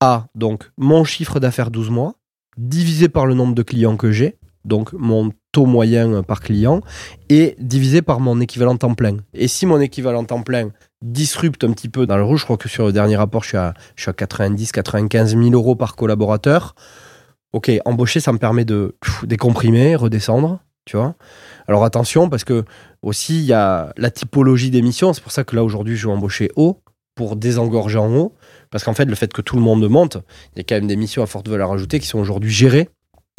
à 0.00 0.26
donc 0.34 0.70
mon 0.76 1.04
chiffre 1.04 1.40
d'affaires 1.40 1.70
12 1.70 1.90
mois 1.90 2.14
divisé 2.56 3.08
par 3.08 3.26
le 3.26 3.34
nombre 3.34 3.54
de 3.54 3.62
clients 3.62 3.96
que 3.96 4.10
j'ai, 4.10 4.36
donc 4.64 4.92
mon 4.92 5.30
taux 5.52 5.66
moyen 5.66 6.22
par 6.22 6.40
client, 6.40 6.80
et 7.28 7.54
divisé 7.60 8.02
par 8.02 8.18
mon 8.20 8.40
équivalent 8.40 8.76
temps 8.76 8.94
plein. 8.94 9.18
Et 9.32 9.46
si 9.46 9.64
mon 9.64 9.80
équivalent 9.80 10.24
temps 10.24 10.42
plein 10.42 10.70
disrupte 11.00 11.62
un 11.62 11.70
petit 11.70 11.88
peu 11.88 12.04
dans 12.04 12.16
le 12.16 12.24
rouge, 12.24 12.40
je 12.40 12.44
crois 12.44 12.56
que 12.56 12.68
sur 12.68 12.86
le 12.86 12.92
dernier 12.92 13.16
rapport, 13.16 13.44
je 13.44 13.48
suis 13.48 13.56
à, 13.56 13.74
je 13.94 14.02
suis 14.02 14.10
à 14.10 14.12
90-95 14.12 15.40
000 15.40 15.50
euros 15.52 15.76
par 15.76 15.94
collaborateur. 15.94 16.74
Ok, 17.52 17.70
embaucher, 17.84 18.18
ça 18.18 18.32
me 18.32 18.38
permet 18.38 18.64
de 18.64 18.96
décomprimer, 19.22 19.94
redescendre, 19.94 20.58
tu 20.84 20.96
vois. 20.96 21.14
Alors 21.68 21.84
attention, 21.84 22.30
parce 22.30 22.44
que 22.44 22.64
aussi, 23.02 23.40
il 23.40 23.44
y 23.44 23.52
a 23.52 23.92
la 23.96 24.10
typologie 24.10 24.70
des 24.70 24.82
missions. 24.82 25.12
C'est 25.12 25.22
pour 25.22 25.32
ça 25.32 25.44
que 25.44 25.54
là, 25.54 25.62
aujourd'hui, 25.62 25.96
je 25.96 26.06
vais 26.06 26.12
embaucher 26.12 26.50
haut 26.56 26.80
pour 27.14 27.36
désengorger 27.36 27.98
en 27.98 28.12
haut. 28.14 28.34
Parce 28.70 28.84
qu'en 28.84 28.94
fait, 28.94 29.04
le 29.04 29.14
fait 29.14 29.32
que 29.32 29.42
tout 29.42 29.56
le 29.56 29.62
monde 29.62 29.86
monte, 29.88 30.16
il 30.54 30.58
y 30.58 30.60
a 30.60 30.64
quand 30.64 30.76
même 30.76 30.86
des 30.86 30.96
missions 30.96 31.22
à 31.22 31.26
forte 31.26 31.48
valeur 31.48 31.70
ajoutée 31.70 32.00
qui 32.00 32.06
sont 32.06 32.18
aujourd'hui 32.18 32.50
gérées 32.50 32.88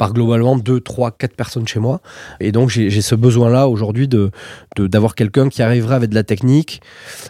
par 0.00 0.14
globalement 0.14 0.56
2, 0.56 0.80
3, 0.80 1.10
4 1.10 1.36
personnes 1.36 1.68
chez 1.68 1.78
moi. 1.78 2.00
Et 2.40 2.52
donc 2.52 2.70
j'ai 2.70 3.02
ce 3.02 3.14
besoin-là 3.14 3.68
aujourd'hui 3.68 4.08
de 4.08 4.30
d'avoir 4.78 5.14
quelqu'un 5.14 5.50
qui 5.50 5.60
arriverait 5.60 5.94
avec 5.94 6.08
de 6.08 6.14
la 6.14 6.22
technique, 6.22 6.80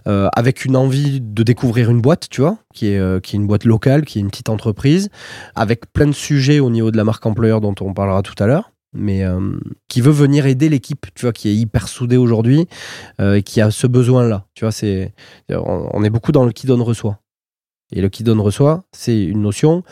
euh, 0.06 0.28
avec 0.36 0.64
une 0.64 0.76
envie 0.76 1.20
de 1.20 1.42
découvrir 1.42 1.90
une 1.90 2.00
boîte, 2.00 2.28
tu 2.30 2.42
vois, 2.42 2.58
qui 2.72 2.86
est, 2.92 2.98
euh, 2.98 3.18
qui 3.18 3.34
est 3.34 3.40
une 3.40 3.48
boîte 3.48 3.64
locale, 3.64 4.04
qui 4.04 4.18
est 4.18 4.22
une 4.22 4.30
petite 4.30 4.50
entreprise, 4.50 5.08
avec 5.56 5.92
plein 5.92 6.06
de 6.06 6.12
sujets 6.12 6.60
au 6.60 6.70
niveau 6.70 6.92
de 6.92 6.96
la 6.96 7.02
marque 7.02 7.26
employeur 7.26 7.60
dont 7.60 7.74
on 7.80 7.92
parlera 7.92 8.22
tout 8.22 8.40
à 8.40 8.46
l'heure 8.46 8.69
mais 8.92 9.24
euh, 9.24 9.52
qui 9.88 10.00
veut 10.00 10.12
venir 10.12 10.46
aider 10.46 10.68
l'équipe, 10.68 11.06
tu 11.14 11.26
vois, 11.26 11.32
qui 11.32 11.48
est 11.48 11.54
hyper 11.54 11.88
soudée 11.88 12.16
aujourd'hui 12.16 12.66
et 13.20 13.42
qui 13.42 13.60
a 13.60 13.70
ce 13.70 13.86
besoin-là. 13.86 14.46
Tu 14.54 14.64
vois, 14.64 14.72
c'est 14.72 15.14
on 15.50 16.04
est 16.04 16.10
beaucoup 16.10 16.32
dans 16.32 16.44
le 16.44 16.52
qui 16.52 16.66
donne 16.66 16.82
reçoit. 16.82 17.20
Et 17.92 18.00
le 18.00 18.08
qui 18.08 18.22
donne 18.22 18.40
reçoit, 18.40 18.84
c'est 18.92 19.20
une 19.20 19.42
notion 19.42 19.82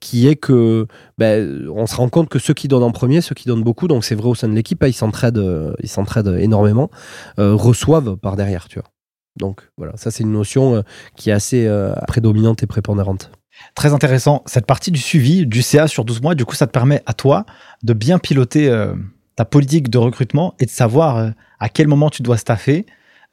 qui 0.00 0.28
est 0.28 0.36
que 0.36 0.86
ben, 1.16 1.68
on 1.74 1.86
se 1.86 1.96
rend 1.96 2.08
compte 2.08 2.28
que 2.28 2.38
ceux 2.38 2.54
qui 2.54 2.68
donnent 2.68 2.82
en 2.82 2.92
premier, 2.92 3.20
ceux 3.20 3.34
qui 3.34 3.48
donnent 3.48 3.62
beaucoup, 3.62 3.88
donc 3.88 4.04
c'est 4.04 4.14
vrai 4.14 4.28
au 4.28 4.34
sein 4.34 4.48
de 4.48 4.54
l'équipe, 4.54 4.82
hein, 4.82 4.88
ils 4.88 4.92
s'entraident, 4.92 5.38
euh, 5.38 5.72
ils 5.82 5.88
s'entraident 5.88 6.36
énormément, 6.38 6.90
euh, 7.38 7.54
reçoivent 7.54 8.16
par 8.16 8.36
derrière, 8.36 8.68
tu 8.68 8.78
vois. 8.78 8.88
Donc 9.38 9.70
voilà, 9.76 9.96
ça 9.96 10.10
c'est 10.10 10.22
une 10.22 10.32
notion 10.32 10.76
euh, 10.76 10.82
qui 11.16 11.30
est 11.30 11.32
assez 11.32 11.68
prédominante 12.06 12.62
et 12.62 12.66
prépondérante. 12.66 13.30
Très 13.74 13.92
intéressant. 13.92 14.42
Cette 14.46 14.66
partie 14.66 14.90
du 14.90 15.00
suivi 15.00 15.46
du 15.46 15.62
CA 15.62 15.88
sur 15.88 16.04
12 16.04 16.22
mois, 16.22 16.34
du 16.34 16.44
coup, 16.44 16.54
ça 16.54 16.66
te 16.66 16.72
permet 16.72 17.02
à 17.06 17.14
toi 17.14 17.46
de 17.82 17.92
bien 17.92 18.18
piloter 18.18 18.70
ta 19.34 19.44
politique 19.44 19.90
de 19.90 19.98
recrutement 19.98 20.54
et 20.58 20.66
de 20.66 20.70
savoir 20.70 21.32
à 21.60 21.68
quel 21.68 21.88
moment 21.88 22.10
tu 22.10 22.22
dois 22.22 22.36
staffer, 22.36 22.86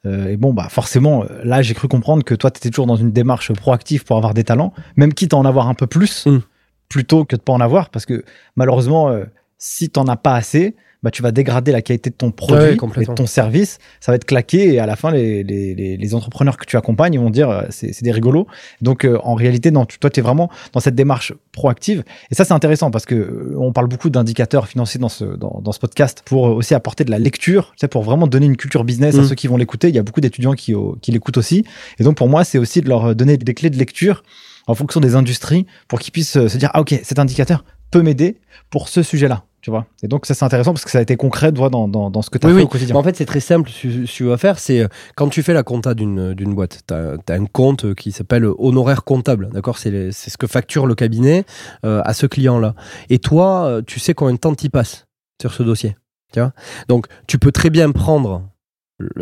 euh, 0.06 0.28
et 0.28 0.36
bon, 0.36 0.52
bah 0.52 0.68
forcément, 0.68 1.24
euh, 1.24 1.40
là, 1.44 1.62
j'ai 1.62 1.74
cru 1.74 1.88
comprendre 1.88 2.24
que 2.24 2.34
toi, 2.34 2.50
tu 2.50 2.58
étais 2.58 2.70
toujours 2.70 2.86
dans 2.86 2.96
une 2.96 3.12
démarche 3.12 3.52
proactive 3.52 4.04
pour 4.04 4.16
avoir 4.16 4.34
des 4.34 4.44
talents, 4.44 4.72
même 4.96 5.14
quitte 5.14 5.32
à 5.34 5.36
en 5.36 5.44
avoir 5.44 5.68
un 5.68 5.74
peu 5.74 5.86
plus, 5.86 6.26
mm. 6.26 6.40
plutôt 6.88 7.24
que 7.24 7.36
de 7.36 7.40
pas 7.40 7.52
en 7.52 7.60
avoir, 7.60 7.90
parce 7.90 8.04
que 8.04 8.24
malheureusement, 8.56 9.08
euh, 9.08 9.24
si 9.58 9.90
tu 9.90 9.98
n'en 9.98 10.06
as 10.06 10.16
pas 10.16 10.34
assez, 10.34 10.76
bah, 11.04 11.10
tu 11.10 11.20
vas 11.20 11.32
dégrader 11.32 11.70
la 11.70 11.82
qualité 11.82 12.08
de 12.08 12.14
ton 12.14 12.30
produit 12.30 12.78
et 12.96 13.04
de 13.04 13.12
ton 13.12 13.26
service. 13.26 13.78
Ça 14.00 14.10
va 14.10 14.16
être 14.16 14.24
claqué 14.24 14.72
et 14.72 14.78
à 14.80 14.86
la 14.86 14.96
fin, 14.96 15.10
les, 15.10 15.44
les, 15.44 15.74
les 15.98 16.14
entrepreneurs 16.14 16.56
que 16.56 16.64
tu 16.64 16.78
accompagnes 16.78 17.18
vont 17.18 17.28
dire 17.28 17.50
euh, 17.50 17.62
c'est 17.68 18.02
des 18.02 18.10
rigolos. 18.10 18.46
Donc, 18.80 19.04
euh, 19.04 19.18
en 19.22 19.34
réalité, 19.34 19.70
non, 19.70 19.84
toi, 19.84 20.08
tu 20.08 20.20
es 20.20 20.22
vraiment 20.22 20.50
dans 20.72 20.80
cette 20.80 20.94
démarche 20.94 21.34
proactive. 21.52 22.04
Et 22.30 22.34
ça, 22.34 22.46
c'est 22.46 22.54
intéressant 22.54 22.90
parce 22.90 23.04
que 23.04 23.14
euh, 23.14 23.54
on 23.58 23.70
parle 23.70 23.86
beaucoup 23.86 24.08
d'indicateurs 24.08 24.66
financiers 24.66 24.98
dans 24.98 25.10
ce, 25.10 25.24
dans, 25.26 25.60
dans, 25.62 25.72
ce 25.72 25.78
podcast 25.78 26.22
pour 26.24 26.44
aussi 26.44 26.74
apporter 26.74 27.04
de 27.04 27.10
la 27.10 27.18
lecture, 27.18 27.72
tu 27.72 27.80
sais, 27.80 27.88
pour 27.88 28.02
vraiment 28.02 28.26
donner 28.26 28.46
une 28.46 28.56
culture 28.56 28.82
business 28.82 29.14
à 29.16 29.20
mmh. 29.20 29.24
ceux 29.24 29.34
qui 29.34 29.46
vont 29.46 29.58
l'écouter. 29.58 29.90
Il 29.90 29.94
y 29.94 29.98
a 29.98 30.02
beaucoup 30.02 30.22
d'étudiants 30.22 30.54
qui, 30.54 30.74
qui 31.02 31.12
l'écoutent 31.12 31.36
aussi. 31.36 31.66
Et 31.98 32.04
donc, 32.04 32.16
pour 32.16 32.30
moi, 32.30 32.44
c'est 32.44 32.56
aussi 32.56 32.80
de 32.80 32.88
leur 32.88 33.14
donner 33.14 33.36
des 33.36 33.52
clés 33.52 33.68
de 33.68 33.76
lecture 33.76 34.22
en 34.66 34.74
fonction 34.74 35.00
des 35.00 35.16
industries 35.16 35.66
pour 35.86 35.98
qu'ils 35.98 36.12
puissent 36.12 36.46
se 36.48 36.56
dire, 36.56 36.70
ah, 36.72 36.80
ok, 36.80 36.98
cet 37.02 37.18
indicateur 37.18 37.62
peut 37.90 38.00
m'aider 38.00 38.38
pour 38.70 38.88
ce 38.88 39.02
sujet-là 39.02 39.44
tu 39.64 39.70
vois. 39.70 39.86
Et 40.02 40.08
donc 40.08 40.26
ça 40.26 40.34
c'est 40.34 40.44
intéressant 40.44 40.74
parce 40.74 40.84
que 40.84 40.90
ça 40.90 40.98
a 40.98 41.00
été 41.00 41.16
concret 41.16 41.50
dans, 41.50 41.88
dans, 41.88 42.10
dans 42.10 42.20
ce 42.20 42.28
que 42.28 42.36
tu 42.36 42.46
as 42.46 42.54
fait 42.54 42.62
au 42.62 42.68
quotidien. 42.68 42.94
en 42.96 43.02
fait 43.02 43.16
c'est 43.16 43.24
très 43.24 43.40
simple 43.40 43.70
ce 43.70 43.88
que 43.88 44.04
tu 44.04 44.24
vas 44.24 44.36
faire, 44.36 44.58
c'est 44.58 44.80
euh, 44.80 44.88
quand 45.16 45.30
tu 45.30 45.42
fais 45.42 45.54
la 45.54 45.62
compta 45.62 45.94
d'une 45.94 46.54
boîte, 46.54 46.82
tu 46.86 46.92
as, 46.92 47.16
un 47.30 47.46
compte 47.46 47.94
qui 47.94 48.12
s'appelle 48.12 48.44
honoraire 48.58 49.04
comptable, 49.04 49.48
d'accord? 49.54 49.78
C'est 49.78 50.12
ce 50.12 50.36
que 50.36 50.46
facture 50.46 50.86
le 50.86 50.94
cabinet 50.94 51.46
euh, 51.86 52.02
à 52.04 52.12
ce 52.12 52.26
client-là. 52.26 52.74
Et 53.08 53.18
toi, 53.18 53.64
euh, 53.64 53.80
tu 53.80 54.00
sais 54.00 54.12
combien 54.12 54.34
de 54.34 54.38
temps 54.38 54.54
tu 54.54 54.68
passes 54.68 55.06
sur 55.40 55.54
ce 55.54 55.62
dossier. 55.62 55.96
Tu 56.34 56.40
vois? 56.40 56.52
Donc 56.88 57.06
tu 57.26 57.38
peux 57.38 57.50
très 57.50 57.70
bien 57.70 57.90
prendre 57.90 58.42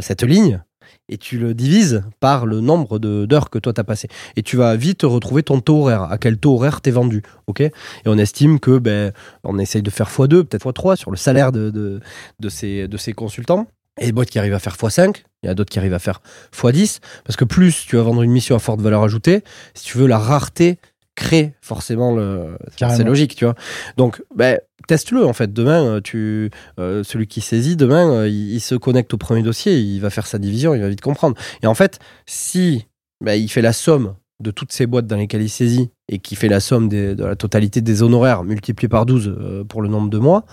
cette 0.00 0.24
ligne 0.24 0.60
et 1.08 1.18
tu 1.18 1.38
le 1.38 1.54
divises 1.54 2.02
par 2.20 2.46
le 2.46 2.60
nombre 2.60 2.98
d'heures 2.98 3.50
que 3.50 3.58
toi 3.58 3.72
tu 3.72 3.80
as 3.80 3.84
passé. 3.84 4.08
Et 4.36 4.42
tu 4.42 4.56
vas 4.56 4.76
vite 4.76 5.02
retrouver 5.02 5.42
ton 5.42 5.60
taux 5.60 5.82
horaire, 5.82 6.02
à 6.04 6.18
quel 6.18 6.38
taux 6.38 6.54
horaire 6.54 6.80
t'es 6.80 6.90
vendu. 6.90 7.22
ok? 7.46 7.60
Et 7.60 7.72
on 8.06 8.18
estime 8.18 8.60
que 8.60 8.78
ben, 8.78 9.12
on 9.44 9.58
essaye 9.58 9.82
de 9.82 9.90
faire 9.90 10.08
x2, 10.08 10.44
peut-être 10.44 10.70
x3 10.70 10.96
sur 10.96 11.10
le 11.10 11.16
salaire 11.16 11.52
de, 11.52 11.70
de, 11.70 12.00
de, 12.40 12.48
ces, 12.48 12.88
de 12.88 12.96
ces 12.96 13.12
consultants. 13.12 13.66
Et 14.00 14.06
des 14.06 14.12
boîtes 14.12 14.30
qui 14.30 14.38
arrivent 14.38 14.54
à 14.54 14.58
faire 14.58 14.74
x5, 14.74 15.22
il 15.42 15.46
y 15.46 15.48
a 15.50 15.54
d'autres 15.54 15.70
qui 15.70 15.78
arrivent 15.78 15.92
à 15.92 15.98
faire 15.98 16.22
x10, 16.54 17.00
parce 17.24 17.36
que 17.36 17.44
plus 17.44 17.84
tu 17.86 17.96
vas 17.96 18.02
vendre 18.02 18.22
une 18.22 18.30
mission 18.30 18.56
à 18.56 18.58
forte 18.58 18.80
valeur 18.80 19.02
ajoutée, 19.02 19.44
si 19.74 19.84
tu 19.84 19.98
veux 19.98 20.06
la 20.06 20.18
rareté 20.18 20.78
crée 21.14 21.54
forcément 21.60 22.14
le. 22.14 22.56
C'est 22.76 23.04
logique, 23.04 23.34
tu 23.34 23.44
vois. 23.44 23.54
Donc, 23.96 24.22
ben, 24.34 24.58
teste-le 24.86 25.24
en 25.24 25.32
fait. 25.32 25.52
Demain, 25.52 25.84
euh, 25.84 26.00
tu, 26.00 26.50
euh, 26.78 27.02
celui 27.04 27.26
qui 27.26 27.40
saisit, 27.40 27.76
demain, 27.76 28.10
euh, 28.10 28.28
il, 28.28 28.60
se 28.60 28.74
connecte 28.74 29.12
au 29.14 29.18
premier 29.18 29.42
dossier, 29.42 29.78
il 29.78 30.00
va 30.00 30.10
faire 30.10 30.26
sa 30.26 30.38
division, 30.38 30.74
il 30.74 30.80
va 30.80 30.88
vite 30.88 31.00
comprendre. 31.00 31.36
Et 31.62 31.66
en 31.66 31.74
fait, 31.74 31.98
si 32.26 32.86
ben, 33.20 33.34
il 33.34 33.48
fait 33.48 33.62
la 33.62 33.72
somme 33.72 34.14
de 34.40 34.50
toutes 34.50 34.72
ces 34.72 34.86
boîtes 34.86 35.06
dans 35.06 35.16
lesquelles 35.16 35.42
il 35.42 35.48
saisit 35.48 35.90
et 36.08 36.18
qui 36.18 36.34
fait 36.34 36.48
la 36.48 36.58
somme 36.58 36.88
de 36.88 37.14
la 37.16 37.36
totalité 37.36 37.80
des 37.80 38.02
honoraires 38.02 38.42
multiplié 38.42 38.88
par 38.88 39.06
12 39.06 39.64
pour 39.68 39.82
le 39.82 39.88
nombre 39.88 40.10
de 40.10 40.18
mois, 40.18 40.44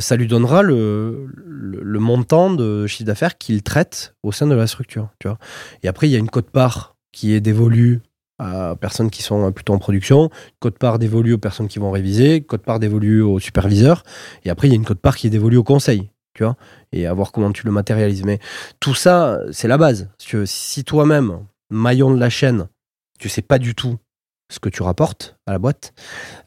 ça 0.00 0.16
lui 0.16 0.26
donnera 0.26 0.62
le, 0.62 1.28
le 1.36 1.98
montant 2.00 2.52
de 2.52 2.88
chiffre 2.88 3.06
d'affaires 3.06 3.38
qu'il 3.38 3.62
traite 3.62 4.16
au 4.24 4.32
sein 4.32 4.48
de 4.48 4.56
la 4.56 4.66
structure. 4.66 5.10
Tu 5.20 5.28
vois. 5.28 5.38
Et 5.84 5.88
après, 5.88 6.08
il 6.08 6.10
y 6.10 6.16
a 6.16 6.18
une 6.18 6.30
cote-part 6.30 6.96
qui 7.12 7.32
est 7.32 7.40
dévolue 7.40 8.00
personnes 8.80 9.10
qui 9.10 9.22
sont 9.22 9.52
plutôt 9.52 9.72
en 9.72 9.78
production, 9.78 10.30
code 10.58 10.78
part 10.78 10.98
dévolue 10.98 11.34
aux 11.34 11.38
personnes 11.38 11.68
qui 11.68 11.78
vont 11.78 11.90
réviser, 11.90 12.40
code 12.40 12.62
part 12.62 12.80
dévolue 12.80 13.22
aux 13.22 13.38
superviseurs, 13.38 14.04
et 14.44 14.50
après 14.50 14.68
il 14.68 14.70
y 14.70 14.74
a 14.74 14.76
une 14.76 14.84
code 14.84 14.98
part 14.98 15.16
qui 15.16 15.26
est 15.26 15.30
dévolue 15.30 15.56
au 15.56 15.64
conseil, 15.64 16.10
tu 16.34 16.44
vois, 16.44 16.56
et 16.92 17.06
à 17.06 17.12
voir 17.12 17.32
comment 17.32 17.52
tu 17.52 17.66
le 17.66 17.72
matérialises. 17.72 18.24
Mais 18.24 18.38
tout 18.80 18.94
ça, 18.94 19.38
c'est 19.52 19.68
la 19.68 19.78
base. 19.78 20.08
Si 20.44 20.84
toi-même, 20.84 21.40
maillon 21.70 22.14
de 22.14 22.20
la 22.20 22.30
chaîne, 22.30 22.68
tu 23.18 23.28
sais 23.28 23.42
pas 23.42 23.58
du 23.58 23.74
tout 23.74 23.98
ce 24.50 24.60
que 24.60 24.68
tu 24.68 24.82
rapportes 24.82 25.36
à 25.46 25.52
la 25.52 25.58
boîte, 25.58 25.94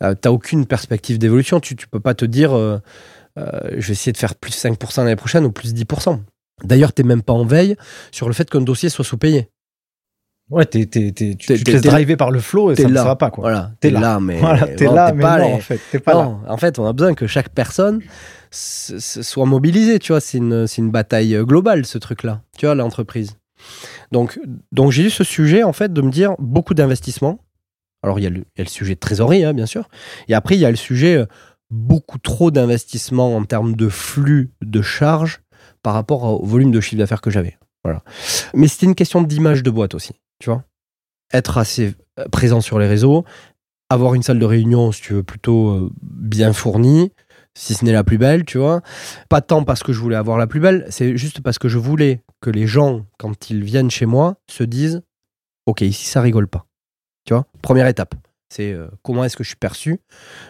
euh, 0.04 0.14
tu 0.14 0.28
n'as 0.28 0.32
aucune 0.32 0.66
perspective 0.66 1.18
d'évolution. 1.18 1.60
Tu, 1.60 1.74
ne 1.74 1.80
peux 1.90 2.00
pas 2.00 2.14
te 2.14 2.26
dire, 2.26 2.56
euh, 2.56 2.80
euh, 3.38 3.50
je 3.78 3.88
vais 3.88 3.94
essayer 3.94 4.12
de 4.12 4.18
faire 4.18 4.36
plus 4.36 4.52
5% 4.52 4.98
l'année 5.00 5.16
prochaine 5.16 5.46
ou 5.46 5.52
plus 5.52 5.74
10%. 5.74 6.22
D'ailleurs, 6.64 6.94
tu 6.94 7.02
n'es 7.02 7.08
même 7.08 7.24
pas 7.24 7.34
en 7.34 7.46
veille 7.46 7.76
sur 8.12 8.28
le 8.28 8.34
fait 8.34 8.50
qu'un 8.50 8.62
dossier 8.62 8.90
soit 8.90 9.04
sous-payé. 9.04 9.50
Ouais, 10.52 10.66
t'es, 10.66 10.86
t'es, 10.86 11.12
tu, 11.12 11.36
tu 11.36 11.64
te 11.64 11.72
laisses 11.72 11.82
driver 11.82 12.18
par 12.18 12.30
le 12.30 12.40
flow 12.40 12.72
et 12.72 12.76
ça 12.76 12.88
ne 12.88 12.94
va 12.94 13.16
pas, 13.16 13.32
quoi. 13.32 13.44
Voilà, 13.44 13.72
t'es, 13.80 13.90
là. 13.90 14.20
mais. 14.20 14.38
Voilà, 14.38 14.68
t'es 14.68 14.86
là, 14.86 15.12
mais 15.12 15.22
pas 15.24 15.40
non, 15.40 15.54
en 15.56 15.60
fait. 15.60 15.82
T'es 15.92 16.00
pas 16.00 16.14
non, 16.14 16.40
là. 16.44 16.52
En 16.52 16.58
fait, 16.58 16.78
on 16.78 16.86
a 16.86 16.94
besoin 16.94 17.16
que 17.16 17.26
chaque 17.26 17.50
personne 17.50 18.02
soit 18.52 19.46
mobilisée, 19.46 19.98
tu 19.98 20.12
vois. 20.12 20.22
C'est 20.22 20.38
une, 20.38 20.68
c'est 20.68 20.84
une 20.84 20.92
bataille 20.92 21.36
globale, 21.44 21.86
ce 21.86 21.98
truc-là, 21.98 22.42
tu 22.58 22.68
vois, 22.68 22.76
l'entreprise. 22.76 23.38
Donc, 24.12 24.40
donc 24.72 24.92
j'ai 24.92 25.06
eu 25.06 25.10
ce 25.10 25.24
sujet, 25.24 25.64
en 25.64 25.74
fait, 25.74 25.92
de 25.92 26.02
me 26.02 26.12
dire 26.12 26.36
beaucoup 26.38 26.76
d'investissement. 26.76 27.40
Alors, 28.04 28.20
il 28.20 28.24
y, 28.24 28.28
a 28.28 28.30
le, 28.30 28.42
y 28.56 28.62
a 28.62 28.64
le 28.64 28.70
sujet 28.70 28.94
de 28.94 29.00
trésorerie, 29.00 29.44
hein, 29.44 29.54
bien 29.54 29.66
sûr. 29.66 29.90
Et 30.28 30.36
après, 30.36 30.54
il 30.56 30.60
y 30.62 30.66
a 30.66 30.70
le 30.70 30.76
sujet 30.76 31.16
euh, 31.16 31.26
beaucoup 31.72 32.20
trop 32.20 32.52
d'investissement 32.52 33.36
en 33.36 33.44
termes 33.46 33.76
de 33.76 33.90
flux 33.90 34.52
de 34.62 34.84
charges 34.84 35.42
par 35.82 35.96
rapport 35.96 36.24
au 36.24 36.46
volume 36.46 36.70
de 36.70 36.82
chiffre 36.82 37.00
d'affaires 37.00 37.22
que 37.22 37.32
j'avais. 37.32 37.58
Voilà. 37.84 38.04
Mais 38.54 38.68
c'était 38.68 38.86
une 38.86 38.94
question 38.94 39.24
d'image 39.24 39.64
de 39.64 39.72
boîte 39.72 39.96
aussi 39.96 40.14
tu 40.40 40.50
vois. 40.50 40.64
Être 41.34 41.58
assez 41.58 41.96
euh, 42.20 42.26
présent 42.32 42.62
sur 42.62 42.80
les 42.80 42.88
réseaux, 42.88 43.26
avoir 43.90 44.14
une 44.14 44.24
salle 44.24 44.40
de 44.40 44.46
réunion, 44.46 44.92
si 44.92 45.02
tu 45.02 45.14
veux, 45.14 45.24
plutôt 45.24 45.70
euh, 45.70 45.92
bien 46.02 46.54
fournie, 46.54 47.12
si 47.58 47.74
ce 47.74 47.86
n'est 47.86 47.94
la 47.94 48.04
plus 48.04 48.18
belle, 48.18 48.46
tu 48.46 48.58
vois. 48.58 48.82
Pas 49.30 49.42
tant 49.42 49.64
parce 49.64 49.84
que 49.84 49.94
je 49.94 50.00
voulais 50.00 50.16
avoir 50.16 50.38
la 50.38 50.48
plus 50.48 50.60
belle, 50.60 50.86
c'est 50.90 51.18
juste 51.18 51.42
parce 51.42 51.58
que 51.58 51.70
je 51.70 51.78
voulais 51.78 52.24
que 52.42 52.50
les 52.50 52.68
gens, 52.68 53.06
quand 53.18 53.50
ils 53.50 53.64
viennent 53.64 53.92
chez 53.92 54.06
moi, 54.06 54.36
se 54.50 54.64
disent 54.64 55.02
Ok, 55.66 55.82
ici 55.82 56.06
ça 56.06 56.22
rigole 56.22 56.48
pas. 56.48 56.68
Tu 57.26 57.34
vois? 57.34 57.48
Première 57.62 57.88
étape. 57.88 58.14
C'est 58.50 58.72
euh, 58.72 58.88
comment 59.02 59.24
est-ce 59.24 59.36
que 59.36 59.44
je 59.44 59.50
suis 59.50 59.58
perçu? 59.58 60.00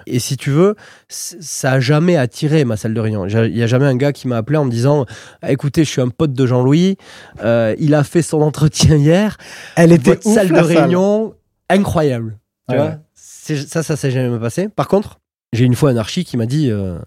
Et 0.06 0.20
si 0.20 0.36
tu 0.36 0.52
veux, 0.52 0.76
ça 1.08 1.74
a 1.74 1.80
jamais 1.80 2.18
attiré 2.18 2.66
ma 2.66 2.78
salle 2.78 2.94
de 2.94 3.00
réunion. 3.00 3.26
Il 3.26 3.54
n'y 3.54 3.64
a 3.64 3.68
jamais 3.68 3.86
un 3.86 3.96
gars 3.96 4.12
qui 4.12 4.28
m'a 4.28 4.38
appelé 4.38 4.58
en 4.58 4.66
me 4.66 4.72
disant 4.72 5.06
Écoutez, 5.48 5.86
je 5.86 5.90
suis 5.90 6.02
un 6.02 6.10
pote 6.10 6.34
de 6.34 6.46
Jean-Louis, 6.46 6.98
euh, 7.42 7.74
il 7.80 7.96
a 7.96 8.04
fait 8.04 8.22
son 8.22 8.42
entretien 8.42 8.98
hier. 8.98 9.38
Elle 9.76 9.92
était 9.92 10.12
Votre 10.12 10.30
salle 10.30 10.50
de 10.50 10.60
réunion 10.60 11.36
incroyable. 11.70 12.38
Tu 12.70 12.76
vois? 12.76 12.98
Ça, 13.14 13.84
ça 13.84 13.96
s'est 13.96 14.12
jamais 14.12 14.40
passé. 14.40 14.68
Par 14.70 14.88
contre, 14.88 15.20
j'ai 15.54 15.66
une 15.66 15.76
fois 15.76 15.92
un 15.92 15.98
archi 15.98 16.26
qui 16.26 16.36
m'a 16.36 16.46
dit 16.46 16.70
euh, 16.70 17.00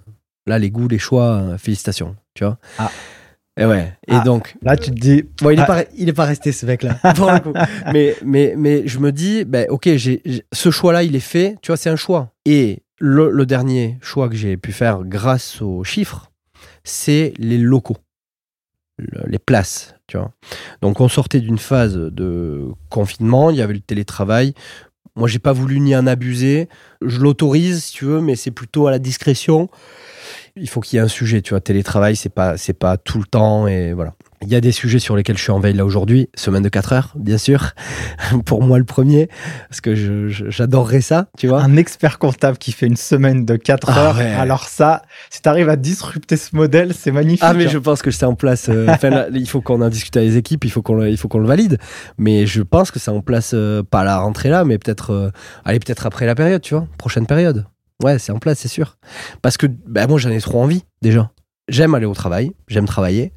Là, 0.47 0.59
les 0.59 0.71
goûts, 0.71 0.89
les 0.89 0.99
choix, 0.99 1.59
félicitations. 1.59 2.17
Tu 2.35 2.45
vois? 2.45 2.59
Ah. 2.79 2.91
Et 3.59 3.67
ouais. 3.67 3.93
Et 4.07 4.15
ah, 4.15 4.21
donc. 4.21 4.57
Là, 4.63 4.77
tu 4.77 4.91
te 4.91 4.95
dis. 4.95 5.25
Bon, 5.43 5.51
il 5.51 5.59
est, 5.59 5.63
ah. 5.63 5.67
pas, 5.67 5.85
il 5.97 6.09
est 6.09 6.13
pas 6.13 6.25
resté, 6.25 6.53
ce 6.53 6.65
mec-là. 6.65 6.99
mais, 7.93 8.15
mais, 8.25 8.55
mais 8.57 8.87
je 8.87 8.99
me 9.01 9.11
dis, 9.11 9.45
ben, 9.45 9.67
ok, 9.69 9.89
j'ai, 9.97 10.23
ce 10.53 10.71
choix-là, 10.71 11.03
il 11.03 11.17
est 11.17 11.21
fait. 11.21 11.57
Tu 11.61 11.69
vois, 11.69 11.77
c'est 11.77 11.91
un 11.91 11.97
choix. 11.97 12.33
Et 12.45 12.83
le, 12.99 13.31
le 13.31 13.47
dernier 13.47 13.99
choix 14.01 14.29
que 14.29 14.37
j'ai 14.37 14.57
pu 14.57 14.73
faire 14.73 15.03
grâce 15.05 15.61
aux 15.61 15.83
chiffres, 15.83 16.31
c'est 16.85 17.35
les 17.39 17.59
locaux. 17.59 17.99
les 19.27 19.39
places, 19.41 19.95
tu 20.07 20.17
vois. 20.17 20.31
Donc, 20.81 21.01
on 21.01 21.09
sortait 21.09 21.41
d'une 21.41 21.59
phase 21.59 21.97
de 21.97 22.65
confinement. 22.91 23.51
Il 23.51 23.57
y 23.57 23.63
avait 23.63 23.75
le 23.75 23.81
télétravail. 23.81 24.55
Moi, 25.19 25.29
j'ai 25.29 25.39
pas 25.39 25.53
voulu 25.53 25.81
ni 25.81 25.95
en 25.95 26.07
abuser. 26.07 26.69
Je 27.03 27.19
l'autorise, 27.19 27.85
si 27.85 27.93
tu 27.93 28.05
veux, 28.07 28.21
mais 28.21 28.37
c'est 28.37 28.51
plutôt 28.51 28.87
à 28.87 28.91
la 28.91 28.99
discrétion 28.99 29.69
il 30.61 30.69
faut 30.69 30.81
qu'il 30.81 30.97
y 30.97 31.01
ait 31.01 31.05
un 31.05 31.09
sujet, 31.09 31.43
tu 31.43 31.51
vois. 31.51 31.61
Télétravail, 31.61 32.17
c'est 32.17 32.29
pas, 32.29 32.57
c'est 32.57 32.73
pas 32.73 32.97
tout 32.97 33.19
le 33.19 33.25
temps 33.25 33.67
et 33.67 33.93
voilà. 33.93 34.15
Il 34.43 34.49
y 34.49 34.55
a 34.55 34.61
des 34.61 34.71
sujets 34.71 35.01
sur 35.01 35.17
lesquels 35.17 35.37
je 35.37 35.43
suis 35.43 35.51
en 35.51 35.59
veille 35.59 35.75
là 35.75 35.85
aujourd'hui, 35.85 36.29
semaine 36.35 36.63
de 36.63 36.69
4 36.69 36.93
heures, 36.93 37.13
bien 37.17 37.39
sûr. 37.39 37.73
Pour 38.45 38.63
moi, 38.63 38.79
le 38.79 38.85
premier, 38.85 39.29
parce 39.69 39.81
que 39.81 39.95
j'adorerais 40.29 41.01
ça, 41.01 41.27
tu 41.37 41.49
vois. 41.49 41.61
Un 41.63 41.77
expert 41.77 42.19
comptable 42.19 42.57
qui 42.57 42.71
fait 42.71 42.87
une 42.87 42.97
semaine 42.97 43.45
de 43.45 43.57
4 43.57 43.91
ah 43.91 43.99
heures. 43.99 44.19
Alors, 44.19 44.65
ça, 44.65 45.03
si 45.31 45.43
tu 45.43 45.49
arrives 45.49 45.69
à 45.69 45.77
disrupter 45.77 46.37
ce 46.37 46.55
modèle, 46.55 46.95
c'est 46.95 47.11
magnifique. 47.11 47.43
Ah, 47.43 47.53
mais 47.53 47.67
hein. 47.67 47.71
je 47.71 47.79
pense 47.79 48.01
que 48.01 48.13
c'est 48.13 48.27
en 48.27 48.35
place. 48.35 48.69
Euh, 48.69 48.87
il 49.35 49.49
faut 49.49 49.61
qu'on 49.61 49.83
en 49.83 49.89
discute 49.89 50.17
avec 50.17 50.29
les 50.29 50.37
équipes, 50.37 50.65
il 50.65 50.71
faut 50.71 50.83
qu'on 50.83 51.05
il 51.05 51.17
faut 51.17 51.29
qu'on 51.29 51.41
le 51.41 51.49
valide. 51.49 51.79
Mais 52.17 52.47
je 52.47 52.63
pense 52.63 52.93
que 52.93 53.01
c'est 53.01 53.11
en 53.11 53.21
place, 53.21 53.53
euh, 53.55 53.83
pas 53.83 54.01
à 54.01 54.05
la 54.05 54.19
rentrée 54.19 54.51
là, 54.51 54.65
mais 54.65 54.79
peut-être, 54.79 55.11
euh, 55.11 55.31
allez, 55.65 55.81
peut-être 55.81 56.07
après 56.07 56.27
la 56.27 56.37
période, 56.37 56.63
tu 56.63 56.75
vois, 56.75 56.87
prochaine 56.97 57.27
période. 57.27 57.67
Ouais, 58.05 58.21
c'est 58.21 58.31
en 58.31 58.39
place, 58.39 58.61
c'est 58.61 58.69
sûr. 58.69 58.99
Parce 59.43 59.57
que 59.57 59.67
bah, 59.67 60.07
moi, 60.07 60.19
j'en 60.19 60.31
ai 60.31 60.41
trop 60.41 60.63
envie, 60.63 60.85
déjà. 61.03 61.33
J'aime 61.69 61.95
aller 61.95 62.07
au 62.07 62.15
travail, 62.15 62.53
j'aime 62.69 62.87
travailler 62.87 63.33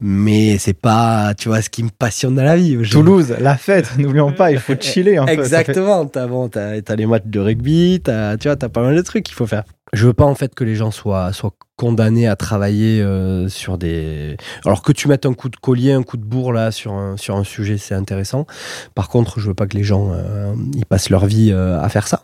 mais 0.00 0.58
c'est 0.58 0.74
pas, 0.74 1.34
tu 1.36 1.48
vois, 1.48 1.62
ce 1.62 1.70
qui 1.70 1.82
me 1.82 1.90
passionne 1.90 2.34
dans 2.34 2.44
la 2.44 2.56
vie. 2.56 2.76
Toulouse, 2.88 3.34
la 3.38 3.56
fête, 3.56 3.90
n'oublions 3.98 4.32
pas, 4.32 4.52
il 4.52 4.58
faut 4.58 4.74
chiller 4.78 5.16
un 5.16 5.26
Exactement, 5.26 6.06
t'as 6.06 6.26
bon, 6.26 6.50
as, 6.54 6.96
les 6.96 7.06
matchs 7.06 7.26
de 7.26 7.40
rugby, 7.40 8.02
as, 8.06 8.36
tu 8.38 8.48
vois, 8.48 8.56
t'as 8.56 8.68
pas 8.68 8.82
mal 8.82 8.96
de 8.96 9.02
trucs 9.02 9.24
qu'il 9.24 9.34
faut 9.34 9.46
faire. 9.46 9.64
Je 9.94 10.06
veux 10.06 10.12
pas 10.12 10.24
en 10.24 10.34
fait 10.34 10.54
que 10.54 10.64
les 10.64 10.74
gens 10.74 10.90
soient, 10.90 11.32
soient 11.32 11.54
condamné 11.76 12.28
à 12.28 12.36
travailler 12.36 13.00
euh, 13.00 13.48
sur 13.48 13.78
des. 13.78 14.36
Alors 14.64 14.82
que 14.82 14.92
tu 14.92 15.08
mettes 15.08 15.26
un 15.26 15.34
coup 15.34 15.48
de 15.48 15.56
collier, 15.56 15.92
un 15.92 16.02
coup 16.02 16.16
de 16.16 16.24
bourre 16.24 16.52
là 16.52 16.70
sur 16.70 16.92
un, 16.92 17.44
sujet, 17.44 17.78
c'est 17.78 17.94
intéressant. 17.94 18.46
Par 18.94 19.08
contre, 19.08 19.40
je 19.40 19.48
veux 19.48 19.54
pas 19.54 19.66
que 19.66 19.76
les 19.76 19.82
gens 19.84 20.12
euh, 20.12 20.54
passent 20.88 21.10
leur 21.10 21.26
vie 21.26 21.50
euh, 21.52 21.80
à 21.80 21.88
faire 21.88 22.06
ça. 22.06 22.22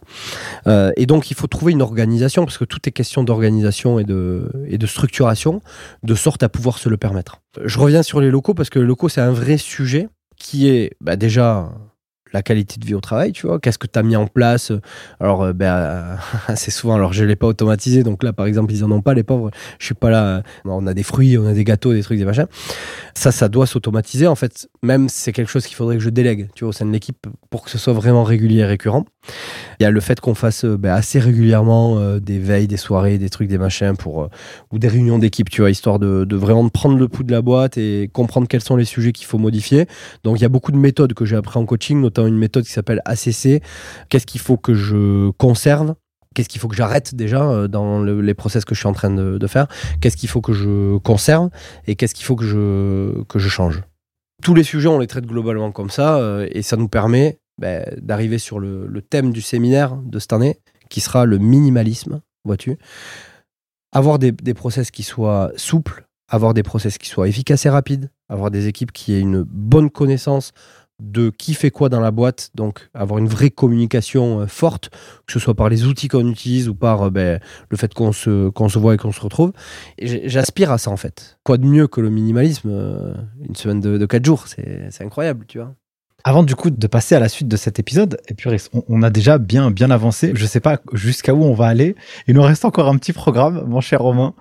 et 0.97 1.06
donc, 1.06 1.30
il 1.30 1.34
faut 1.34 1.47
trouver 1.47 1.72
une 1.72 1.82
organisation 1.82 2.44
parce 2.44 2.59
que 2.59 2.64
tout 2.64 2.78
est 2.86 2.92
question 2.92 3.24
d'organisation 3.24 3.98
et 3.98 4.05
de, 4.05 4.51
et 4.66 4.78
de 4.78 4.86
structuration, 4.86 5.62
de 6.02 6.14
sorte 6.14 6.42
à 6.42 6.48
pouvoir 6.48 6.78
se 6.78 6.88
le 6.88 6.97
permettre. 6.97 7.40
Je 7.64 7.78
reviens 7.78 8.02
sur 8.02 8.20
les 8.20 8.30
locaux 8.30 8.55
parce 8.55 8.70
que 8.70 8.78
les 8.78 8.86
locaux, 8.86 9.09
c'est 9.09 9.20
un 9.20 9.32
vrai 9.32 9.56
sujet 9.56 10.09
qui 10.36 10.68
est 10.68 10.92
bah, 11.01 11.16
déjà 11.16 11.70
la 12.32 12.43
qualité 12.43 12.78
de 12.78 12.86
vie 12.86 12.94
au 12.94 13.01
travail, 13.01 13.32
tu 13.32 13.47
vois. 13.47 13.59
Qu'est-ce 13.59 13.78
que 13.78 13.86
tu 13.86 13.98
as 13.98 14.02
mis 14.02 14.16
en 14.16 14.27
place 14.27 14.73
Alors, 15.19 15.43
euh, 15.43 15.52
ben, 15.52 16.19
assez 16.47 16.70
souvent, 16.70 16.94
alors 16.94 17.12
je 17.12 17.23
ne 17.23 17.28
l'ai 17.28 17.36
pas 17.36 17.47
automatisé, 17.47 18.02
donc 18.02 18.23
là, 18.23 18.32
par 18.32 18.47
exemple, 18.47 18.73
ils 18.73 18.85
en 18.85 18.90
ont 18.90 19.02
pas, 19.02 19.15
les 19.15 19.23
pauvres. 19.23 19.51
Je 19.78 19.86
suis 19.86 19.94
pas 19.94 20.11
là. 20.11 20.43
On 20.65 20.86
a 20.86 20.94
des 20.94 21.02
fruits, 21.02 21.36
on 21.39 21.47
a 21.47 21.52
des 21.52 21.65
gâteaux, 21.65 21.93
des 21.93 22.02
trucs, 22.02 22.19
des 22.19 22.24
machins. 22.24 22.47
Ça, 23.15 23.32
ça 23.32 23.48
doit 23.48 23.66
s'automatiser. 23.66 24.27
En 24.27 24.35
fait, 24.35 24.69
même 24.82 25.09
c'est 25.09 25.32
quelque 25.32 25.51
chose 25.51 25.66
qu'il 25.66 25.77
faudrait 25.77 25.97
que 25.97 26.02
je 26.02 26.11
délègue, 26.11 26.48
tu 26.55 26.65
vois, 26.65 26.70
au 26.70 26.73
sein 26.73 26.86
de 26.86 26.93
l'équipe 26.93 27.27
pour 27.51 27.65
que 27.65 27.70
ce 27.70 27.78
soit 27.78 27.93
vraiment 27.93 28.24
régulier 28.24 28.61
et 28.61 28.65
récurrent. 28.65 29.05
Il 29.78 29.82
y 29.82 29.86
a 29.86 29.90
le 29.90 30.01
fait 30.01 30.20
qu'on 30.20 30.34
fasse 30.34 30.64
euh, 30.64 30.76
ben, 30.76 30.92
assez 30.92 31.18
régulièrement 31.18 31.98
euh, 31.98 32.20
des 32.20 32.38
veilles, 32.38 32.66
des 32.66 32.76
soirées, 32.76 33.18
des 33.18 33.30
trucs, 33.30 33.48
des 33.48 33.59
machins 33.59 33.97
pour 33.97 34.28
ou 34.70 34.78
des 34.78 34.88
réunions 34.88 35.18
d'équipe, 35.18 35.48
tu 35.48 35.60
vois, 35.60 35.70
histoire 35.70 35.98
de, 35.98 36.24
de 36.24 36.36
vraiment 36.36 36.68
prendre 36.68 36.98
le 36.98 37.09
pouls 37.09 37.24
de 37.24 37.32
la 37.32 37.42
boîte 37.42 37.78
et 37.78 38.10
comprendre 38.12 38.48
quels 38.48 38.62
sont 38.62 38.76
les 38.76 38.84
sujets 38.84 39.12
qu'il 39.12 39.26
faut 39.26 39.38
modifier. 39.38 39.86
Donc, 40.24 40.38
il 40.38 40.42
y 40.42 40.47
a 40.47 40.48
beaucoup 40.48 40.72
de 40.72 40.76
méthodes 40.76 41.14
que 41.14 41.24
j'ai 41.24 41.36
appris 41.36 41.59
en 41.59 41.66
coaching, 41.66 42.01
notamment 42.01 42.28
une 42.28 42.38
méthode 42.38 42.64
qui 42.64 42.72
s'appelle 42.72 43.01
ACC. 43.05 43.62
Qu'est-ce 44.09 44.26
qu'il 44.26 44.40
faut 44.40 44.56
que 44.56 44.74
je 44.74 45.30
conserve? 45.32 45.94
Qu'est-ce 46.32 46.48
qu'il 46.48 46.60
faut 46.60 46.68
que 46.68 46.76
j'arrête 46.76 47.16
déjà 47.16 47.42
euh, 47.42 47.66
dans 47.66 48.05
les 48.05 48.34
process 48.34 48.64
que 48.64 48.76
je 48.76 48.80
suis 48.80 48.88
en 48.88 48.92
train 48.92 49.10
de, 49.10 49.47
faire? 49.48 49.66
Qu'est-ce 50.01 50.16
qu'il 50.16 50.28
faut 50.28 50.40
que 50.40 50.52
je 50.52 50.97
conserve 50.98 51.51
Et 51.88 51.97
qu'est-ce 51.97 52.14
qu'il 52.14 52.24
faut 52.24 52.36
que 52.36 52.44
je, 52.44 53.22
que 53.24 53.40
je 53.40 53.48
change? 53.48 53.82
Tous 54.40 54.55
les 54.55 54.62
sujets, 54.62 54.88
on 54.88 55.01
les 55.01 55.09
traite 55.09 55.26
globalement 55.26 55.72
comme 55.72 55.90
ça 55.90 56.18
euh, 56.18 56.47
et 56.52 56.62
ça 56.62 56.76
nous 56.76 56.86
permet 56.86 57.40
ben, 57.61 57.85
d'arriver 58.01 58.39
sur 58.39 58.59
le, 58.59 59.03
thème 59.03 59.32
du 59.32 59.43
séminaire 59.43 59.97
de 59.97 60.19
cette 60.19 60.32
année 60.32 60.59
qui 60.89 61.01
sera 61.01 61.27
le 61.27 61.39
minimalisme, 61.39 62.23
vois-tu 62.45 62.78
Avoir 63.93 64.19
des, 64.19 64.32
process 64.55 64.91
qui 64.91 65.03
soient 65.03 65.53
souples, 65.57 66.07
avoir 66.28 66.55
des 66.55 66.62
process 66.62 66.97
qui 66.97 67.09
soient 67.09 67.28
efficaces 67.28 67.66
et 67.66 67.70
rapides, 67.70 68.11
avoir 68.28 68.51
des 68.51 68.66
équipes 68.66 68.93
qui 68.93 69.12
aient 69.12 69.20
une 69.20 69.43
bonne 69.43 69.91
connaissance 69.91 70.53
de 71.01 71.31
qui 71.31 71.55
fait 71.55 71.70
quoi 71.70 71.89
dans 71.89 72.01
la 72.01 72.11
boîte, 72.11 72.51
donc 72.55 72.89
avoir 72.95 73.19
une 73.19 73.28
vraie 73.28 73.51
communication 73.51 74.41
euh, 74.41 74.47
forte, 74.47 74.91
que 75.27 75.32
ce 75.32 75.39
soit 75.39 75.55
par 75.55 75.69
les 75.69 75.87
outils 75.87 76.09
qu'on 76.09 76.28
utilise 76.28 76.69
ou 76.69 76.74
par 76.74 77.05
euh, 77.05 77.11
ben, 77.11 77.41
le 77.69 77.77
fait 77.77 77.93
qu'on 77.95 78.12
se, 78.12 78.51
qu'on 78.51 78.69
se 78.69 78.78
voit 78.78 78.95
et 78.95 78.97
qu'on 78.97 79.12
se 79.12 79.20
retrouve. 79.20 79.53
J'aspire 80.01 80.70
à 80.70 80.78
ça 80.78 80.91
en 80.91 80.97
fait. 80.97 81.39
Quoi 81.43 81.57
de 81.57 81.66
mieux 81.66 81.87
que 81.87 82.01
le 82.01 82.11
minimalisme 82.11 82.69
euh, 82.70 83.15
Une 83.47 83.57
semaine 83.57 83.81
de 83.81 84.05
4 84.05 84.24
jours, 84.24 84.47
c'est 84.47 85.03
incroyable, 85.03 85.47
tu 85.47 85.59
vois. 85.59 85.74
Avant 86.24 86.42
du 86.42 86.55
coup 86.55 86.70
de 86.70 86.86
passer 86.86 87.14
à 87.14 87.20
la 87.20 87.28
suite 87.28 87.48
de 87.48 87.56
cet 87.56 87.78
épisode, 87.78 88.20
et 88.28 88.34
puis 88.34 88.51
on, 88.88 89.02
a 89.02 89.10
déjà 89.10 89.38
bien 89.38 89.70
bien 89.70 89.90
avancé. 89.90 90.32
Je 90.34 90.47
sais 90.47 90.60
pas 90.60 90.78
jusqu'à 90.92 91.34
où 91.34 91.44
on 91.44 91.55
va 91.55 91.66
aller. 91.66 91.97
Il 92.26 92.34
nous 92.34 92.42
reste 92.42 92.64
encore 92.64 92.88
un 92.88 92.97
petit 92.97 93.12
programme, 93.12 93.64
mon 93.66 93.80
cher 93.80 94.01
Romain. 94.01 94.34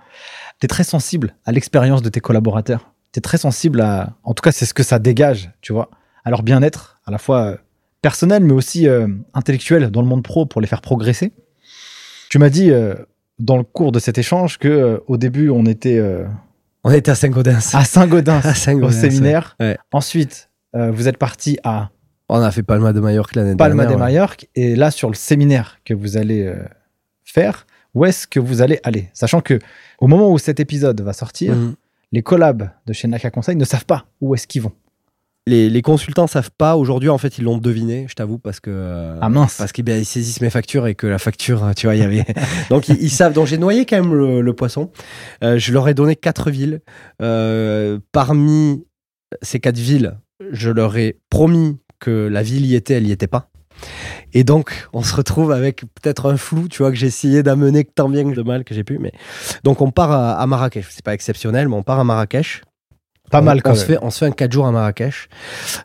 Tu 0.60 0.66
es 0.66 0.68
très 0.68 0.84
sensible 0.84 1.34
à 1.44 1.52
l'expérience 1.52 2.02
de 2.02 2.08
tes 2.08 2.20
collaborateurs. 2.20 2.92
Tu 3.12 3.18
es 3.18 3.22
très 3.22 3.38
sensible 3.38 3.80
à, 3.80 4.14
en 4.24 4.34
tout 4.34 4.42
cas, 4.42 4.52
c'est 4.52 4.66
ce 4.66 4.74
que 4.74 4.82
ça 4.82 4.98
dégage, 4.98 5.50
tu 5.62 5.72
vois 5.72 5.90
à 6.24 6.30
leur 6.30 6.42
bien-être, 6.42 7.00
à 7.06 7.10
la 7.10 7.18
fois 7.18 7.44
euh, 7.44 7.56
personnel, 8.02 8.42
mais 8.42 8.52
aussi 8.52 8.88
euh, 8.88 9.08
intellectuel 9.34 9.90
dans 9.90 10.02
le 10.02 10.08
monde 10.08 10.22
pro 10.22 10.46
pour 10.46 10.60
les 10.60 10.66
faire 10.66 10.80
progresser. 10.80 11.32
Tu 12.28 12.38
m'as 12.38 12.50
dit 12.50 12.70
euh, 12.70 12.94
dans 13.38 13.56
le 13.56 13.64
cours 13.64 13.92
de 13.92 13.98
cet 13.98 14.18
échange 14.18 14.58
que 14.58 15.02
au 15.06 15.16
début 15.16 15.50
on 15.50 15.64
était 15.66 16.00
on 16.84 16.90
était 16.90 17.10
à 17.10 17.14
Saint-Gaudens. 17.14 17.74
À 17.74 17.84
Saint-Gaudens, 17.84 18.42
au 18.82 18.90
séminaire. 18.90 19.56
Ensuite, 19.92 20.49
vous 20.74 21.08
êtes 21.08 21.18
parti 21.18 21.58
à. 21.64 21.90
On 22.28 22.40
a 22.40 22.50
fait 22.50 22.62
Palma 22.62 22.92
de 22.92 23.00
Mallorca 23.00 23.32
l'année 23.34 23.54
dernière. 23.54 23.76
Palma 23.76 23.92
de 23.92 23.98
Mallorca. 23.98 24.46
Et 24.54 24.76
là, 24.76 24.90
sur 24.90 25.08
le 25.08 25.16
séminaire 25.16 25.78
que 25.84 25.94
vous 25.94 26.16
allez 26.16 26.52
faire, 27.24 27.66
où 27.94 28.04
est-ce 28.04 28.26
que 28.26 28.38
vous 28.38 28.62
allez 28.62 28.78
aller? 28.84 29.08
Sachant 29.12 29.40
que 29.40 29.58
au 29.98 30.06
moment 30.06 30.30
où 30.30 30.38
cet 30.38 30.60
épisode 30.60 31.00
va 31.00 31.12
sortir, 31.12 31.56
mhm. 31.56 31.74
les 32.12 32.22
collabs 32.22 32.70
de 32.86 32.92
chez 32.92 33.08
Naka 33.08 33.30
Conseil 33.30 33.56
ne 33.56 33.64
savent 33.64 33.86
pas 33.86 34.06
où 34.20 34.34
est-ce 34.34 34.46
qu'ils 34.46 34.62
vont 34.62 34.72
les, 35.46 35.70
les, 35.70 35.82
consultants 35.82 36.26
savent 36.26 36.50
pas. 36.56 36.76
Aujourd'hui, 36.76 37.08
en 37.08 37.18
fait, 37.18 37.38
ils 37.38 37.44
l'ont 37.44 37.58
deviné, 37.58 38.06
je 38.08 38.14
t'avoue, 38.14 38.38
parce 38.38 38.60
que. 38.60 39.16
ah 39.20 39.28
mince. 39.28 39.56
Parce 39.56 39.72
qu'ils 39.72 39.84
ben, 39.84 40.04
saisissent 40.04 40.40
mes 40.40 40.50
factures 40.50 40.86
et 40.86 40.94
que 40.94 41.06
la 41.06 41.18
facture, 41.18 41.72
tu 41.76 41.86
vois, 41.86 41.96
il 41.96 42.00
y 42.00 42.04
avait. 42.04 42.24
donc, 42.70 42.88
ils, 42.88 43.10
savent. 43.10 43.32
Donc, 43.32 43.46
j'ai 43.46 43.58
noyé 43.58 43.86
quand 43.86 43.96
même 43.96 44.14
le, 44.14 44.52
poisson. 44.52 44.90
Euh, 45.42 45.58
je 45.58 45.72
leur 45.72 45.88
ai 45.88 45.94
donné 45.94 46.14
quatre 46.14 46.50
villes. 46.50 46.80
Euh, 47.22 47.98
parmi 48.12 48.84
ces 49.42 49.60
quatre 49.60 49.78
villes, 49.78 50.18
je 50.50 50.70
leur 50.70 50.96
ai 50.96 51.18
promis 51.30 51.78
que 51.98 52.28
la 52.28 52.42
ville 52.42 52.66
y 52.66 52.74
était, 52.74 52.94
elle 52.94 53.06
y 53.06 53.12
était 53.12 53.26
pas. 53.26 53.50
Et 54.32 54.44
donc, 54.44 54.88
on 54.92 55.02
se 55.02 55.14
retrouve 55.14 55.52
avec 55.52 55.80
peut-être 55.80 56.30
un 56.30 56.36
flou, 56.36 56.68
tu 56.68 56.78
vois, 56.82 56.90
que 56.90 56.96
j'ai 56.96 57.06
essayé 57.06 57.42
d'amener 57.42 57.84
tant 57.84 58.08
bien 58.08 58.30
que 58.30 58.36
de 58.36 58.42
mal 58.42 58.64
que 58.64 58.74
j'ai 58.74 58.84
pu. 58.84 58.98
Mais 58.98 59.12
donc, 59.64 59.80
on 59.80 59.90
part 59.90 60.10
à, 60.10 60.34
à 60.34 60.46
Marrakech. 60.46 60.86
C'est 60.90 61.04
pas 61.04 61.14
exceptionnel, 61.14 61.68
mais 61.68 61.76
on 61.76 61.82
part 61.82 61.98
à 61.98 62.04
Marrakech. 62.04 62.62
Pas 63.30 63.42
mal 63.42 63.62
quand 63.62 63.72
on 63.72 63.74
Se 63.76 63.84
fait, 63.84 63.98
on 64.02 64.10
se 64.10 64.18
fait 64.18 64.26
un 64.26 64.32
4 64.32 64.52
jours 64.52 64.66
à 64.66 64.72
Marrakech 64.72 65.28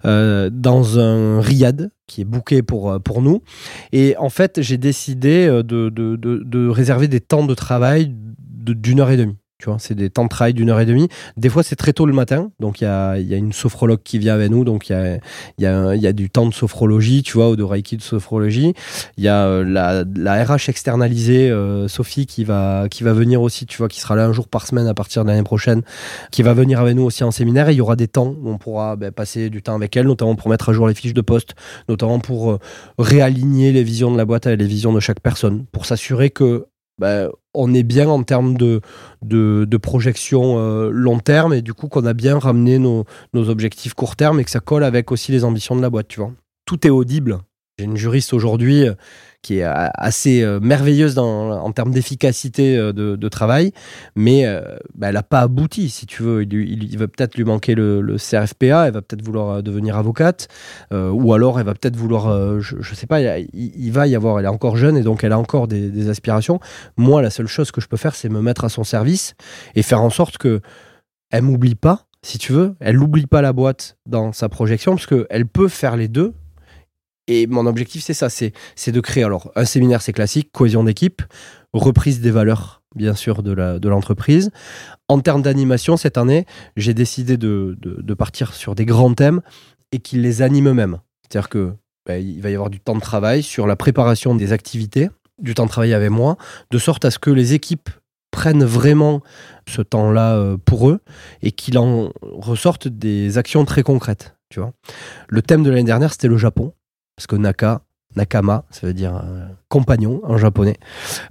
euh, 0.03 0.49
dans 0.51 0.99
un 0.99 1.41
riad 1.41 1.91
qui 2.07 2.21
est 2.21 2.25
booké 2.25 2.63
pour, 2.63 2.91
euh, 2.91 2.99
pour 2.99 3.21
nous. 3.21 3.43
Et 3.91 4.15
en 4.17 4.29
fait, 4.29 4.61
j'ai 4.61 4.77
décidé 4.77 5.45
euh, 5.45 5.61
de, 5.61 5.89
de, 5.89 6.15
de, 6.15 6.41
de 6.43 6.67
réserver 6.67 7.07
des 7.07 7.21
temps 7.21 7.45
de 7.45 7.53
travail 7.53 8.11
d'une 8.15 8.99
heure 8.99 9.11
et 9.11 9.17
demie. 9.17 9.37
Tu 9.57 9.69
vois, 9.69 9.77
c'est 9.79 9.95
des 9.95 10.09
temps 10.09 10.25
de 10.25 10.29
travail 10.29 10.53
d'une 10.53 10.69
heure 10.69 10.81
et 10.81 10.85
demie. 10.85 11.07
Des 11.37 11.47
fois, 11.47 11.63
c'est 11.63 11.77
très 11.77 11.93
tôt 11.93 12.05
le 12.05 12.11
matin. 12.11 12.51
Donc, 12.59 12.81
il 12.81 12.83
y 12.83 12.87
a, 12.87 13.17
y 13.17 13.33
a, 13.33 13.37
une 13.37 13.53
sophrologue 13.53 14.01
qui 14.03 14.19
vient 14.19 14.33
avec 14.33 14.51
nous. 14.51 14.65
Donc, 14.65 14.89
il 14.89 14.91
y 14.91 15.65
a, 15.65 15.95
y, 15.95 16.07
a, 16.07 16.13
du 16.13 16.29
temps 16.29 16.45
de 16.45 16.53
sophrologie, 16.53 17.23
tu 17.23 17.37
vois, 17.37 17.49
ou 17.49 17.55
de 17.55 17.63
reiki 17.63 17.95
de 17.95 18.01
sophrologie. 18.01 18.73
Il 19.15 19.23
y 19.23 19.29
a 19.29 19.45
euh, 19.45 19.63
la, 19.63 20.03
la, 20.17 20.43
RH 20.43 20.67
externalisée, 20.67 21.49
euh, 21.49 21.87
Sophie, 21.87 22.25
qui 22.25 22.43
va, 22.43 22.87
qui 22.91 23.03
va 23.03 23.13
venir 23.13 23.41
aussi, 23.41 23.65
tu 23.65 23.77
vois, 23.77 23.87
qui 23.87 24.01
sera 24.01 24.17
là 24.17 24.25
un 24.25 24.33
jour 24.33 24.49
par 24.49 24.67
semaine 24.67 24.87
à 24.87 24.93
partir 24.93 25.23
de 25.23 25.29
l'année 25.29 25.43
prochaine, 25.43 25.83
qui 26.31 26.43
va 26.43 26.53
venir 26.53 26.81
avec 26.81 26.93
nous 26.93 27.03
aussi 27.03 27.23
en 27.23 27.31
séminaire. 27.31 27.69
Et 27.69 27.71
il 27.71 27.77
y 27.77 27.81
aura 27.81 27.95
des 27.95 28.09
temps 28.09 28.35
où 28.37 28.49
on 28.49 28.57
pourra 28.57 28.97
ben, 28.97 29.13
passer 29.13 29.49
du 29.49 29.61
temps 29.61 29.75
avec 29.75 29.95
elle, 29.95 30.07
notamment 30.07 30.35
pour 30.35 30.49
mettre 30.49 30.67
à 30.67 30.73
jour 30.73 30.85
les 30.89 30.95
fiches 30.95 31.13
de 31.13 31.21
poste, 31.21 31.55
notamment 31.87 32.19
pour 32.19 32.51
euh, 32.51 32.59
réaligner 32.99 33.71
les 33.71 33.83
visions 33.83 34.11
de 34.11 34.17
la 34.17 34.25
boîte 34.25 34.47
avec 34.47 34.59
les 34.59 34.67
visions 34.67 34.91
de 34.91 34.99
chaque 34.99 35.21
personne, 35.21 35.65
pour 35.71 35.85
s'assurer 35.85 36.29
que 36.29 36.67
ben, 36.97 37.29
on 37.53 37.73
est 37.73 37.83
bien 37.83 38.07
en 38.07 38.23
termes 38.23 38.55
de, 38.57 38.81
de, 39.21 39.77
projection 39.77 40.57
euh, 40.57 40.89
long 40.89 41.19
terme 41.19 41.53
et 41.53 41.61
du 41.61 41.73
coup 41.73 41.87
qu'on 41.87 42.05
a 42.05 42.13
bien 42.13 42.39
ramené 42.39 42.79
nos, 42.79 43.05
nos, 43.33 43.49
objectifs 43.49 43.93
court 43.93 44.15
terme 44.15 44.39
et 44.39 44.43
que 44.43 44.51
ça 44.51 44.59
colle 44.59 44.83
avec 44.83 45.11
aussi 45.11 45.31
les 45.31 45.43
ambitions 45.43 45.75
de 45.75 45.81
la 45.81 45.89
boîte, 45.89 46.07
tu 46.07 46.19
vois. 46.19 46.31
Tout 46.65 46.87
est 46.87 46.91
audible. 46.91 47.39
J'ai 47.77 47.85
une 47.85 47.97
juriste 47.97 48.33
aujourd'hui 48.33 48.85
qui 49.45 49.59
est 49.59 49.63
assez 49.63 50.41
euh, 50.41 50.59
merveilleuse 50.59 51.19
en 51.19 51.71
termes 51.71 51.91
d'efficacité 51.91 52.75
euh, 52.77 52.91
de, 52.93 53.29
travail, 53.29 53.73
mais 54.15 54.47
euh, 54.47 54.61
bah, 54.95 55.09
elle 55.09 55.13
n'a 55.13 55.21
pas 55.21 55.41
abouti, 55.41 55.89
si 55.89 56.07
tu 56.07 56.23
veux. 56.23 56.43
Il, 56.43 56.97
va 56.97 57.07
peut-être 57.07 57.35
lui 57.35 57.43
manquer 57.43 57.75
le, 57.75 58.15
CRFPA, 58.17 58.87
elle 58.87 58.93
va 58.93 59.03
peut-être 59.03 59.21
vouloir 59.21 59.61
devenir 59.61 59.97
avocate, 59.97 60.47
ou 60.91 61.33
alors 61.33 61.59
elle 61.59 61.65
va 61.65 61.73
peut-être 61.73 61.95
vouloir, 61.95 62.59
je 62.59 62.77
ne 62.77 62.95
sais 62.95 63.05
pas, 63.05 63.19
il, 63.39 63.91
va 63.91 64.07
y 64.07 64.15
avoir, 64.15 64.39
elle 64.39 64.45
est 64.45 64.49
encore 64.49 64.77
jeune 64.77 64.97
et 64.97 65.03
donc 65.03 65.23
elle 65.23 65.33
a 65.33 65.37
encore 65.37 65.67
des, 65.67 66.09
aspirations. 66.09 66.59
Moi, 66.97 67.21
la 67.21 67.29
seule 67.29 67.47
chose 67.47 67.71
que 67.71 67.81
je 67.81 67.87
peux 67.87 67.97
faire, 67.97 68.15
c'est 68.15 68.29
me 68.29 68.41
mettre 68.41 68.63
à 68.63 68.69
son 68.69 68.83
service 68.83 69.35
et 69.75 69.83
faire 69.83 70.01
en 70.01 70.09
sorte 70.09 70.37
que 70.37 70.61
elle 71.29 71.43
m'oublie 71.43 71.75
pas, 71.75 72.05
si 72.23 72.39
tu 72.39 72.53
veux, 72.53 72.75
elle 72.79 72.97
n'oublie 72.97 73.27
pas 73.27 73.41
la 73.41 73.53
boîte 73.53 73.97
dans 74.07 74.31
sa 74.31 74.49
projection, 74.49 74.95
parce 74.95 75.05
qu'elle 75.05 75.45
peut 75.45 75.67
faire 75.67 75.97
les 75.97 76.07
deux, 76.07 76.33
et 77.27 77.47
mon 77.47 77.65
objectif, 77.65 78.03
c'est 78.03 78.13
ça, 78.13 78.29
c'est 78.29 78.51
de 78.91 78.99
créer. 78.99 79.23
Alors, 79.23 79.51
un 79.55 79.65
séminaire, 79.65 80.01
c'est 80.01 80.13
classique, 80.13 80.51
cohésion 80.51 80.83
d'équipe, 80.83 81.21
reprise 81.73 82.21
des 82.21 82.31
valeurs 82.31 82.83
bien 82.95 83.13
sûr, 83.13 83.43
de 83.43 83.89
l'entreprise. 83.89 84.51
en 85.07 85.19
termes 85.19 85.41
d'animation, 85.41 85.97
cette 85.97 86.17
année, 86.17 86.45
j'ai 86.75 86.93
décidé 86.93 87.37
de, 87.37 88.13
partir 88.17 88.53
sur 88.53 88.73
des 88.73 88.85
grands 88.85 89.13
thèmes 89.13 89.41
et 89.91 89.99
qu'ils 89.99 90.21
les 90.21 90.41
animent 90.41 90.69
eux-mêmes. 90.69 90.99
C'est-à-dire 91.21 91.49
que 91.49 91.73
ben, 92.05 92.23
il 92.23 92.41
va 92.41 92.49
y 92.49 92.53
avoir 92.53 92.69
du 92.69 92.79
temps 92.79 92.95
de 92.95 93.01
travail 93.01 93.43
sur 93.43 93.67
la 93.67 93.75
préparation 93.75 94.35
des 94.35 94.53
activités, 94.53 95.09
du 95.41 95.53
temps 95.53 95.65
de 95.65 95.69
travail 95.69 95.93
avec 95.93 96.09
moi, 96.09 96.37
de 96.71 96.77
sorte 96.77 97.03
à 97.05 97.11
ce 97.11 97.19
que 97.19 97.29
les 97.29 97.53
équipes 97.53 97.89
prennent 98.31 98.63
vraiment 98.63 99.21
ce 99.67 99.81
temps-là 99.81 100.35
euh, 100.35 100.57
pour 100.57 100.89
eux 100.89 100.99
et 101.41 101.51
qu'il 101.51 101.77
en 101.77 102.11
ressorte 102.21 102.87
des 102.87 103.37
actions 103.37 103.65
très 103.65 103.83
concrètes. 103.83 104.35
Tu 104.49 104.59
vois. 104.59 104.73
Le 105.27 105.41
thème 105.41 105.63
de 105.63 105.69
l'année 105.69 105.83
dernière, 105.83 106.11
c'était 106.11 106.27
le 106.27 106.37
Japon, 106.37 106.73
parce 107.15 107.27
que 107.27 107.35
Naka, 107.35 107.81
Nakama, 108.15 108.63
ça 108.71 108.87
veut 108.87 108.93
dire 108.93 109.15
euh, 109.15 109.45
compagnon 109.67 110.21
en 110.23 110.37
japonais. 110.37 110.77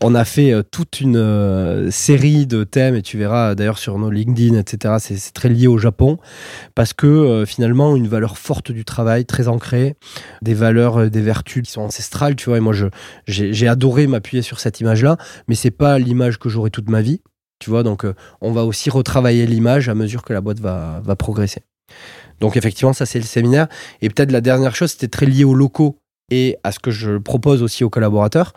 On 0.02 0.15
a 0.15 0.24
fait 0.24 0.52
euh, 0.52 0.62
toute 0.62 1.01
une 1.01 1.16
euh, 1.16 1.90
série 1.90 2.47
de 2.47 2.65
thèmes 2.65 2.94
et 2.94 3.02
tu 3.02 3.16
verras 3.16 3.55
d'ailleurs 3.55 3.78
sur 3.78 3.98
nos 3.98 4.11
LinkedIn, 4.11 4.59
etc. 4.59 4.97
C'est 4.98 5.32
très 5.32 5.48
lié 5.48 5.66
au 5.66 5.78
Japon 5.78 6.19
parce 6.74 6.93
que 6.93 7.44
finalement 7.47 7.97
une 7.97 8.09
valeur 8.09 8.36
forte 8.36 8.70
du 8.70 8.85
travail, 8.85 9.24
très 9.24 9.48
ancrée, 9.48 9.97
des 10.43 10.55
valeurs, 10.55 11.11
des 11.11 11.23
vertus 11.23 11.62
qui 11.62 11.73
sont 11.73 11.82
ancestrales, 11.82 12.36
tu 12.36 12.51
vois. 12.51 12.59
Et 12.59 12.61
moi, 12.61 12.74
j'ai 13.27 13.69
adoré 13.69 14.06
m'appuyer 14.06 14.43
sur 14.43 14.61
cette 14.61 14.81
image-là, 14.81 15.16
mais 15.48 15.55
c'est 15.55 15.70
pas 15.70 15.98
l'image 15.98 16.39
que 16.39 16.48
j'aurai 16.48 16.70
toute 16.70 16.90
ma 16.90 17.01
vie, 17.01 17.23
tu 17.59 17.70
vois. 17.70 17.82
Donc, 17.82 18.06
on 18.40 18.52
va 18.52 18.65
aussi 18.65 18.90
retravailler 18.90 19.47
l'image 19.47 19.89
à 19.89 19.94
mesure 19.94 20.23
que 20.23 20.32
la 20.32 20.40
boîte 20.40 20.61
va, 20.61 21.01
va 21.05 21.16
progresser. 21.16 21.62
Donc 22.40 22.56
effectivement, 22.56 22.93
ça 22.93 23.06
c'est 23.06 23.19
le 23.19 23.24
séminaire. 23.24 23.69
Et 24.01 24.09
peut-être 24.09 24.32
la 24.32 24.40
dernière 24.40 24.74
chose, 24.74 24.93
c'était 24.93 25.09
très 25.09 25.27
lié 25.27 25.44
aux 25.44 25.55
locaux 25.55 25.98
et 26.31 26.56
à 26.65 26.73
ce 26.73 26.78
que 26.78 26.90
je 26.90 27.19
propose 27.19 27.62
aussi 27.62 27.85
aux 27.85 27.90
collaborateurs, 27.90 28.52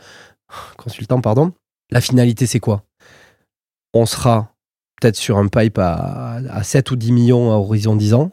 consultants, 0.78 1.22
pardon. 1.22 1.54
La 1.90 2.02
finalité, 2.02 2.46
c'est 2.46 2.60
quoi? 2.60 2.84
On 3.94 4.06
sera 4.06 4.54
peut-être 5.00 5.16
sur 5.16 5.38
un 5.38 5.48
pipe 5.48 5.78
à, 5.78 6.40
7 6.64 6.92
ou 6.92 6.96
10 6.96 7.12
millions 7.12 7.52
à 7.52 7.56
horizon 7.56 7.96
10 7.96 8.14
ans. 8.14 8.32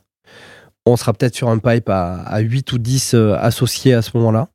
On 0.87 0.97
sera 0.97 1.13
peut-être 1.13 1.35
sur 1.35 1.49
un 1.49 1.59
pipe 1.59 1.89
à, 1.89 2.39
8 2.41 2.73
ou 2.73 2.79
10 2.79 3.15
euh, 3.15 3.37
associés 3.39 3.95
à 3.95 4.03
ce 4.03 4.17
moment-là. 4.17 4.49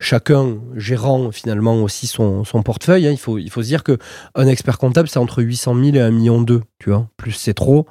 Chacun 0.00 0.58
gérant 0.76 1.30
finalement 1.30 1.82
aussi 1.82 2.06
son, 2.06 2.42
portefeuille. 2.64 3.06
Hein. 3.06 3.12
Il, 3.12 3.18
faut, 3.18 3.38
il 3.38 3.50
faut 3.50 3.62
se 3.62 3.68
dire 3.68 3.84
qu'un 3.84 4.46
expert 4.46 4.78
comptable, 4.78 5.08
c'est 5.08 5.18
entre 5.18 5.42
800 5.42 5.74
000 5.74 5.96
et 5.96 6.00
1 6.00 6.10
million 6.10 6.40
2. 6.40 6.62
Tu 6.78 6.90
vois 6.90 7.08
Plus 7.16 7.32
c'est 7.32 7.54
trop, 7.54 7.86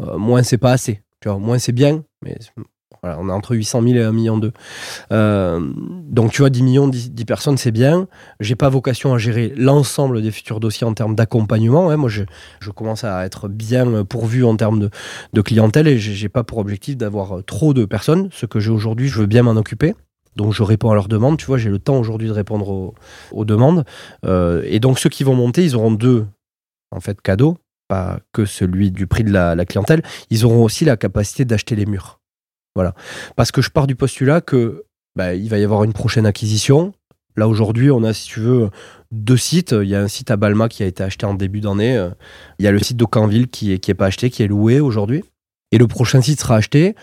euh, 0.00 0.16
moins 0.16 0.42
c'est 0.42 0.58
pas 0.58 0.72
assez. 0.72 1.03
Vois 1.24 1.38
moins 1.38 1.58
c'est 1.58 1.72
bien, 1.72 2.04
mais 2.22 2.36
on 3.02 3.28
est 3.28 3.32
entre 3.32 3.54
800 3.54 3.82
000 3.82 3.94
et 3.96 4.02
1 4.02 4.12
million 4.12 4.38
2. 4.38 4.52
Euh, 5.12 5.60
donc 6.08 6.32
tu 6.32 6.42
vois, 6.42 6.50
10 6.50 6.62
millions, 6.62 6.88
10, 6.88 7.10
personnes, 7.24 7.56
c'est 7.56 7.70
bien. 7.70 8.08
J'ai 8.40 8.54
pas 8.54 8.68
vocation 8.68 9.14
à 9.14 9.18
gérer 9.18 9.52
l'ensemble 9.56 10.22
des 10.22 10.30
futurs 10.30 10.60
dossiers 10.60 10.86
en 10.86 10.94
termes 10.94 11.14
d'accompagnement. 11.14 11.90
Hein. 11.90 11.96
Moi, 11.96 12.08
je, 12.08 12.24
commence 12.70 13.04
à 13.04 13.24
être 13.24 13.48
bien 13.48 14.04
pourvu 14.04 14.44
en 14.44 14.56
termes 14.56 14.90
de, 15.32 15.40
clientèle 15.42 15.86
et 15.88 15.98
j'ai 15.98 16.28
pas 16.28 16.44
pour 16.44 16.58
objectif 16.58 16.96
d'avoir 16.96 17.44
trop 17.44 17.74
de 17.74 17.84
personnes. 17.84 18.28
Ce 18.32 18.46
que 18.46 18.60
j'ai 18.60 18.70
aujourd'hui, 18.70 19.08
je 19.08 19.18
veux 19.18 19.26
bien 19.26 19.42
m'en 19.42 19.52
occuper. 19.52 19.94
Donc 20.36 20.52
je 20.52 20.62
réponds 20.62 20.90
à 20.90 20.94
leurs 20.94 21.08
demandes. 21.08 21.36
Tu 21.36 21.46
vois, 21.46 21.58
j'ai 21.58 21.70
le 21.70 21.78
temps 21.78 21.96
aujourd'hui 21.96 22.28
de 22.28 22.32
répondre 22.32 22.94
aux, 23.30 23.44
demandes. 23.44 23.84
Euh, 24.24 24.62
et 24.64 24.80
donc 24.80 24.98
ceux 24.98 25.10
qui 25.10 25.22
vont 25.22 25.34
monter, 25.34 25.62
ils 25.62 25.76
auront 25.76 25.92
deux 25.92 26.26
en 26.90 27.00
fait 27.00 27.20
cadeaux, 27.20 27.56
pas 27.88 28.18
que 28.32 28.44
celui 28.44 28.90
du 28.90 29.06
prix 29.06 29.24
de 29.24 29.32
la, 29.32 29.64
clientèle. 29.64 30.02
Ils 30.30 30.44
auront 30.44 30.64
aussi 30.64 30.84
la 30.84 30.96
capacité 30.96 31.44
d'acheter 31.44 31.76
les 31.76 31.86
murs. 31.86 32.20
Voilà. 32.74 32.94
Parce 33.36 33.52
que 33.52 33.62
je 33.62 33.70
pars 33.70 33.86
du 33.86 33.94
postulat 33.94 34.40
que 34.40 34.84
bah, 35.16 35.34
il 35.34 35.48
va 35.48 35.58
y 35.58 35.64
avoir 35.64 35.84
une 35.84 35.92
prochaine 35.92 36.26
acquisition. 36.26 36.92
Là 37.36 37.48
aujourd'hui, 37.48 37.90
on 37.90 38.02
a, 38.04 38.12
si 38.12 38.28
tu 38.28 38.40
veux, 38.40 38.70
deux 39.10 39.36
sites. 39.36 39.72
Il 39.72 39.88
y 39.88 39.94
a 39.94 40.00
un 40.00 40.08
site 40.08 40.30
à 40.30 40.36
Balma 40.36 40.68
qui 40.68 40.82
a 40.82 40.86
été 40.86 41.02
acheté 41.02 41.26
en 41.26 41.34
début 41.34 41.60
d'année. 41.60 42.10
Il 42.58 42.64
y 42.64 42.68
a 42.68 42.72
le 42.72 42.78
site 42.78 42.96
d'Aucanville 42.96 43.48
qui 43.48 43.72
est, 43.72 43.78
qui 43.78 43.90
est 43.90 43.94
pas 43.94 44.06
acheté, 44.06 44.30
qui 44.30 44.42
est 44.42 44.48
loué 44.48 44.80
aujourd'hui. 44.80 45.24
Et 45.72 45.78
le 45.78 45.88
prochain 45.88 46.20
site 46.20 46.40
sera 46.40 46.56
acheté. 46.56 46.94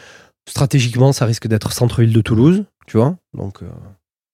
Stratégiquement, 0.48 1.12
ça 1.14 1.26
risque 1.26 1.48
d'être 1.48 1.72
centre-ville 1.72 2.14
de 2.14 2.22
Toulouse, 2.22 2.64
tu 2.88 2.98
vois. 2.98 3.18
Donc, 3.34 3.62
euh, 3.62 3.70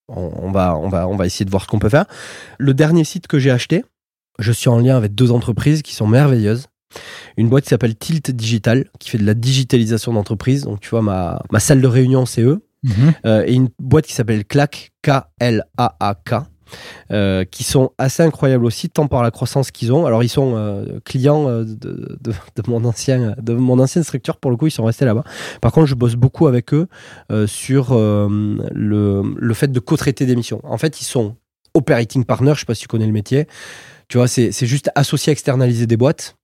on, 0.07 0.51
va, 0.51 0.77
on, 0.77 0.89
va, 0.89 1.07
on 1.07 1.15
va 1.15 1.25
essayer 1.25 1.45
de 1.45 1.49
voir 1.49 1.63
ce 1.63 1.67
qu'on 1.67 1.79
peut 1.79 1.89
faire. 1.89 2.05
Le 2.57 2.73
dernier 2.73 3.03
site 3.03 3.27
que 3.27 3.39
j'ai 3.39 3.51
acheté, 3.51 3.83
je 4.39 4.51
suis 4.51 4.69
en 4.69 4.79
lien 4.79 4.95
avec 4.97 5.15
deux 5.15 5.31
entreprises 5.31 5.81
qui 5.81 5.95
sont 5.95 6.07
merveilleuses 6.07 6.67
une 7.37 7.49
boîte 7.49 7.65
qui 7.65 7.69
s'appelle 7.69 7.95
Tilt 7.95 8.31
Digital, 8.31 8.85
qui 8.99 9.09
fait 9.09 9.17
de 9.17 9.25
la 9.25 9.33
digitalisation 9.33 10.13
d'entreprise. 10.13 10.63
Donc, 10.63 10.79
tu 10.79 10.89
vois, 10.89 11.01
ma, 11.01 11.41
ma 11.51 11.59
salle 11.59 11.81
de 11.81 11.87
réunion, 11.87 12.25
c'est 12.25 12.41
eux. 12.41 12.65
Mhm. 12.83 13.13
Euh, 13.25 13.43
et 13.45 13.53
une 13.53 13.69
boîte 13.79 14.05
qui 14.05 14.13
s'appelle 14.13 14.45
Clac, 14.45 14.91
K-L-A-A-K. 15.03 16.35
Euh, 17.13 17.45
qui 17.45 17.63
sont 17.63 17.91
assez 17.97 18.23
incroyables 18.23 18.65
aussi, 18.65 18.89
tant 18.89 19.07
par 19.07 19.23
la 19.23 19.31
croissance 19.31 19.71
qu'ils 19.71 19.93
ont. 19.93 20.05
Alors, 20.05 20.21
ils 20.21 20.29
sont 20.29 20.51
euh, 20.57 20.99
clients 21.05 21.45
de, 21.45 21.65
de, 21.65 22.33
mon 22.67 22.83
ancien, 22.83 23.35
de 23.41 23.53
mon 23.53 23.79
ancienne 23.79 24.03
structure, 24.03 24.35
pour 24.35 24.51
le 24.51 24.57
coup, 24.57 24.67
ils 24.67 24.71
sont 24.71 24.83
restés 24.83 25.05
là-bas. 25.05 25.23
Par 25.61 25.71
contre, 25.71 25.85
je 25.85 25.95
bosse 25.95 26.15
beaucoup 26.15 26.45
avec 26.45 26.73
eux 26.73 26.89
sur 27.45 27.95
le, 27.95 29.21
le 29.37 29.53
fait 29.53 29.71
de 29.71 29.79
co-traiter 29.79 30.25
des 30.25 30.35
missions. 30.35 30.59
En 30.65 30.77
fait, 30.77 30.99
ils 30.99 31.05
sont 31.05 31.37
operating 31.73 32.25
partner, 32.25 32.51
je 32.53 32.59
sais 32.59 32.65
pas 32.65 32.75
si 32.75 32.81
tu 32.81 32.87
connais 32.89 33.05
le 33.05 33.13
métier. 33.13 33.47
Tu 34.07 34.17
vois, 34.17 34.27
c'est 34.27 34.65
juste 34.65 34.89
associer, 34.95 35.33
externaliser 35.33 35.85
des 35.85 35.97
boîtes. 35.97 36.37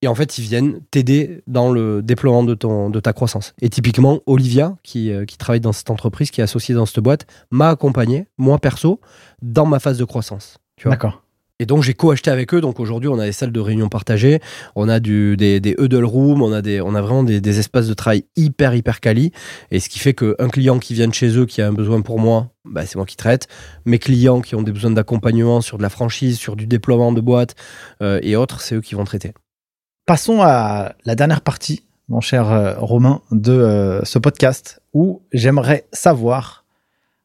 Et 0.00 0.06
en 0.06 0.14
fait, 0.14 0.38
ils 0.38 0.44
viennent 0.44 0.80
t'aider 0.90 1.42
dans 1.46 1.72
le 1.72 2.02
déploiement 2.02 2.44
de, 2.44 2.54
ton, 2.54 2.88
de 2.88 3.00
ta 3.00 3.12
croissance. 3.12 3.54
Et 3.60 3.68
typiquement, 3.68 4.20
Olivia, 4.26 4.76
qui, 4.84 5.10
euh, 5.10 5.24
qui 5.24 5.36
travaille 5.36 5.60
dans 5.60 5.72
cette 5.72 5.90
entreprise, 5.90 6.30
qui 6.30 6.40
est 6.40 6.44
associée 6.44 6.74
dans 6.74 6.86
cette 6.86 7.00
boîte, 7.00 7.26
m'a 7.50 7.70
accompagné, 7.70 8.28
moi 8.36 8.58
perso, 8.58 9.00
dans 9.42 9.66
ma 9.66 9.80
phase 9.80 9.98
de 9.98 10.04
croissance. 10.04 10.58
D'accord. 10.84 11.24
Et 11.60 11.66
donc 11.66 11.82
j'ai 11.82 11.94
co-acheté 11.94 12.30
avec 12.30 12.54
eux. 12.54 12.60
Donc 12.60 12.78
aujourd'hui, 12.78 13.08
on 13.08 13.18
a 13.18 13.24
des 13.24 13.32
salles 13.32 13.50
de 13.50 13.60
réunion 13.60 13.88
partagées, 13.88 14.40
on 14.76 14.88
a 14.88 15.00
des, 15.00 15.36
des 15.36 15.74
huddle 15.78 16.04
rooms, 16.04 16.40
on 16.40 16.52
a, 16.52 16.60
vraiment 16.60 17.24
des, 17.24 17.40
des 17.40 17.58
espaces 17.58 17.88
de 17.88 17.94
travail 17.94 18.24
hyper, 18.36 18.74
hyper 18.74 19.00
quali. 19.00 19.32
Et 19.72 19.80
ce 19.80 19.88
qui 19.88 19.98
fait 19.98 20.14
qu'un 20.14 20.48
client 20.48 20.78
qui 20.78 20.94
vient 20.94 21.08
de 21.08 21.14
chez 21.14 21.36
eux, 21.36 21.46
qui 21.46 21.60
a 21.60 21.66
un 21.66 21.72
besoin 21.72 22.00
pour 22.00 22.20
moi, 22.20 22.50
bah, 22.64 22.86
c'est 22.86 22.96
moi 22.96 23.06
qui 23.06 23.16
traite. 23.16 23.48
Mes 23.86 23.98
clients 23.98 24.40
qui 24.40 24.54
ont 24.54 24.62
des 24.62 24.70
besoins 24.70 24.92
d'accompagnement 24.92 25.60
sur 25.60 25.78
de 25.78 25.82
la 25.82 25.90
franchise, 25.90 26.38
sur 26.38 26.54
du 26.54 26.66
déploiement 26.66 27.12
de 27.12 27.20
boîtes 27.20 27.56
euh, 28.02 28.20
et 28.22 28.36
autres, 28.36 28.60
c'est 28.60 28.76
eux 28.76 28.80
qui 28.80 28.94
vont 28.94 29.04
traiter. 29.04 29.32
Passons 30.06 30.40
à 30.42 30.94
la 31.04 31.14
dernière 31.16 31.40
partie, 31.40 31.82
mon 32.08 32.20
cher 32.20 32.50
euh, 32.52 32.74
Romain, 32.78 33.20
de 33.32 33.52
euh, 33.52 34.04
ce 34.04 34.18
podcast 34.18 34.80
où 34.94 35.22
j'aimerais 35.32 35.86
savoir 35.92 36.64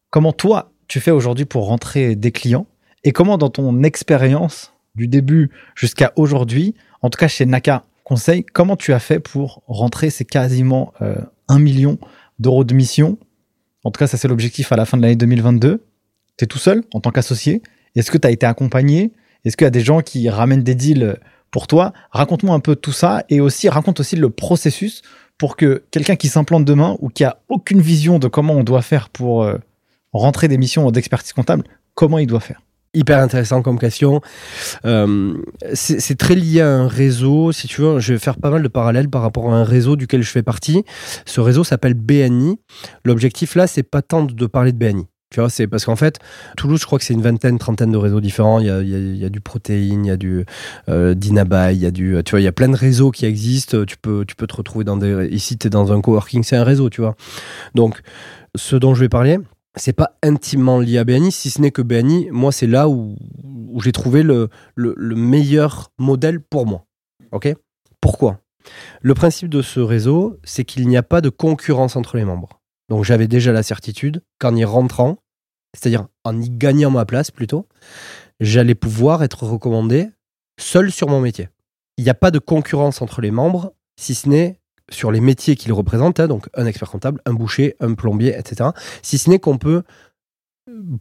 comment 0.10 0.34
toi, 0.34 0.72
tu 0.88 1.00
fais 1.00 1.12
aujourd'hui 1.12 1.46
pour 1.46 1.68
rentrer 1.68 2.16
des 2.16 2.32
clients 2.32 2.66
et 3.04 3.12
comment 3.12 3.38
dans 3.38 3.50
ton 3.50 3.84
expérience 3.84 4.74
du 4.96 5.08
début 5.08 5.52
jusqu'à 5.76 6.14
aujourd'hui, 6.16 6.76
en 7.02 7.10
tout 7.10 7.18
cas 7.18 7.28
chez 7.28 7.46
Naka 7.46 7.84
Conseil, 8.04 8.44
comment 8.44 8.76
tu 8.76 8.94
as 8.94 9.00
fait 9.00 9.20
pour 9.20 9.64
rentrer 9.68 10.10
ces 10.10 10.26
quasiment 10.26 10.94
euh, 11.02 11.16
1 11.48 11.60
million 11.60 11.98
d'euros 12.40 12.64
de 12.64 12.74
mission? 12.74 13.18
En 13.84 13.92
tout 13.92 14.00
cas, 14.00 14.08
ça 14.08 14.18
c'est 14.18 14.28
l'objectif 14.28 14.72
à 14.72 14.76
la 14.76 14.86
fin 14.86 14.98
de 14.98 15.02
l'année 15.02 15.16
2022. 15.16 15.84
Tu 16.38 16.44
es 16.44 16.48
tout 16.48 16.58
seul 16.58 16.84
en 16.94 17.00
tant 17.00 17.12
qu'associé 17.12 17.62
Est-ce 17.96 18.12
que 18.12 18.18
tu 18.18 18.28
as 18.28 18.32
été 18.32 18.46
accompagné? 18.46 19.14
Est-ce 19.46 19.58
qu'il 19.58 19.66
y 19.66 19.68
a 19.68 19.72
des 19.72 19.82
gens 19.82 20.02
qui 20.02 20.30
ramènent 20.30 20.64
des 20.64 20.76
deals 20.76 21.18
pour 21.52 21.68
toi? 21.68 21.94
Raconte-moi 22.12 22.56
un 22.56 22.60
peu 22.60 22.76
tout 22.76 22.92
ça 22.92 23.24
et 23.30 23.40
aussi 23.42 23.70
raconte 23.70 24.00
aussi 24.00 24.16
le 24.16 24.30
processus 24.30 25.02
pour 25.38 25.56
que 25.58 25.84
quelqu'un 25.92 26.16
qui 26.16 26.28
s'implante 26.28 26.66
demain 26.66 26.98
ou 27.00 27.10
qui 27.10 27.24
a 27.24 27.40
aucune 27.50 27.82
vision 27.82 28.20
de 28.20 28.28
comment 28.28 28.54
on 28.54 28.64
doit 28.64 28.82
faire 28.82 29.10
pour 29.10 29.44
euh, 29.44 29.58
rentrer 30.14 30.48
des 30.48 30.58
missions 30.58 30.90
d'expertise 30.92 31.34
comptable, 31.34 31.64
comment 31.96 32.20
il 32.20 32.28
doit 32.28 32.40
faire. 32.40 32.62
Hyper 32.96 33.20
intéressant 33.20 33.64
comme 33.64 33.80
question. 33.80 34.22
Euh, 34.86 35.34
c'est 35.74 36.18
très 36.18 36.36
lié 36.36 36.62
à 36.62 36.70
un 36.70 36.88
réseau. 36.88 37.52
Si 37.52 37.68
tu 37.68 37.82
veux, 37.82 38.00
je 38.00 38.14
vais 38.14 38.20
faire 38.20 38.38
pas 38.38 38.52
mal 38.52 38.62
de 38.62 38.68
parallèles 38.68 39.10
par 39.10 39.24
rapport 39.24 39.52
à 39.52 39.58
un 39.58 39.64
réseau 39.64 39.96
duquel 39.96 40.22
je 40.22 40.30
fais 40.30 40.44
partie. 40.44 40.84
Ce 41.26 41.42
réseau 41.42 41.64
s'appelle 41.64 41.96
BNI. 41.96 42.60
L'objectif 43.04 43.56
là, 43.56 43.66
c'est 43.66 43.84
pas 43.84 44.04
tant 44.04 44.24
de 44.24 44.46
parler 44.46 44.72
de 44.72 44.78
BNI. 44.78 45.08
Tu 45.34 45.40
vois, 45.40 45.50
c'est 45.50 45.66
parce 45.66 45.86
qu'en 45.86 45.96
fait, 45.96 46.20
Toulouse, 46.56 46.80
je 46.80 46.86
crois 46.86 47.00
que 47.00 47.06
c'est 47.06 47.16
une 47.16 47.24
vingtaine, 47.24 47.58
trentaine 47.58 47.92
de 47.92 47.98
réseaux 47.98 48.22
différents. 48.22 48.60
Il 48.60 48.68
y 48.68 49.26
a, 49.26 49.30
du 49.30 49.42
protéine, 49.42 50.06
il 50.06 50.10
y 50.10 50.12
a 50.12 50.18
du 50.18 50.46
euh, 50.90 51.16
il 51.20 51.80
y 51.80 51.86
a 51.88 51.92
du, 51.92 52.22
tu 52.24 52.32
vois, 52.32 52.40
il 52.40 52.44
y 52.44 52.48
a 52.48 52.52
plein 52.52 52.70
de 52.70 52.76
réseaux 52.76 53.10
qui 53.10 53.26
existent. 53.26 53.84
Tu 53.86 53.98
peux, 53.98 54.26
tu 54.28 54.36
peux 54.36 54.46
te 54.46 54.56
retrouver 54.56 54.86
dans 54.86 54.98
des, 54.98 55.30
ici, 55.32 55.58
tu 55.58 55.66
es 55.66 55.70
dans 55.72 55.92
un 55.92 56.02
coworking, 56.02 56.44
c'est 56.44 56.56
un 56.56 56.64
réseau, 56.64 56.92
tu 56.92 57.02
vois. 57.02 57.16
Donc, 57.74 58.00
ce 58.54 58.76
dont 58.76 58.94
je 58.94 59.00
vais 59.00 59.10
parler, 59.10 59.40
c'est 59.76 59.94
pas 59.94 60.18
intimement 60.22 60.80
lié 60.80 60.98
à 60.98 61.04
BNI, 61.04 61.32
si 61.32 61.50
ce 61.50 61.62
n'est 61.62 61.72
que 61.72 61.82
BNI, 61.82 62.30
moi, 62.32 62.52
c'est 62.52 62.68
là 62.68 62.88
où, 62.88 63.16
j'ai 63.82 63.92
trouvé 63.92 64.24
le, 64.24 64.50
le, 64.76 64.94
le 64.96 65.16
meilleur 65.16 65.92
modèle 65.98 66.40
pour 66.40 66.66
moi. 66.66 66.86
Ok? 67.32 67.54
Pourquoi? 68.00 68.40
Le 69.02 69.14
principe 69.14 69.50
de 69.50 69.62
ce 69.62 69.80
réseau, 69.80 70.40
c'est 70.44 70.64
qu'il 70.64 70.88
n'y 70.88 70.98
a 70.98 71.04
pas 71.04 71.22
de 71.22 71.30
concurrence 71.30 71.96
entre 71.96 72.18
les 72.18 72.26
membres. 72.26 72.62
Donc 72.90 73.04
j'avais 73.04 73.28
déjà 73.28 73.52
la 73.52 73.64
certitude 73.64 74.24
qu'en 74.40 74.56
y 74.56 74.64
rentrant, 74.64 75.18
c'est-à-dire 75.74 76.08
en 76.24 76.40
y 76.40 76.50
gagnant 76.50 76.92
ma 76.92 77.06
place 77.06 77.32
plutôt, 77.32 77.68
j'allais 78.40 78.76
pouvoir 78.76 79.24
être 79.24 79.44
recommandé 79.44 80.10
seul 80.60 80.92
sur 80.92 81.08
mon 81.10 81.20
métier. 81.20 81.50
Il 81.98 82.04
n'y 82.04 82.10
a 82.10 82.16
pas 82.16 82.32
de 82.32 82.40
concurrence 82.40 83.02
entre 83.02 83.22
les 83.22 83.32
membres, 83.32 83.74
si 84.00 84.16
ce 84.16 84.30
n'est 84.30 84.60
sur 84.92 85.12
les 85.12 85.22
métiers 85.22 85.56
qu'ils 85.56 85.74
représentent, 85.74 86.20
hein, 86.20 86.28
donc 86.28 86.50
un 86.54 86.66
expert 86.66 86.90
comptable, 86.90 87.22
un 87.26 87.34
boucher, 87.34 87.76
un 87.80 87.94
plombier, 87.94 88.38
etc. 88.38 88.72
Si 89.02 89.18
ce 89.18 89.30
n'est 89.30 89.40
qu'on 89.40 89.58
peut 89.58 89.84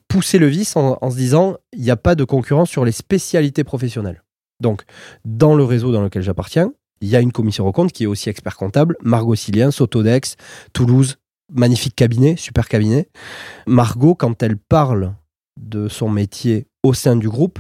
pousser 0.08 0.38
le 0.38 0.46
vice 0.46 0.76
en, 0.76 1.10
se 1.10 1.16
disant 1.16 1.56
il 1.72 1.82
n'y 1.82 1.90
a 1.90 1.96
pas 1.96 2.14
de 2.14 2.24
concurrence 2.24 2.70
sur 2.70 2.84
les 2.84 2.92
spécialités 2.92 3.64
professionnelles. 3.64 4.22
Donc, 4.60 4.84
dans 5.24 5.54
le 5.54 5.64
réseau 5.64 5.92
dans 5.92 6.02
lequel 6.02 6.22
j'appartiens, 6.22 6.72
il 7.00 7.08
y 7.08 7.16
a 7.16 7.20
une 7.20 7.32
commission 7.32 7.64
recompte 7.64 7.92
qui 7.92 8.04
est 8.04 8.06
aussi 8.06 8.28
expert 8.28 8.56
comptable, 8.56 8.96
Margot 9.02 9.34
Silien, 9.34 9.72
Sotodex, 9.72 10.36
Toulouse, 10.72 11.18
magnifique 11.52 11.96
cabinet, 11.96 12.36
super 12.36 12.68
cabinet. 12.68 13.08
Margot, 13.66 14.14
quand 14.14 14.42
elle 14.42 14.56
parle 14.56 15.14
de 15.60 15.88
son 15.88 16.08
métier 16.08 16.68
au 16.82 16.94
sein 16.94 17.16
du 17.16 17.28
groupe, 17.28 17.58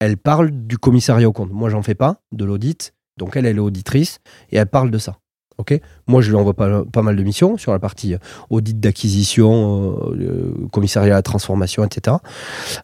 elle 0.00 0.16
parle 0.16 0.50
du 0.50 0.78
commissariat 0.78 1.28
au 1.28 1.32
compte. 1.32 1.52
Moi, 1.52 1.68
j'en 1.68 1.82
fais 1.82 1.94
pas, 1.94 2.22
de 2.32 2.44
l'audit. 2.44 2.94
Donc, 3.18 3.36
elle, 3.36 3.44
elle 3.44 3.56
est 3.56 3.60
auditrice 3.60 4.20
et 4.50 4.56
elle 4.56 4.66
parle 4.66 4.90
de 4.90 4.98
ça. 4.98 5.19
Ok 5.60 5.78
Moi, 6.06 6.22
je 6.22 6.30
lui 6.30 6.36
envoie 6.36 6.54
pas, 6.54 6.84
pas 6.84 7.02
mal 7.02 7.16
de 7.16 7.22
missions 7.22 7.56
sur 7.56 7.72
la 7.72 7.78
partie 7.78 8.14
audit 8.48 8.80
d'acquisition, 8.80 9.98
euh, 10.12 10.54
commissariat 10.72 11.14
à 11.14 11.18
la 11.18 11.22
transformation, 11.22 11.84
etc. 11.84 12.16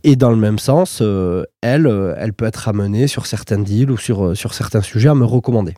Et 0.04 0.14
dans 0.16 0.30
le 0.30 0.36
même 0.36 0.58
sens, 0.58 1.00
euh, 1.02 1.44
elle, 1.62 1.86
euh, 1.86 2.14
elle 2.18 2.32
peut 2.32 2.44
être 2.44 2.68
amenée 2.68 3.06
sur 3.06 3.26
certains 3.26 3.58
deals 3.58 3.90
ou 3.90 3.96
sur, 3.96 4.36
sur 4.36 4.54
certains 4.54 4.82
sujets 4.82 5.08
à 5.08 5.14
me 5.14 5.24
recommander 5.24 5.74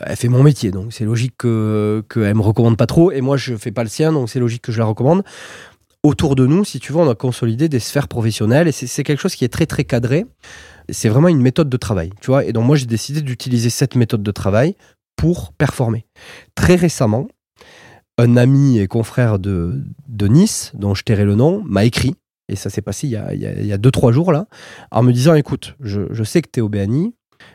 elle 0.00 0.16
fait 0.16 0.28
mon 0.28 0.42
métier, 0.42 0.70
donc 0.70 0.90
c'est 0.90 1.04
logique 1.04 1.34
qu'elle 1.36 2.02
que 2.08 2.32
me 2.32 2.40
recommande 2.40 2.78
pas 2.78 2.86
trop, 2.86 3.12
et 3.12 3.20
moi 3.20 3.36
je 3.36 3.54
fais 3.56 3.72
pas 3.72 3.82
le 3.82 3.90
sien, 3.90 4.10
donc 4.10 4.30
c'est 4.30 4.40
logique 4.40 4.62
que 4.62 4.72
je 4.72 4.78
la 4.78 4.86
recommande. 4.86 5.22
Autour 6.02 6.34
de 6.34 6.46
nous, 6.46 6.64
si 6.64 6.80
tu 6.80 6.94
veux, 6.94 6.98
on 6.98 7.10
a 7.10 7.14
consolidé 7.14 7.68
des 7.68 7.78
sphères 7.78 8.08
professionnelles, 8.08 8.68
et 8.68 8.72
c'est 8.72 9.04
quelque 9.04 9.20
chose 9.20 9.34
qui 9.34 9.44
est 9.44 9.52
très 9.52 9.66
très 9.66 9.84
cadré. 9.84 10.24
C'est 10.88 11.10
vraiment 11.10 11.28
une 11.28 11.42
méthode 11.42 11.68
de 11.68 11.76
travail, 11.76 12.10
tu 12.22 12.28
vois. 12.28 12.44
Et 12.46 12.52
donc 12.52 12.64
moi 12.64 12.74
j'ai 12.76 12.86
décidé 12.86 13.20
d'utiliser 13.20 13.68
cette 13.68 13.96
méthode 13.96 14.22
de 14.22 14.30
travail 14.30 14.76
pour 15.16 15.52
performer. 15.52 16.06
Très 16.54 16.76
récemment, 16.76 17.28
un 18.18 18.36
ami 18.36 18.78
et 18.78 18.86
confrère 18.86 19.38
de, 19.38 19.82
de 20.08 20.28
Nice, 20.28 20.72
dont 20.74 20.94
je 20.94 21.02
tairai 21.02 21.24
le 21.24 21.34
nom, 21.34 21.62
m'a 21.64 21.84
écrit, 21.84 22.14
et 22.48 22.56
ça 22.56 22.70
s'est 22.70 22.82
passé 22.82 23.06
il 23.06 23.12
y 23.12 23.16
a 23.16 23.32
2-3 23.32 23.62
il 23.62 23.78
deux, 23.78 23.90
trois 23.90 24.12
jours 24.12 24.32
là, 24.32 24.46
en 24.90 25.02
me 25.02 25.12
disant 25.12 25.34
écoute, 25.34 25.76
je, 25.80 26.22
sais 26.24 26.42
que 26.42 26.48
tu 26.52 26.60
es 26.60 26.62
au 26.62 26.68
BNI, 26.68 27.14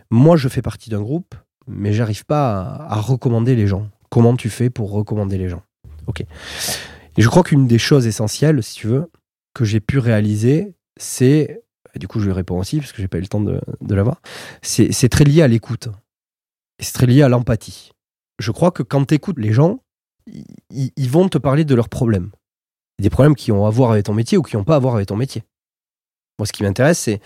moi 0.09 0.35
je 0.37 0.49
fais 0.49 0.61
partie 0.61 0.89
d'un 0.89 1.01
groupe, 1.01 1.35
mais 1.67 1.93
j'arrive 1.93 2.25
pas 2.25 2.85
à, 2.89 2.99
recommander 2.99 3.55
les 3.55 3.67
gens. 3.67 3.89
Comment 4.09 4.35
tu 4.35 4.49
fais 4.49 4.69
pour 4.69 4.91
recommander 4.91 5.37
les 5.37 5.49
gens? 5.49 5.61
Ok. 6.07 6.21
Et 6.21 7.21
je 7.21 7.27
crois 7.27 7.43
qu'une 7.43 7.67
des 7.67 7.77
choses 7.77 8.07
essentielles, 8.07 8.63
si 8.63 8.75
tu 8.75 8.87
veux, 8.87 9.11
que 9.53 9.65
j'ai 9.65 9.79
pu 9.79 9.99
réaliser, 9.99 10.73
c'est, 10.97 11.61
du 11.95 12.07
coup 12.07 12.19
je 12.19 12.25
lui 12.25 12.33
réponds 12.33 12.59
aussi 12.59 12.79
parce 12.79 12.91
que 12.91 13.01
j'ai 13.01 13.07
pas 13.07 13.17
eu 13.17 13.21
le 13.21 13.27
temps 13.27 13.41
de 13.41 13.95
l'avoir, 13.95 14.21
c'est 14.61 15.09
très 15.09 15.25
lié 15.25 15.41
à 15.41 15.47
l'écoute. 15.47 15.89
C'est 16.79 16.93
très 16.93 17.05
lié 17.05 17.21
à 17.21 17.29
l'empathie. 17.29 17.91
Je 18.39 18.51
crois 18.51 18.71
que 18.71 18.83
quand 18.83 19.05
tu 19.05 19.15
écoutes 19.15 19.39
les 19.39 19.53
gens, 19.53 19.79
ils 20.69 21.09
vont 21.09 21.29
te 21.29 21.37
parler 21.37 21.65
de 21.65 21.75
leurs 21.75 21.89
problèmes. 21.89 22.31
Des 22.99 23.09
problèmes 23.09 23.35
qui 23.35 23.51
ont 23.51 23.65
à 23.65 23.69
voir 23.69 23.91
avec 23.91 24.05
ton 24.05 24.13
métier 24.13 24.37
ou 24.37 24.41
qui 24.41 24.55
n'ont 24.55 24.63
pas 24.63 24.75
à 24.75 24.79
voir 24.79 24.95
avec 24.95 25.07
ton 25.07 25.15
métier. 25.15 25.43
Moi, 26.39 26.45
ce 26.45 26.53
qui 26.53 26.63
m'intéresse, 26.63 26.99
c'est 26.99 27.19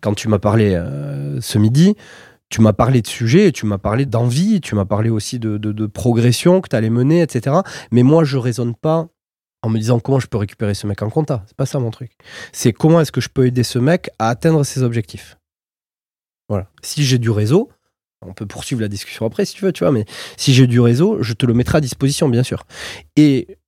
quand 0.00 0.14
tu 0.14 0.28
m'as 0.28 0.38
parlé 0.38 0.74
euh, 0.74 1.40
ce 1.40 1.58
midi, 1.58 1.96
tu 2.48 2.60
m'as 2.60 2.72
parlé 2.72 3.02
de 3.02 3.06
sujets, 3.06 3.52
tu 3.52 3.66
m'as 3.66 3.78
parlé 3.78 4.06
d'envie, 4.06 4.60
tu 4.60 4.74
m'as 4.74 4.84
parlé 4.84 5.10
aussi 5.10 5.38
de, 5.38 5.86
progression 5.86 6.60
que 6.60 6.68
tu 6.68 6.76
allais 6.76 6.90
mener, 6.90 7.22
etc. 7.22 7.56
Mais 7.90 8.02
moi, 8.02 8.24
je 8.24 8.36
raisonne 8.36 8.74
pas 8.74 9.08
en 9.62 9.68
me 9.68 9.78
disant 9.78 9.98
comment 9.98 10.20
je 10.20 10.28
peux 10.28 10.38
récupérer 10.38 10.74
ce 10.74 10.86
mec 10.86 11.02
en 11.02 11.10
compta. 11.10 11.42
C'est 11.46 11.56
pas 11.56 11.66
ça 11.66 11.80
mon 11.80 11.90
truc. 11.90 12.12
C'est 12.52 12.72
comment 12.72 13.00
est-ce 13.00 13.12
que 13.12 13.20
je 13.20 13.28
peux 13.28 13.46
aider 13.46 13.64
ce 13.64 13.78
mec 13.78 14.10
à 14.18 14.28
atteindre 14.28 14.64
ses 14.64 14.82
objectifs. 14.82 15.38
Voilà. 16.48 16.68
Si 16.82 17.04
j'ai 17.04 17.18
du 17.18 17.30
réseau, 17.30 17.70
on 18.22 18.32
peut 18.32 18.46
poursuivre 18.46 18.80
la 18.80 18.88
discussion 18.88 19.26
après 19.26 19.44
si 19.44 19.54
tu 19.54 19.64
veux, 19.64 19.72
tu 19.72 19.84
vois, 19.84 19.92
mais 19.92 20.04
si 20.36 20.54
j'ai 20.54 20.66
du 20.66 20.80
réseau, 20.80 21.22
je 21.22 21.32
te 21.32 21.46
le 21.46 21.54
mettrai 21.54 21.78
à 21.78 21.80
disposition, 21.80 22.28
bien 22.28 22.42
sûr. 22.42 22.64
Et 23.16 23.58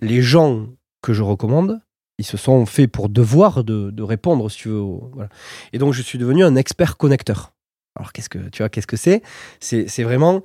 les 0.00 0.22
gens 0.22 0.66
que 1.02 1.12
je 1.12 1.22
recommande, 1.22 1.80
ils 2.18 2.24
se 2.24 2.36
sont 2.36 2.66
faits 2.66 2.90
pour 2.90 3.08
devoir 3.08 3.64
de, 3.64 4.02
répondre, 4.02 4.50
si 4.50 4.58
tu 4.58 4.68
veux. 4.68 4.84
Et 5.72 5.78
donc, 5.78 5.94
je 5.94 6.02
suis 6.02 6.18
devenu 6.18 6.44
un 6.44 6.56
expert 6.56 6.96
connecteur. 6.96 7.52
Alors 7.96 8.12
qu'est-ce 8.12 8.28
que 8.28 8.48
tu 8.50 8.62
vois, 8.62 8.68
qu'est-ce 8.68 8.86
que 8.86 8.96
c'est 8.96 9.22
C'est 9.60 10.02
vraiment 10.02 10.42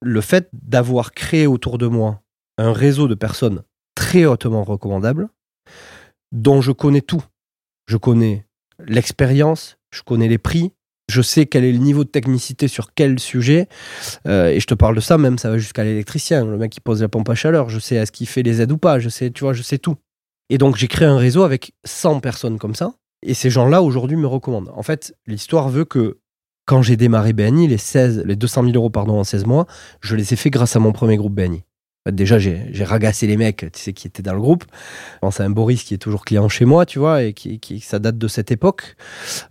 le 0.00 0.20
fait 0.20 0.48
d'avoir 0.52 1.12
créé 1.12 1.46
autour 1.46 1.78
de 1.78 1.86
moi 1.86 2.22
un 2.58 2.72
réseau 2.72 3.08
de 3.08 3.14
personnes 3.14 3.62
très 3.94 4.24
hautement 4.24 4.64
recommandables, 4.64 5.28
dont 6.32 6.60
je 6.60 6.72
connais 6.72 7.00
tout. 7.00 7.24
Je 7.86 7.96
connais 7.96 8.46
l'expérience, 8.78 9.78
je 9.90 10.02
connais 10.02 10.28
les 10.28 10.38
prix, 10.38 10.72
je 11.08 11.22
sais 11.22 11.46
quel 11.46 11.64
est 11.64 11.72
le 11.72 11.78
niveau 11.78 12.04
de 12.04 12.08
technicité 12.08 12.68
sur 12.68 12.94
quel 12.94 13.18
sujet. 13.18 13.68
Euh, 14.26 14.48
et 14.48 14.60
je 14.60 14.66
te 14.66 14.74
parle 14.74 14.96
de 14.96 15.00
ça, 15.00 15.18
même 15.18 15.38
ça 15.38 15.50
va 15.50 15.58
jusqu'à 15.58 15.84
l'électricien, 15.84 16.44
le 16.44 16.56
mec 16.56 16.72
qui 16.72 16.80
pose 16.80 17.02
la 17.02 17.08
pompe 17.08 17.28
à 17.28 17.34
chaleur. 17.34 17.68
Je 17.68 17.78
sais 17.78 17.96
est-ce 17.96 18.12
qu'il 18.12 18.26
fait 18.26 18.42
les 18.42 18.60
aides 18.60 18.72
ou 18.72 18.78
pas. 18.78 18.98
Je 18.98 19.08
sais, 19.08 19.30
tu 19.30 19.44
vois, 19.44 19.52
je 19.52 19.62
sais 19.62 19.78
tout. 19.78 19.96
Et 20.50 20.58
donc 20.58 20.76
j'ai 20.76 20.88
créé 20.88 21.06
un 21.06 21.18
réseau 21.18 21.42
avec 21.42 21.72
100 21.84 22.20
personnes 22.20 22.58
comme 22.58 22.74
ça. 22.74 22.92
Et 23.22 23.34
ces 23.34 23.50
gens-là 23.50 23.82
aujourd'hui 23.82 24.16
me 24.16 24.26
recommandent. 24.26 24.70
En 24.74 24.82
fait, 24.82 25.14
l'histoire 25.26 25.68
veut 25.68 25.84
que 25.84 26.18
quand 26.66 26.82
j'ai 26.82 26.96
démarré 26.96 27.32
BNI, 27.32 27.68
les, 27.68 27.78
16, 27.78 28.24
les 28.26 28.36
200 28.36 28.64
000 28.64 28.74
euros 28.74 28.90
pardon, 28.90 29.18
en 29.18 29.24
16 29.24 29.46
mois, 29.46 29.66
je 30.00 30.16
les 30.16 30.32
ai 30.32 30.36
fait 30.36 30.50
grâce 30.50 30.76
à 30.76 30.80
mon 30.80 30.92
premier 30.92 31.16
groupe 31.16 31.34
BNI. 31.34 31.62
Déjà, 32.12 32.38
j'ai 32.38 32.84
ragassé 32.84 33.26
les 33.26 33.36
mecs, 33.36 33.66
tu 33.72 33.80
sais, 33.80 33.92
qui 33.92 34.06
étaient 34.06 34.22
dans 34.22 34.34
le 34.34 34.40
groupe. 34.40 34.64
C'est 35.30 35.42
un 35.42 35.50
Boris 35.50 35.82
qui 35.82 35.94
est 35.94 35.98
toujours 35.98 36.24
client 36.24 36.48
chez 36.48 36.64
moi, 36.64 36.86
tu 36.86 36.98
vois, 36.98 37.22
et 37.22 37.32
qui, 37.32 37.80
ça 37.80 37.98
date 37.98 38.18
de 38.18 38.28
cette 38.28 38.50
époque, 38.50 38.96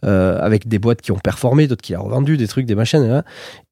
euh, 0.03 0.39
avec 0.41 0.67
des 0.67 0.79
boîtes 0.79 1.01
qui 1.01 1.11
ont 1.11 1.19
performé, 1.19 1.67
d'autres 1.67 1.81
qui 1.81 1.95
ont 1.95 2.03
revendu, 2.03 2.37
des 2.37 2.47
trucs, 2.47 2.65
des 2.65 2.75
machines. 2.75 3.03
Hein. 3.03 3.23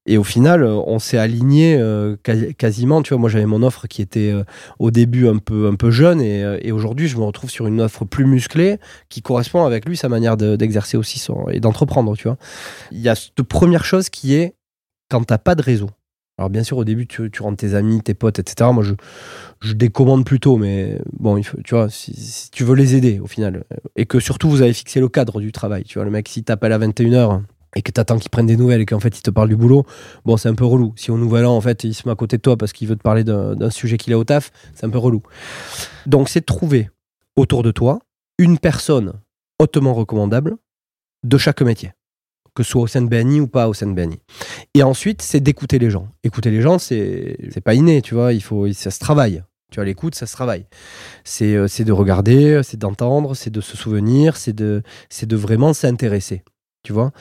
Et 0.05 0.17
au 0.17 0.23
final, 0.23 0.63
euh, 0.63 0.73
on 0.85 0.99
s'est 0.99 1.17
aligné 1.17 1.77
euh, 1.79 2.17
quasiment. 2.57 3.01
Tu 3.01 3.13
vois, 3.13 3.19
moi, 3.19 3.29
j'avais 3.29 3.45
mon 3.45 3.63
offre 3.63 3.87
qui 3.87 4.01
était 4.01 4.33
au 4.79 4.91
début 4.91 5.27
un 5.27 5.37
peu, 5.37 5.67
un 5.67 5.75
peu 5.75 5.91
jeune, 5.91 6.21
et, 6.21 6.71
aujourd'hui, 6.71 7.07
je 7.07 7.17
me 7.17 7.23
retrouve 7.23 7.49
sur 7.49 7.67
une 7.67 7.81
offre 7.81 8.05
plus 8.05 8.25
musclée 8.25 8.79
qui 9.09 9.21
correspond 9.21 9.65
avec 9.65 9.85
lui 9.85 9.95
sa 9.95 10.09
manière 10.09 10.35
d'exercer 10.37 10.97
aussi 10.97 11.25
et 11.51 11.59
d'entreprendre. 11.59 12.15
Tu 12.17 12.27
vois, 12.27 12.37
il 12.91 12.99
y 12.99 13.09
a 13.09 13.15
cette 13.15 13.43
première 13.43 13.85
chose 13.85 14.09
qui 14.09 14.35
est 14.35 14.55
quand 15.09 15.23
t'as 15.23 15.37
pas 15.37 15.55
de 15.55 15.61
réseau. 15.61 15.89
Alors 16.43 16.49
bien 16.49 16.63
sûr, 16.63 16.77
au 16.77 16.83
début, 16.83 17.07
tu, 17.07 17.31
tu 17.31 17.41
rentres 17.41 17.55
tes 17.55 17.73
amis, 17.73 18.01
tes 18.01 18.13
potes, 18.13 18.37
etc. 18.37 18.69
Moi, 18.73 18.83
je, 18.83 18.95
je 19.61 19.71
décommande 19.71 20.25
plutôt, 20.25 20.57
mais 20.57 20.99
bon, 21.17 21.39
tu 21.39 21.55
vois, 21.73 21.89
si, 21.89 22.49
tu 22.51 22.65
veux 22.65 22.75
les 22.75 22.95
aider 22.95 23.21
au 23.21 23.27
final, 23.27 23.63
et 23.95 24.05
que 24.05 24.19
surtout 24.19 24.49
vous 24.49 24.61
avez 24.61 24.73
fixé 24.73 24.99
le 24.99 25.07
cadre 25.07 25.39
du 25.39 25.53
travail. 25.53 25.85
Tu 25.85 25.99
vois, 25.99 26.03
le 26.03 26.11
mec, 26.11 26.27
s'il 26.27 26.43
t'appelle 26.43 26.73
à 26.73 26.79
21h, 26.79 27.43
et 27.77 27.81
que 27.81 27.91
t'attends 27.93 28.17
qu'il 28.17 28.29
prenne 28.29 28.45
des 28.45 28.57
nouvelles 28.57 28.81
et 28.81 28.85
qu'en 28.85 28.99
fait 28.99 29.17
il 29.17 29.21
te 29.21 29.31
parle 29.31 29.47
du 29.47 29.55
boulot, 29.55 29.85
bon 30.25 30.35
c'est 30.35 30.49
un 30.49 30.53
peu 30.53 30.65
relou. 30.65 30.93
Si 30.97 31.11
au 31.11 31.17
nouvel 31.17 31.45
an 31.45 31.55
en 31.55 31.61
fait 31.61 31.85
il 31.85 31.93
se 31.93 32.07
met 32.07 32.11
à 32.11 32.15
côté 32.15 32.37
de 32.37 32.41
toi 32.41 32.57
parce 32.57 32.73
qu'il 32.73 32.87
veut 32.87 32.95
te 32.95 33.01
parler 33.01 33.23
d'un 33.23 33.69
sujet 33.69 33.97
qu'il 33.97 34.13
a 34.13 34.19
au 34.19 34.23
taf, 34.23 34.51
c'est 34.75 34.85
un 34.85 34.89
peu 34.89 34.99
relou. 34.99 35.23
Donc 36.05 36.29
c'est 36.29 36.41
de 36.41 36.45
trouver 36.45 36.91
autour 37.35 37.63
de 37.63 37.71
toi 37.71 37.99
une 38.37 38.59
personne 38.59 39.13
hautement 39.57 39.95
recommandable 39.95 40.57
de 41.23 41.37
chaque 41.39 41.63
métier, 41.63 41.93
que 42.55 42.63
ce 42.63 42.71
soit 42.71 42.81
au 42.81 42.87
sein 42.87 43.01
de 43.01 43.07
BNI 43.07 43.39
ou 43.41 43.47
pas 43.47 43.67
au 43.67 43.73
sein 43.73 43.87
de 43.87 43.93
BNI. 43.93 44.19
Et 44.73 44.83
ensuite 44.83 45.21
c'est 45.21 45.39
d'écouter 45.39 45.79
les 45.79 45.89
gens. 45.89 46.07
Écouter 46.23 46.51
les 46.51 46.61
gens 46.61 46.79
c'est 46.79 47.37
pas 47.63 47.73
inné, 47.73 48.01
tu 48.01 48.13
vois, 48.15 48.33
il 48.33 48.43
faut 48.43 48.71
ça 48.73 48.91
se 48.91 48.99
travaille. 48.99 49.43
Tu 49.73 49.79
vois, 49.79 49.85
l'écoute, 49.85 50.13
ça 50.13 50.27
se 50.27 50.33
travaille. 50.33 50.67
C'est 51.23 51.55
euh, 51.55 51.65
de 51.65 51.91
regarder, 51.91 52.61
c'est 52.61 52.77
d'entendre, 52.77 53.33
c'est 53.33 53.49
de 53.49 53.59
se 53.59 53.75
souvenir, 53.75 54.37
c'est 54.37 54.53
de, 54.53 54.83
de 55.23 55.35
vraiment 55.35 55.73
s'intéresser. 55.73 56.43
Tu 56.83 56.91
vois, 56.91 57.11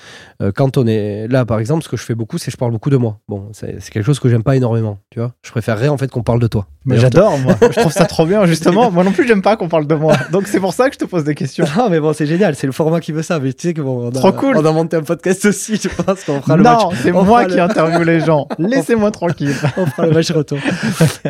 euh, 0.43 0.51
quand 0.53 0.77
on 0.77 0.89
est 0.89 1.29
là, 1.29 1.45
par 1.45 1.61
exemple, 1.61 1.85
ce 1.85 1.89
que 1.89 1.97
je 1.97 2.03
fais 2.03 2.17
beaucoup, 2.17 2.37
c'est 2.37 2.51
je 2.51 2.57
parle 2.57 2.73
beaucoup 2.73 2.91
de 2.91 2.97
moi. 2.97 3.21
Bon, 3.29 3.49
c'est 3.53 3.79
quelque 3.91 4.03
chose 4.05 4.19
que 4.19 4.29
j'aime 4.29 4.43
pas 4.43 4.57
énormément. 4.57 4.99
Tu 5.11 5.21
vois, 5.21 5.35
je 5.41 5.53
préférerais 5.53 5.87
en 5.87 5.97
fait 5.97 6.11
qu'on 6.11 6.25
parle 6.25 6.41
de 6.41 6.49
toi. 6.49 6.67
Mais 6.85 6.99
j'adore, 6.99 7.39
moi. 7.39 7.55
je 7.63 7.79
trouve 7.79 7.93
ça 7.93 8.07
trop 8.07 8.27
bien, 8.27 8.45
justement. 8.45 8.91
moi 8.91 9.05
non 9.05 9.13
plus, 9.13 9.25
j'aime 9.25 9.41
pas 9.41 9.57
qu'on 9.57 9.69
parle 9.69 9.87
de 9.87 9.95
moi. 9.95 10.17
Donc 10.33 10.49
c'est 10.49 10.59
pour 10.59 10.75
ça 10.75 10.89
que 10.89 10.95
je 10.95 10.99
te 10.99 11.05
pose 11.05 11.23
des 11.23 11.37
questions. 11.37 11.65
Ah, 11.79 11.87
mais 11.89 12.01
bon, 12.01 12.13
c'est 12.13 12.27
génial. 12.27 12.57
C'est 12.57 12.67
le 12.67 12.73
format 12.73 13.01
qui 13.01 13.13
veut 13.13 13.23
ça. 13.23 13.39
Mais 13.39 13.53
tu 13.53 13.69
sais 13.69 13.75
que 13.75 13.83
bon, 13.83 14.07
on 14.07 14.09
a, 14.09 14.13
trop 14.13 14.33
cool. 14.33 14.57
On 14.57 14.65
a 14.65 14.73
monté 14.73 14.97
un 14.97 15.03
podcast 15.03 15.45
aussi. 15.45 15.77
Je 15.77 15.89
pense 15.89 16.25
qu'on 16.25 16.41
fera 16.41 16.57
le 16.57 16.65
match. 16.65 16.83
Non, 16.83 16.91
c'est 17.01 17.13
moi 17.13 17.45
qui 17.45 17.61
interviewe 17.61 18.03
les 18.03 18.19
gens. 18.19 18.49
Laissez-moi 18.59 19.13
tranquille. 19.13 19.55
on 19.77 19.87
fera 19.87 20.07
le 20.07 20.13
match 20.13 20.33
retour. 20.33 20.59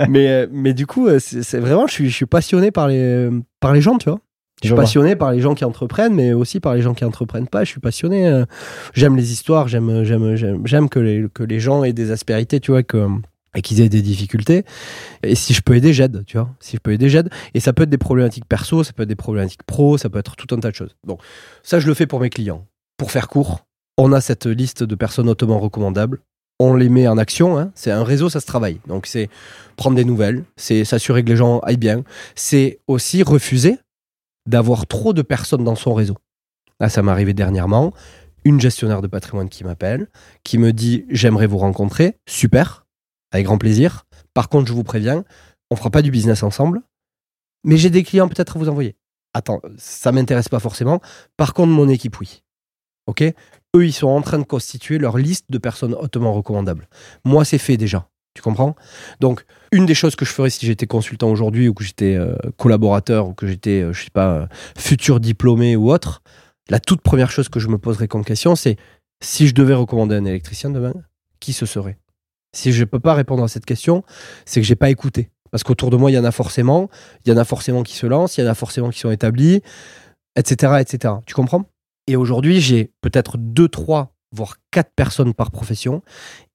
mais 0.09 0.29
euh, 0.29 0.47
mais 0.51 0.73
du 0.73 0.87
coup, 0.87 1.07
euh, 1.07 1.19
c'est 1.19 1.59
vraiment, 1.59 1.87
je 1.87 1.93
suis 1.93 2.09
je 2.09 2.17
suis 2.17 2.27
passionné 2.27 2.71
par 2.71 2.89
les 2.89 3.29
par 3.61 3.75
les 3.75 3.83
gens, 3.83 3.99
tu 3.99 4.09
vois. 4.09 4.21
Je 4.63 4.69
suis 4.69 4.77
passionné 4.77 5.17
par 5.17 5.33
les 5.33 5.41
gens 5.41 5.55
qui 5.55 5.65
entreprennent, 5.65 6.15
mais 6.15 6.33
aussi 6.33 6.61
par 6.61 6.75
les 6.75 6.83
gens 6.83 6.95
qui 6.95 7.05
entreprennent 7.05 7.49
pas. 7.49 7.65
Je 7.65 7.71
suis 7.71 7.81
passionné. 7.81 8.29
Euh, 8.29 8.45
j'aime 8.95 9.17
les 9.17 9.33
histoires, 9.33 9.69
j'aime, 9.69 10.05
j'aime, 10.05 10.65
j'aime, 10.65 10.89
que 10.89 11.01
les, 11.01 11.27
que 11.33 11.43
les 11.43 11.59
gens 11.59 11.85
aient 11.85 11.93
des 11.93 12.11
aspérités, 12.13 12.61
tu 12.61 12.71
vois, 12.71 12.83
que, 12.83 13.09
et 13.57 13.63
qu'ils 13.63 13.81
aient 13.81 13.89
des 13.89 14.03
difficultés. 14.03 14.65
Et 15.23 15.35
si 15.35 15.53
je 15.53 15.63
peux 15.63 15.75
aider, 15.75 15.93
j'aide, 15.93 16.25
tu 16.27 16.39
vois. 16.39 16.49
Si 16.61 16.77
je 16.77 16.81
peux 16.81 16.93
aider, 16.93 17.09
j'aide. 17.09 17.29
Et 17.55 17.61
ça 17.61 17.73
peut 17.73 17.83
être 17.83 17.91
des 17.91 17.99
problématiques 17.99 18.47
perso, 18.47 18.85
ça 18.85 18.93
peut 18.93 19.03
être 19.03 19.09
des 19.09 19.17
problématiques 19.17 19.65
pro, 19.65 19.99
ça 19.99 20.09
peut 20.09 20.19
être 20.19 20.37
tout 20.37 20.55
un 20.55 20.61
tas 20.61 20.71
de 20.71 20.77
choses. 20.77 20.97
Bon, 21.05 21.19
ça, 21.63 21.81
je 21.81 21.87
le 21.87 21.95
fais 21.95 22.07
pour 22.07 22.21
mes 22.21 22.31
clients. 22.31 22.67
Pour 22.97 23.11
faire 23.11 23.29
court, 23.29 23.67
on 23.99 24.13
a 24.13 24.21
cette 24.21 24.47
liste 24.47 24.85
de 24.85 24.95
personnes 24.95 25.29
hautement 25.29 25.59
recommandables. 25.59 26.21
On 26.61 26.75
les 26.75 26.89
met 26.89 27.09
en 27.09 27.19
action. 27.19 27.59
Hein. 27.59 27.73
C'est 27.75 27.91
un 27.91 28.05
réseau, 28.05 28.29
ça 28.29 28.39
se 28.39 28.47
travaille. 28.47 28.79
Donc, 28.87 29.07
c'est 29.07 29.29
prendre 29.77 29.97
des 29.97 30.05
nouvelles, 30.05 30.45
c'est 30.57 30.85
s'assurer 30.85 31.25
que 31.25 31.29
les 31.29 31.37
gens 31.37 31.59
aillent 31.61 31.77
bien. 31.77 32.05
C'est 32.37 32.79
aussi 32.87 33.23
refuser 33.23 33.79
d'avoir 34.47 34.87
trop 34.87 35.13
de 35.13 35.23
personnes 35.23 35.65
dans 35.65 35.75
son 35.75 35.95
réseau. 35.95 36.17
Là, 36.81 36.89
ça 36.89 37.03
m'est 37.03 37.13
arrivé 37.13 37.35
dernièrement. 37.35 37.93
Une 38.45 38.61
gestionnaire 38.61 39.03
de 39.03 39.07
patrimoine 39.07 39.49
qui 39.49 39.63
m'appelle, 39.63 40.09
qui 40.43 40.59
me 40.59 40.73
dit 40.73 41.05
J'aimerais 41.09 41.47
vous 41.47 41.59
rencontrer. 41.59 42.19
Super, 42.27 42.87
avec 43.31 43.47
grand 43.47 43.59
plaisir. 43.59 44.05
Par 44.35 44.49
contre, 44.49 44.69
je 44.69 44.73
vous 44.73 44.83
préviens, 44.85 45.25
on 45.71 45.77
fera 45.77 45.91
pas 45.91 46.03
du 46.03 46.11
business 46.11 46.43
ensemble, 46.43 46.83
mais 47.65 47.77
j'ai 47.77 47.91
des 47.91 48.03
clients 48.03 48.29
peut-être 48.29 48.57
à 48.57 48.59
vous 48.59 48.69
envoyer. 48.69 48.97
Attends, 49.35 49.61
ça 49.79 50.13
m'intéresse 50.13 50.49
pas 50.49 50.59
forcément. 50.59 51.01
Par 51.37 51.55
contre, 51.55 51.71
mon 51.71 51.89
équipe, 51.89 52.19
oui. 52.21 52.43
Ok? 53.07 53.23
Eux, 53.75 53.87
ils 53.87 53.93
sont 53.93 54.09
en 54.09 54.21
train 54.21 54.39
de 54.39 54.45
constituer 54.45 54.99
leur 54.99 55.17
liste 55.17 55.47
de 55.51 55.59
personnes 55.59 55.95
hautement 55.95 56.35
recommandables. 56.35 56.89
Moi, 57.25 57.45
c'est 57.45 57.59
fait 57.59 57.77
déjà. 57.77 58.09
Tu 58.35 58.43
comprends? 58.43 58.75
Donc, 59.21 59.45
une 59.73 59.87
des 59.87 59.95
choses 59.95 60.17
que 60.17 60.25
je 60.25 60.31
ferais 60.31 60.51
si 60.51 60.65
j'étais 60.65 60.87
consultant 60.87 61.31
aujourd'hui 61.31 61.69
ou 61.69 61.75
que 61.75 61.85
j'étais 61.85 62.15
euh, 62.15 62.35
collaborateur 62.57 63.29
ou 63.29 63.35
que 63.35 63.47
j'étais, 63.47 63.83
euh, 63.83 63.93
je 63.93 64.05
sais 64.05 64.11
pas, 64.11 64.33
euh, 64.33 64.47
futur 64.77 65.21
diplômé 65.21 65.77
ou 65.77 65.93
autre, 65.93 66.23
la 66.71 66.81
toute 66.81 67.03
première 67.03 67.31
chose 67.31 67.49
que 67.49 67.61
je 67.61 67.69
me 67.69 67.79
poserais 67.79 68.09
comme 68.09 68.25
question, 68.25 68.57
c'est 68.57 68.77
si 69.23 69.47
je 69.49 69.55
devais 69.55 69.75
recommander 69.75 70.17
un 70.17 70.25
électricien 70.25 70.71
demain, 70.71 70.95
qui 71.41 71.53
ce 71.53 71.67
serait? 71.67 71.99
Si 72.55 72.73
je 72.73 72.81
ne 72.81 72.85
peux 72.85 73.01
pas 73.01 73.15
répondre 73.15 73.43
à 73.43 73.49
cette 73.49 73.67
question, 73.67 74.05
c'est 74.45 74.61
que 74.61 74.67
j'ai 74.67 74.77
pas 74.77 74.91
écouté. 74.91 75.31
Parce 75.51 75.63
qu'autour 75.65 75.91
de 75.91 75.97
moi, 75.97 76.11
il 76.11 76.15
y 76.15 76.19
en 76.19 76.25
a 76.25 76.33
forcément, 76.33 76.89
il 77.25 77.31
y 77.31 77.33
en 77.35 77.37
a 77.37 77.45
forcément 77.45 77.83
qui 77.83 77.95
se 77.95 78.07
lancent, 78.07 78.39
il 78.39 78.45
y 78.45 78.47
en 78.47 78.51
a 78.51 78.55
forcément 78.55 78.91
qui 78.91 78.99
sont 78.99 79.11
établis, 79.11 79.63
etc., 80.37 80.75
etc. 80.81 81.15
Tu 81.27 81.35
comprends? 81.35 81.67
Et 82.07 82.17
aujourd'hui, 82.17 82.61
j'ai 82.61 82.91
peut-être 83.03 83.37
deux, 83.39 83.69
trois, 83.69 84.15
voire 84.33 84.57
quatre 84.71 84.93
personnes 84.97 85.35
par 85.35 85.51
profession, 85.51 86.03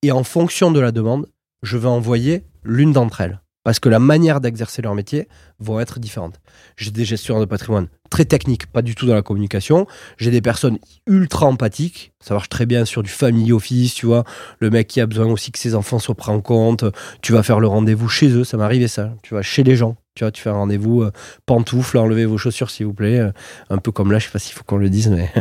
et 0.01 0.11
en 0.11 0.23
fonction 0.23 0.71
de 0.71 0.79
la 0.79 0.91
demande, 0.91 1.27
je 1.63 1.77
vais 1.77 1.87
envoyer 1.87 2.45
l'une 2.63 2.93
d'entre 2.93 3.21
elles. 3.21 3.41
Parce 3.63 3.79
que 3.79 3.89
la 3.89 3.99
manière 3.99 4.39
d'exercer 4.39 4.81
leur 4.81 4.95
métier 4.95 5.27
va 5.59 5.81
être 5.81 5.99
différente. 5.99 6.39
J'ai 6.77 6.91
des 6.91 7.03
gestionnaires 7.03 7.41
de 7.41 7.45
patrimoine 7.45 7.89
très 8.09 8.25
techniques, 8.25 8.67
pas 8.67 8.81
du 8.81 8.95
tout 8.95 9.05
dans 9.05 9.13
la 9.13 9.21
communication. 9.21 9.87
J'ai 10.17 10.31
des 10.31 10.41
personnes 10.41 10.77
ultra 11.05 11.47
empathiques. 11.47 12.13
Ça 12.19 12.33
marche 12.33 12.49
très 12.49 12.65
bien 12.65 12.85
sur 12.85 13.03
du 13.03 13.09
family 13.09 13.51
office, 13.51 13.93
tu 13.93 14.05
vois. 14.05 14.23
Le 14.59 14.69
mec 14.69 14.87
qui 14.87 15.01
a 15.01 15.05
besoin 15.05 15.25
aussi 15.25 15.51
que 15.51 15.59
ses 15.59 15.75
enfants 15.75 15.99
soient 15.99 16.15
pris 16.15 16.31
en 16.31 16.41
compte. 16.41 16.85
Tu 17.21 17.33
vas 17.33 17.43
faire 17.43 17.59
le 17.59 17.67
rendez-vous 17.67 18.07
chez 18.07 18.29
eux, 18.29 18.43
ça 18.43 18.57
m'arrivait 18.57 18.87
ça. 18.87 19.13
Tu 19.21 19.33
vas 19.33 19.41
chez 19.41 19.63
les 19.63 19.75
gens. 19.75 19.97
Tu 20.17 20.23
vois, 20.23 20.31
tu 20.31 20.41
fais 20.41 20.49
un 20.49 20.53
rendez-vous 20.53 21.03
euh, 21.03 21.11
pantoufle, 21.45 21.99
enlevez 21.99 22.25
vos 22.25 22.39
chaussures 22.39 22.71
s'il 22.71 22.87
vous 22.87 22.93
plaît. 22.93 23.19
Euh, 23.19 23.31
un 23.69 23.77
peu 23.77 23.91
comme 23.91 24.11
là, 24.11 24.17
je 24.17 24.25
sais 24.25 24.31
pas 24.31 24.39
s'il 24.39 24.55
faut 24.55 24.63
qu'on 24.63 24.77
le 24.77 24.89
dise, 24.89 25.09
mais. 25.09 25.31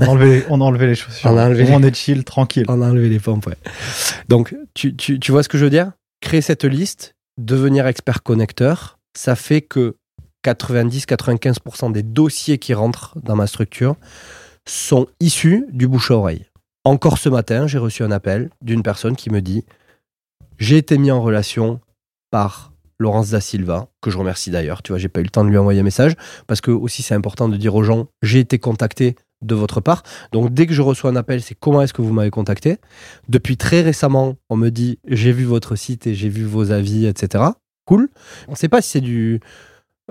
on, 0.00 0.04
a 0.04 0.08
enlevé, 0.08 0.44
on 0.48 0.60
a 0.60 0.64
enlevé 0.64 0.88
les 0.88 0.96
chaussures. 0.96 1.30
On, 1.30 1.36
a 1.36 1.46
enlevé 1.46 1.68
on 1.70 1.80
est 1.80 1.94
chill, 1.94 2.24
tranquille. 2.24 2.64
On 2.66 2.82
a 2.82 2.90
enlevé 2.90 3.08
les 3.08 3.20
pompes, 3.20 3.46
ouais. 3.46 3.54
Donc, 4.28 4.56
tu, 4.74 4.96
tu, 4.96 5.20
tu 5.20 5.30
vois 5.30 5.44
ce 5.44 5.48
que 5.48 5.58
je 5.58 5.62
veux 5.62 5.70
dire? 5.70 5.92
Créer 6.20 6.40
cette 6.40 6.64
liste, 6.64 7.14
devenir 7.38 7.86
expert 7.86 8.24
connecteur, 8.24 8.98
ça 9.16 9.36
fait 9.36 9.60
que 9.60 9.94
90-95% 10.44 11.92
des 11.92 12.02
dossiers 12.02 12.58
qui 12.58 12.74
rentrent 12.74 13.16
dans 13.22 13.36
ma 13.36 13.46
structure 13.46 13.94
sont 14.68 15.06
issus 15.20 15.66
du 15.70 15.86
bouche 15.86 16.10
à 16.10 16.16
oreille. 16.16 16.46
Encore 16.84 17.18
ce 17.18 17.28
matin, 17.28 17.68
j'ai 17.68 17.78
reçu 17.78 18.02
un 18.02 18.10
appel 18.10 18.50
d'une 18.60 18.82
personne 18.82 19.14
qui 19.14 19.30
me 19.30 19.40
dit 19.40 19.64
J'ai 20.58 20.78
été 20.78 20.98
mis 20.98 21.12
en 21.12 21.22
relation 21.22 21.78
par 22.32 22.72
Laurence 22.98 23.30
Da 23.30 23.40
Silva, 23.40 23.88
que 24.00 24.10
je 24.10 24.18
remercie 24.18 24.50
d'ailleurs. 24.50 24.82
Tu 24.82 24.92
vois, 24.92 24.98
j'ai 24.98 25.08
pas 25.08 25.20
eu 25.20 25.24
le 25.24 25.30
temps 25.30 25.44
de 25.44 25.50
lui 25.50 25.58
envoyer 25.58 25.80
un 25.80 25.84
message 25.84 26.14
parce 26.46 26.60
que 26.60 26.70
aussi 26.70 27.02
c'est 27.02 27.14
important 27.14 27.48
de 27.48 27.56
dire 27.56 27.74
aux 27.74 27.82
gens 27.82 28.08
J'ai 28.22 28.40
été 28.40 28.58
contacté 28.58 29.16
de 29.42 29.54
votre 29.54 29.80
part. 29.80 30.02
Donc 30.32 30.52
dès 30.52 30.66
que 30.66 30.72
je 30.72 30.82
reçois 30.82 31.10
un 31.10 31.16
appel, 31.16 31.42
c'est 31.42 31.54
comment 31.54 31.82
est-ce 31.82 31.92
que 31.92 32.02
vous 32.02 32.12
m'avez 32.12 32.30
contacté 32.30 32.78
Depuis 33.28 33.56
très 33.56 33.82
récemment, 33.82 34.36
on 34.48 34.56
me 34.56 34.70
dit 34.70 34.98
j'ai 35.06 35.32
vu 35.32 35.44
votre 35.44 35.76
site 35.76 36.06
et 36.06 36.14
j'ai 36.14 36.28
vu 36.28 36.44
vos 36.44 36.70
avis, 36.70 37.06
etc. 37.06 37.44
Cool. 37.84 38.08
On 38.48 38.52
ne 38.52 38.56
sait 38.56 38.68
pas 38.68 38.82
si 38.82 38.90
c'est 38.90 39.00
du... 39.00 39.40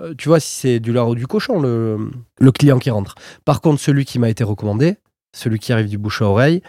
Euh, 0.00 0.14
tu 0.16 0.28
vois, 0.28 0.40
si 0.40 0.52
c'est 0.52 0.80
du 0.80 0.92
lard 0.92 1.08
ou 1.08 1.14
du 1.14 1.26
cochon, 1.26 1.60
le, 1.60 2.52
client 2.52 2.78
qui 2.78 2.90
rentre. 2.90 3.14
Par 3.44 3.60
contre, 3.60 3.80
celui 3.80 4.04
qui 4.04 4.18
m'a 4.18 4.28
été 4.28 4.44
recommandé, 4.44 4.96
celui 5.34 5.58
qui 5.58 5.72
arrive 5.72 5.88
du 5.88 5.98
bouche 5.98 6.22
à 6.22 6.26
oreille, 6.26 6.62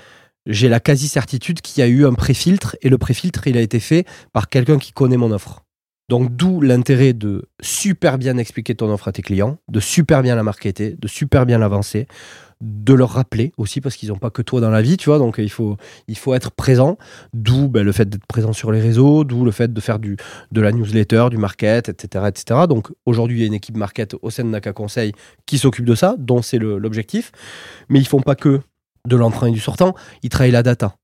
j'ai 0.46 0.70
la 0.70 0.80
quasi-certitude 0.80 1.62
qu'il 1.62 1.82
y 1.82 1.84
a 1.84 1.88
eu 1.88 2.06
un 2.06 2.14
préfiltre 2.14 2.78
et 2.82 2.90
le 2.90 2.98
préfiltre, 2.98 3.48
il 3.48 3.58
a 3.58 3.62
été 3.62 3.82
fait 3.82 4.06
par 4.32 4.48
quelqu'un 4.48 4.78
qui 4.78 4.94
connaît 4.94 5.18
mon 5.18 5.32
offre. 5.32 5.67
Donc 6.10 6.36
d'où 6.36 6.62
l'intérêt 6.62 7.14
de 7.14 7.50
super 7.62 8.18
bien 8.18 8.38
expliquer 8.38 8.76
ton 8.76 8.90
offre 8.92 9.10
à 9.10 9.12
tes 9.12 9.22
clients, 9.22 9.58
de 9.68 9.82
super 9.82 10.22
bien 10.22 10.36
la 10.36 10.44
marketer, 10.44 10.96
de 10.98 11.08
super 11.08 11.46
bien 11.46 11.58
l'avancer, 11.58 12.08
de 12.62 12.94
leur 12.94 13.10
rappeler 13.10 13.52
aussi 13.58 13.82
parce 13.82 13.98
qu'ils 13.98 14.10
n'ont 14.10 14.18
pas 14.18 14.30
que 14.30 14.42
toi 14.42 14.62
dans 14.62 14.70
la 14.70 14.82
vie, 14.82 14.96
tu 14.98 15.10
vois. 15.10 15.20
Donc 15.20 15.36
il 15.38 15.50
faut, 15.50 15.78
il 16.08 16.18
faut 16.18 16.34
être 16.34 16.52
présent. 16.52 16.98
D'où 17.34 17.68
ben, 17.68 17.84
le 17.84 17.92
fait 17.92 18.08
d'être 18.08 18.26
présent 18.26 18.54
sur 18.54 18.72
les 18.72 18.80
réseaux, 18.80 19.26
d'où 19.26 19.44
le 19.44 19.52
fait 19.52 19.74
de 19.74 19.82
faire 19.82 20.00
de 20.00 20.16
la 20.62 20.72
newsletter, 20.72 21.28
du 21.30 21.38
market, 21.38 21.90
etc. 21.90 22.26
etc. 22.30 22.62
Donc 22.70 22.90
aujourd'hui, 23.06 23.40
il 23.40 23.42
y 23.42 23.44
a 23.44 23.48
une 23.48 23.54
équipe 23.54 23.78
market 23.78 24.16
au 24.22 24.30
sein 24.30 24.44
de 24.44 24.50
Naka 24.50 24.74
Conseil 24.74 25.12
qui 25.46 25.58
s'occupe 25.58 25.86
de 25.86 25.96
ça, 25.96 26.16
dont 26.18 26.42
c'est 26.42 26.58
l'objectif. 26.58 27.32
Mais 27.90 28.00
ils 28.00 28.08
font 28.08 28.22
pas 28.22 28.36
que 28.36 28.62
de 29.06 29.16
l'entrant 29.16 29.48
et 29.48 29.52
du 29.52 29.60
sortant, 29.60 29.94
ils 30.24 30.30
travaillent 30.30 30.52
la 30.52 30.64
data. 30.64 30.96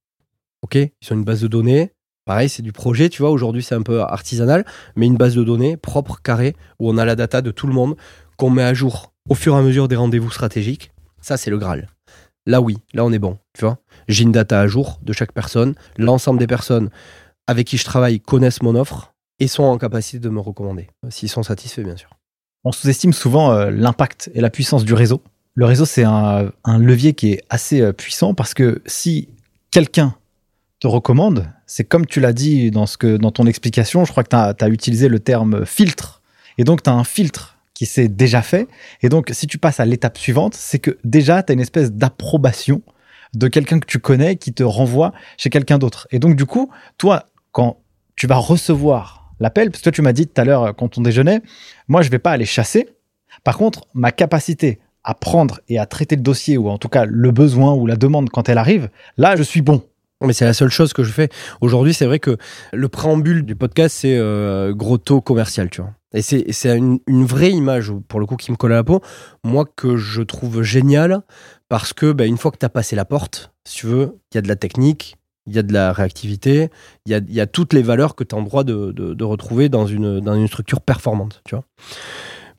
Ok? 0.61 0.75
Ils 0.75 1.11
ont 1.11 1.15
une 1.15 1.25
base 1.25 1.41
de 1.41 1.47
données. 1.47 1.91
Pareil, 2.25 2.49
c'est 2.49 2.63
du 2.63 2.71
projet, 2.71 3.09
tu 3.09 3.21
vois. 3.21 3.31
Aujourd'hui, 3.31 3.63
c'est 3.63 3.75
un 3.75 3.81
peu 3.81 4.01
artisanal, 4.01 4.65
mais 4.95 5.07
une 5.07 5.17
base 5.17 5.35
de 5.35 5.43
données 5.43 5.77
propre, 5.77 6.21
carrée, 6.21 6.55
où 6.79 6.89
on 6.89 6.97
a 6.97 7.05
la 7.05 7.15
data 7.15 7.41
de 7.41 7.51
tout 7.51 7.67
le 7.67 7.73
monde, 7.73 7.95
qu'on 8.37 8.49
met 8.49 8.63
à 8.63 8.73
jour 8.73 9.13
au 9.29 9.35
fur 9.35 9.55
et 9.55 9.57
à 9.57 9.61
mesure 9.61 9.87
des 9.87 9.95
rendez-vous 9.95 10.31
stratégiques 10.31 10.93
ça, 11.23 11.37
c'est 11.37 11.49
le 11.49 11.57
Graal. 11.57 11.87
Là, 12.45 12.59
oui, 12.59 12.77
là, 12.93 13.05
on 13.05 13.13
est 13.13 13.19
bon. 13.19 13.39
Tu 13.53 13.61
vois 13.63 13.77
J'ai 14.09 14.23
une 14.23 14.33
data 14.33 14.59
à 14.59 14.67
jour 14.67 14.99
de 15.03 15.13
chaque 15.13 15.31
personne. 15.31 15.73
L'ensemble 15.97 16.37
des 16.37 16.47
personnes 16.47 16.89
avec 17.47 17.65
qui 17.65 17.77
je 17.77 17.85
travaille 17.85 18.19
connaissent 18.19 18.61
mon 18.61 18.75
offre 18.75 19.13
et 19.39 19.47
sont 19.47 19.63
en 19.63 19.77
capacité 19.77 20.19
de 20.19 20.29
me 20.29 20.41
recommander, 20.41 20.89
s'ils 21.09 21.29
sont 21.29 21.43
satisfaits, 21.43 21.81
bien 21.81 21.95
sûr. 21.95 22.09
On 22.65 22.73
sous-estime 22.73 23.13
souvent 23.13 23.53
euh, 23.53 23.71
l'impact 23.71 24.31
et 24.33 24.41
la 24.41 24.49
puissance 24.49 24.83
du 24.83 24.93
réseau. 24.93 25.21
Le 25.55 25.65
réseau, 25.65 25.85
c'est 25.85 26.03
un, 26.03 26.51
levier 26.65 27.13
qui 27.13 27.31
est 27.31 27.43
assez 27.49 27.81
euh, 27.81 27.93
puissant 27.93 28.33
parce 28.33 28.53
que 28.53 28.81
si 28.85 29.29
quelqu'un 29.71 30.15
te 30.84 30.88
recommande, 30.89 31.49
c'est 31.65 31.85
comme 31.85 32.05
tu 32.05 32.19
l'as 32.19 32.34
dit 32.34 32.69
dans, 32.69 32.85
ce 32.85 32.97
que, 32.97 33.15
dans 33.15 33.31
ton 33.31 33.45
explication, 33.45 34.03
je 34.03 34.11
crois 34.11 34.26
que 34.26 34.30
tu 34.30 34.65
as, 34.65 34.68
utilisé 34.68 35.07
le 35.07 35.19
terme 35.19 35.65
filtre. 35.65 36.22
Et 36.57 36.65
donc, 36.65 36.84
tu 36.84 36.89
as 36.89 36.93
un 36.93 37.05
filtre 37.05 37.57
qui 37.73 37.85
s'est 37.85 38.10
déjà 38.10 38.41
fait. 38.41 38.68
Et 39.01 39.07
donc, 39.07 39.30
si 39.31 39.47
tu 39.47 39.57
passes 39.57 39.80
à 39.80 39.85
l'étape 39.85 40.18
suivante, 40.18 40.55
c'est 40.55 40.80
que 40.80 40.97
déjà, 41.05 41.41
tu 41.41 41.51
as 41.51 41.53
une 41.53 41.61
espèce 41.61 41.93
d'approbation 41.93 42.81
de 43.34 43.47
quelqu'un 43.47 43.80
que 43.80 43.85
tu 43.85 43.99
connais 43.99 44.35
qui 44.35 44.51
te 44.51 44.61
renvoie 44.61 45.14
chez 45.38 45.49
quelqu'un 45.49 45.77
d'autre. 45.77 46.05
Et 46.11 46.19
donc, 46.19 46.35
du 46.35 46.45
coup, 46.45 46.69
toi, 46.97 47.27
quand 47.53 47.77
tu 48.18 48.27
vas 48.27 48.35
recevoir 48.35 49.31
l'appel, 49.39 49.72
parce 49.72 49.80
que 49.80 49.84
toi, 49.85 49.93
tu 49.93 50.01
m'as 50.01 50.11
dit 50.11 50.27
tout 50.27 50.41
à 50.41 50.43
l'heure 50.43 50.76
quand 50.76 50.97
on 50.97 51.01
déjeunait, 51.01 51.41
moi, 51.88 52.01
je 52.01 52.10
vais 52.10 52.19
pas 52.19 52.31
aller 52.31 52.45
chasser. 52.45 52.89
Par 53.45 53.57
contre, 53.57 53.88
ma 53.93 54.11
capacité 54.11 54.80
à 55.05 55.14
prendre 55.14 55.61
et 55.69 55.80
à 55.80 55.85
traiter 55.85 56.18
le 56.18 56.22
dossier, 56.22 56.57
ou 56.57 56.68
en 56.68 56.77
tout 56.77 56.89
cas 56.89 57.05
le 57.05 57.31
besoin 57.31 57.73
ou 57.73 57.88
la 57.88 57.95
demande 57.95 58.30
quand 58.30 58.49
elle 58.49 58.57
arrive, 58.57 58.89
là, 59.15 59.38
je 59.38 59.43
suis 59.43 59.61
bon. 59.61 59.81
Mais 60.23 60.33
c'est 60.33 60.45
la 60.45 60.53
seule 60.53 60.69
chose 60.69 60.93
que 60.93 61.03
je 61.03 61.11
fais. 61.11 61.29
Aujourd'hui, 61.61 61.93
c'est 61.93 62.05
vrai 62.05 62.19
que 62.19 62.37
le 62.71 62.87
préambule 62.87 63.43
du 63.43 63.55
podcast, 63.55 63.97
c'est 63.99 64.17
euh, 64.17 64.73
gros 64.73 64.97
taux 64.97 65.21
commercial, 65.21 65.69
tu 65.69 65.81
vois. 65.81 65.91
Et 66.13 66.21
c'est 66.21 66.77
une, 66.77 66.99
une, 67.07 67.25
vraie 67.25 67.51
image, 67.51 67.91
pour 68.07 68.19
le 68.19 68.27
coup, 68.27 68.35
qui 68.35 68.51
me 68.51 68.55
colle 68.55 68.73
à 68.73 68.75
la 68.75 68.83
peau. 68.83 69.01
Moi, 69.43 69.65
que 69.75 69.97
je 69.97 70.21
trouve 70.21 70.61
génial, 70.61 71.23
parce 71.69 71.91
que 71.91 72.11
bah, 72.11 72.25
une 72.25 72.37
fois 72.37 72.51
que 72.51 72.57
tu 72.57 72.65
as 72.65 72.69
passé 72.69 72.95
la 72.95 73.03
porte, 73.03 73.51
si 73.65 73.77
tu 73.77 73.87
veux, 73.87 74.19
il 74.31 74.35
y 74.35 74.37
a 74.37 74.41
de 74.41 74.47
la 74.47 74.55
technique, 74.55 75.17
il 75.47 75.55
y 75.55 75.59
a 75.59 75.63
de 75.63 75.73
la 75.73 75.91
réactivité, 75.91 76.69
il 77.05 77.11
y 77.11 77.15
a, 77.15 77.21
y 77.27 77.41
a, 77.41 77.47
toutes 77.47 77.73
les 77.73 77.81
valeurs 77.81 78.15
que 78.15 78.23
tu 78.23 78.35
as 78.35 78.37
en 78.37 78.43
droit 78.43 78.63
de, 78.63 78.91
de, 78.91 79.23
retrouver 79.23 79.69
dans 79.69 79.87
une, 79.87 80.19
dans 80.19 80.35
une 80.35 80.47
structure 80.47 80.81
performante, 80.81 81.41
tu 81.45 81.55
vois. 81.55 81.65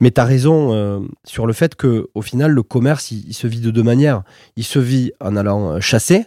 Mais 0.01 0.11
tu 0.11 0.21
as 0.21 0.25
raison 0.25 0.75
euh, 0.75 1.01
sur 1.25 1.47
le 1.47 1.53
fait 1.53 1.77
que 1.77 2.09
au 2.15 2.23
final, 2.23 2.51
le 2.51 2.63
commerce, 2.63 3.11
il, 3.13 3.33
se 3.33 3.47
vit 3.47 3.61
de 3.61 3.71
deux 3.71 3.83
manières. 3.83 4.23
Il 4.57 4.65
se 4.65 4.81
vit 4.81 5.13
en 5.21 5.37
allant 5.37 5.81
chasser. 5.81 6.27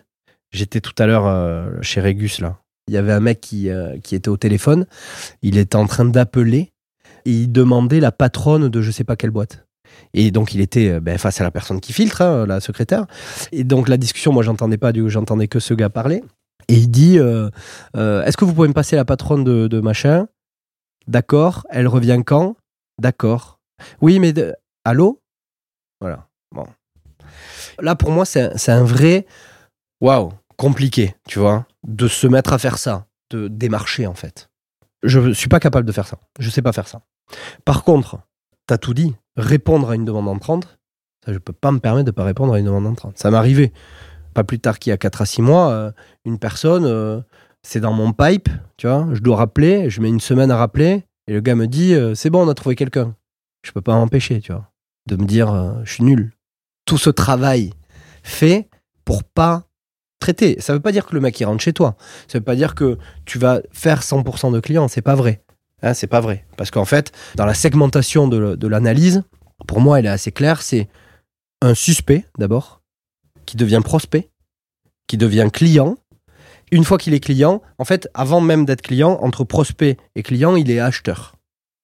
J'étais 0.52 0.82
tout 0.82 0.94
à 0.98 1.06
l'heure 1.06 1.28
euh, 1.28 1.70
chez 1.82 2.02
Régus, 2.02 2.40
là. 2.40 2.60
Il 2.88 2.94
y 2.94 2.98
avait 2.98 3.12
un 3.12 3.20
mec 3.20 3.42
qui, 3.42 3.70
qui 4.02 4.16
était 4.16 4.30
au 4.30 4.38
téléphone. 4.38 4.86
Il 5.42 5.58
était 5.58 5.76
en 5.76 5.88
train 5.88 6.06
d'appeler 6.06 6.72
il 7.28 7.52
demandait 7.52 8.00
la 8.00 8.12
patronne 8.12 8.70
de 8.70 8.82
je 8.82 8.92
sais 8.92 9.04
pas 9.04 9.16
quelle 9.16 9.32
boîte. 9.32 9.66
Et 10.14 10.32
donc 10.32 10.54
il 10.54 10.62
était 10.62 10.90
euh, 10.90 11.00
ben, 11.00 11.18
face 11.18 11.42
à 11.42 11.44
la 11.44 11.52
personne 11.52 11.80
qui 11.80 11.94
filtre, 11.94 12.22
hein, 12.22 12.46
la 12.46 12.60
secrétaire. 12.60 13.06
Et 13.52 13.64
donc 13.64 13.90
la 13.90 13.98
discussion, 13.98 14.32
moi 14.32 14.44
j'entendais 14.44 14.78
pas, 14.78 14.92
j'entendais 15.08 15.48
que 15.48 15.60
ce 15.60 15.74
gars 15.74 15.90
parler. 15.90 16.24
Et 16.68 16.76
il 16.76 16.90
dit 16.90 17.20
euh, 17.20 17.50
euh, 17.96 18.24
Est-ce 18.24 18.38
que 18.38 18.46
vous 18.46 18.54
pouvez 18.54 18.68
me 18.68 18.74
passer 18.74 18.96
la 18.96 19.06
patronne 19.06 19.44
de, 19.44 19.80
machin? 19.80 20.28
D'accord. 21.08 21.66
Elle 21.70 21.88
revient 21.88 22.22
quand? 22.26 22.56
D'accord. 23.00 23.60
Oui, 24.02 24.20
mais 24.20 24.34
allô? 24.84 25.22
Voilà. 26.02 26.28
Bon. 26.54 26.66
Là 27.80 27.96
pour 27.96 28.12
moi 28.12 28.26
c'est 28.26 28.70
un 28.70 28.84
vrai 28.84 29.26
waouh 30.02 30.32
compliqué, 30.58 31.16
tu 31.28 31.40
vois, 31.40 31.66
de 31.88 32.08
se 32.08 32.28
mettre 32.28 32.52
à 32.52 32.58
faire 32.58 32.78
ça, 32.78 33.06
de 33.30 33.48
démarcher 33.48 34.08
en 34.08 34.16
fait. 34.16 34.50
Je 35.04 35.32
suis 35.32 35.48
pas 35.48 35.60
capable 35.60 35.88
de 35.88 35.92
faire 35.92 36.08
ça. 36.08 36.18
Je 36.40 36.50
sais 36.50 36.64
pas 36.64 36.74
faire 36.74 36.88
ça. 36.88 37.02
Par 37.64 37.84
contre, 37.84 38.20
tu 38.68 38.74
as 38.74 38.78
tout 38.78 38.94
dit. 38.94 39.16
Répondre 39.38 39.92
à 39.92 39.96
une 39.96 40.04
demande 40.04 40.28
entrante, 40.28 40.80
ça, 41.24 41.32
je 41.32 41.38
peux 41.38 41.54
pas 41.54 41.72
me 41.72 41.80
permettre 41.80 42.06
de 42.06 42.12
pas 42.12 42.24
répondre 42.24 42.54
à 42.54 42.60
une 42.60 42.66
demande 42.66 42.88
entrante. 42.88 43.18
Ça 43.18 43.30
m'est 43.30 43.38
arrivé. 43.38 43.72
Pas 44.34 44.44
plus 44.44 44.60
tard 44.60 44.80
qu'il 44.80 44.90
y 44.90 44.94
a 44.94 44.98
4 44.98 45.22
à 45.22 45.26
6 45.26 45.42
mois, 45.44 45.72
euh, 45.72 45.92
une 46.26 46.40
personne, 46.40 46.86
euh, 46.86 47.22
c'est 47.62 47.80
dans 47.80 47.94
mon 47.94 48.14
pipe, 48.14 48.50
tu 48.78 48.88
vois, 48.88 49.08
je 49.14 49.20
dois 49.20 49.38
rappeler, 49.38 49.90
je 49.90 50.02
mets 50.02 50.10
une 50.10 50.20
semaine 50.20 50.50
à 50.50 50.58
rappeler, 50.58 51.04
et 51.28 51.34
le 51.34 51.42
gars 51.42 51.56
me 51.56 51.68
dit, 51.68 51.94
euh, 51.94 52.16
c'est 52.16 52.30
bon, 52.30 52.46
on 52.46 52.50
a 52.50 52.54
trouvé 52.54 52.76
quelqu'un. 52.76 53.16
Je 53.64 53.72
peux 53.72 53.82
pas 53.82 53.94
m'empêcher, 53.94 54.42
tu 54.42 54.52
vois, 54.54 54.72
de 55.08 55.16
me 55.16 55.26
dire, 55.26 55.82
je 55.84 55.92
suis 55.92 56.04
nul. 56.04 56.34
Tout 56.86 56.98
ce 56.98 57.10
travail 57.10 57.74
fait 58.24 58.70
pour 59.04 59.24
pas 59.24 59.67
traiter. 60.20 60.60
Ça 60.60 60.74
veut 60.74 60.80
pas 60.80 60.92
dire 60.92 61.06
que 61.06 61.14
le 61.14 61.22
mec 61.22 61.40
il 61.40 61.46
rentre 61.46 61.64
chez 61.64 61.74
toi. 61.74 61.96
Ça 62.28 62.38
veut 62.38 62.44
pas 62.44 62.56
dire 62.56 62.76
que 62.76 62.98
tu 63.26 63.40
vas 63.40 63.62
faire 63.72 64.02
100% 64.02 64.52
de 64.52 64.60
clients. 64.60 64.88
C'est 64.88 65.02
pas 65.02 65.16
vrai. 65.16 65.44
Hein, 65.84 65.94
c'est 65.94 66.08
pas 66.08 66.22
vrai. 66.22 66.46
Parce 66.58 66.72
qu'en 66.72 66.86
fait, 66.86 67.12
dans 67.36 67.46
la 67.46 67.54
segmentation 67.54 68.28
de, 68.28 68.68
l'analyse, 68.68 69.24
pour 69.68 69.80
moi, 69.80 70.00
elle 70.00 70.06
est 70.06 70.10
assez 70.10 70.32
claire. 70.32 70.62
C'est 70.62 70.88
un 71.62 71.74
suspect, 71.74 72.26
d'abord, 72.38 72.82
qui 73.46 73.58
devient 73.58 73.82
prospect, 73.84 74.30
qui 75.08 75.18
devient 75.18 75.50
client. 75.52 75.98
Une 76.72 76.84
fois 76.84 76.98
qu'il 76.98 77.14
est 77.14 77.20
client, 77.20 77.62
en 77.78 77.86
fait, 77.86 78.10
avant 78.14 78.42
même 78.42 78.66
d'être 78.66 78.82
client, 78.82 79.20
entre 79.22 79.44
prospect 79.44 79.98
et 80.16 80.24
client, 80.24 80.56
il 80.56 80.70
est 80.70 80.80
acheteur. 80.80 81.36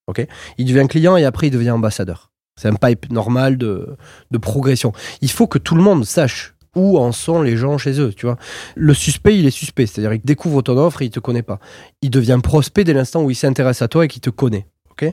Ok? 0.08 0.26
Il 0.58 0.66
devient 0.66 0.88
client 0.90 1.16
et 1.16 1.24
après 1.24 1.48
il 1.48 1.52
devient 1.52 1.72
ambassadeur. 1.72 2.32
C'est 2.60 2.68
un 2.68 2.76
pipe 2.76 3.10
normal 3.10 3.58
de, 3.58 3.96
de 4.30 4.38
progression. 4.38 4.92
Il 5.22 5.32
faut 5.32 5.48
que 5.48 5.58
tout 5.58 5.76
le 5.76 5.82
monde 5.82 6.06
sache 6.06 6.53
où 6.76 6.98
en 6.98 7.12
sont 7.12 7.42
les 7.42 7.58
gens 7.58 7.78
chez 7.78 8.00
eux, 8.00 8.14
tu 8.14 8.26
vois. 8.26 8.38
Le 8.76 8.94
suspect, 8.94 9.38
il 9.38 9.46
est 9.46 9.52
suspect, 9.52 9.86
c'est-à-dire 9.86 10.12
qu'il 10.12 10.26
découvre 10.26 10.62
ton 10.62 10.78
offre 10.78 11.02
et 11.02 11.06
il 11.06 11.12
te 11.12 11.20
connaît 11.20 11.44
pas. 11.44 11.60
Il 12.02 12.10
devient 12.10 12.40
prospect 12.42 12.84
dès 12.84 12.94
l'instant 12.94 13.24
où 13.24 13.30
il 13.30 13.36
s'intéresse 13.36 13.82
à 13.82 13.88
toi 13.88 14.06
et 14.06 14.08
qu'il 14.08 14.22
te 14.22 14.30
connaît, 14.30 14.68
ok? 14.92 15.12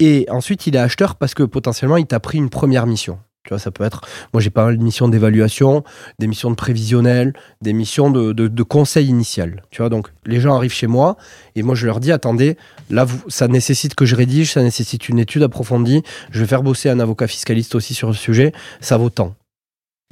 Et 0.00 0.26
ensuite, 0.30 0.66
il 0.66 0.76
est 0.76 0.80
acheteur 0.80 1.16
parce 1.16 1.34
que 1.34 1.42
potentiellement, 1.42 1.96
il 1.96 2.06
t'a 2.06 2.20
pris 2.20 2.38
une 2.38 2.50
première 2.50 2.86
mission. 2.86 3.18
Tu 3.44 3.48
vois, 3.48 3.58
ça 3.58 3.72
peut 3.72 3.82
être. 3.82 4.02
Moi, 4.32 4.40
j'ai 4.40 4.50
pas 4.50 4.64
mal 4.64 4.78
de 4.78 4.82
missions 4.82 5.08
d'évaluation, 5.08 5.82
des 6.20 6.28
missions 6.28 6.50
de 6.50 6.54
prévisionnel, 6.54 7.32
des 7.60 7.72
missions 7.72 8.08
de, 8.10 8.32
de, 8.32 8.62
conseil 8.62 9.08
initial. 9.08 9.64
Tu 9.70 9.82
vois, 9.82 9.88
donc 9.88 10.08
les 10.26 10.38
gens 10.38 10.54
arrivent 10.54 10.72
chez 10.72 10.86
moi 10.86 11.16
et 11.56 11.64
moi, 11.64 11.74
je 11.74 11.86
leur 11.86 11.98
dis 11.98 12.12
attendez, 12.12 12.56
là, 12.88 13.04
ça 13.26 13.48
nécessite 13.48 13.96
que 13.96 14.04
je 14.04 14.14
rédige, 14.14 14.52
ça 14.52 14.62
nécessite 14.62 15.08
une 15.08 15.18
étude 15.18 15.42
approfondie. 15.42 16.04
Je 16.30 16.38
vais 16.38 16.46
faire 16.46 16.62
bosser 16.62 16.88
un 16.88 17.00
avocat 17.00 17.26
fiscaliste 17.26 17.74
aussi 17.74 17.94
sur 17.94 18.06
le 18.06 18.14
sujet. 18.14 18.52
Ça 18.80 18.96
vaut 18.96 19.10
tant. 19.10 19.34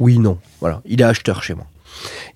Oui, 0.01 0.19
non. 0.19 0.39
Voilà, 0.61 0.83
il 0.85 1.01
est 1.01 1.05
acheteur 1.05 1.43
chez 1.43 1.55
moi. 1.55 1.67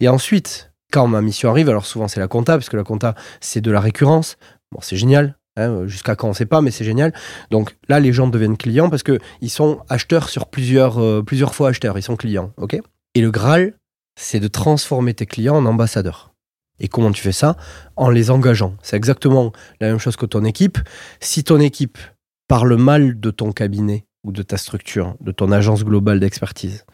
Et 0.01 0.09
ensuite, 0.09 0.71
quand 0.93 1.07
ma 1.09 1.21
mission 1.21 1.51
arrive, 1.51 1.69
alors 1.69 1.87
souvent 1.87 2.07
c'est 2.07 2.21
la 2.21 2.29
compta, 2.29 2.53
parce 2.53 2.69
que 2.69 2.77
la 2.77 2.85
compta, 2.85 3.15
c'est 3.41 3.61
de 3.61 3.71
la 3.71 3.81
récurrence. 3.81 4.37
Bon, 4.71 4.81
c'est 4.81 4.97
génial. 4.97 5.37
Hein, 5.57 5.87
jusqu'à 5.87 6.17
quand 6.17 6.27
on 6.27 6.31
ne 6.31 6.37
sait 6.37 6.47
pas, 6.47 6.61
mais 6.61 6.71
c'est 6.71 6.85
génial. 6.85 7.13
Donc 7.51 7.77
là, 7.89 8.01
les 8.01 8.13
gens 8.13 8.27
deviennent 8.27 8.57
clients 8.57 8.91
parce 8.91 9.05
qu'ils 9.05 9.51
sont 9.51 9.81
acheteurs 9.89 10.29
sur 10.29 10.47
plusieurs, 10.47 10.99
euh, 10.99 11.23
plusieurs 11.23 11.55
fois 11.55 11.69
acheteurs. 11.69 11.97
Ils 11.97 12.03
sont 12.03 12.17
clients. 12.17 12.53
Et 13.15 13.21
le 13.21 13.31
Graal, 13.31 13.75
c'est 14.19 14.41
de 14.41 14.49
transformer 14.49 15.15
tes 15.15 15.27
clients 15.27 15.57
en 15.57 15.67
ambassadeurs. 15.67 16.33
Et 16.81 16.89
comment 16.89 17.13
tu 17.13 17.23
fais 17.23 17.33
ça? 17.33 17.57
En 17.95 18.11
les 18.11 18.33
engageant. 18.33 18.75
C'est 18.83 18.97
exactement 18.97 19.53
la 19.81 19.89
même 19.89 19.99
chose 19.99 20.17
que 20.17 20.27
ton 20.27 20.45
équipe. 20.45 20.79
Si 21.21 21.45
ton 21.45 21.61
équipe 21.61 21.99
parle 22.49 22.75
mal 22.77 23.21
de 23.21 23.31
ton 23.31 23.53
cabinet 23.53 24.07
ou 24.25 24.33
de 24.33 24.43
ta 24.43 24.57
structure, 24.57 25.15
de 25.21 25.31
ton 25.31 25.53
agence 25.53 25.85
globale 25.85 26.19
d'expertise, 26.19 26.85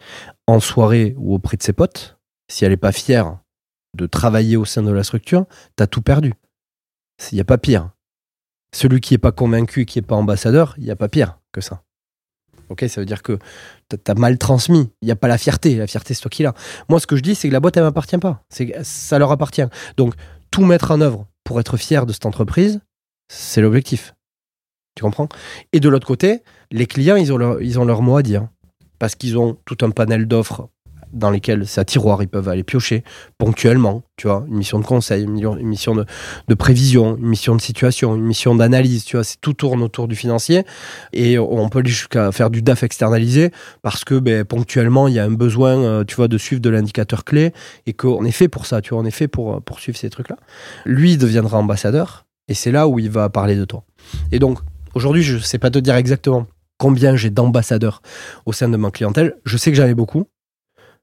en 0.51 0.59
soirée 0.59 1.15
ou 1.17 1.33
auprès 1.33 1.57
de 1.57 1.63
ses 1.63 1.73
potes, 1.73 2.19
si 2.49 2.65
elle 2.65 2.71
n'est 2.71 2.77
pas 2.77 2.91
fière 2.91 3.39
de 3.97 4.05
travailler 4.05 4.57
au 4.57 4.65
sein 4.65 4.83
de 4.83 4.91
la 4.91 5.03
structure, 5.03 5.45
tu 5.77 5.83
as 5.83 5.87
tout 5.87 6.01
perdu. 6.01 6.33
Il 7.31 7.35
n'y 7.35 7.41
a 7.41 7.45
pas 7.45 7.57
pire. 7.57 7.91
Celui 8.73 9.01
qui 9.01 9.13
n'est 9.13 9.19
pas 9.19 9.31
convaincu, 9.31 9.85
qui 9.85 9.99
n'est 9.99 10.05
pas 10.05 10.15
ambassadeur, 10.15 10.75
il 10.77 10.83
n'y 10.83 10.91
a 10.91 10.95
pas 10.95 11.09
pire 11.09 11.39
que 11.51 11.61
ça. 11.61 11.83
Ok, 12.69 12.85
ça 12.87 13.01
veut 13.01 13.05
dire 13.05 13.21
que 13.21 13.37
tu 13.89 13.97
as 14.07 14.13
mal 14.15 14.37
transmis. 14.37 14.91
Il 15.01 15.05
n'y 15.05 15.11
a 15.11 15.17
pas 15.17 15.27
la 15.27 15.37
fierté. 15.37 15.75
La 15.75 15.87
fierté, 15.87 16.13
c'est 16.13 16.21
toi 16.21 16.29
qui 16.29 16.43
l'as. 16.43 16.53
Moi, 16.87 16.99
ce 17.01 17.07
que 17.07 17.17
je 17.17 17.21
dis, 17.21 17.35
c'est 17.35 17.49
que 17.49 17.53
la 17.53 17.59
boîte, 17.59 17.75
elle 17.75 17.83
m'appartient 17.83 18.17
pas. 18.17 18.43
Ça 18.83 19.19
leur 19.19 19.31
appartient. 19.31 19.65
Donc, 19.97 20.15
tout 20.51 20.63
mettre 20.63 20.91
en 20.91 21.01
œuvre 21.01 21.27
pour 21.43 21.59
être 21.59 21.75
fier 21.75 22.05
de 22.05 22.13
cette 22.13 22.25
entreprise, 22.25 22.79
c'est 23.29 23.61
l'objectif. 23.61 24.15
Tu 24.95 25.03
comprends? 25.03 25.27
Et 25.73 25.81
de 25.81 25.89
l'autre 25.89 26.07
côté, 26.07 26.43
les 26.71 26.85
clients, 26.85 27.17
ils 27.17 27.33
ont 27.33 27.85
leur 27.85 28.01
mot 28.01 28.15
à 28.15 28.23
dire. 28.23 28.47
Parce 29.01 29.15
qu'ils 29.15 29.35
ont 29.39 29.57
tout 29.65 29.79
un 29.81 29.89
panel 29.89 30.27
d'offres 30.27 30.69
dans 31.11 31.31
lesquels 31.31 31.65
c'est 31.65 31.81
à 31.81 31.85
tiroir, 31.85 32.21
ils 32.21 32.27
peuvent 32.27 32.47
aller 32.47 32.61
piocher 32.61 33.03
ponctuellement, 33.39 34.03
tu 34.15 34.27
vois, 34.27 34.45
une 34.47 34.57
mission 34.57 34.77
de 34.77 34.85
conseil, 34.85 35.23
une 35.23 35.67
mission 35.67 35.95
de, 35.95 36.53
prévision, 36.53 37.17
une 37.17 37.25
mission 37.25 37.55
de 37.55 37.61
situation, 37.61 38.15
une 38.15 38.21
mission 38.21 38.53
d'analyse, 38.53 39.03
tu 39.03 39.15
vois, 39.17 39.23
c'est 39.23 39.41
tout 39.41 39.53
tourne 39.53 39.81
autour 39.81 40.07
du 40.07 40.15
financier 40.15 40.65
et 41.13 41.39
on 41.39 41.67
peut 41.67 41.79
aller 41.79 41.89
jusqu'à 41.89 42.31
faire 42.31 42.51
du 42.51 42.61
DAF 42.61 42.83
externalisé 42.83 43.49
parce 43.81 44.05
que 44.05 44.19
ben, 44.19 44.45
ponctuellement 44.45 45.07
il 45.07 45.15
y 45.15 45.19
a 45.19 45.25
un 45.25 45.31
besoin, 45.31 45.77
euh, 45.77 46.03
tu 46.03 46.15
vois, 46.15 46.27
de 46.27 46.37
suivre 46.37 46.61
de 46.61 46.69
l'indicateur 46.69 47.25
clé 47.25 47.53
et 47.87 47.93
qu'on 47.93 48.23
est 48.23 48.29
fait 48.29 48.49
pour 48.49 48.67
ça, 48.67 48.81
tu 48.81 48.91
vois, 48.91 49.01
on 49.01 49.05
est 49.05 49.09
fait 49.09 49.27
pour, 49.27 49.55
euh, 49.55 49.59
poursuivre 49.61 49.97
ces 49.97 50.11
trucs-là. 50.11 50.37
Lui 50.85 51.17
deviendra 51.17 51.57
ambassadeur 51.57 52.27
et 52.49 52.53
c'est 52.53 52.71
là 52.71 52.87
où 52.87 52.99
il 52.99 53.09
va 53.09 53.29
parler 53.29 53.55
de 53.55 53.65
toi. 53.65 53.83
Et 54.31 54.37
donc 54.37 54.59
Aujourd'hui, 54.93 55.23
je 55.23 55.37
ne 55.37 55.41
sais 55.41 55.57
pas 55.57 55.69
te 55.69 55.79
dire 55.79 55.95
exactement 55.95 56.47
combien 56.81 57.15
j'ai 57.15 57.29
d'ambassadeurs 57.29 58.01
au 58.47 58.53
sein 58.53 58.67
de 58.67 58.75
ma 58.75 58.89
clientèle. 58.89 59.35
Je 59.45 59.55
sais 59.55 59.69
que 59.69 59.77
j'en 59.77 59.85
ai 59.85 59.93
beaucoup, 59.93 60.25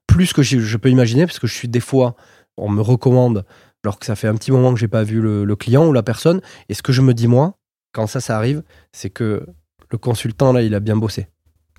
plus 0.07 0.33
que 0.33 0.41
je, 0.41 0.75
peux 0.75 0.89
imaginer, 0.89 1.25
parce 1.25 1.39
que 1.39 1.47
je 1.47 1.53
suis 1.53 1.69
des 1.69 1.79
fois, 1.79 2.17
on 2.57 2.67
me 2.67 2.81
recommande, 2.81 3.45
alors 3.85 3.97
que 3.97 4.05
ça 4.05 4.17
fait 4.17 4.27
un 4.27 4.35
petit 4.35 4.51
moment 4.51 4.73
que 4.73 4.79
j'ai 4.79 4.89
pas 4.89 5.03
vu 5.03 5.21
le, 5.21 5.55
client 5.55 5.87
ou 5.87 5.93
la 5.93 6.03
personne. 6.03 6.41
Et 6.67 6.73
ce 6.73 6.83
que 6.83 6.91
je 6.91 7.01
me 7.01 7.13
dis 7.13 7.27
moi, 7.27 7.59
quand 7.93 8.07
ça, 8.07 8.19
ça 8.19 8.35
arrive, 8.35 8.61
c'est 8.91 9.09
que 9.09 9.45
le 9.89 9.97
consultant 9.97 10.51
là, 10.51 10.63
il 10.63 10.75
a 10.75 10.81
bien 10.81 10.97
bossé. 10.97 11.29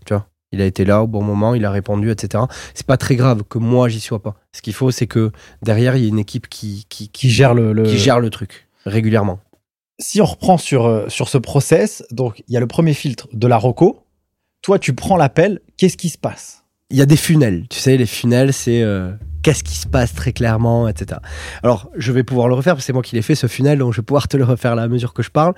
Tu 0.06 0.14
vois, 0.14 0.26
il 0.50 0.62
a 0.62 0.64
été 0.64 0.86
là 0.86 1.02
au 1.02 1.06
bon 1.06 1.22
moment, 1.22 1.54
il 1.54 1.66
a 1.66 1.70
répondu, 1.70 2.10
etc. 2.10 2.44
C'est 2.72 2.86
pas 2.86 2.96
très 2.96 3.16
grave 3.16 3.42
que 3.46 3.58
moi 3.58 3.90
j'y 3.90 4.00
sois 4.00 4.22
pas. 4.22 4.34
Ce 4.52 4.62
qu'il 4.62 4.72
faut, 4.72 4.90
c'est 4.90 5.08
que 5.08 5.30
derrière, 5.60 5.94
il 5.96 6.04
y 6.04 6.06
ait 6.06 6.08
une 6.08 6.18
équipe 6.18 6.48
qui, 6.48 6.86
qui, 6.88 7.28
gère 7.28 7.52
le, 7.52 7.82
qui 7.82 7.98
gère 7.98 8.18
le 8.18 8.30
truc 8.30 8.66
régulièrement 8.86 9.40
si 10.00 10.20
on 10.20 10.24
reprend 10.24 10.58
sur, 10.58 10.86
euh, 10.86 11.08
sur 11.08 11.28
ce 11.28 11.38
process, 11.38 12.02
donc 12.10 12.42
il 12.48 12.54
y 12.54 12.56
a 12.56 12.60
le 12.60 12.66
premier 12.66 12.94
filtre 12.94 13.28
de 13.32 13.46
la 13.46 13.58
ROCO. 13.58 14.04
Toi, 14.62 14.78
tu 14.78 14.94
prends 14.94 15.16
l'appel, 15.16 15.60
qu'est-ce 15.76 15.96
qui 15.96 16.08
se 16.08 16.18
passe? 16.18 16.64
Il 16.90 16.96
y 16.96 17.02
a 17.02 17.06
des 17.06 17.16
funnels. 17.16 17.66
Tu 17.68 17.78
sais, 17.78 17.96
les 17.96 18.06
funnels, 18.06 18.52
c'est 18.52 18.82
euh, 18.82 19.12
qu'est-ce 19.42 19.64
qui 19.64 19.76
se 19.76 19.86
passe 19.86 20.14
très 20.14 20.32
clairement, 20.32 20.88
etc. 20.88 21.20
Alors, 21.62 21.90
je 21.96 22.12
vais 22.12 22.22
pouvoir 22.22 22.48
le 22.48 22.54
refaire 22.54 22.74
parce 22.74 22.84
que 22.84 22.86
c'est 22.86 22.92
moi 22.92 23.02
qui 23.02 23.16
l'ai 23.16 23.22
fait 23.22 23.34
ce 23.34 23.46
funnel, 23.46 23.78
donc 23.78 23.92
je 23.92 24.00
vais 24.00 24.04
pouvoir 24.04 24.28
te 24.28 24.36
le 24.36 24.44
refaire 24.44 24.78
à 24.78 24.88
mesure 24.88 25.14
que 25.14 25.22
je 25.22 25.30
parle. 25.30 25.54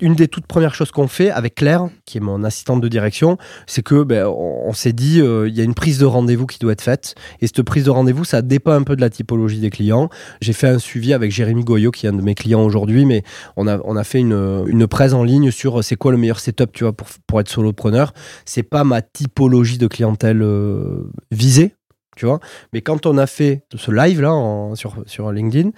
Une 0.00 0.14
des 0.14 0.28
toutes 0.28 0.46
premières 0.46 0.74
choses 0.74 0.90
qu'on 0.90 1.08
fait 1.08 1.30
avec 1.30 1.54
Claire, 1.54 1.88
qui 2.04 2.18
est 2.18 2.20
mon 2.20 2.44
assistante 2.44 2.80
de 2.80 2.88
direction, 2.88 3.36
c'est 3.66 3.82
que 3.82 4.02
ben, 4.02 4.26
on, 4.26 4.72
s'est 4.72 4.92
dit 4.92 5.20
euh, 5.20 5.48
il 5.48 5.56
y 5.56 5.60
a 5.60 5.64
une 5.64 5.74
prise 5.74 5.98
de 5.98 6.04
rendez-vous 6.04 6.46
qui 6.46 6.58
doit 6.58 6.72
être 6.72 6.82
faite, 6.82 7.14
et 7.40 7.46
cette 7.46 7.62
prise 7.62 7.84
de 7.84 7.90
rendez-vous, 7.90 8.24
ça 8.24 8.42
dépend 8.42 8.72
un 8.72 8.82
peu 8.82 8.96
de 8.96 9.00
la 9.00 9.10
typologie 9.10 9.60
des 9.60 9.70
clients. 9.70 10.08
J'ai 10.40 10.52
fait 10.52 10.68
un 10.68 10.78
suivi 10.78 11.12
avec 11.12 11.30
Jérémy 11.30 11.64
Goyot, 11.64 11.90
qui 11.90 12.06
est 12.06 12.10
un 12.10 12.14
de 12.14 12.22
mes 12.22 12.34
clients 12.34 12.62
aujourd'hui, 12.62 13.04
mais 13.04 13.22
on 13.56 13.66
a 13.66 13.78
on 13.84 13.96
a 13.96 14.04
fait 14.04 14.20
une 14.20 14.64
une 14.66 14.86
presse 14.86 15.12
en 15.12 15.24
ligne 15.24 15.50
sur 15.50 15.78
euh, 15.78 15.82
c'est 15.82 15.96
quoi 15.96 16.12
le 16.12 16.18
meilleur 16.18 16.40
setup, 16.40 16.72
tu 16.72 16.84
vois, 16.84 16.92
pour 16.92 17.08
pour 17.26 17.40
être 17.40 17.48
solopreneur. 17.48 18.12
C'est 18.44 18.62
pas 18.62 18.84
ma 18.84 19.02
typologie 19.02 19.78
de 19.78 19.86
clientèle 19.86 20.42
euh, 20.42 21.10
visée 21.30 21.75
tu 22.16 22.26
vois. 22.26 22.40
Mais 22.72 22.80
quand 22.80 23.06
on 23.06 23.16
a 23.18 23.26
fait 23.26 23.64
ce 23.74 23.90
live 23.92 24.20
là 24.20 24.32
sur, 24.74 25.32
LinkedIn, 25.32 25.70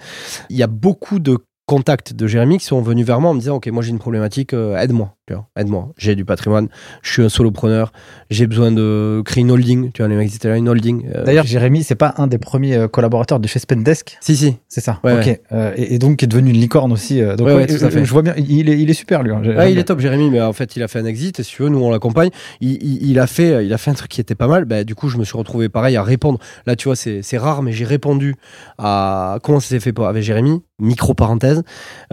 il 0.49 0.57
y 0.57 0.63
a 0.63 0.67
beaucoup 0.67 1.19
de 1.19 1.37
contacts 1.67 2.13
de 2.13 2.25
Jérémy 2.25 2.57
qui 2.57 2.65
sont 2.65 2.81
venus 2.81 3.05
vers 3.05 3.21
moi 3.21 3.29
en 3.29 3.35
me 3.35 3.39
disant 3.39 3.57
ok 3.57 3.67
moi 3.67 3.83
j'ai 3.83 3.91
une 3.91 3.99
problématique 3.99 4.55
euh, 4.55 4.75
aide-moi 4.75 5.15
aide-moi 5.55 5.89
j'ai 5.97 6.15
du 6.15 6.25
patrimoine 6.25 6.67
je 7.01 7.11
suis 7.11 7.23
un 7.23 7.29
solopreneur 7.29 7.91
j'ai 8.29 8.47
besoin 8.47 8.71
de 8.71 9.21
créer 9.25 9.41
une 9.41 9.51
holding 9.51 9.91
tu 9.91 10.01
vois 10.01 10.09
les 10.09 10.15
mecs 10.15 10.33
étaient 10.33 10.49
là 10.49 10.57
une 10.57 10.69
holding 10.69 11.09
euh. 11.15 11.23
d'ailleurs 11.23 11.45
Jérémy 11.45 11.83
c'est 11.83 11.95
pas 11.95 12.13
un 12.17 12.27
des 12.27 12.37
premiers 12.37 12.75
euh, 12.75 12.87
collaborateurs 12.87 13.39
de 13.39 13.47
chez 13.47 13.59
Spendesk 13.59 14.17
si 14.21 14.35
si. 14.35 14.57
C'est 14.67 14.81
ça 14.81 14.99
ok. 15.03 15.39
et, 15.75 15.99
donc 15.99 16.17
qui 16.17 16.25
est 16.25 16.27
devenu 16.27 16.51
une 16.51 16.57
licorne 16.57 16.91
aussi 16.91 17.21
donc 17.21 17.47
je 17.47 18.11
vois 18.11 18.21
bien 18.21 18.33
il 18.37 18.69
est, 18.69 18.79
il 18.79 18.89
est 18.89 18.93
super 18.93 19.23
lui 19.23 19.31
hein, 19.31 19.41
il 19.67 19.77
est 19.77 19.83
top 19.83 19.99
Jérémy 19.99 20.29
mais 20.29 20.41
en 20.41 20.53
fait 20.53 20.75
il 20.75 20.83
a 20.83 20.87
fait 20.87 20.99
un 20.99 21.05
exit 21.05 21.39
et 21.39 21.43
si 21.43 21.55
tu 21.55 21.63
veux 21.63 21.69
nous 21.69 21.79
on 21.83 21.91
l'accompagne. 21.91 22.29
Il, 22.61 23.03
il, 23.03 23.19
a 23.19 23.27
fait 23.27 23.65
il 23.65 23.73
a 23.73 23.77
fait 23.77 23.91
un 23.91 23.95
truc 23.95 24.09
qui 24.09 24.21
était 24.21 24.35
pas 24.35 24.47
mal. 24.47 24.65
Bah, 24.65 24.83
du 24.83 24.95
coup 24.95 25.09
je 25.09 25.17
me 25.17 25.23
suis 25.23 25.37
retrouvé 25.37 25.69
pareil 25.69 25.95
à 25.95 26.03
répondre. 26.03 26.39
Là 26.65 26.75
tu 26.75 26.87
vois 26.87 26.95
c'est 26.95 27.37
rare 27.37 27.63
mais 27.63 27.71
j'ai 27.71 27.85
répondu 27.85 28.35
à 28.77 29.39
comment 29.43 29.59
ça 29.59 29.69
s'est 29.69 29.79
fait 29.79 29.97
avec 29.99 30.23
Jérémy? 30.23 30.61
Micro 30.79 31.13
parenthèse, 31.13 31.63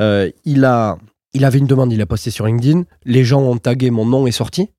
euh, 0.00 0.30
il, 0.44 0.64
a, 0.64 0.98
il 1.36 1.44
avait 1.44 1.58
une 1.58 1.66
demande, 1.66 1.92
il 1.92 2.00
a 2.00 2.06
posté 2.06 2.30
sur 2.30 2.46
LinkedIn, 2.46 2.84
les 3.04 3.22
gens 3.22 3.42
ont 3.42 3.58
tagué 3.58 3.90
mon 3.90 4.06
nom 4.06 4.26
est 4.26 4.32
sorti. 4.32 4.70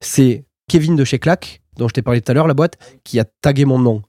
C'est 0.00 0.46
Kevin 0.66 0.96
de 0.96 1.04
chez 1.04 1.18
Clac, 1.18 1.60
dont 1.76 1.88
je 1.88 1.92
t'ai 1.92 2.00
parlé 2.00 2.22
tout 2.22 2.32
à 2.32 2.34
l'heure, 2.34 2.46
la 2.46 2.54
boîte, 2.54 2.78
qui 3.04 3.20
a 3.20 3.24
tagué 3.42 3.66
mon 3.66 3.78
nom. 3.78 4.00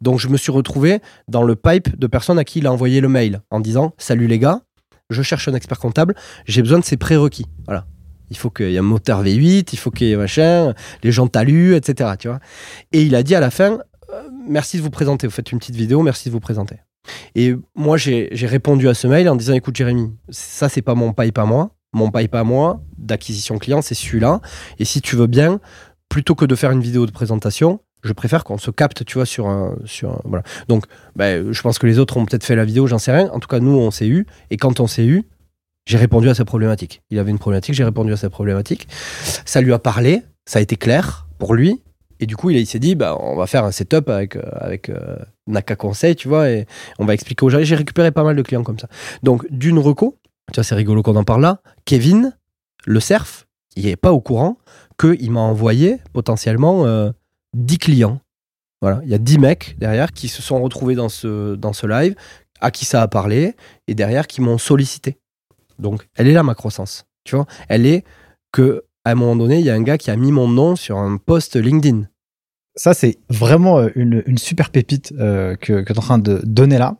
Donc 0.00 0.20
je 0.20 0.28
me 0.28 0.38
suis 0.38 0.50
retrouvé 0.50 1.00
dans 1.28 1.42
le 1.42 1.54
pipe 1.54 1.98
de 1.98 2.06
personnes 2.06 2.38
à 2.38 2.44
qui 2.44 2.60
il 2.60 2.66
a 2.66 2.72
envoyé 2.72 3.02
le 3.02 3.10
mail 3.10 3.42
en 3.50 3.60
disant 3.60 3.92
Salut 3.98 4.26
les 4.26 4.38
gars, 4.38 4.62
je 5.10 5.20
cherche 5.20 5.48
un 5.48 5.54
expert 5.54 5.78
comptable, 5.78 6.14
j'ai 6.46 6.62
besoin 6.62 6.78
de 6.78 6.84
ces 6.84 6.96
prérequis. 6.96 7.44
Voilà. 7.66 7.84
Il 8.30 8.38
faut 8.38 8.48
qu'il 8.48 8.70
y 8.70 8.76
ait 8.76 8.78
un 8.78 8.82
moteur 8.82 9.22
V8, 9.22 9.68
il 9.70 9.78
faut 9.78 9.90
qu'il 9.90 10.06
y 10.06 10.12
ait 10.12 10.16
machin, 10.16 10.72
les 11.02 11.12
gens 11.12 11.26
talus, 11.26 11.76
etc. 11.76 12.12
Tu 12.18 12.28
vois 12.28 12.40
Et 12.92 13.02
il 13.02 13.14
a 13.14 13.22
dit 13.22 13.34
à 13.34 13.40
la 13.40 13.50
fin 13.50 13.80
euh, 14.14 14.22
Merci 14.48 14.78
de 14.78 14.82
vous 14.82 14.90
présenter, 14.90 15.26
vous 15.26 15.32
faites 15.32 15.52
une 15.52 15.58
petite 15.58 15.76
vidéo, 15.76 16.00
merci 16.00 16.30
de 16.30 16.32
vous 16.32 16.40
présenter. 16.40 16.76
Et 17.34 17.54
moi, 17.74 17.96
j'ai 17.96 18.28
répondu 18.42 18.88
à 18.88 18.94
ce 18.94 19.06
mail 19.06 19.28
en 19.28 19.36
disant 19.36 19.54
écoute, 19.54 19.76
Jérémy, 19.76 20.10
ça, 20.28 20.68
c'est 20.68 20.82
pas 20.82 20.94
mon 20.94 21.12
pipe 21.12 21.38
à 21.38 21.44
moi. 21.44 21.70
Mon 21.94 22.10
pipe 22.10 22.34
à 22.34 22.44
moi 22.44 22.82
d'acquisition 22.98 23.58
client, 23.58 23.80
c'est 23.80 23.94
celui-là. 23.94 24.40
Et 24.78 24.84
si 24.84 25.00
tu 25.00 25.16
veux 25.16 25.26
bien, 25.26 25.60
plutôt 26.08 26.34
que 26.34 26.44
de 26.44 26.54
faire 26.54 26.70
une 26.70 26.80
vidéo 26.80 27.06
de 27.06 27.10
présentation, 27.10 27.80
je 28.02 28.12
préfère 28.12 28.44
qu'on 28.44 28.58
se 28.58 28.70
capte, 28.70 29.04
tu 29.04 29.14
vois, 29.14 29.26
sur 29.26 29.48
un. 29.48 29.76
Sur 29.84 30.20
voilà. 30.24 30.44
Donc, 30.68 30.84
ben, 31.16 31.52
je 31.52 31.62
pense 31.62 31.78
que 31.78 31.86
les 31.86 31.98
autres 31.98 32.16
ont 32.16 32.26
peut-être 32.26 32.44
fait 32.44 32.56
la 32.56 32.64
vidéo, 32.64 32.86
j'en 32.86 32.98
sais 32.98 33.12
rien. 33.12 33.30
En 33.32 33.40
tout 33.40 33.48
cas, 33.48 33.60
nous, 33.60 33.76
on 33.76 33.90
s'est 33.90 34.06
eu. 34.06 34.26
Et 34.50 34.56
quand 34.56 34.80
on 34.80 34.86
s'est 34.86 35.06
eu, 35.06 35.24
j'ai 35.86 35.96
répondu 35.96 36.28
à 36.28 36.34
sa 36.34 36.44
problématique. 36.44 37.02
Il 37.10 37.18
avait 37.18 37.30
une 37.30 37.38
problématique, 37.38 37.74
j'ai 37.74 37.84
répondu 37.84 38.12
à 38.12 38.16
sa 38.16 38.30
problématique. 38.30 38.86
Ça 39.44 39.60
lui 39.60 39.72
a 39.72 39.78
parlé, 39.78 40.22
ça 40.44 40.58
a 40.58 40.62
été 40.62 40.76
clair 40.76 41.26
pour 41.38 41.54
lui. 41.54 41.82
Et 42.20 42.26
du 42.26 42.36
coup, 42.36 42.50
il, 42.50 42.66
s'est 42.66 42.78
dit, 42.78 42.94
bah, 42.94 43.16
on 43.20 43.36
va 43.36 43.46
faire 43.46 43.64
un 43.64 43.70
setup 43.70 44.08
avec, 44.08 44.36
euh, 44.36 44.42
avec 44.52 44.88
euh, 44.88 45.16
Naka 45.46 45.76
Conseil, 45.76 46.16
tu 46.16 46.28
vois, 46.28 46.50
et 46.50 46.66
on 46.98 47.04
va 47.04 47.14
expliquer 47.14 47.44
aux 47.44 47.48
gens. 47.48 47.58
J'ai 47.62 47.76
récupéré 47.76 48.10
pas 48.10 48.24
mal 48.24 48.36
de 48.36 48.42
clients 48.42 48.64
comme 48.64 48.78
ça. 48.78 48.88
Donc, 49.22 49.46
d'une 49.50 49.78
reco, 49.78 50.16
tu 50.52 50.56
vois, 50.56 50.64
c'est 50.64 50.74
rigolo 50.74 51.02
qu'on 51.02 51.16
en 51.16 51.24
parle 51.24 51.42
là. 51.42 51.60
Kevin, 51.84 52.36
le 52.86 53.00
surf, 53.00 53.46
il 53.76 53.84
n'est 53.84 53.96
pas 53.96 54.12
au 54.12 54.20
courant 54.20 54.58
qu'il 54.98 55.30
m'a 55.30 55.40
envoyé 55.40 55.98
potentiellement 56.12 56.82
10 57.54 57.74
euh, 57.74 57.78
clients 57.78 58.20
Voilà, 58.82 59.00
il 59.04 59.10
y 59.10 59.14
a 59.14 59.18
10 59.18 59.38
mecs 59.38 59.76
derrière 59.78 60.12
qui 60.12 60.28
se 60.28 60.42
sont 60.42 60.60
retrouvés 60.60 60.96
dans 60.96 61.08
ce, 61.08 61.54
dans 61.54 61.72
ce 61.72 61.86
live, 61.86 62.16
à 62.60 62.72
qui 62.72 62.84
ça 62.84 63.02
a 63.02 63.08
parlé, 63.08 63.54
et 63.86 63.94
derrière 63.94 64.26
qui 64.26 64.40
m'ont 64.40 64.58
sollicité. 64.58 65.18
Donc, 65.78 66.08
elle 66.16 66.26
est 66.26 66.32
là 66.32 66.42
ma 66.42 66.56
croissance. 66.56 67.04
Tu 67.22 67.36
vois, 67.36 67.46
elle 67.68 67.86
est 67.86 68.04
que 68.52 68.84
à 69.08 69.12
un 69.12 69.14
moment 69.14 69.36
donné, 69.36 69.58
il 69.58 69.64
y 69.64 69.70
a 69.70 69.74
un 69.74 69.82
gars 69.82 69.96
qui 69.96 70.10
a 70.10 70.16
mis 70.16 70.32
mon 70.32 70.48
nom 70.48 70.76
sur 70.76 70.98
un 70.98 71.16
post 71.16 71.56
LinkedIn. 71.56 72.02
Ça, 72.74 72.92
c'est 72.94 73.18
vraiment 73.30 73.78
euh, 73.78 73.88
une, 73.94 74.22
une, 74.26 74.38
super 74.38 74.70
pépite 74.70 75.12
euh, 75.18 75.56
que, 75.56 75.80
que 75.80 75.92
tu 75.92 75.94
es 75.94 75.98
en 75.98 76.02
train 76.02 76.18
de 76.18 76.40
donner 76.44 76.78
là. 76.78 76.96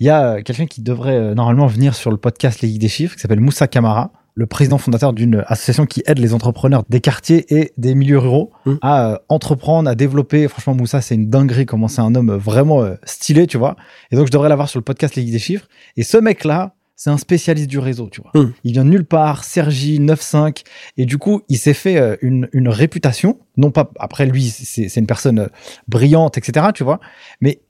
Il 0.00 0.06
y 0.06 0.10
a 0.10 0.32
euh, 0.32 0.42
quelqu'un 0.42 0.66
qui 0.66 0.80
devrait 0.80 1.16
euh, 1.16 1.34
normalement 1.34 1.66
venir 1.66 1.94
sur 1.94 2.10
le 2.10 2.16
podcast 2.16 2.62
Les 2.62 2.68
Geeks 2.68 2.80
des 2.80 2.88
Chiffres, 2.88 3.14
qui 3.14 3.20
s'appelle 3.20 3.40
Moussa 3.40 3.68
Kamara, 3.68 4.12
le 4.34 4.46
président 4.46 4.78
fondateur 4.78 5.12
d'une 5.12 5.44
association 5.46 5.84
qui 5.84 6.02
aide 6.06 6.18
les 6.18 6.32
entrepreneurs 6.32 6.84
des 6.88 7.00
quartiers 7.00 7.54
et 7.54 7.72
des 7.76 7.94
milieux 7.94 8.18
ruraux 8.18 8.50
Mm. 8.64 8.74
à 8.80 9.10
euh, 9.10 9.18
entreprendre, 9.28 9.90
à 9.90 9.94
développer. 9.94 10.48
Franchement, 10.48 10.74
Moussa, 10.74 11.02
c'est 11.02 11.14
une 11.14 11.28
dinguerie 11.28 11.66
comment 11.66 11.86
c'est 11.86 12.00
un 12.00 12.14
homme 12.14 12.34
vraiment 12.34 12.82
stylé, 13.04 13.46
tu 13.46 13.58
vois. 13.58 13.76
Et 14.10 14.16
donc, 14.16 14.26
je 14.26 14.32
devrais 14.32 14.48
l'avoir 14.48 14.70
sur 14.70 14.80
le 14.80 14.84
podcast 14.84 15.16
Les 15.16 15.22
Geeks 15.22 15.32
des 15.32 15.38
Chiffres. 15.38 15.68
Et 15.98 16.02
ce 16.02 16.16
mec-là, 16.16 16.74
c'est 17.02 17.10
un 17.10 17.18
spécialiste 17.18 17.68
du 17.68 17.80
réseau, 17.80 18.08
tu 18.08 18.20
vois. 18.22 18.30
Mm. 18.40 18.52
Il 18.62 18.72
vient 18.74 18.84
de 18.84 18.90
nulle 18.90 19.04
part, 19.04 19.42
Sergi, 19.42 19.98
9-5. 19.98 20.62
Et 20.96 21.04
du 21.04 21.18
coup, 21.18 21.42
il 21.48 21.58
s'est 21.58 21.74
fait 21.74 21.96
euh, 21.96 22.14
une, 22.22 22.48
une 22.52 22.68
réputation. 22.68 23.40
Non 23.56 23.72
pas, 23.72 23.90
après 23.98 24.24
lui, 24.24 24.44
c'est 24.50 24.94
une 24.94 25.08
personne 25.08 25.40
euh, 25.40 25.48
brillante, 25.88 26.38
etc., 26.38 26.66
tu 26.72 26.84
vois. 26.84 27.00
Mais 27.40 27.60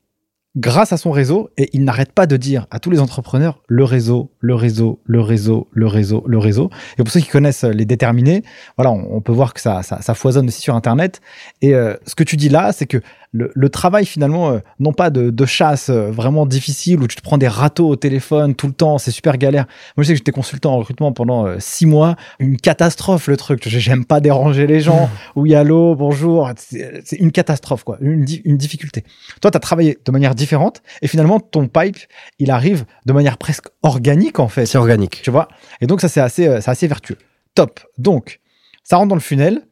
grâce 0.54 0.92
à 0.92 0.98
son 0.98 1.12
réseau, 1.12 1.48
et 1.56 1.70
il 1.72 1.82
n'arrête 1.82 2.12
pas 2.12 2.26
de 2.26 2.36
dire 2.36 2.66
à 2.70 2.78
tous 2.78 2.90
les 2.90 3.00
entrepreneurs 3.00 3.62
le 3.68 3.84
réseau, 3.84 4.30
le 4.40 4.54
réseau, 4.54 5.00
le 5.04 5.22
réseau, 5.22 5.66
le 5.72 5.86
réseau, 5.86 6.24
le 6.26 6.36
réseau. 6.36 6.68
Et 6.98 7.02
pour 7.02 7.10
ceux 7.10 7.20
qui 7.20 7.28
connaissent 7.28 7.64
les 7.64 7.86
déterminés, 7.86 8.42
voilà, 8.76 8.92
on, 8.92 9.16
on 9.16 9.22
peut 9.22 9.32
voir 9.32 9.54
que 9.54 9.62
ça, 9.62 9.82
ça, 9.82 10.02
ça 10.02 10.12
foisonne 10.12 10.48
aussi 10.48 10.60
sur 10.60 10.74
Internet. 10.74 11.22
Et 11.62 11.74
euh, 11.74 11.96
ce 12.04 12.14
que 12.14 12.24
tu 12.24 12.36
dis 12.36 12.50
là, 12.50 12.72
c'est 12.72 12.86
que 12.86 13.00
le, 13.34 13.50
le 13.54 13.68
travail 13.70 14.04
finalement, 14.04 14.50
euh, 14.50 14.58
non 14.78 14.92
pas 14.92 15.08
de, 15.10 15.30
de 15.30 15.46
chasse 15.46 15.88
euh, 15.88 16.10
vraiment 16.10 16.44
difficile 16.44 17.00
où 17.00 17.06
tu 17.06 17.16
te 17.16 17.22
prends 17.22 17.38
des 17.38 17.48
râteaux 17.48 17.88
au 17.88 17.96
téléphone 17.96 18.54
tout 18.54 18.66
le 18.66 18.74
temps, 18.74 18.98
c'est 18.98 19.10
super 19.10 19.38
galère. 19.38 19.64
Moi, 19.96 20.04
je 20.04 20.08
sais 20.08 20.12
que 20.12 20.18
j'étais 20.18 20.32
consultant 20.32 20.74
en 20.74 20.78
recrutement 20.78 21.12
pendant 21.12 21.46
euh, 21.46 21.56
six 21.58 21.86
mois, 21.86 22.16
une 22.38 22.58
catastrophe 22.58 23.28
le 23.28 23.36
truc. 23.38 23.66
J'aime 23.66 24.04
pas 24.04 24.20
déranger 24.20 24.66
les 24.66 24.80
gens. 24.80 25.08
Oui, 25.34 25.54
allô, 25.54 25.94
bonjour. 25.94 26.50
C'est 26.58 27.16
une 27.16 27.32
catastrophe 27.32 27.84
quoi, 27.84 27.96
une, 28.02 28.24
di- 28.24 28.42
une 28.44 28.58
difficulté. 28.58 29.02
Toi, 29.40 29.50
tu 29.50 29.56
as 29.56 29.60
travaillé 29.60 29.98
de 30.04 30.12
manière 30.12 30.34
différente 30.34 30.82
et 31.00 31.08
finalement 31.08 31.40
ton 31.40 31.68
pipe, 31.68 31.96
il 32.38 32.50
arrive 32.50 32.84
de 33.06 33.12
manière 33.14 33.38
presque 33.38 33.66
organique 33.82 34.38
en 34.40 34.48
fait 34.48 34.66
C'est 34.66 34.78
organique. 34.78 35.20
tu 35.22 35.30
vois? 35.30 35.48
Et 35.80 35.86
donc 35.86 36.00
ça 36.02 36.08
c'est 36.08 36.20
assez, 36.20 36.46
euh, 36.46 36.60
c'est 36.60 36.70
assez 36.70 36.86
vertueux. 36.86 37.16
Top. 37.54 37.80
Donc 37.98 38.40
ça 38.84 38.96
rentre 38.96 39.08
dans 39.08 39.14
le 39.14 39.20
funnel. 39.22 39.62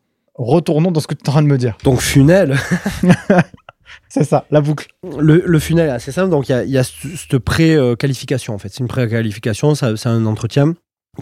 Retournons 0.42 0.90
dans 0.90 1.00
ce 1.00 1.06
que 1.06 1.14
tu 1.14 1.22
es 1.24 1.28
en 1.28 1.32
train 1.32 1.42
de 1.42 1.48
me 1.48 1.58
dire. 1.58 1.76
Donc, 1.84 2.00
funnel, 2.00 2.56
C'est 4.08 4.24
ça, 4.24 4.44
la 4.50 4.60
boucle. 4.60 4.88
le, 5.18 5.42
le 5.44 5.58
funnel 5.58 5.88
est 5.88 5.92
assez 5.92 6.12
simple. 6.12 6.30
Donc, 6.30 6.48
il 6.48 6.70
y 6.70 6.78
a, 6.78 6.84
cette 6.84 7.38
pré-qualification, 7.38 8.54
en 8.54 8.58
fait. 8.58 8.68
C'est 8.70 8.80
une 8.80 8.88
pré-qualification, 8.88 9.74
c'est 9.74 10.06
un 10.06 10.26
entretien 10.26 10.74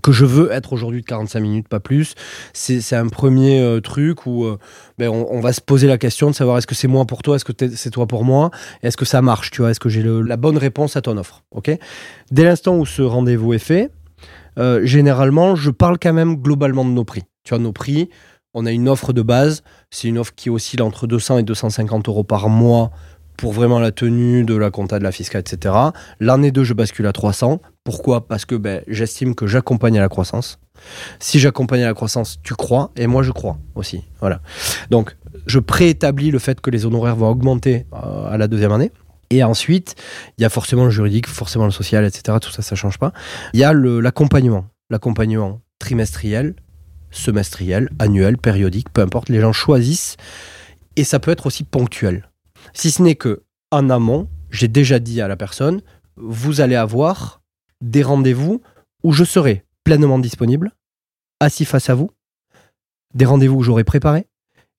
que 0.02 0.12
je 0.12 0.24
veux 0.24 0.52
être 0.52 0.72
aujourd'hui 0.72 1.00
de 1.00 1.06
45 1.06 1.40
minutes, 1.40 1.68
pas 1.68 1.80
plus. 1.80 2.14
C'est 2.52 2.94
un 2.94 3.08
premier 3.08 3.60
euh, 3.60 3.80
truc 3.80 4.26
où 4.26 4.44
euh, 4.44 4.58
ben, 4.98 5.08
on, 5.08 5.26
on 5.30 5.40
va 5.40 5.52
se 5.52 5.60
poser 5.60 5.86
la 5.86 5.98
question 5.98 6.30
de 6.30 6.34
savoir 6.34 6.58
est-ce 6.58 6.66
que 6.66 6.74
c'est 6.74 6.88
moi 6.88 7.04
pour 7.04 7.22
toi, 7.22 7.36
est-ce 7.36 7.44
que 7.44 7.52
c'est 7.74 7.90
toi 7.90 8.06
pour 8.06 8.24
moi, 8.24 8.50
est-ce 8.82 8.96
que 8.96 9.04
ça 9.06 9.22
marche, 9.22 9.50
tu 9.50 9.62
vois, 9.62 9.70
est-ce 9.70 9.80
que 9.80 9.88
j'ai 9.88 10.02
la 10.02 10.36
bonne 10.36 10.58
réponse 10.58 10.96
à 10.96 11.00
ton 11.00 11.16
offre, 11.16 11.42
ok? 11.50 11.70
Dès 12.30 12.44
l'instant 12.44 12.76
où 12.76 12.86
ce 12.86 13.02
rendez-vous 13.02 13.54
est 13.54 13.58
fait, 13.58 13.90
euh, 14.58 14.84
généralement, 14.84 15.56
je 15.56 15.70
parle 15.70 15.98
quand 15.98 16.12
même 16.12 16.36
globalement 16.36 16.84
de 16.84 16.90
nos 16.90 17.04
prix. 17.04 17.22
Tu 17.44 17.50
vois, 17.50 17.58
nos 17.58 17.72
prix, 17.72 18.10
on 18.54 18.66
a 18.66 18.72
une 18.72 18.88
offre 18.88 19.12
de 19.12 19.22
base, 19.22 19.62
c'est 19.90 20.08
une 20.08 20.18
offre 20.18 20.34
qui 20.34 20.50
oscille 20.50 20.82
entre 20.82 21.06
200 21.06 21.38
et 21.38 21.42
250 21.42 22.08
euros 22.08 22.24
par 22.24 22.48
mois 22.48 22.90
pour 23.36 23.52
vraiment 23.52 23.78
la 23.78 23.92
tenue 23.92 24.44
de 24.44 24.54
la 24.56 24.70
compta, 24.70 24.98
de 24.98 25.04
la 25.04 25.12
fiscale, 25.12 25.42
etc. 25.42 25.74
L'année 26.18 26.50
2, 26.50 26.64
je 26.64 26.74
bascule 26.74 27.06
à 27.06 27.12
300. 27.12 27.60
Pourquoi? 27.84 28.26
Parce 28.26 28.44
que 28.44 28.56
ben, 28.56 28.82
j'estime 28.88 29.34
que 29.34 29.46
j'accompagne 29.46 29.96
à 29.96 30.00
la 30.00 30.08
croissance. 30.08 30.58
Si 31.20 31.38
j'accompagne 31.38 31.82
à 31.82 31.86
la 31.86 31.94
croissance, 31.94 32.40
tu 32.42 32.54
crois, 32.54 32.90
et 32.96 33.06
moi 33.06 33.22
je 33.22 33.30
crois 33.30 33.58
aussi. 33.76 34.02
Voilà. 34.20 34.40
Donc, 34.90 35.16
je 35.46 35.60
préétablis 35.60 36.30
le 36.30 36.38
fait 36.38 36.60
que 36.60 36.70
les 36.70 36.84
honoraires 36.84 37.16
vont 37.16 37.28
augmenter 37.28 37.86
euh, 37.92 38.28
à 38.28 38.36
la 38.38 38.48
deuxième 38.48 38.72
année. 38.72 38.92
Et 39.30 39.44
ensuite, 39.44 39.94
il 40.36 40.42
y 40.42 40.44
a 40.44 40.48
forcément 40.48 40.84
le 40.84 40.90
juridique, 40.90 41.26
forcément 41.26 41.66
le 41.66 41.70
social, 41.70 42.04
etc. 42.04 42.38
Tout 42.40 42.50
ça, 42.50 42.62
ça 42.62 42.74
change 42.74 42.98
pas. 42.98 43.12
Il 43.52 43.60
y 43.60 43.64
a 43.64 43.72
l'accompagnement. 43.72 44.66
L'accompagnement 44.90 45.60
trimestriel, 45.78 46.56
semestriel, 47.10 47.90
annuel, 47.98 48.38
périodique, 48.38 48.92
peu 48.92 49.00
importe. 49.00 49.28
Les 49.28 49.40
gens 49.40 49.52
choisissent. 49.52 50.16
Et 50.96 51.04
ça 51.04 51.18
peut 51.18 51.30
être 51.30 51.46
aussi 51.46 51.64
ponctuel. 51.64 52.30
Si 52.72 52.90
ce 52.90 53.02
n'est 53.02 53.14
que 53.14 53.42
en 53.70 53.90
amont, 53.90 54.28
j'ai 54.50 54.68
déjà 54.68 54.98
dit 54.98 55.20
à 55.20 55.28
la 55.28 55.36
personne, 55.36 55.82
vous 56.16 56.60
allez 56.60 56.76
avoir 56.76 57.42
des 57.80 58.02
rendez-vous 58.02 58.62
où 59.04 59.12
je 59.12 59.24
serai 59.24 59.64
pleinement 59.84 60.18
disponible, 60.18 60.72
assis 61.40 61.64
face 61.64 61.90
à 61.90 61.94
vous, 61.94 62.10
des 63.14 63.24
rendez-vous 63.24 63.58
que 63.58 63.64
j'aurai 63.64 63.84
préparés 63.84 64.26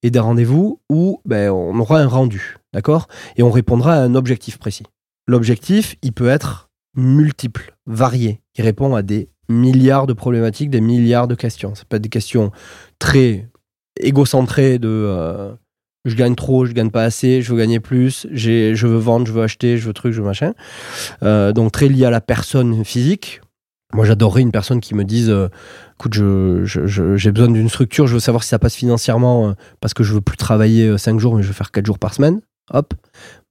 et 0.02 0.10
des 0.10 0.18
rendez-vous 0.18 0.80
où 0.88 1.20
ben, 1.24 1.50
on 1.50 1.78
aura 1.78 2.00
un 2.00 2.06
rendu, 2.06 2.56
d'accord? 2.72 3.08
Et 3.36 3.42
on 3.42 3.50
répondra 3.50 3.94
à 3.94 4.00
un 4.00 4.14
objectif 4.14 4.58
précis. 4.58 4.84
L'objectif, 5.26 5.96
il 6.02 6.12
peut 6.12 6.28
être 6.28 6.70
multiple, 6.94 7.76
varié. 7.86 8.40
Il 8.56 8.64
répond 8.64 8.94
à 8.94 9.02
des 9.02 9.30
milliards 9.50 10.06
de 10.06 10.12
problématiques, 10.12 10.70
des 10.70 10.80
milliards 10.80 11.28
de 11.28 11.34
questions. 11.34 11.74
Ça 11.74 11.82
peut 11.88 11.96
être 11.96 12.02
des 12.02 12.08
questions 12.08 12.50
très 12.98 13.48
égocentrées 13.98 14.78
de 14.78 14.88
euh, 14.88 15.52
je 16.04 16.14
gagne 16.16 16.34
trop, 16.34 16.64
je 16.64 16.72
gagne 16.72 16.90
pas 16.90 17.04
assez, 17.04 17.42
je 17.42 17.52
veux 17.52 17.58
gagner 17.58 17.80
plus, 17.80 18.26
j'ai- 18.30 18.74
je 18.74 18.86
veux 18.86 18.96
vendre, 18.98 19.26
je 19.26 19.32
veux 19.32 19.42
acheter, 19.42 19.76
je 19.76 19.86
veux 19.86 19.92
truc, 19.92 20.12
je 20.12 20.20
veux 20.20 20.26
machin. 20.26 20.52
Euh, 21.22 21.52
donc 21.52 21.72
très 21.72 21.88
lié 21.88 22.06
à 22.06 22.10
la 22.10 22.20
personne 22.20 22.84
physique. 22.84 23.40
Moi, 23.92 24.04
j'adorerais 24.04 24.42
une 24.42 24.52
personne 24.52 24.80
qui 24.80 24.94
me 24.94 25.04
dise, 25.04 25.28
euh, 25.30 25.48
écoute, 25.98 26.14
je- 26.14 26.62
je- 26.64 27.16
j'ai 27.16 27.32
besoin 27.32 27.50
d'une 27.50 27.68
structure, 27.68 28.06
je 28.06 28.14
veux 28.14 28.20
savoir 28.20 28.44
si 28.44 28.48
ça 28.50 28.58
passe 28.60 28.76
financièrement 28.76 29.54
parce 29.80 29.94
que 29.94 30.04
je 30.04 30.14
veux 30.14 30.20
plus 30.20 30.36
travailler 30.36 30.96
5 30.96 31.18
jours, 31.18 31.34
mais 31.36 31.42
je 31.42 31.48
veux 31.48 31.54
faire 31.54 31.72
4 31.72 31.86
jours 31.86 31.98
par 31.98 32.14
semaine. 32.14 32.40
Hop, 32.72 32.94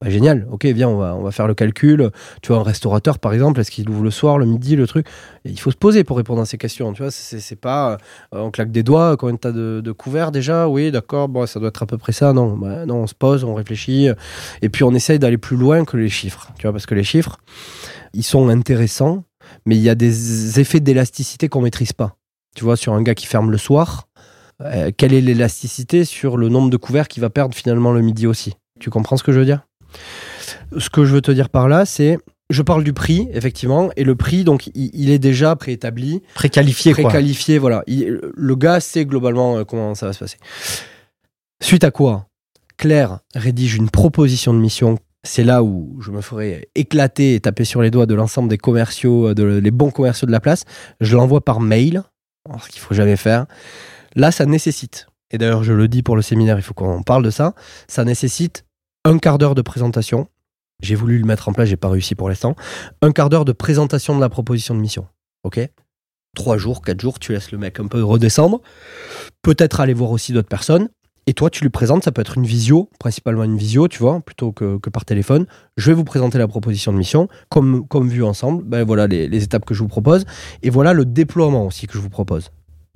bah, 0.00 0.08
génial. 0.08 0.46
Ok, 0.50 0.64
viens, 0.64 0.88
on 0.88 0.96
va, 0.96 1.14
on 1.14 1.22
va 1.22 1.30
faire 1.30 1.46
le 1.46 1.54
calcul. 1.54 2.10
Tu 2.40 2.48
vois, 2.52 2.60
un 2.60 2.62
restaurateur, 2.62 3.18
par 3.18 3.34
exemple, 3.34 3.60
est-ce 3.60 3.70
qu'il 3.70 3.88
ouvre 3.90 4.02
le 4.02 4.10
soir, 4.10 4.38
le 4.38 4.46
midi, 4.46 4.76
le 4.76 4.86
truc? 4.86 5.06
Il 5.44 5.60
faut 5.60 5.70
se 5.70 5.76
poser 5.76 6.04
pour 6.04 6.16
répondre 6.16 6.40
à 6.40 6.46
ces 6.46 6.56
questions. 6.56 6.92
Tu 6.94 7.02
vois, 7.02 7.10
c'est 7.10 7.56
pas, 7.60 7.92
euh, 7.92 8.40
on 8.40 8.50
claque 8.50 8.70
des 8.70 8.82
doigts. 8.82 9.16
Combien 9.18 9.36
t'as 9.36 9.52
de, 9.52 9.82
de 9.84 9.92
couverts 9.92 10.32
déjà 10.32 10.68
Oui, 10.68 10.90
d'accord. 10.90 11.28
Bon, 11.28 11.46
ça 11.46 11.60
doit 11.60 11.68
être 11.68 11.82
à 11.82 11.86
peu 11.86 11.98
près 11.98 12.12
ça. 12.12 12.32
Non, 12.32 12.56
bah, 12.56 12.86
non, 12.86 13.02
on 13.02 13.06
se 13.06 13.14
pose, 13.14 13.44
on 13.44 13.54
réfléchit, 13.54 14.08
et 14.62 14.68
puis 14.70 14.84
on 14.84 14.92
essaye 14.94 15.18
d'aller 15.18 15.38
plus 15.38 15.56
loin 15.56 15.84
que 15.84 15.96
les 15.96 16.08
chiffres. 16.08 16.50
Tu 16.58 16.62
vois, 16.62 16.72
parce 16.72 16.86
que 16.86 16.94
les 16.94 17.04
chiffres, 17.04 17.36
ils 18.14 18.22
sont 18.22 18.48
intéressants, 18.48 19.24
mais 19.66 19.76
il 19.76 19.82
y 19.82 19.90
a 19.90 19.94
des 19.94 20.60
effets 20.60 20.80
d'élasticité 20.80 21.48
qu'on 21.48 21.60
maîtrise 21.62 21.92
pas. 21.92 22.16
Tu 22.56 22.64
vois, 22.64 22.76
sur 22.76 22.94
un 22.94 23.02
gars 23.02 23.14
qui 23.14 23.26
ferme 23.26 23.50
le 23.50 23.58
soir, 23.58 24.08
euh, 24.62 24.90
quelle 24.96 25.12
est 25.12 25.20
l'élasticité 25.20 26.04
sur 26.04 26.36
le 26.36 26.48
nombre 26.48 26.70
de 26.70 26.76
couverts 26.76 27.08
qu'il 27.08 27.20
va 27.20 27.30
perdre 27.30 27.54
finalement 27.54 27.92
le 27.92 28.00
midi 28.02 28.26
aussi? 28.26 28.54
Tu 28.80 28.90
comprends 28.90 29.16
ce 29.16 29.22
que 29.22 29.32
je 29.32 29.38
veux 29.38 29.44
dire? 29.44 29.66
Ce 30.78 30.90
que 30.90 31.04
je 31.04 31.12
veux 31.14 31.20
te 31.20 31.30
dire 31.30 31.48
par 31.48 31.68
là, 31.68 31.84
c'est 31.84 32.18
je 32.48 32.62
parle 32.62 32.82
du 32.82 32.92
prix, 32.92 33.28
effectivement, 33.32 33.90
et 33.96 34.02
le 34.02 34.16
prix, 34.16 34.42
donc, 34.42 34.66
il, 34.74 34.90
il 34.92 35.10
est 35.10 35.20
déjà 35.20 35.54
préétabli, 35.54 36.20
Préqualifié, 36.34 36.92
quoi. 36.94 37.04
préqualifié, 37.04 37.58
voilà. 37.58 37.84
Il- 37.86 38.20
le 38.34 38.56
gars 38.56 38.80
sait 38.80 39.04
globalement 39.06 39.58
euh, 39.58 39.64
comment 39.64 39.94
ça 39.94 40.06
va 40.06 40.12
se 40.12 40.18
passer. 40.18 40.36
Suite 41.62 41.84
à 41.84 41.90
quoi, 41.92 42.26
Claire 42.76 43.20
rédige 43.34 43.76
une 43.76 43.90
proposition 43.90 44.52
de 44.54 44.58
mission. 44.58 44.98
C'est 45.22 45.44
là 45.44 45.62
où 45.62 45.98
je 46.00 46.10
me 46.10 46.22
ferai 46.22 46.68
éclater 46.74 47.34
et 47.34 47.40
taper 47.40 47.64
sur 47.64 47.82
les 47.82 47.90
doigts 47.90 48.06
de 48.06 48.14
l'ensemble 48.14 48.48
des 48.48 48.58
commerciaux, 48.58 49.28
euh, 49.28 49.34
de, 49.34 49.44
les 49.44 49.70
bons 49.70 49.90
commerciaux 49.90 50.26
de 50.26 50.32
la 50.32 50.40
place. 50.40 50.64
Je 51.00 51.14
l'envoie 51.16 51.44
par 51.44 51.60
mail, 51.60 52.02
alors, 52.48 52.64
ce 52.64 52.70
qu'il 52.70 52.80
faut 52.80 52.94
jamais 52.94 53.16
faire. 53.16 53.46
Là, 54.16 54.32
ça 54.32 54.46
nécessite, 54.46 55.06
et 55.30 55.38
d'ailleurs 55.38 55.62
je 55.62 55.72
le 55.72 55.86
dis 55.88 56.02
pour 56.02 56.16
le 56.16 56.22
séminaire, 56.22 56.56
il 56.58 56.62
faut 56.62 56.74
qu'on 56.74 57.02
parle 57.04 57.22
de 57.22 57.30
ça, 57.30 57.54
ça 57.86 58.04
nécessite 58.04 58.64
un 59.04 59.18
quart 59.18 59.38
d'heure 59.38 59.54
de 59.54 59.62
présentation. 59.62 60.28
J'ai 60.82 60.94
voulu 60.94 61.18
le 61.18 61.24
mettre 61.26 61.48
en 61.48 61.52
place, 61.52 61.68
j'ai 61.68 61.76
pas 61.76 61.88
réussi 61.88 62.14
pour 62.14 62.28
l'instant. 62.28 62.54
Un 63.02 63.12
quart 63.12 63.28
d'heure 63.28 63.44
de 63.44 63.52
présentation 63.52 64.14
de 64.14 64.20
la 64.20 64.28
proposition 64.28 64.74
de 64.74 64.80
mission. 64.80 65.06
Ok? 65.44 65.60
Trois 66.34 66.58
jours, 66.58 66.80
quatre 66.82 67.00
jours, 67.00 67.18
tu 67.18 67.32
laisses 67.32 67.50
le 67.52 67.58
mec 67.58 67.80
un 67.80 67.86
peu 67.86 68.02
redescendre. 68.02 68.60
Peut-être 69.42 69.80
aller 69.80 69.94
voir 69.94 70.10
aussi 70.10 70.32
d'autres 70.32 70.48
personnes. 70.48 70.88
Et 71.26 71.34
toi, 71.34 71.50
tu 71.50 71.62
lui 71.62 71.70
présentes, 71.70 72.04
ça 72.04 72.12
peut 72.12 72.22
être 72.22 72.38
une 72.38 72.46
visio, 72.46 72.88
principalement 72.98 73.44
une 73.44 73.56
visio, 73.56 73.88
tu 73.88 73.98
vois, 73.98 74.20
plutôt 74.20 74.52
que, 74.52 74.78
par 74.90 75.04
téléphone. 75.04 75.46
Je 75.76 75.90
vais 75.90 75.94
vous 75.94 76.04
présenter 76.04 76.38
la 76.38 76.48
proposition 76.48 76.92
de 76.92 76.98
mission, 76.98 77.28
comme, 77.50 77.86
comme 77.86 78.08
vu 78.08 78.24
ensemble. 78.24 78.64
Ben 78.64 78.84
voilà 78.84 79.06
les 79.06 79.42
étapes 79.42 79.64
que 79.64 79.74
je 79.74 79.82
vous 79.82 79.88
propose. 79.88 80.24
Et 80.62 80.70
voilà 80.70 80.92
le 80.92 81.04
déploiement 81.04 81.66
aussi 81.66 81.86
que 81.86 81.92
je 81.94 81.98
vous 81.98 82.10
propose. 82.10 82.50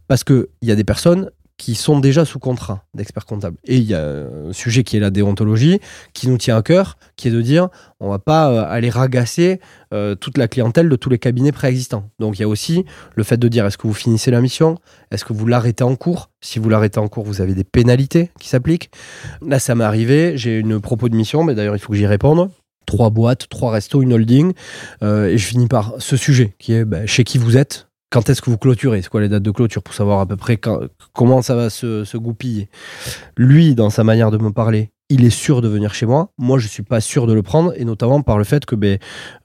Parce 0.08 0.24
qu'il 0.24 0.46
y 0.62 0.70
a 0.70 0.76
des 0.76 0.84
personnes 0.84 1.30
qui 1.56 1.74
sont 1.74 2.00
déjà 2.00 2.24
sous 2.24 2.38
contrat 2.38 2.84
d'expert 2.94 3.26
comptable. 3.26 3.56
Et 3.64 3.76
il 3.76 3.84
y 3.84 3.94
a 3.94 4.04
un 4.04 4.52
sujet 4.52 4.82
qui 4.82 4.96
est 4.96 5.00
la 5.00 5.10
déontologie, 5.10 5.80
qui 6.12 6.28
nous 6.28 6.36
tient 6.36 6.56
à 6.56 6.62
cœur, 6.62 6.96
qui 7.16 7.28
est 7.28 7.30
de 7.30 7.40
dire 7.40 7.68
on 8.00 8.10
va 8.10 8.18
pas 8.18 8.50
euh, 8.50 8.64
aller 8.68 8.90
ragasser 8.90 9.60
euh, 9.92 10.14
toute 10.14 10.36
la 10.36 10.48
clientèle 10.48 10.88
de 10.88 10.96
tous 10.96 11.10
les 11.10 11.18
cabinets 11.18 11.52
préexistants. 11.52 12.10
Donc 12.18 12.38
il 12.38 12.42
y 12.42 12.44
a 12.44 12.48
aussi 12.48 12.84
le 13.14 13.22
fait 13.22 13.36
de 13.36 13.48
dire 13.48 13.64
est-ce 13.66 13.78
que 13.78 13.86
vous 13.86 13.94
finissez 13.94 14.30
la 14.30 14.40
mission? 14.40 14.78
Est-ce 15.10 15.24
que 15.24 15.32
vous 15.32 15.46
l'arrêtez 15.46 15.84
en 15.84 15.94
cours? 15.96 16.30
Si 16.40 16.58
vous 16.58 16.68
l'arrêtez 16.68 16.98
en 16.98 17.08
cours, 17.08 17.24
vous 17.24 17.40
avez 17.40 17.54
des 17.54 17.64
pénalités 17.64 18.30
qui 18.40 18.48
s'appliquent. 18.48 18.90
Là, 19.46 19.58
ça 19.58 19.74
m'est 19.74 19.84
arrivé, 19.84 20.36
j'ai 20.36 20.58
une 20.58 20.80
propos 20.80 21.08
de 21.08 21.16
mission, 21.16 21.44
mais 21.44 21.54
d'ailleurs 21.54 21.76
il 21.76 21.78
faut 21.78 21.92
que 21.92 21.98
j'y 21.98 22.06
réponde 22.06 22.50
trois 22.86 23.10
boîtes, 23.10 23.48
trois 23.48 23.72
restos, 23.72 24.02
une 24.02 24.12
holding. 24.12 24.52
Euh, 25.02 25.28
et 25.28 25.38
je 25.38 25.46
finis 25.46 25.68
par 25.68 25.94
ce 25.98 26.16
sujet 26.16 26.54
qui 26.58 26.74
est 26.74 26.84
ben, 26.84 27.06
chez 27.06 27.24
qui 27.24 27.38
vous 27.38 27.56
êtes, 27.56 27.88
quand 28.14 28.30
est-ce 28.30 28.40
que 28.40 28.48
vous 28.48 28.58
clôturez 28.58 29.02
C'est 29.02 29.08
quoi 29.08 29.20
les 29.20 29.28
dates 29.28 29.42
de 29.42 29.50
clôture 29.50 29.82
pour 29.82 29.92
savoir 29.92 30.20
à 30.20 30.26
peu 30.26 30.36
près 30.36 30.56
comment 31.12 31.42
ça 31.42 31.56
va 31.56 31.68
se, 31.68 32.16
goupiller 32.16 32.68
Lui, 33.36 33.74
dans 33.74 33.90
sa 33.90 34.04
manière 34.04 34.30
de 34.30 34.38
me 34.38 34.52
parler, 34.52 34.92
il 35.08 35.24
est 35.24 35.30
sûr 35.30 35.60
de 35.60 35.66
venir 35.66 35.94
chez 35.94 36.06
moi. 36.06 36.30
Moi, 36.38 36.60
je 36.60 36.68
suis 36.68 36.84
pas 36.84 37.00
sûr 37.00 37.26
de 37.26 37.32
le 37.32 37.42
prendre, 37.42 37.72
et 37.76 37.84
notamment 37.84 38.22
par 38.22 38.38
le 38.38 38.44
fait 38.44 38.66
que 38.66 38.76
ben 38.76 38.98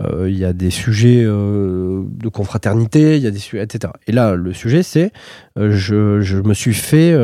euh, 0.04 0.30
il 0.30 0.38
y 0.38 0.46
a 0.46 0.54
des 0.54 0.70
sujets 0.70 1.24
euh, 1.26 2.04
de 2.06 2.30
confraternité, 2.30 3.18
il 3.18 3.24
y 3.24 3.28
a 3.28 3.32
des 3.32 3.40
sujets, 3.40 3.64
etc. 3.64 3.92
Et 4.06 4.12
là, 4.12 4.36
le 4.36 4.54
sujet, 4.54 4.84
c'est 4.84 5.12
euh, 5.58 5.72
je, 5.72 6.40
me 6.40 6.54
suis 6.54 6.76
fait 6.76 7.18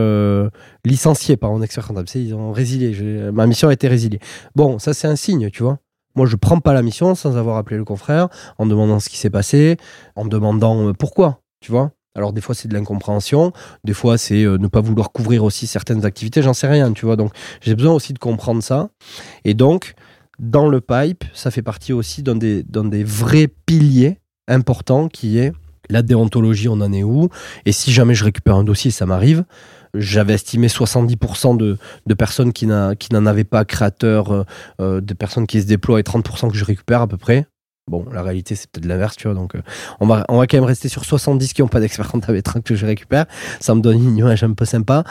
licencier 0.83 1.37
par 1.37 1.51
mon 1.51 1.61
expert 1.61 1.87
comptable. 1.87 2.09
Ils. 2.15 3.31
Ma 3.31 3.45
mission 3.45 3.67
a 3.67 3.73
été 3.73 3.87
résiliée. 3.87 4.19
Bon, 4.55 4.79
ça 4.79 4.95
c'est 4.95 5.07
un 5.07 5.15
signe, 5.15 5.51
tu 5.51 5.61
vois. 5.61 5.77
Moi, 6.15 6.25
je 6.25 6.35
prends 6.35 6.59
pas 6.59 6.73
la 6.73 6.81
mission 6.81 7.15
sans 7.15 7.37
avoir 7.37 7.57
appelé 7.57 7.77
le 7.77 7.85
confrère, 7.85 8.29
en 8.57 8.65
demandant 8.65 8.99
ce 8.99 9.09
qui 9.09 9.17
s'est 9.17 9.29
passé, 9.29 9.77
en 10.15 10.25
demandant 10.25 10.89
euh, 10.89 10.93
pourquoi, 10.93 11.41
tu 11.59 11.71
vois. 11.71 11.91
Alors 12.17 12.31
des 12.31 12.39
fois 12.39 12.55
c'est 12.55 12.69
de 12.69 12.73
l'incompréhension, 12.73 13.51
des 13.83 13.93
fois 13.93 14.17
c'est 14.17 14.45
euh, 14.45 14.57
ne 14.57 14.67
pas 14.67 14.79
vouloir 14.79 15.11
couvrir 15.11 15.43
aussi 15.43 15.67
certaines 15.67 16.05
activités, 16.05 16.41
j'en 16.41 16.53
sais 16.53 16.67
rien, 16.67 16.93
tu 16.93 17.05
vois. 17.05 17.17
Donc 17.17 17.33
j'ai 17.59 17.75
besoin 17.75 17.93
aussi 17.93 18.13
de 18.13 18.19
comprendre 18.19 18.63
ça. 18.63 18.87
Et 19.43 19.53
donc 19.53 19.95
dans 20.39 20.69
le 20.69 20.79
pipe, 20.79 21.25
ça 21.33 21.51
fait 21.51 21.61
partie 21.61 21.91
aussi 21.91 22.23
d'un 22.23 22.35
des, 22.35 22.63
des 22.63 23.03
vrais 23.03 23.47
piliers 23.47 24.19
importants 24.47 25.09
qui 25.09 25.39
est 25.39 25.51
la 25.89 26.01
déontologie, 26.01 26.67
on 26.67 26.81
en 26.81 26.91
est 26.91 27.03
où 27.03 27.29
Et 27.65 27.71
si 27.71 27.91
jamais 27.91 28.15
je 28.15 28.23
récupère 28.23 28.55
un 28.55 28.63
dossier, 28.63 28.91
ça 28.91 29.05
m'arrive, 29.05 29.43
j'avais 29.97 30.33
estimé 30.33 30.67
70% 30.67 31.57
de, 31.57 31.77
de, 32.05 32.13
personnes 32.13 32.53
qui 32.53 32.65
n'en 32.67 33.25
avaient 33.25 33.43
pas 33.43 33.65
créateur, 33.65 34.31
euh, 34.31 34.43
euh, 34.81 35.01
de 35.01 35.13
personnes 35.13 35.47
qui 35.47 35.61
se 35.61 35.67
déploient 35.67 35.99
et 35.99 36.03
30% 36.03 36.49
que 36.49 36.57
je 36.57 36.65
récupère 36.65 37.01
à 37.01 37.07
peu 37.07 37.17
près. 37.17 37.45
Bon, 37.87 38.03
la 38.11 38.23
réalité, 38.23 38.55
c'est 38.55 38.67
peut-être 38.71 38.87
l'inverse, 38.87 39.15
tu 39.15 39.27
vois. 39.27 39.35
Donc, 39.35 39.53
euh, 39.53 39.61
on, 39.99 40.07
va, 40.07 40.25
on 40.27 40.39
va 40.39 40.47
quand 40.47 40.57
même 40.57 40.63
rester 40.63 40.89
sur 40.89 41.05
70 41.05 41.53
qui 41.53 41.61
n'ont 41.61 41.67
pas 41.67 41.79
d'expert 41.79 42.07
comptable 42.07 42.41
30 42.41 42.63
que 42.65 42.73
je 42.73 42.83
récupère. 42.83 43.25
Ça 43.59 43.75
me 43.75 43.81
donne 43.81 43.97
une 44.03 44.17
image 44.17 44.43
un 44.43 44.53
peu 44.53 44.65
sympa. 44.65 45.03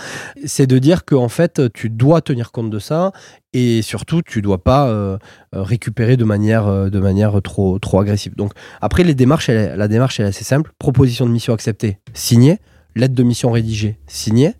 C'est 0.44 0.66
de 0.66 0.78
dire 0.78 1.04
qu'en 1.04 1.28
fait, 1.28 1.62
tu 1.72 1.88
dois 1.88 2.20
tenir 2.20 2.50
compte 2.50 2.70
de 2.70 2.80
ça 2.80 3.12
et 3.52 3.80
surtout, 3.82 4.22
tu 4.22 4.42
dois 4.42 4.64
pas 4.64 5.18
récupérer 5.52 6.16
de 6.16 6.24
manière, 6.24 6.90
de 6.90 6.98
manière 6.98 7.40
trop, 7.42 7.78
trop 7.78 8.00
agressive. 8.00 8.34
Donc, 8.34 8.50
après, 8.80 9.04
les 9.04 9.14
démarches, 9.14 9.48
la 9.48 9.86
démarche 9.86 10.18
est 10.18 10.24
assez 10.24 10.42
simple. 10.42 10.72
Proposition 10.80 11.26
de 11.26 11.30
mission 11.30 11.54
acceptée, 11.54 12.00
signée. 12.12 12.58
Lettre 12.96 13.14
de 13.14 13.22
mission 13.22 13.52
rédigée, 13.52 13.98
signée. 14.08 14.54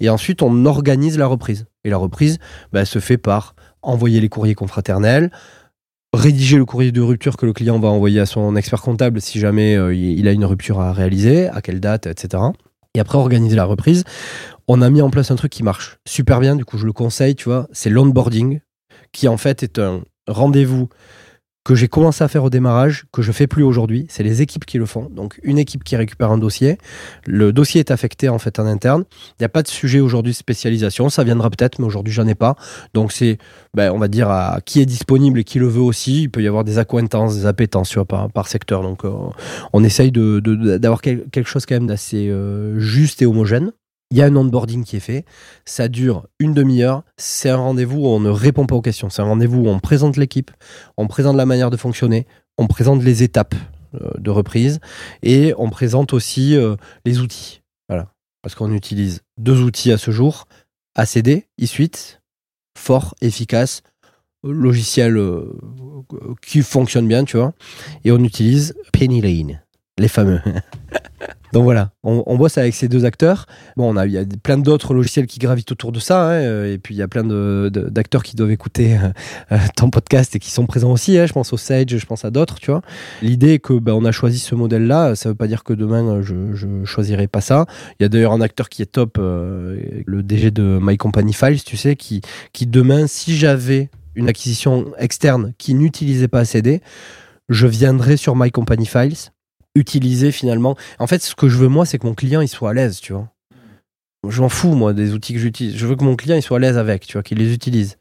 Et 0.00 0.08
ensuite, 0.08 0.42
on 0.42 0.66
organise 0.66 1.18
la 1.18 1.26
reprise. 1.26 1.66
Et 1.84 1.90
la 1.90 1.96
reprise 1.96 2.38
bah, 2.72 2.84
se 2.84 2.98
fait 2.98 3.18
par 3.18 3.54
envoyer 3.82 4.20
les 4.20 4.28
courriers 4.28 4.54
confraternels, 4.54 5.30
rédiger 6.14 6.56
le 6.56 6.64
courrier 6.64 6.92
de 6.92 7.00
rupture 7.00 7.36
que 7.36 7.46
le 7.46 7.52
client 7.52 7.78
va 7.78 7.88
envoyer 7.88 8.20
à 8.20 8.26
son 8.26 8.54
expert 8.54 8.82
comptable 8.82 9.20
si 9.20 9.40
jamais 9.40 9.76
euh, 9.76 9.94
il 9.94 10.28
a 10.28 10.32
une 10.32 10.44
rupture 10.44 10.80
à 10.80 10.92
réaliser, 10.92 11.48
à 11.48 11.60
quelle 11.62 11.80
date, 11.80 12.06
etc. 12.06 12.42
Et 12.94 13.00
après, 13.00 13.18
organiser 13.18 13.56
la 13.56 13.64
reprise. 13.64 14.04
On 14.68 14.82
a 14.82 14.90
mis 14.90 15.02
en 15.02 15.10
place 15.10 15.30
un 15.30 15.36
truc 15.36 15.50
qui 15.50 15.62
marche 15.62 15.98
super 16.06 16.40
bien, 16.40 16.54
du 16.54 16.64
coup, 16.64 16.78
je 16.78 16.86
le 16.86 16.92
conseille, 16.92 17.34
tu 17.34 17.48
vois, 17.48 17.66
c'est 17.72 17.90
l'onboarding, 17.90 18.60
qui 19.12 19.28
en 19.28 19.36
fait 19.36 19.62
est 19.62 19.78
un 19.78 20.02
rendez-vous 20.28 20.88
que 21.64 21.74
j'ai 21.76 21.86
commencé 21.86 22.24
à 22.24 22.28
faire 22.28 22.42
au 22.42 22.50
démarrage, 22.50 23.04
que 23.12 23.22
je 23.22 23.30
fais 23.30 23.46
plus 23.46 23.62
aujourd'hui. 23.62 24.06
C'est 24.08 24.24
les 24.24 24.42
équipes 24.42 24.64
qui 24.64 24.78
le 24.78 24.86
font. 24.86 25.08
Donc, 25.10 25.38
une 25.42 25.58
équipe 25.58 25.84
qui 25.84 25.94
récupère 25.94 26.30
un 26.30 26.38
dossier. 26.38 26.78
Le 27.26 27.52
dossier 27.52 27.80
est 27.80 27.90
affecté 27.92 28.28
en 28.28 28.38
fait 28.38 28.58
en 28.58 28.66
interne. 28.66 29.04
Il 29.30 29.42
n'y 29.42 29.46
a 29.46 29.48
pas 29.48 29.62
de 29.62 29.68
sujet 29.68 30.00
aujourd'hui 30.00 30.32
de 30.32 30.36
spécialisation. 30.36 31.08
Ça 31.08 31.22
viendra 31.22 31.50
peut-être, 31.50 31.78
mais 31.78 31.84
aujourd'hui, 31.84 32.12
j'en 32.12 32.26
ai 32.26 32.34
pas. 32.34 32.56
Donc, 32.94 33.12
c'est, 33.12 33.38
ben, 33.74 33.92
on 33.92 33.98
va 33.98 34.08
dire, 34.08 34.28
à 34.28 34.60
qui 34.64 34.80
est 34.80 34.86
disponible 34.86 35.38
et 35.38 35.44
qui 35.44 35.60
le 35.60 35.68
veut 35.68 35.80
aussi. 35.82 36.22
Il 36.22 36.30
peut 36.30 36.42
y 36.42 36.48
avoir 36.48 36.64
des 36.64 36.78
accointances, 36.78 37.36
des 37.36 37.46
appétences 37.46 37.96
par, 38.08 38.30
par 38.30 38.48
secteur. 38.48 38.82
Donc, 38.82 39.04
euh, 39.04 39.12
on 39.72 39.84
essaye 39.84 40.10
d'avoir 40.10 41.00
de, 41.00 41.24
quelque 41.30 41.48
chose 41.48 41.64
quand 41.66 41.76
même 41.76 41.86
d'assez 41.86 42.28
euh, 42.28 42.80
juste 42.80 43.22
et 43.22 43.26
homogène. 43.26 43.72
Il 44.12 44.18
y 44.18 44.20
a 44.20 44.26
un 44.26 44.36
onboarding 44.36 44.84
qui 44.84 44.96
est 44.96 45.00
fait, 45.00 45.24
ça 45.64 45.88
dure 45.88 46.26
une 46.38 46.52
demi-heure, 46.52 47.02
c'est 47.16 47.48
un 47.48 47.56
rendez-vous 47.56 48.00
où 48.00 48.06
on 48.08 48.20
ne 48.20 48.28
répond 48.28 48.66
pas 48.66 48.74
aux 48.74 48.82
questions, 48.82 49.08
c'est 49.08 49.22
un 49.22 49.24
rendez-vous 49.24 49.60
où 49.60 49.68
on 49.68 49.80
présente 49.80 50.18
l'équipe, 50.18 50.50
on 50.98 51.06
présente 51.06 51.34
la 51.34 51.46
manière 51.46 51.70
de 51.70 51.78
fonctionner, 51.78 52.26
on 52.58 52.66
présente 52.66 53.02
les 53.02 53.22
étapes 53.22 53.54
euh, 53.94 54.10
de 54.18 54.28
reprise 54.28 54.80
et 55.22 55.54
on 55.56 55.70
présente 55.70 56.12
aussi 56.12 56.54
euh, 56.54 56.76
les 57.06 57.20
outils. 57.20 57.62
Voilà. 57.88 58.12
Parce 58.42 58.54
qu'on 58.54 58.74
utilise 58.74 59.22
deux 59.38 59.62
outils 59.62 59.92
à 59.92 59.96
ce 59.96 60.10
jour, 60.10 60.46
ACD, 60.94 61.46
eSuite, 61.56 62.20
fort, 62.76 63.14
efficace, 63.22 63.80
logiciel 64.44 65.16
euh, 65.16 65.58
qui 66.42 66.60
fonctionne 66.60 67.08
bien, 67.08 67.24
tu 67.24 67.38
vois, 67.38 67.54
et 68.04 68.12
on 68.12 68.22
utilise 68.22 68.74
Penny 68.92 69.22
Lane, 69.22 69.62
les 70.02 70.08
fameux. 70.08 70.40
Donc 71.52 71.64
voilà, 71.64 71.90
on, 72.02 72.36
bosse 72.36 72.56
avec 72.56 72.74
ces 72.74 72.88
deux 72.88 73.04
acteurs. 73.04 73.44
Bon, 73.76 73.92
on 73.92 73.96
a, 73.98 74.06
il 74.06 74.12
y 74.12 74.16
a 74.16 74.24
plein 74.42 74.56
d'autres 74.56 74.94
logiciels 74.94 75.26
qui 75.26 75.38
gravitent 75.38 75.70
autour 75.70 75.92
de 75.92 76.00
ça, 76.00 76.30
hein, 76.30 76.32
euh, 76.32 76.72
et 76.72 76.78
puis 76.78 76.94
il 76.94 76.98
y 76.98 77.02
a 77.02 77.08
plein 77.08 77.24
d'acteurs 77.24 78.22
qui 78.22 78.36
doivent 78.36 78.50
écouter 78.50 78.96
euh, 78.96 79.10
euh, 79.52 79.58
ton 79.76 79.90
podcast 79.90 80.34
et 80.34 80.38
qui 80.38 80.50
sont 80.50 80.64
présents 80.64 80.90
aussi. 80.90 81.18
Hein, 81.18 81.26
je 81.26 81.34
pense 81.34 81.52
au 81.52 81.58
Sage, 81.58 81.98
je 81.98 82.06
pense 82.06 82.24
à 82.24 82.30
d'autres, 82.30 82.58
tu 82.58 82.70
vois. 82.70 82.80
L'idée 83.20 83.54
est 83.54 83.58
que 83.58 83.74
ben, 83.74 83.92
on 83.92 84.06
a 84.06 84.12
choisi 84.12 84.38
ce 84.38 84.54
modèle-là, 84.54 85.14
ça 85.14 85.28
veut 85.28 85.34
pas 85.34 85.46
dire 85.46 85.62
que 85.62 85.74
demain 85.74 86.22
je, 86.22 86.54
je 86.54 86.84
choisirai 86.84 87.26
pas 87.26 87.42
ça. 87.42 87.66
Il 88.00 88.02
y 88.02 88.06
a 88.06 88.08
d'ailleurs 88.08 88.32
un 88.32 88.40
acteur 88.40 88.70
qui 88.70 88.80
est 88.80 88.86
top, 88.86 89.18
le 89.18 90.22
DG 90.22 90.52
de 90.52 90.78
My 90.80 90.96
Company 90.96 91.34
Files, 91.34 91.62
tu 91.62 91.76
sais, 91.76 91.96
qui, 91.96 92.22
qui 92.54 92.66
demain, 92.66 93.06
si 93.06 93.36
j'avais 93.36 93.90
une 94.14 94.30
acquisition 94.30 94.86
externe 94.98 95.52
qui 95.58 95.74
n'utilisait 95.74 96.28
pas 96.28 96.46
CD, 96.46 96.80
je 97.50 97.66
viendrais 97.66 98.16
sur 98.16 98.36
My 98.36 98.50
Company 98.50 98.86
Files 98.86 99.32
utiliser 99.74 100.32
finalement. 100.32 100.76
En 100.98 101.06
fait, 101.06 101.22
ce 101.22 101.34
que 101.34 101.48
je 101.48 101.56
veux 101.56 101.68
moi, 101.68 101.86
c'est 101.86 101.98
que 101.98 102.06
mon 102.06 102.14
client 102.14 102.40
il 102.40 102.48
soit 102.48 102.70
à 102.70 102.74
l'aise, 102.74 103.00
tu 103.00 103.12
vois. 103.12 103.28
Je 104.28 104.40
m'en 104.40 104.48
fous 104.48 104.74
moi 104.76 104.92
des 104.92 105.14
outils 105.14 105.32
que 105.32 105.40
j'utilise. 105.40 105.76
Je 105.76 105.84
veux 105.84 105.96
que 105.96 106.04
mon 106.04 106.14
client 106.14 106.36
il 106.36 106.42
soit 106.42 106.58
à 106.58 106.60
l'aise 106.60 106.78
avec, 106.78 107.04
tu 107.06 107.14
vois, 107.14 107.24
qu'il 107.24 107.38
les 107.38 107.52
utilise. 107.52 107.98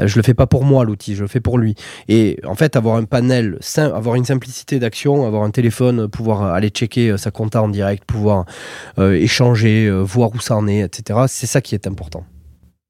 Euh, 0.00 0.08
je 0.08 0.16
le 0.16 0.22
fais 0.24 0.34
pas 0.34 0.48
pour 0.48 0.64
moi 0.64 0.84
l'outil, 0.84 1.14
je 1.14 1.22
le 1.22 1.28
fais 1.28 1.38
pour 1.38 1.56
lui. 1.56 1.76
Et 2.08 2.40
en 2.44 2.56
fait, 2.56 2.74
avoir 2.74 2.96
un 2.96 3.04
panel, 3.04 3.60
avoir 3.76 4.16
une 4.16 4.24
simplicité 4.24 4.80
d'action, 4.80 5.24
avoir 5.24 5.44
un 5.44 5.52
téléphone, 5.52 6.08
pouvoir 6.08 6.42
aller 6.42 6.70
checker 6.70 7.10
euh, 7.10 7.16
sa 7.16 7.30
compta 7.30 7.62
en 7.62 7.68
direct, 7.68 8.04
pouvoir 8.04 8.44
euh, 8.98 9.12
échanger, 9.12 9.88
voir 10.02 10.34
où 10.34 10.40
ça 10.40 10.56
en 10.56 10.66
est, 10.66 10.80
etc. 10.80 11.20
C'est 11.28 11.46
ça 11.46 11.60
qui 11.60 11.76
est 11.76 11.86
important. 11.86 12.24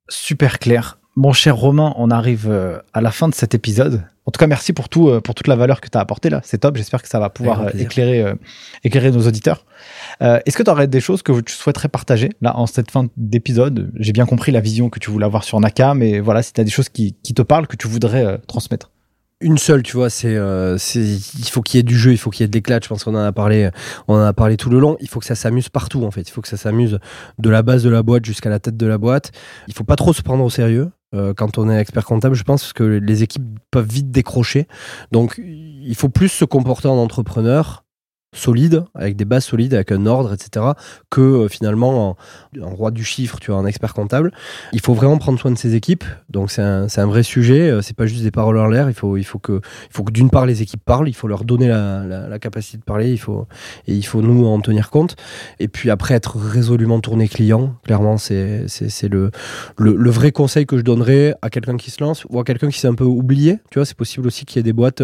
Super 0.09 0.59
clair. 0.59 0.99
Mon 1.15 1.35
cher 1.35 1.57
Romain, 1.57 1.93
on 1.99 2.11
arrive 2.11 2.51
à 2.94 3.01
la 3.03 3.11
fin 3.11 3.28
de 3.28 3.35
cet 3.35 3.55
épisode. 3.55 4.03
En 4.24 4.31
tout 4.31 4.39
cas, 4.39 4.47
merci 4.47 4.73
pour 4.73 4.89
tout, 4.89 5.09
euh, 5.09 5.20
pour 5.20 5.35
toute 5.35 5.49
la 5.49 5.57
valeur 5.57 5.81
que 5.81 5.89
tu 5.89 5.99
as 5.99 6.01
apportée 6.01 6.31
là. 6.31 6.40
C'est 6.44 6.59
top. 6.59 6.77
J'espère 6.77 7.03
que 7.03 7.09
ça 7.09 7.19
va 7.19 7.28
pouvoir 7.28 7.62
euh, 7.62 7.70
éclairer, 7.77 8.23
euh, 8.23 8.35
éclairer 8.85 9.11
nos 9.11 9.27
auditeurs. 9.27 9.66
Est-ce 10.20 10.57
que 10.57 10.62
tu 10.62 10.70
aurais 10.70 10.86
des 10.86 11.01
choses 11.01 11.23
que 11.23 11.40
tu 11.40 11.53
souhaiterais 11.53 11.89
partager 11.89 12.31
là 12.40 12.57
en 12.57 12.66
cette 12.66 12.90
fin 12.93 13.09
d'épisode? 13.16 13.90
J'ai 13.97 14.12
bien 14.12 14.27
compris 14.27 14.53
la 14.53 14.61
vision 14.61 14.90
que 14.90 15.01
tu 15.01 15.11
voulais 15.11 15.27
avoir 15.27 15.43
sur 15.43 15.59
Naka, 15.59 15.94
mais 15.94 16.20
voilà, 16.20 16.43
si 16.43 16.53
tu 16.53 16.61
as 16.61 16.65
des 16.65 16.70
choses 16.70 16.89
qui, 16.89 17.16
qui, 17.24 17.35
te 17.35 17.43
parlent, 17.43 17.66
que 17.66 17.77
tu 17.77 17.89
voudrais 17.89 18.39
transmettre. 18.47 18.93
Une 19.40 19.59
seule, 19.59 19.82
tu 19.82 19.97
vois, 19.97 20.09
c'est, 20.09 20.35
il 20.35 21.49
faut 21.49 21.62
qu'il 21.62 21.78
y 21.78 21.81
ait 21.81 21.82
du 21.82 21.99
jeu, 21.99 22.12
il 22.12 22.19
faut 22.19 22.31
qu'il 22.31 22.44
y 22.44 22.47
ait 22.47 22.49
de 22.49 22.55
l'éclat. 22.55 22.78
Je 22.81 22.89
pense 22.89 23.03
qu'on 23.03 23.16
en 23.16 23.24
a 23.24 23.32
parlé, 23.32 23.70
on 24.07 24.15
en 24.15 24.24
a 24.24 24.32
parlé 24.32 24.57
tout 24.57 24.70
le 24.70 24.78
long. 24.78 24.97
Il 25.01 25.09
faut 25.09 25.19
que 25.19 25.27
ça 25.27 25.35
s'amuse 25.35 25.69
partout 25.69 26.05
en 26.05 26.12
fait. 26.12 26.23
Il 26.23 26.31
faut 26.31 26.43
que 26.43 26.49
ça 26.49 26.57
s'amuse 26.57 27.01
de 27.40 27.51
la 27.51 27.62
base 27.62 27.82
de 27.82 27.90
la 27.90 28.05
boîte 28.05 28.24
jusqu'à 28.24 28.51
la 28.51 28.61
tête 28.61 28.77
de 28.77 28.86
la 28.86 28.99
boîte. 28.99 29.32
Il 29.66 29.74
faut 29.74 29.82
pas 29.82 29.97
trop 29.97 30.12
se 30.12 30.23
prendre 30.23 30.44
au 30.44 30.51
sérieux. 30.51 30.93
Euh, 31.14 31.34
quand 31.34 31.59
on 31.59 31.68
est 31.68 31.78
expert 31.78 32.05
comptable, 32.05 32.34
je 32.34 32.44
pense 32.44 32.72
que 32.72 32.84
les 32.84 33.22
équipes 33.22 33.59
peuvent 33.70 33.89
vite 33.89 34.10
décrocher. 34.10 34.66
Donc, 35.10 35.39
il 35.39 35.94
faut 35.94 36.09
plus 36.09 36.28
se 36.28 36.44
comporter 36.44 36.89
en 36.89 36.97
entrepreneur 36.97 37.84
solide, 38.34 38.84
avec 38.94 39.16
des 39.16 39.24
bases 39.24 39.44
solides, 39.44 39.74
avec 39.74 39.92
un 39.92 40.06
ordre, 40.06 40.32
etc., 40.32 40.66
que 41.10 41.20
euh, 41.20 41.48
finalement 41.48 42.16
un, 42.59 42.64
roi 42.64 42.90
du 42.90 43.04
chiffre, 43.04 43.38
tu 43.38 43.50
vois, 43.50 43.60
un 43.60 43.66
expert 43.66 43.92
comptable. 43.92 44.32
Il 44.72 44.80
faut 44.80 44.94
vraiment 44.94 45.18
prendre 45.18 45.38
soin 45.38 45.50
de 45.50 45.59
ses 45.59 45.74
équipes. 45.74 46.04
Donc 46.30 46.50
c'est 46.50 46.62
un, 46.62 46.86
un, 46.94 47.06
vrai 47.06 47.22
sujet. 47.22 47.70
Euh, 47.70 47.82
c'est 47.82 47.96
pas 47.96 48.06
juste 48.06 48.22
des 48.22 48.30
paroles 48.30 48.59
en 48.59 48.68
l'air. 48.68 48.88
Il 48.88 48.94
faut, 48.94 49.18
il 49.18 49.24
faut 49.24 49.38
que, 49.38 49.60
il 49.62 49.92
faut 49.92 50.02
que 50.02 50.12
d'une 50.12 50.30
part 50.30 50.46
les 50.46 50.62
équipes 50.62 50.82
parlent. 50.82 51.09
Il 51.09 51.14
faut 51.14 51.28
leur 51.28 51.44
donner 51.44 51.68
la, 51.68 52.04
la, 52.04 52.28
la, 52.28 52.38
capacité 52.38 52.78
de 52.78 52.84
parler. 52.84 53.12
Il 53.12 53.18
faut 53.18 53.46
et 53.86 53.94
il 53.94 54.02
faut 54.02 54.22
nous 54.22 54.46
en 54.46 54.60
tenir 54.60 54.88
compte. 54.90 55.16
Et 55.60 55.68
puis 55.68 55.90
après 55.90 56.14
être 56.14 56.36
résolument 56.36 57.00
tourné 57.00 57.28
client. 57.28 57.74
Clairement, 57.84 58.16
c'est 58.16 58.66
c'est 58.68 59.09
le, 59.09 59.30
le, 59.76 59.94
le 59.94 60.10
vrai 60.10 60.32
conseil 60.32 60.64
que 60.64 60.78
je 60.78 60.82
donnerais 60.82 61.34
à 61.42 61.50
quelqu'un 61.50 61.76
qui 61.76 61.90
se 61.90 62.02
lance 62.02 62.24
ou 62.30 62.40
à 62.40 62.44
quelqu'un 62.44 62.70
qui 62.70 62.78
s'est 62.78 62.88
un 62.88 62.94
peu 62.94 63.04
oublié. 63.04 63.59
Tu 63.70 63.78
vois, 63.78 63.84
c'est 63.84 63.96
possible 63.96 64.26
aussi 64.26 64.46
qu'il 64.46 64.56
y 64.56 64.60
ait 64.60 64.62
des 64.62 64.72
boîtes. 64.72 65.02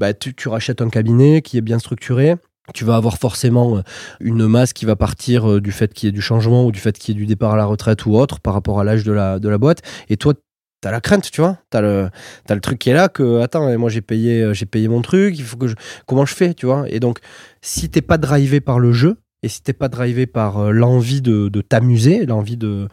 Bah, 0.00 0.14
tu, 0.14 0.34
tu 0.34 0.48
rachètes 0.48 0.82
un 0.82 0.88
cabinet 0.88 1.42
qui 1.42 1.58
est 1.58 1.62
bien 1.62 1.78
structuré 1.78 2.36
tu 2.74 2.84
vas 2.84 2.96
avoir 2.96 3.18
forcément 3.18 3.82
une 4.20 4.46
masse 4.46 4.72
qui 4.72 4.84
va 4.84 4.96
partir 4.96 5.60
du 5.60 5.72
fait 5.72 5.92
qu'il 5.94 6.06
y 6.06 6.10
ait 6.10 6.12
du 6.12 6.20
changement 6.20 6.66
ou 6.66 6.72
du 6.72 6.80
fait 6.80 6.98
qu'il 6.98 7.14
y 7.14 7.16
ait 7.16 7.20
du 7.20 7.26
départ 7.26 7.54
à 7.54 7.56
la 7.56 7.64
retraite 7.64 8.06
ou 8.06 8.16
autre 8.16 8.40
par 8.40 8.54
rapport 8.54 8.80
à 8.80 8.84
l'âge 8.84 9.04
de 9.04 9.12
la, 9.12 9.58
boîte. 9.58 9.82
Et 10.08 10.16
toi, 10.16 10.34
t'as 10.80 10.90
la 10.90 11.00
crainte, 11.00 11.30
tu 11.30 11.40
vois. 11.40 11.58
T'as 11.70 11.80
le, 11.80 12.10
as 12.48 12.54
le 12.54 12.60
truc 12.60 12.78
qui 12.78 12.90
est 12.90 12.94
là 12.94 13.08
que, 13.08 13.40
attends, 13.40 13.78
moi 13.78 13.90
j'ai 13.90 14.02
payé, 14.02 14.52
j'ai 14.52 14.66
payé 14.66 14.88
mon 14.88 15.02
truc, 15.02 15.38
il 15.38 15.44
faut 15.44 15.56
que 15.56 15.66
comment 16.06 16.26
je 16.26 16.34
fais, 16.34 16.54
tu 16.54 16.66
vois. 16.66 16.84
Et 16.88 17.00
donc, 17.00 17.18
si 17.62 17.88
t'es 17.88 18.02
pas 18.02 18.18
drivé 18.18 18.60
par 18.60 18.78
le 18.78 18.92
jeu, 18.92 19.16
et 19.46 19.48
si 19.48 19.62
t'es 19.62 19.72
pas 19.72 19.88
drivé 19.88 20.26
par 20.26 20.58
euh, 20.58 20.70
l'envie 20.72 21.22
de, 21.22 21.48
t'amuser, 21.60 22.26
l'envie 22.26 22.56
de, 22.56 22.88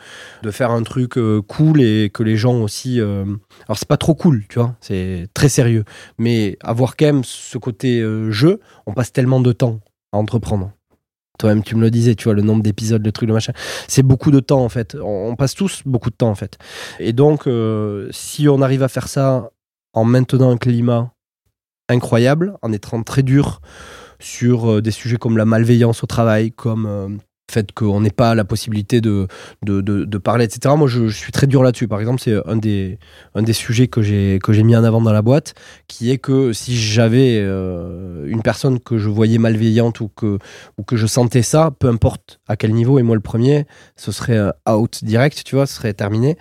faire 0.52 0.70
un 0.70 0.84
truc 0.84 1.18
euh, 1.18 1.42
cool 1.42 1.82
et 1.82 2.12
que 2.14 2.22
les 2.22 2.38
gens 2.38 2.62
aussi. 2.62 3.02
Euh, 3.02 3.26
alors 3.68 3.80
c'est 3.80 3.88
pas 3.88 3.98
trop 3.98 4.14
cool, 4.14 4.44
tu 4.50 4.60
vois, 4.60 4.76
c'est 4.80 5.28
très 5.34 5.50
sérieux. 5.50 5.84
Mais 6.20 6.60
avoir 6.62 6.96
quand 6.96 7.08
même 7.08 7.24
ce 7.24 7.58
côté 7.58 8.06
jeu, 8.30 8.60
on 8.86 8.94
passe 8.94 9.12
tellement 9.12 9.40
de 9.40 9.52
temps 9.52 9.80
à 10.12 10.18
entreprendre. 10.18 10.72
Toi-même, 11.40 11.64
tu 11.64 11.76
me 11.76 11.82
le 11.82 11.90
disais, 11.90 12.14
tu 12.14 12.26
vois, 12.26 12.36
le 12.36 12.44
nombre 12.44 12.62
d'épisodes, 12.62 13.04
le 13.04 13.12
truc, 13.12 13.28
le 13.28 13.34
machin. 13.34 13.54
C'est 13.88 14.04
beaucoup 14.04 14.30
de 14.30 14.40
temps, 14.40 14.64
en 14.64 14.70
fait. 14.70 14.96
On, 15.04 15.36
passe 15.36 15.56
tous 15.56 15.82
beaucoup 15.88 16.12
de 16.12 16.16
temps, 16.16 16.30
en 16.30 16.36
fait. 16.36 16.60
Et 17.00 17.14
donc, 17.14 17.50
si 18.12 18.48
on 18.48 18.62
arrive 18.62 18.84
à 18.84 18.88
faire 18.88 19.08
ça 19.08 19.50
en 19.94 20.04
maintenant 20.04 20.52
un 20.52 20.58
climat 20.58 21.12
incroyable, 21.90 22.56
en 22.62 22.72
étant 22.72 23.02
très 23.02 23.24
dur, 23.24 23.62
sur 24.24 24.72
euh, 24.72 24.82
des 24.82 24.92
sujets 24.92 25.18
comme 25.18 25.38
la 25.38 25.46
malveillance 25.46 26.04
au 26.04 26.08
travail, 26.08 26.52
comme 26.52 26.86
euh, 26.86 27.10
fait 27.52 27.72
qu'on 27.72 28.02
n'ait 28.02 28.10
pas 28.10 28.36
la 28.36 28.46
possibilité 28.46 29.02
de, 29.02 29.28
de, 29.62 30.18
parler, 30.18 30.46
etc. 30.46 30.74
Moi, 30.78 30.88
je, 30.88 31.10
suis 31.10 31.32
très 31.32 31.46
dur 31.46 31.62
là-dessus. 31.62 31.88
Par 31.88 32.00
exemple, 32.00 32.22
c'est 32.22 32.36
un 32.48 32.56
des, 32.56 32.98
un 33.36 33.44
des 33.44 33.54
sujets 33.54 33.88
que 33.88 34.02
j'ai, 34.02 34.40
mis 34.64 34.76
en 34.76 34.84
avant 34.84 35.02
dans 35.02 35.12
la 35.12 35.22
boîte, 35.22 35.54
qui 35.88 36.10
est 36.10 36.18
que 36.18 36.54
si 36.54 36.76
j'avais 36.76 37.38
euh, 37.42 38.26
une 38.28 38.42
personne 38.42 38.80
que 38.80 38.98
je 38.98 39.10
voyais 39.10 39.38
malveillante 39.38 40.00
ou 40.00 40.08
que, 40.08 40.40
ou 40.78 40.84
que 40.84 40.96
je 40.96 41.06
sentais 41.06 41.44
ça, 41.44 41.72
peu 41.78 41.90
importe 41.90 42.40
à 42.48 42.56
quel 42.56 42.74
niveau, 42.74 42.98
et 42.98 43.04
moi 43.04 43.16
le 43.16 43.22
premier, 43.22 43.66
ce 43.98 44.12
serait 44.12 44.40
out 44.68 45.04
direct, 45.04 45.44
tu 45.44 45.56
vois, 45.56 45.68
ce 45.68 45.76
serait 45.76 45.94
terminé. 45.94 46.38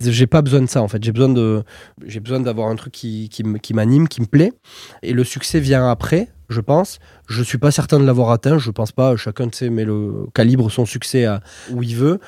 J'ai 0.00 0.26
pas 0.26 0.40
besoin 0.40 0.62
de 0.62 0.66
ça, 0.66 0.82
en 0.82 0.88
fait. 0.88 1.02
J'ai 1.02 1.12
besoin, 1.12 1.28
de, 1.28 1.62
j'ai 2.06 2.20
besoin 2.20 2.40
d'avoir 2.40 2.68
un 2.68 2.76
truc 2.76 2.92
qui, 2.92 3.28
qui 3.28 3.74
m'anime, 3.74 4.08
qui 4.08 4.20
me 4.20 4.26
plaît. 4.26 4.52
Et 5.02 5.12
le 5.12 5.24
succès 5.24 5.60
vient 5.60 5.90
après 5.90 6.28
je 6.48 6.60
pense. 6.60 6.98
Je 7.28 7.42
suis 7.42 7.58
pas 7.58 7.70
certain 7.70 7.98
de 7.98 8.04
l'avoir 8.04 8.30
atteint. 8.30 8.58
Je 8.58 8.70
pense 8.70 8.92
pas. 8.92 9.16
Chacun 9.16 9.48
sait, 9.52 9.70
mais 9.70 9.84
le 9.84 10.26
calibre 10.34 10.70
son 10.70 10.86
succès 10.86 11.26
où 11.70 11.82
il 11.82 11.96
veut. 11.96 12.20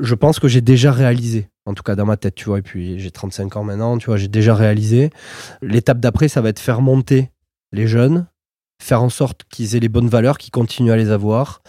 Je 0.00 0.14
pense 0.14 0.38
que 0.38 0.48
j'ai 0.48 0.60
déjà 0.60 0.92
réalisé. 0.92 1.48
En 1.66 1.74
tout 1.74 1.82
cas, 1.82 1.96
dans 1.96 2.06
ma 2.06 2.16
tête, 2.16 2.34
tu 2.34 2.46
vois. 2.46 2.58
Et 2.58 2.62
puis, 2.62 2.98
j'ai 2.98 3.10
35 3.10 3.56
ans 3.56 3.64
maintenant, 3.64 3.98
tu 3.98 4.06
vois. 4.06 4.16
J'ai 4.16 4.28
déjà 4.28 4.54
réalisé. 4.54 5.10
L'étape 5.62 5.98
d'après, 5.98 6.28
ça 6.28 6.40
va 6.40 6.50
être 6.50 6.60
faire 6.60 6.80
monter 6.80 7.30
les 7.72 7.88
jeunes, 7.88 8.26
faire 8.80 9.02
en 9.02 9.08
sorte 9.08 9.42
qu'ils 9.50 9.74
aient 9.74 9.80
les 9.80 9.88
bonnes 9.88 10.08
valeurs, 10.08 10.38
qu'ils 10.38 10.52
continuent 10.52 10.92
à 10.92 10.96
les 10.96 11.10
avoir, 11.10 11.62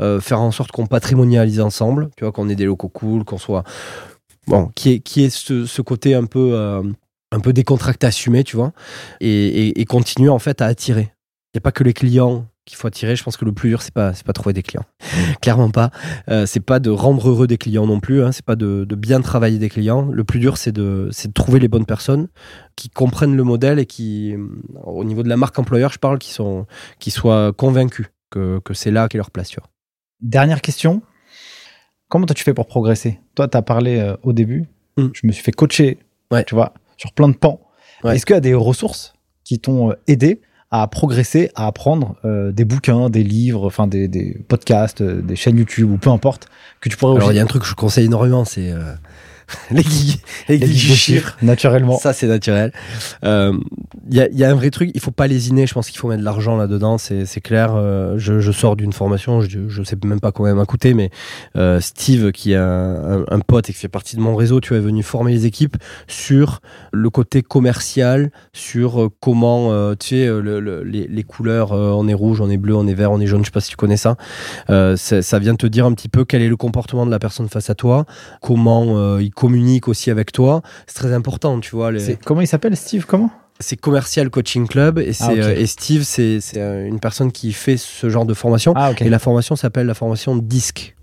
euh, 0.00 0.20
faire 0.20 0.40
en 0.40 0.50
sorte 0.50 0.72
qu'on 0.72 0.86
patrimonialise 0.86 1.60
ensemble, 1.60 2.10
tu 2.16 2.24
vois, 2.24 2.32
qu'on 2.32 2.48
ait 2.48 2.56
des 2.56 2.64
locaux 2.64 2.88
cool, 2.88 3.24
qu'on 3.24 3.38
soit. 3.38 3.64
Bon, 4.46 4.70
qui 4.74 4.92
est, 4.92 5.00
qui 5.00 5.22
est 5.22 5.30
ce, 5.30 5.82
côté 5.82 6.14
un 6.14 6.24
peu. 6.24 6.52
Euh, 6.54 6.82
un 7.34 7.40
peu 7.40 7.54
décontracté 7.54 8.06
assumé, 8.06 8.44
tu 8.44 8.56
vois, 8.56 8.72
et, 9.20 9.80
et 9.80 9.84
continuer 9.86 10.28
en 10.28 10.38
fait 10.38 10.60
à 10.60 10.66
attirer 10.66 11.14
n'y 11.54 11.58
a 11.58 11.60
pas 11.60 11.72
que 11.72 11.84
les 11.84 11.92
clients 11.92 12.46
qu'il 12.64 12.76
faut 12.76 12.86
attirer. 12.86 13.16
Je 13.16 13.22
pense 13.22 13.36
que 13.36 13.44
le 13.44 13.52
plus 13.52 13.68
dur, 13.68 13.82
c'est 13.82 13.92
pas, 13.92 14.14
c'est 14.14 14.24
pas 14.24 14.32
trouver 14.32 14.52
des 14.52 14.62
clients. 14.62 14.84
Clairement 15.42 15.70
pas. 15.70 15.90
Euh, 16.28 16.46
c'est 16.46 16.60
pas 16.60 16.78
de 16.78 16.90
rendre 16.90 17.28
heureux 17.28 17.46
des 17.46 17.58
clients 17.58 17.86
non 17.86 18.00
plus. 18.00 18.22
Hein. 18.22 18.32
C'est 18.32 18.44
pas 18.44 18.56
de, 18.56 18.86
bien 18.96 19.20
travailler 19.20 19.58
des 19.58 19.68
clients. 19.68 20.02
Le 20.10 20.24
plus 20.24 20.38
dur, 20.38 20.56
c'est 20.56 20.72
de, 20.72 21.08
c'est 21.12 21.28
de 21.28 21.32
trouver 21.32 21.60
les 21.60 21.68
bonnes 21.68 21.86
personnes 21.86 22.28
qui 22.76 22.88
comprennent 22.88 23.36
le 23.36 23.44
modèle 23.44 23.78
et 23.78 23.86
qui, 23.86 24.34
euh, 24.34 24.46
au 24.84 25.04
niveau 25.04 25.22
de 25.22 25.28
la 25.28 25.36
marque 25.36 25.58
employeur, 25.58 25.92
je 25.92 25.98
parle, 25.98 26.18
qui 26.18 26.32
sont, 26.32 26.66
qui 26.98 27.10
soient 27.10 27.52
convaincus 27.52 28.06
que, 28.30 28.60
que 28.60 28.74
c'est 28.74 28.90
là 28.90 29.08
qu'est 29.08 29.18
leur 29.18 29.30
place. 29.30 29.54
Dernière 30.20 30.62
question. 30.62 31.02
Comment 32.08 32.26
toi 32.26 32.34
tu 32.34 32.44
fais 32.44 32.54
pour 32.54 32.66
progresser? 32.66 33.20
Toi, 33.34 33.48
tu 33.48 33.56
as 33.56 33.62
parlé 33.62 33.98
euh, 33.98 34.16
au 34.22 34.32
début. 34.32 34.66
Hmm. 34.96 35.08
Je 35.12 35.26
me 35.26 35.32
suis 35.32 35.42
fait 35.42 35.52
coacher, 35.52 35.98
ouais. 36.30 36.44
tu 36.44 36.54
vois, 36.54 36.74
sur 36.96 37.12
plein 37.12 37.28
de 37.28 37.36
pans. 37.36 37.60
Est-ce 38.04 38.26
qu'il 38.26 38.34
y 38.34 38.36
a 38.36 38.40
des 38.40 38.54
ressources 38.54 39.14
qui 39.44 39.58
t'ont 39.58 39.94
aidé? 40.08 40.40
À 40.72 40.86
progresser, 40.88 41.50
à 41.54 41.66
apprendre 41.66 42.16
euh, 42.24 42.50
des 42.50 42.64
bouquins, 42.64 43.10
des 43.10 43.22
livres, 43.22 43.66
enfin 43.66 43.86
des, 43.86 44.08
des 44.08 44.38
podcasts, 44.48 45.02
euh, 45.02 45.20
des 45.22 45.36
chaînes 45.36 45.58
YouTube 45.58 45.90
ou 45.90 45.98
peu 45.98 46.10
importe 46.10 46.48
que 46.80 46.88
tu 46.88 46.96
pourrais. 46.96 47.16
Alors 47.16 47.30
il 47.30 47.36
y 47.36 47.38
a 47.38 47.42
un 47.42 47.46
truc 47.46 47.62
que 47.62 47.68
je 47.68 47.74
conseille 47.74 48.06
énormément, 48.06 48.44
c'est 48.44 48.72
les 50.48 50.66
chiffres, 50.66 51.36
naturellement. 51.42 51.98
Ça, 51.98 52.12
c'est 52.12 52.26
naturel. 52.26 52.72
Il 53.22 53.28
euh, 53.28 53.52
y, 54.10 54.20
a, 54.20 54.28
y, 54.30 54.44
a, 54.44 54.50
un 54.50 54.54
vrai 54.54 54.70
truc, 54.70 54.90
il 54.94 55.00
faut 55.00 55.10
pas 55.10 55.26
lésiner. 55.26 55.66
Je 55.66 55.74
pense 55.74 55.88
qu'il 55.88 55.98
faut 55.98 56.08
mettre 56.08 56.20
de 56.20 56.24
l'argent 56.24 56.56
là-dedans, 56.56 56.98
c'est 56.98 57.40
clair. 57.40 57.74
Euh, 57.74 58.14
je, 58.18 58.40
je, 58.40 58.52
sors 58.52 58.76
d'une 58.76 58.92
formation, 58.92 59.40
je, 59.40 59.68
je 59.68 59.82
sais 59.82 59.96
même 60.04 60.20
pas 60.20 60.32
combien 60.32 60.54
m'a 60.54 60.66
coûté, 60.66 60.94
mais 60.94 61.10
euh, 61.56 61.80
Steve, 61.80 62.32
qui 62.32 62.52
est 62.52 62.56
un, 62.56 63.24
un, 63.28 63.40
pote 63.40 63.70
et 63.70 63.72
qui 63.72 63.78
fait 63.78 63.88
partie 63.88 64.16
de 64.16 64.20
mon 64.20 64.36
réseau, 64.36 64.60
tu 64.60 64.74
es 64.74 64.80
venu 64.80 65.02
former 65.02 65.32
les 65.32 65.46
équipes 65.46 65.76
sur 66.06 66.60
le 66.92 67.10
côté 67.10 67.42
commercial, 67.42 68.30
sur 68.52 69.10
comment, 69.20 69.94
tu 69.96 70.08
sais, 70.08 70.26
le, 70.26 70.82
les, 70.82 71.06
les, 71.06 71.22
couleurs, 71.22 71.72
on 71.72 72.08
est 72.08 72.14
rouge, 72.14 72.40
on 72.40 72.50
est 72.50 72.56
bleu, 72.56 72.74
on 72.74 72.86
est 72.86 72.94
vert, 72.94 73.12
on 73.12 73.20
est 73.20 73.26
jaune. 73.26 73.40
Je 73.42 73.46
sais 73.46 73.52
pas 73.52 73.60
si 73.60 73.70
tu 73.70 73.76
connais 73.76 73.96
ça. 73.96 74.16
ça 74.68 75.38
vient 75.38 75.54
te 75.54 75.66
dire 75.66 75.86
un 75.86 75.92
petit 75.92 76.08
peu 76.08 76.24
quel 76.24 76.42
est 76.42 76.48
le 76.48 76.56
comportement 76.56 77.06
de 77.06 77.10
la 77.10 77.18
personne 77.18 77.48
face 77.48 77.70
à 77.70 77.74
toi, 77.74 78.04
comment 78.40 79.18
il 79.18 79.30
communique 79.42 79.88
aussi 79.88 80.08
avec 80.12 80.30
toi. 80.30 80.62
C'est 80.86 80.94
très 80.94 81.12
important, 81.12 81.58
tu 81.58 81.74
vois. 81.74 81.90
Comment 82.24 82.42
il 82.42 82.46
s'appelle, 82.46 82.76
Steve 82.76 83.06
Comment? 83.06 83.30
C'est 83.58 83.76
Commercial 83.76 84.30
Coaching 84.30 84.68
Club 84.68 85.00
et, 85.00 85.10
ah, 85.18 85.30
euh, 85.30 85.56
et 85.56 85.66
Steve, 85.66 86.04
c'est 86.04 86.38
euh, 86.56 86.86
une 86.86 87.00
personne 87.00 87.32
qui 87.32 87.52
fait 87.52 87.76
ce 87.76 88.08
genre 88.08 88.24
de 88.24 88.34
formation. 88.34 88.72
Ah, 88.76 88.92
et 89.00 89.08
la 89.08 89.18
formation 89.18 89.56
s'appelle 89.56 89.86
la 89.86 89.94
formation 89.94 90.36
DISC. 90.36 90.94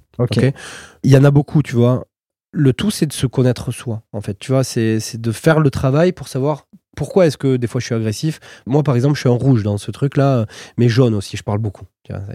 Il 1.03 1.11
y 1.11 1.17
en 1.17 1.23
a 1.25 1.31
beaucoup, 1.31 1.61
tu 1.61 1.75
vois. 1.75 2.05
Le 2.51 2.71
tout, 2.71 2.91
c'est 2.91 3.05
de 3.05 3.13
se 3.13 3.27
connaître 3.27 3.71
soi, 3.71 4.03
en 4.13 4.21
fait. 4.21 4.39
Tu 4.39 4.53
vois, 4.53 4.63
c'est 4.63 4.99
de 5.15 5.31
faire 5.33 5.59
le 5.59 5.69
travail 5.69 6.13
pour 6.13 6.29
savoir 6.29 6.65
pourquoi 6.95 7.27
est-ce 7.27 7.37
que 7.37 7.55
des 7.55 7.67
fois 7.67 7.79
je 7.79 7.85
suis 7.85 7.95
agressif? 7.95 8.39
Moi, 8.65 8.83
par 8.83 8.95
exemple, 8.95 9.15
je 9.15 9.21
suis 9.21 9.29
en 9.29 9.37
rouge 9.37 9.63
dans 9.63 9.77
ce 9.77 9.91
truc-là, 9.91 10.45
mais 10.77 10.89
jaune 10.89 11.13
aussi, 11.13 11.37
je 11.37 11.43
parle 11.43 11.59
beaucoup. 11.59 11.85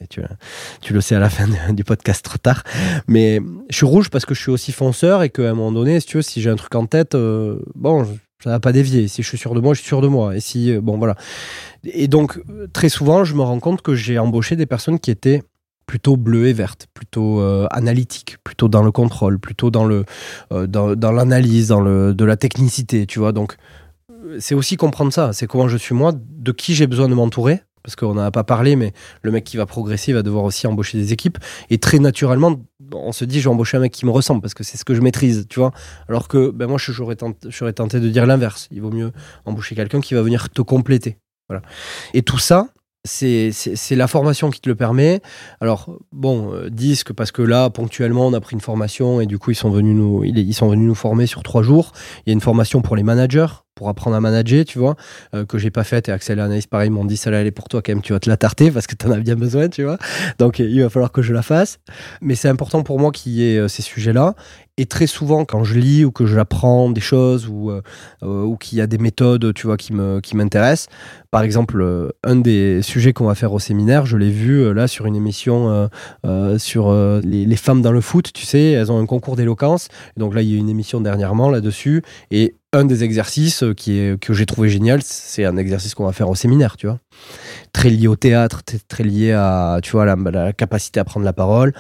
Tu, 0.09 0.93
le 0.93 1.01
sais 1.01 1.17
à 1.17 1.19
la 1.19 1.31
fin 1.31 1.47
du 1.73 1.85
podcast 1.85 2.25
trop 2.25 2.39
tard. 2.39 2.63
Mais 3.09 3.41
je 3.71 3.77
suis 3.77 3.87
rouge 3.87 4.11
parce 4.11 4.25
que 4.25 4.35
je 4.35 4.41
suis 4.41 4.51
aussi 4.51 4.73
fonceur 4.73 5.23
et 5.23 5.31
qu'à 5.31 5.51
un 5.51 5.55
moment 5.55 5.73
donné, 5.73 6.01
si 6.01 6.23
si 6.23 6.41
j'ai 6.41 6.51
un 6.51 6.57
truc 6.57 6.75
en 6.75 6.87
tête, 6.87 7.15
euh, 7.15 7.59
bon, 7.75 8.05
ça 8.43 8.51
va 8.51 8.61
pas 8.61 8.73
dévier. 8.73 9.09
Si 9.09 9.23
je 9.23 9.29
suis 9.29 9.39
sûr 9.39 9.55
de 9.55 9.61
moi, 9.61 9.75
je 9.75 9.81
suis 9.81 9.89
sûr 9.89 10.01
de 10.01 10.09
moi. 10.09 10.37
Et 10.37 10.41
si, 10.41 10.71
euh, 10.71 10.81
bon, 10.81 10.99
voilà. 10.99 11.17
Et 11.85 12.09
donc, 12.09 12.41
très 12.73 12.89
souvent, 12.89 13.25
je 13.25 13.35
me 13.35 13.43
rends 13.43 13.61
compte 13.61 13.83
que 13.83 13.95
j'ai 13.95 14.19
embauché 14.19 14.55
des 14.57 14.67
personnes 14.67 14.99
qui 14.99 15.11
étaient 15.11 15.43
plutôt 15.87 16.17
bleues 16.17 16.47
et 16.47 16.53
vertes, 16.53 16.87
plutôt 16.95 17.41
euh, 17.41 17.67
analytiques, 17.71 18.37
plutôt 18.43 18.69
dans 18.69 18.83
le 18.83 18.93
contrôle, 18.93 19.39
plutôt 19.39 19.71
dans, 19.71 19.87
dans 20.51 21.13
l'analyse, 21.13 21.69
dans 21.69 21.81
le 21.81 22.15
de 22.15 22.25
la 22.25 22.37
technicité, 22.37 23.07
tu 23.07 23.19
vois. 23.19 23.33
Donc 23.33 23.57
c'est 24.39 24.55
aussi 24.55 24.77
comprendre 24.77 25.13
ça. 25.13 25.33
C'est 25.33 25.47
comment 25.47 25.69
je 25.69 25.77
suis 25.77 25.95
moi, 25.95 26.13
de 26.15 26.53
qui 26.53 26.75
j'ai 26.75 26.87
besoin 26.87 27.09
de 27.09 27.15
m'entourer. 27.15 27.61
Parce 27.83 27.97
qu'on 27.97 28.15
n'en 28.15 28.23
a 28.23 28.31
pas 28.31 28.45
parlé, 28.45 28.77
mais 28.77 28.95
le 29.21 29.31
mec 29.31 29.45
qui 29.45 29.59
va 29.59 29.67
progresser 29.67 30.15
va 30.15 30.23
devoir 30.23 30.45
aussi 30.45 30.67
embaucher 30.67 30.97
des 30.97 31.13
équipes. 31.13 31.37
Et 31.69 31.77
très 31.77 31.99
naturellement, 31.99 32.63
on 32.93 33.13
se 33.13 33.27
dit, 33.27 33.41
je 33.41 33.45
vais 33.45 33.53
embaucher 33.53 33.77
un 33.77 33.81
mec 33.81 33.93
qui 33.93 34.07
me 34.07 34.11
ressemble 34.11 34.41
parce 34.41 34.55
que 34.55 34.65
c'est 34.65 34.79
ce 34.79 34.87
que 34.87 34.95
je 34.95 35.03
maîtrise, 35.03 35.47
tu 35.51 35.61
vois. 35.61 35.71
Alors 36.09 36.27
que 36.27 36.51
ben 36.51 36.67
moi, 36.67 36.79
je 36.79 36.93
serais 36.93 37.15
tenté, 37.15 37.51
tenté 37.75 38.01
de 38.01 38.09
dire 38.09 38.25
l'inverse. 38.25 38.69
Il 38.71 38.81
vaut 38.81 38.91
mieux 38.91 39.13
embaucher 39.45 39.75
quelqu'un 39.75 40.01
qui 40.01 40.15
va 40.15 40.23
venir 40.23 40.49
te 40.49 40.63
compléter. 40.63 41.19
Voilà. 41.51 41.61
Et 42.15 42.23
tout 42.23 42.39
ça, 42.39 42.69
c'est 43.05 43.97
la 43.97 44.07
formation 44.07 44.51
qui 44.51 44.61
te 44.61 44.69
le 44.69 44.75
permet. 44.75 45.21
Alors, 45.61 45.95
bon, 46.13 46.55
euh, 46.55 46.71
disque, 46.71 47.13
parce 47.13 47.33
que 47.33 47.43
là, 47.43 47.69
ponctuellement, 47.69 48.27
on 48.27 48.33
a 48.33 48.41
pris 48.41 48.55
une 48.55 48.63
formation 48.63 49.21
et 49.21 49.27
du 49.27 49.39
coup, 49.39 49.51
ils 49.51 49.57
sont 49.57 49.71
venus 49.71 49.95
nous, 49.95 50.95
former 50.95 51.27
sur 51.27 51.43
trois 51.43 51.63
jours. 51.63 51.93
Il 52.25 52.31
y 52.31 52.33
a 52.33 52.35
une 52.35 52.41
formation 52.41 52.81
pour 52.81 52.97
les 52.97 53.03
managers 53.03 53.47
pour 53.75 53.89
apprendre 53.89 54.17
à 54.17 54.21
manager, 54.21 54.65
tu 54.65 54.79
vois, 54.79 54.95
euh, 55.35 55.45
que 55.45 55.59
j'ai 55.59 55.71
pas 55.71 55.85
faite. 55.85 56.09
Et 56.09 56.13
Axel 56.13 56.39
et 56.39 56.43
Anaïs, 56.43 56.67
pareil, 56.67 56.91
m'ont 56.91 57.05
dit, 57.05 57.17
ça 57.17 57.31
là, 57.31 57.41
elle 57.41 57.47
est 57.47 57.51
pour 57.51 57.69
toi 57.69 57.83
quand 57.83 57.93
même, 57.93 58.03
tu 58.03 58.13
vas 58.13 58.21
te 58.21 58.31
la 58.31 58.37
tarter 58.37 58.71
parce 58.71 58.87
que 58.87 58.95
tu 58.95 59.07
en 59.07 59.11
as 59.11 59.19
bien 59.19 59.35
besoin, 59.35 59.69
tu 59.69 59.83
vois. 59.83 59.99
Donc, 60.39 60.59
il 60.59 60.81
va 60.81 60.89
falloir 60.89 61.13
que 61.13 61.23
je 61.23 61.33
la 61.33 61.43
fasse. 61.43 61.79
Mais 62.21 62.35
c'est 62.35 62.49
important 62.49 62.83
pour 62.83 62.99
moi 62.99 63.11
qu'il 63.11 63.33
y 63.33 63.45
ait 63.45 63.59
euh, 63.59 63.69
ces 63.69 63.83
sujets-là. 63.83 64.35
Et 64.77 64.87
très 64.87 65.07
souvent, 65.07 65.45
quand 65.45 65.63
je 65.63 65.79
lis 65.79 66.05
ou 66.05 66.11
que 66.11 66.27
j'apprends 66.27 66.91
des 66.91 67.01
choses 67.01 67.49
ou, 67.49 67.71
euh, 67.71 67.83
ou 68.23 68.57
qu'il 68.57 68.79
y 68.79 68.81
a 68.81 68.87
des 68.87 68.99
méthodes, 68.99 69.55
tu 69.55 69.67
vois, 69.67 69.77
qui 69.77 69.93
me 69.93 70.21
qui 70.21 70.37
m'intéressent. 70.37 70.89
Par 71.31 71.43
exemple, 71.43 72.13
un 72.25 72.37
des 72.37 72.83
sujets 72.83 73.13
qu'on 73.13 73.27
va 73.27 73.35
faire 73.35 73.53
au 73.53 73.59
séminaire, 73.59 74.07
je 74.07 74.17
l'ai 74.17 74.31
vu 74.31 74.73
là 74.73 74.89
sur 74.89 75.07
une 75.07 75.17
émission 75.17 75.89
sur 76.59 76.93
les, 77.23 77.57
femmes 77.57 77.83
dans 77.83 77.93
le 77.93 78.01
foot. 78.01 78.33
Tu 78.33 78.45
sais, 78.45 78.73
elles 78.73 78.91
ont 78.91 79.01
un 79.01 79.07
concours 79.07 79.37
d'éloquence. 79.37 79.89
Donc 80.17 80.35
là, 80.35 80.43
il 80.43 80.51
y 80.51 80.55
a 80.55 80.59
une 80.59 80.69
émission 80.69 81.01
dernièrement 81.01 81.51
là-dessus. 81.51 82.03
Et 82.31 82.55
un 82.75 82.85
des 82.85 83.05
exercices 83.05 83.63
euh, 83.63 83.73
qui 83.73 83.99
est, 83.99 84.21
que 84.21 84.33
j'ai 84.33 84.47
trouvé 84.47 84.69
génial, 84.69 85.01
c'est 85.03 85.45
un 85.45 85.57
exercice 85.57 85.95
qu'on 85.95 86.05
va 86.05 86.13
faire 86.13 86.29
au 86.29 86.35
séminaire, 86.35 86.77
tu 86.77 86.87
vois. 86.87 86.99
Très 87.73 87.89
lié 87.89 88.09
au 88.09 88.17
théâtre, 88.17 88.63
très 88.89 89.05
lié 89.05 89.33
à, 89.33 89.79
tu 89.83 89.93
vois, 89.93 90.05
la, 90.05 90.53
capacité 90.53 91.01
à 91.01 91.05
prendre 91.05 91.25
la 91.25 91.33
parole, 91.33 91.73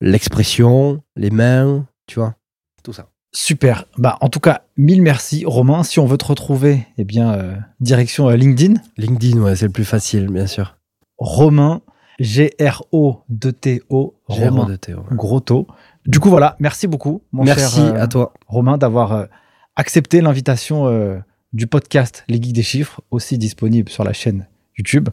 l'expression, 0.00 1.02
les 1.16 1.30
mains, 1.30 1.86
tu 2.06 2.18
vois, 2.18 2.34
tout 2.82 2.92
ça. 2.92 3.08
Super. 3.32 3.84
Bah, 3.98 4.16
en 4.20 4.28
tout 4.28 4.40
cas, 4.40 4.62
mille 4.76 5.02
merci, 5.02 5.44
Romain. 5.46 5.82
Si 5.82 5.98
on 5.98 6.06
veut 6.06 6.16
te 6.16 6.24
retrouver, 6.24 6.86
eh 6.96 7.04
bien, 7.04 7.34
euh, 7.34 7.54
direction 7.80 8.28
euh, 8.30 8.36
LinkedIn. 8.36 8.80
LinkedIn, 8.96 9.38
ouais, 9.40 9.56
c'est 9.56 9.66
le 9.66 9.72
plus 9.72 9.84
facile, 9.84 10.28
bien 10.28 10.46
sûr. 10.46 10.78
Romain, 11.18 11.82
G-R-O-2-T-O. 12.18 14.14
J'aime 14.30 14.54
Romain 14.54 14.70
de 14.70 14.76
Théo. 14.76 15.04
Grotto. 15.10 15.66
Du 16.06 16.18
coup, 16.18 16.30
voilà. 16.30 16.56
Merci 16.60 16.86
beaucoup, 16.86 17.22
mon 17.32 17.44
Merci 17.44 17.76
cher 17.76 17.94
euh, 17.94 18.02
à 18.02 18.06
toi. 18.06 18.32
Romain, 18.46 18.78
d'avoir 18.78 19.26
accepté 19.74 20.22
l'invitation 20.22 21.20
du 21.52 21.66
podcast 21.66 22.24
Les 22.28 22.40
Geeks 22.40 22.54
des 22.54 22.62
Chiffres, 22.62 23.02
aussi 23.10 23.36
disponible 23.38 23.90
sur 23.90 24.04
la 24.04 24.12
chaîne 24.12 24.46
YouTube. 24.78 25.08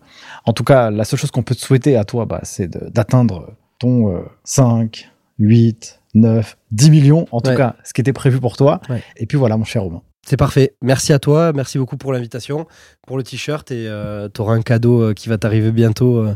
En 0.45 0.53
tout 0.53 0.63
cas, 0.63 0.91
la 0.91 1.03
seule 1.05 1.19
chose 1.19 1.31
qu'on 1.31 1.43
peut 1.43 1.55
te 1.55 1.61
souhaiter 1.61 1.95
à 1.95 2.03
toi, 2.03 2.25
bah, 2.25 2.41
c'est 2.43 2.69
d'atteindre 2.69 3.55
ton 3.79 4.15
euh, 4.15 4.21
5, 4.43 5.09
8, 5.39 6.01
9, 6.13 6.57
10 6.71 6.89
millions, 6.91 7.27
en 7.31 7.41
tout 7.41 7.49
Ouais. 7.51 7.55
cas, 7.57 7.75
ce 7.83 7.93
qui 7.93 8.01
était 8.01 8.13
prévu 8.13 8.39
pour 8.39 8.55
toi. 8.57 8.81
Ouais. 8.89 9.03
Et 9.17 9.25
puis 9.25 9.37
voilà, 9.37 9.57
mon 9.57 9.63
cher 9.63 9.83
Romain. 9.83 10.01
C'est 10.25 10.37
parfait. 10.37 10.75
Merci 10.81 11.11
à 11.11 11.19
toi. 11.19 11.51
Merci 11.53 11.77
beaucoup 11.77 11.97
pour 11.97 12.13
l'invitation, 12.13 12.65
pour 13.05 13.17
le 13.17 13.23
t-shirt. 13.23 13.69
Et 13.71 13.89
tu 14.33 14.41
auras 14.41 14.53
un 14.53 14.61
cadeau 14.61 15.01
euh, 15.01 15.13
qui 15.13 15.27
va 15.27 15.37
t'arriver 15.37 15.71
bientôt 15.73 16.19
euh, 16.19 16.33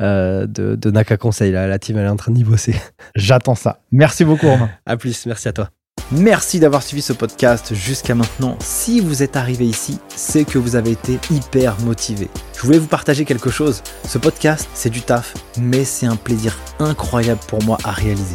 euh, 0.00 0.46
de, 0.48 0.74
de 0.74 0.90
Naka 0.90 1.16
Conseil. 1.16 1.52
La 1.52 1.78
team, 1.78 1.98
elle 1.98 2.06
est 2.06 2.08
en 2.08 2.16
train 2.16 2.32
d'y 2.32 2.42
bosser. 2.42 2.74
J'attends 3.14 3.54
ça. 3.54 3.78
Merci 3.92 4.24
beaucoup, 4.24 4.48
Romain. 4.48 4.70
À 4.86 4.96
plus. 4.96 5.24
Merci 5.26 5.46
à 5.46 5.52
toi. 5.52 5.70
Merci 6.10 6.58
d'avoir 6.58 6.82
suivi 6.82 7.00
ce 7.00 7.12
podcast 7.12 7.74
jusqu'à 7.74 8.14
maintenant. 8.16 8.56
Si 8.60 8.98
vous 9.00 9.22
êtes 9.22 9.36
arrivé 9.36 9.66
ici, 9.66 9.98
c'est 10.08 10.44
que 10.44 10.58
vous 10.58 10.74
avez 10.74 10.90
été 10.90 11.18
hyper 11.30 11.78
motivé. 11.82 12.28
Je 12.56 12.62
voulais 12.62 12.78
vous 12.78 12.88
partager 12.88 13.24
quelque 13.24 13.50
chose. 13.50 13.82
Ce 14.04 14.18
podcast, 14.18 14.68
c'est 14.74 14.90
du 14.90 15.00
taf, 15.00 15.32
mais 15.60 15.84
c'est 15.84 16.06
un 16.06 16.16
plaisir 16.16 16.58
incroyable 16.80 17.40
pour 17.46 17.62
moi 17.62 17.78
à 17.84 17.92
réaliser. 17.92 18.34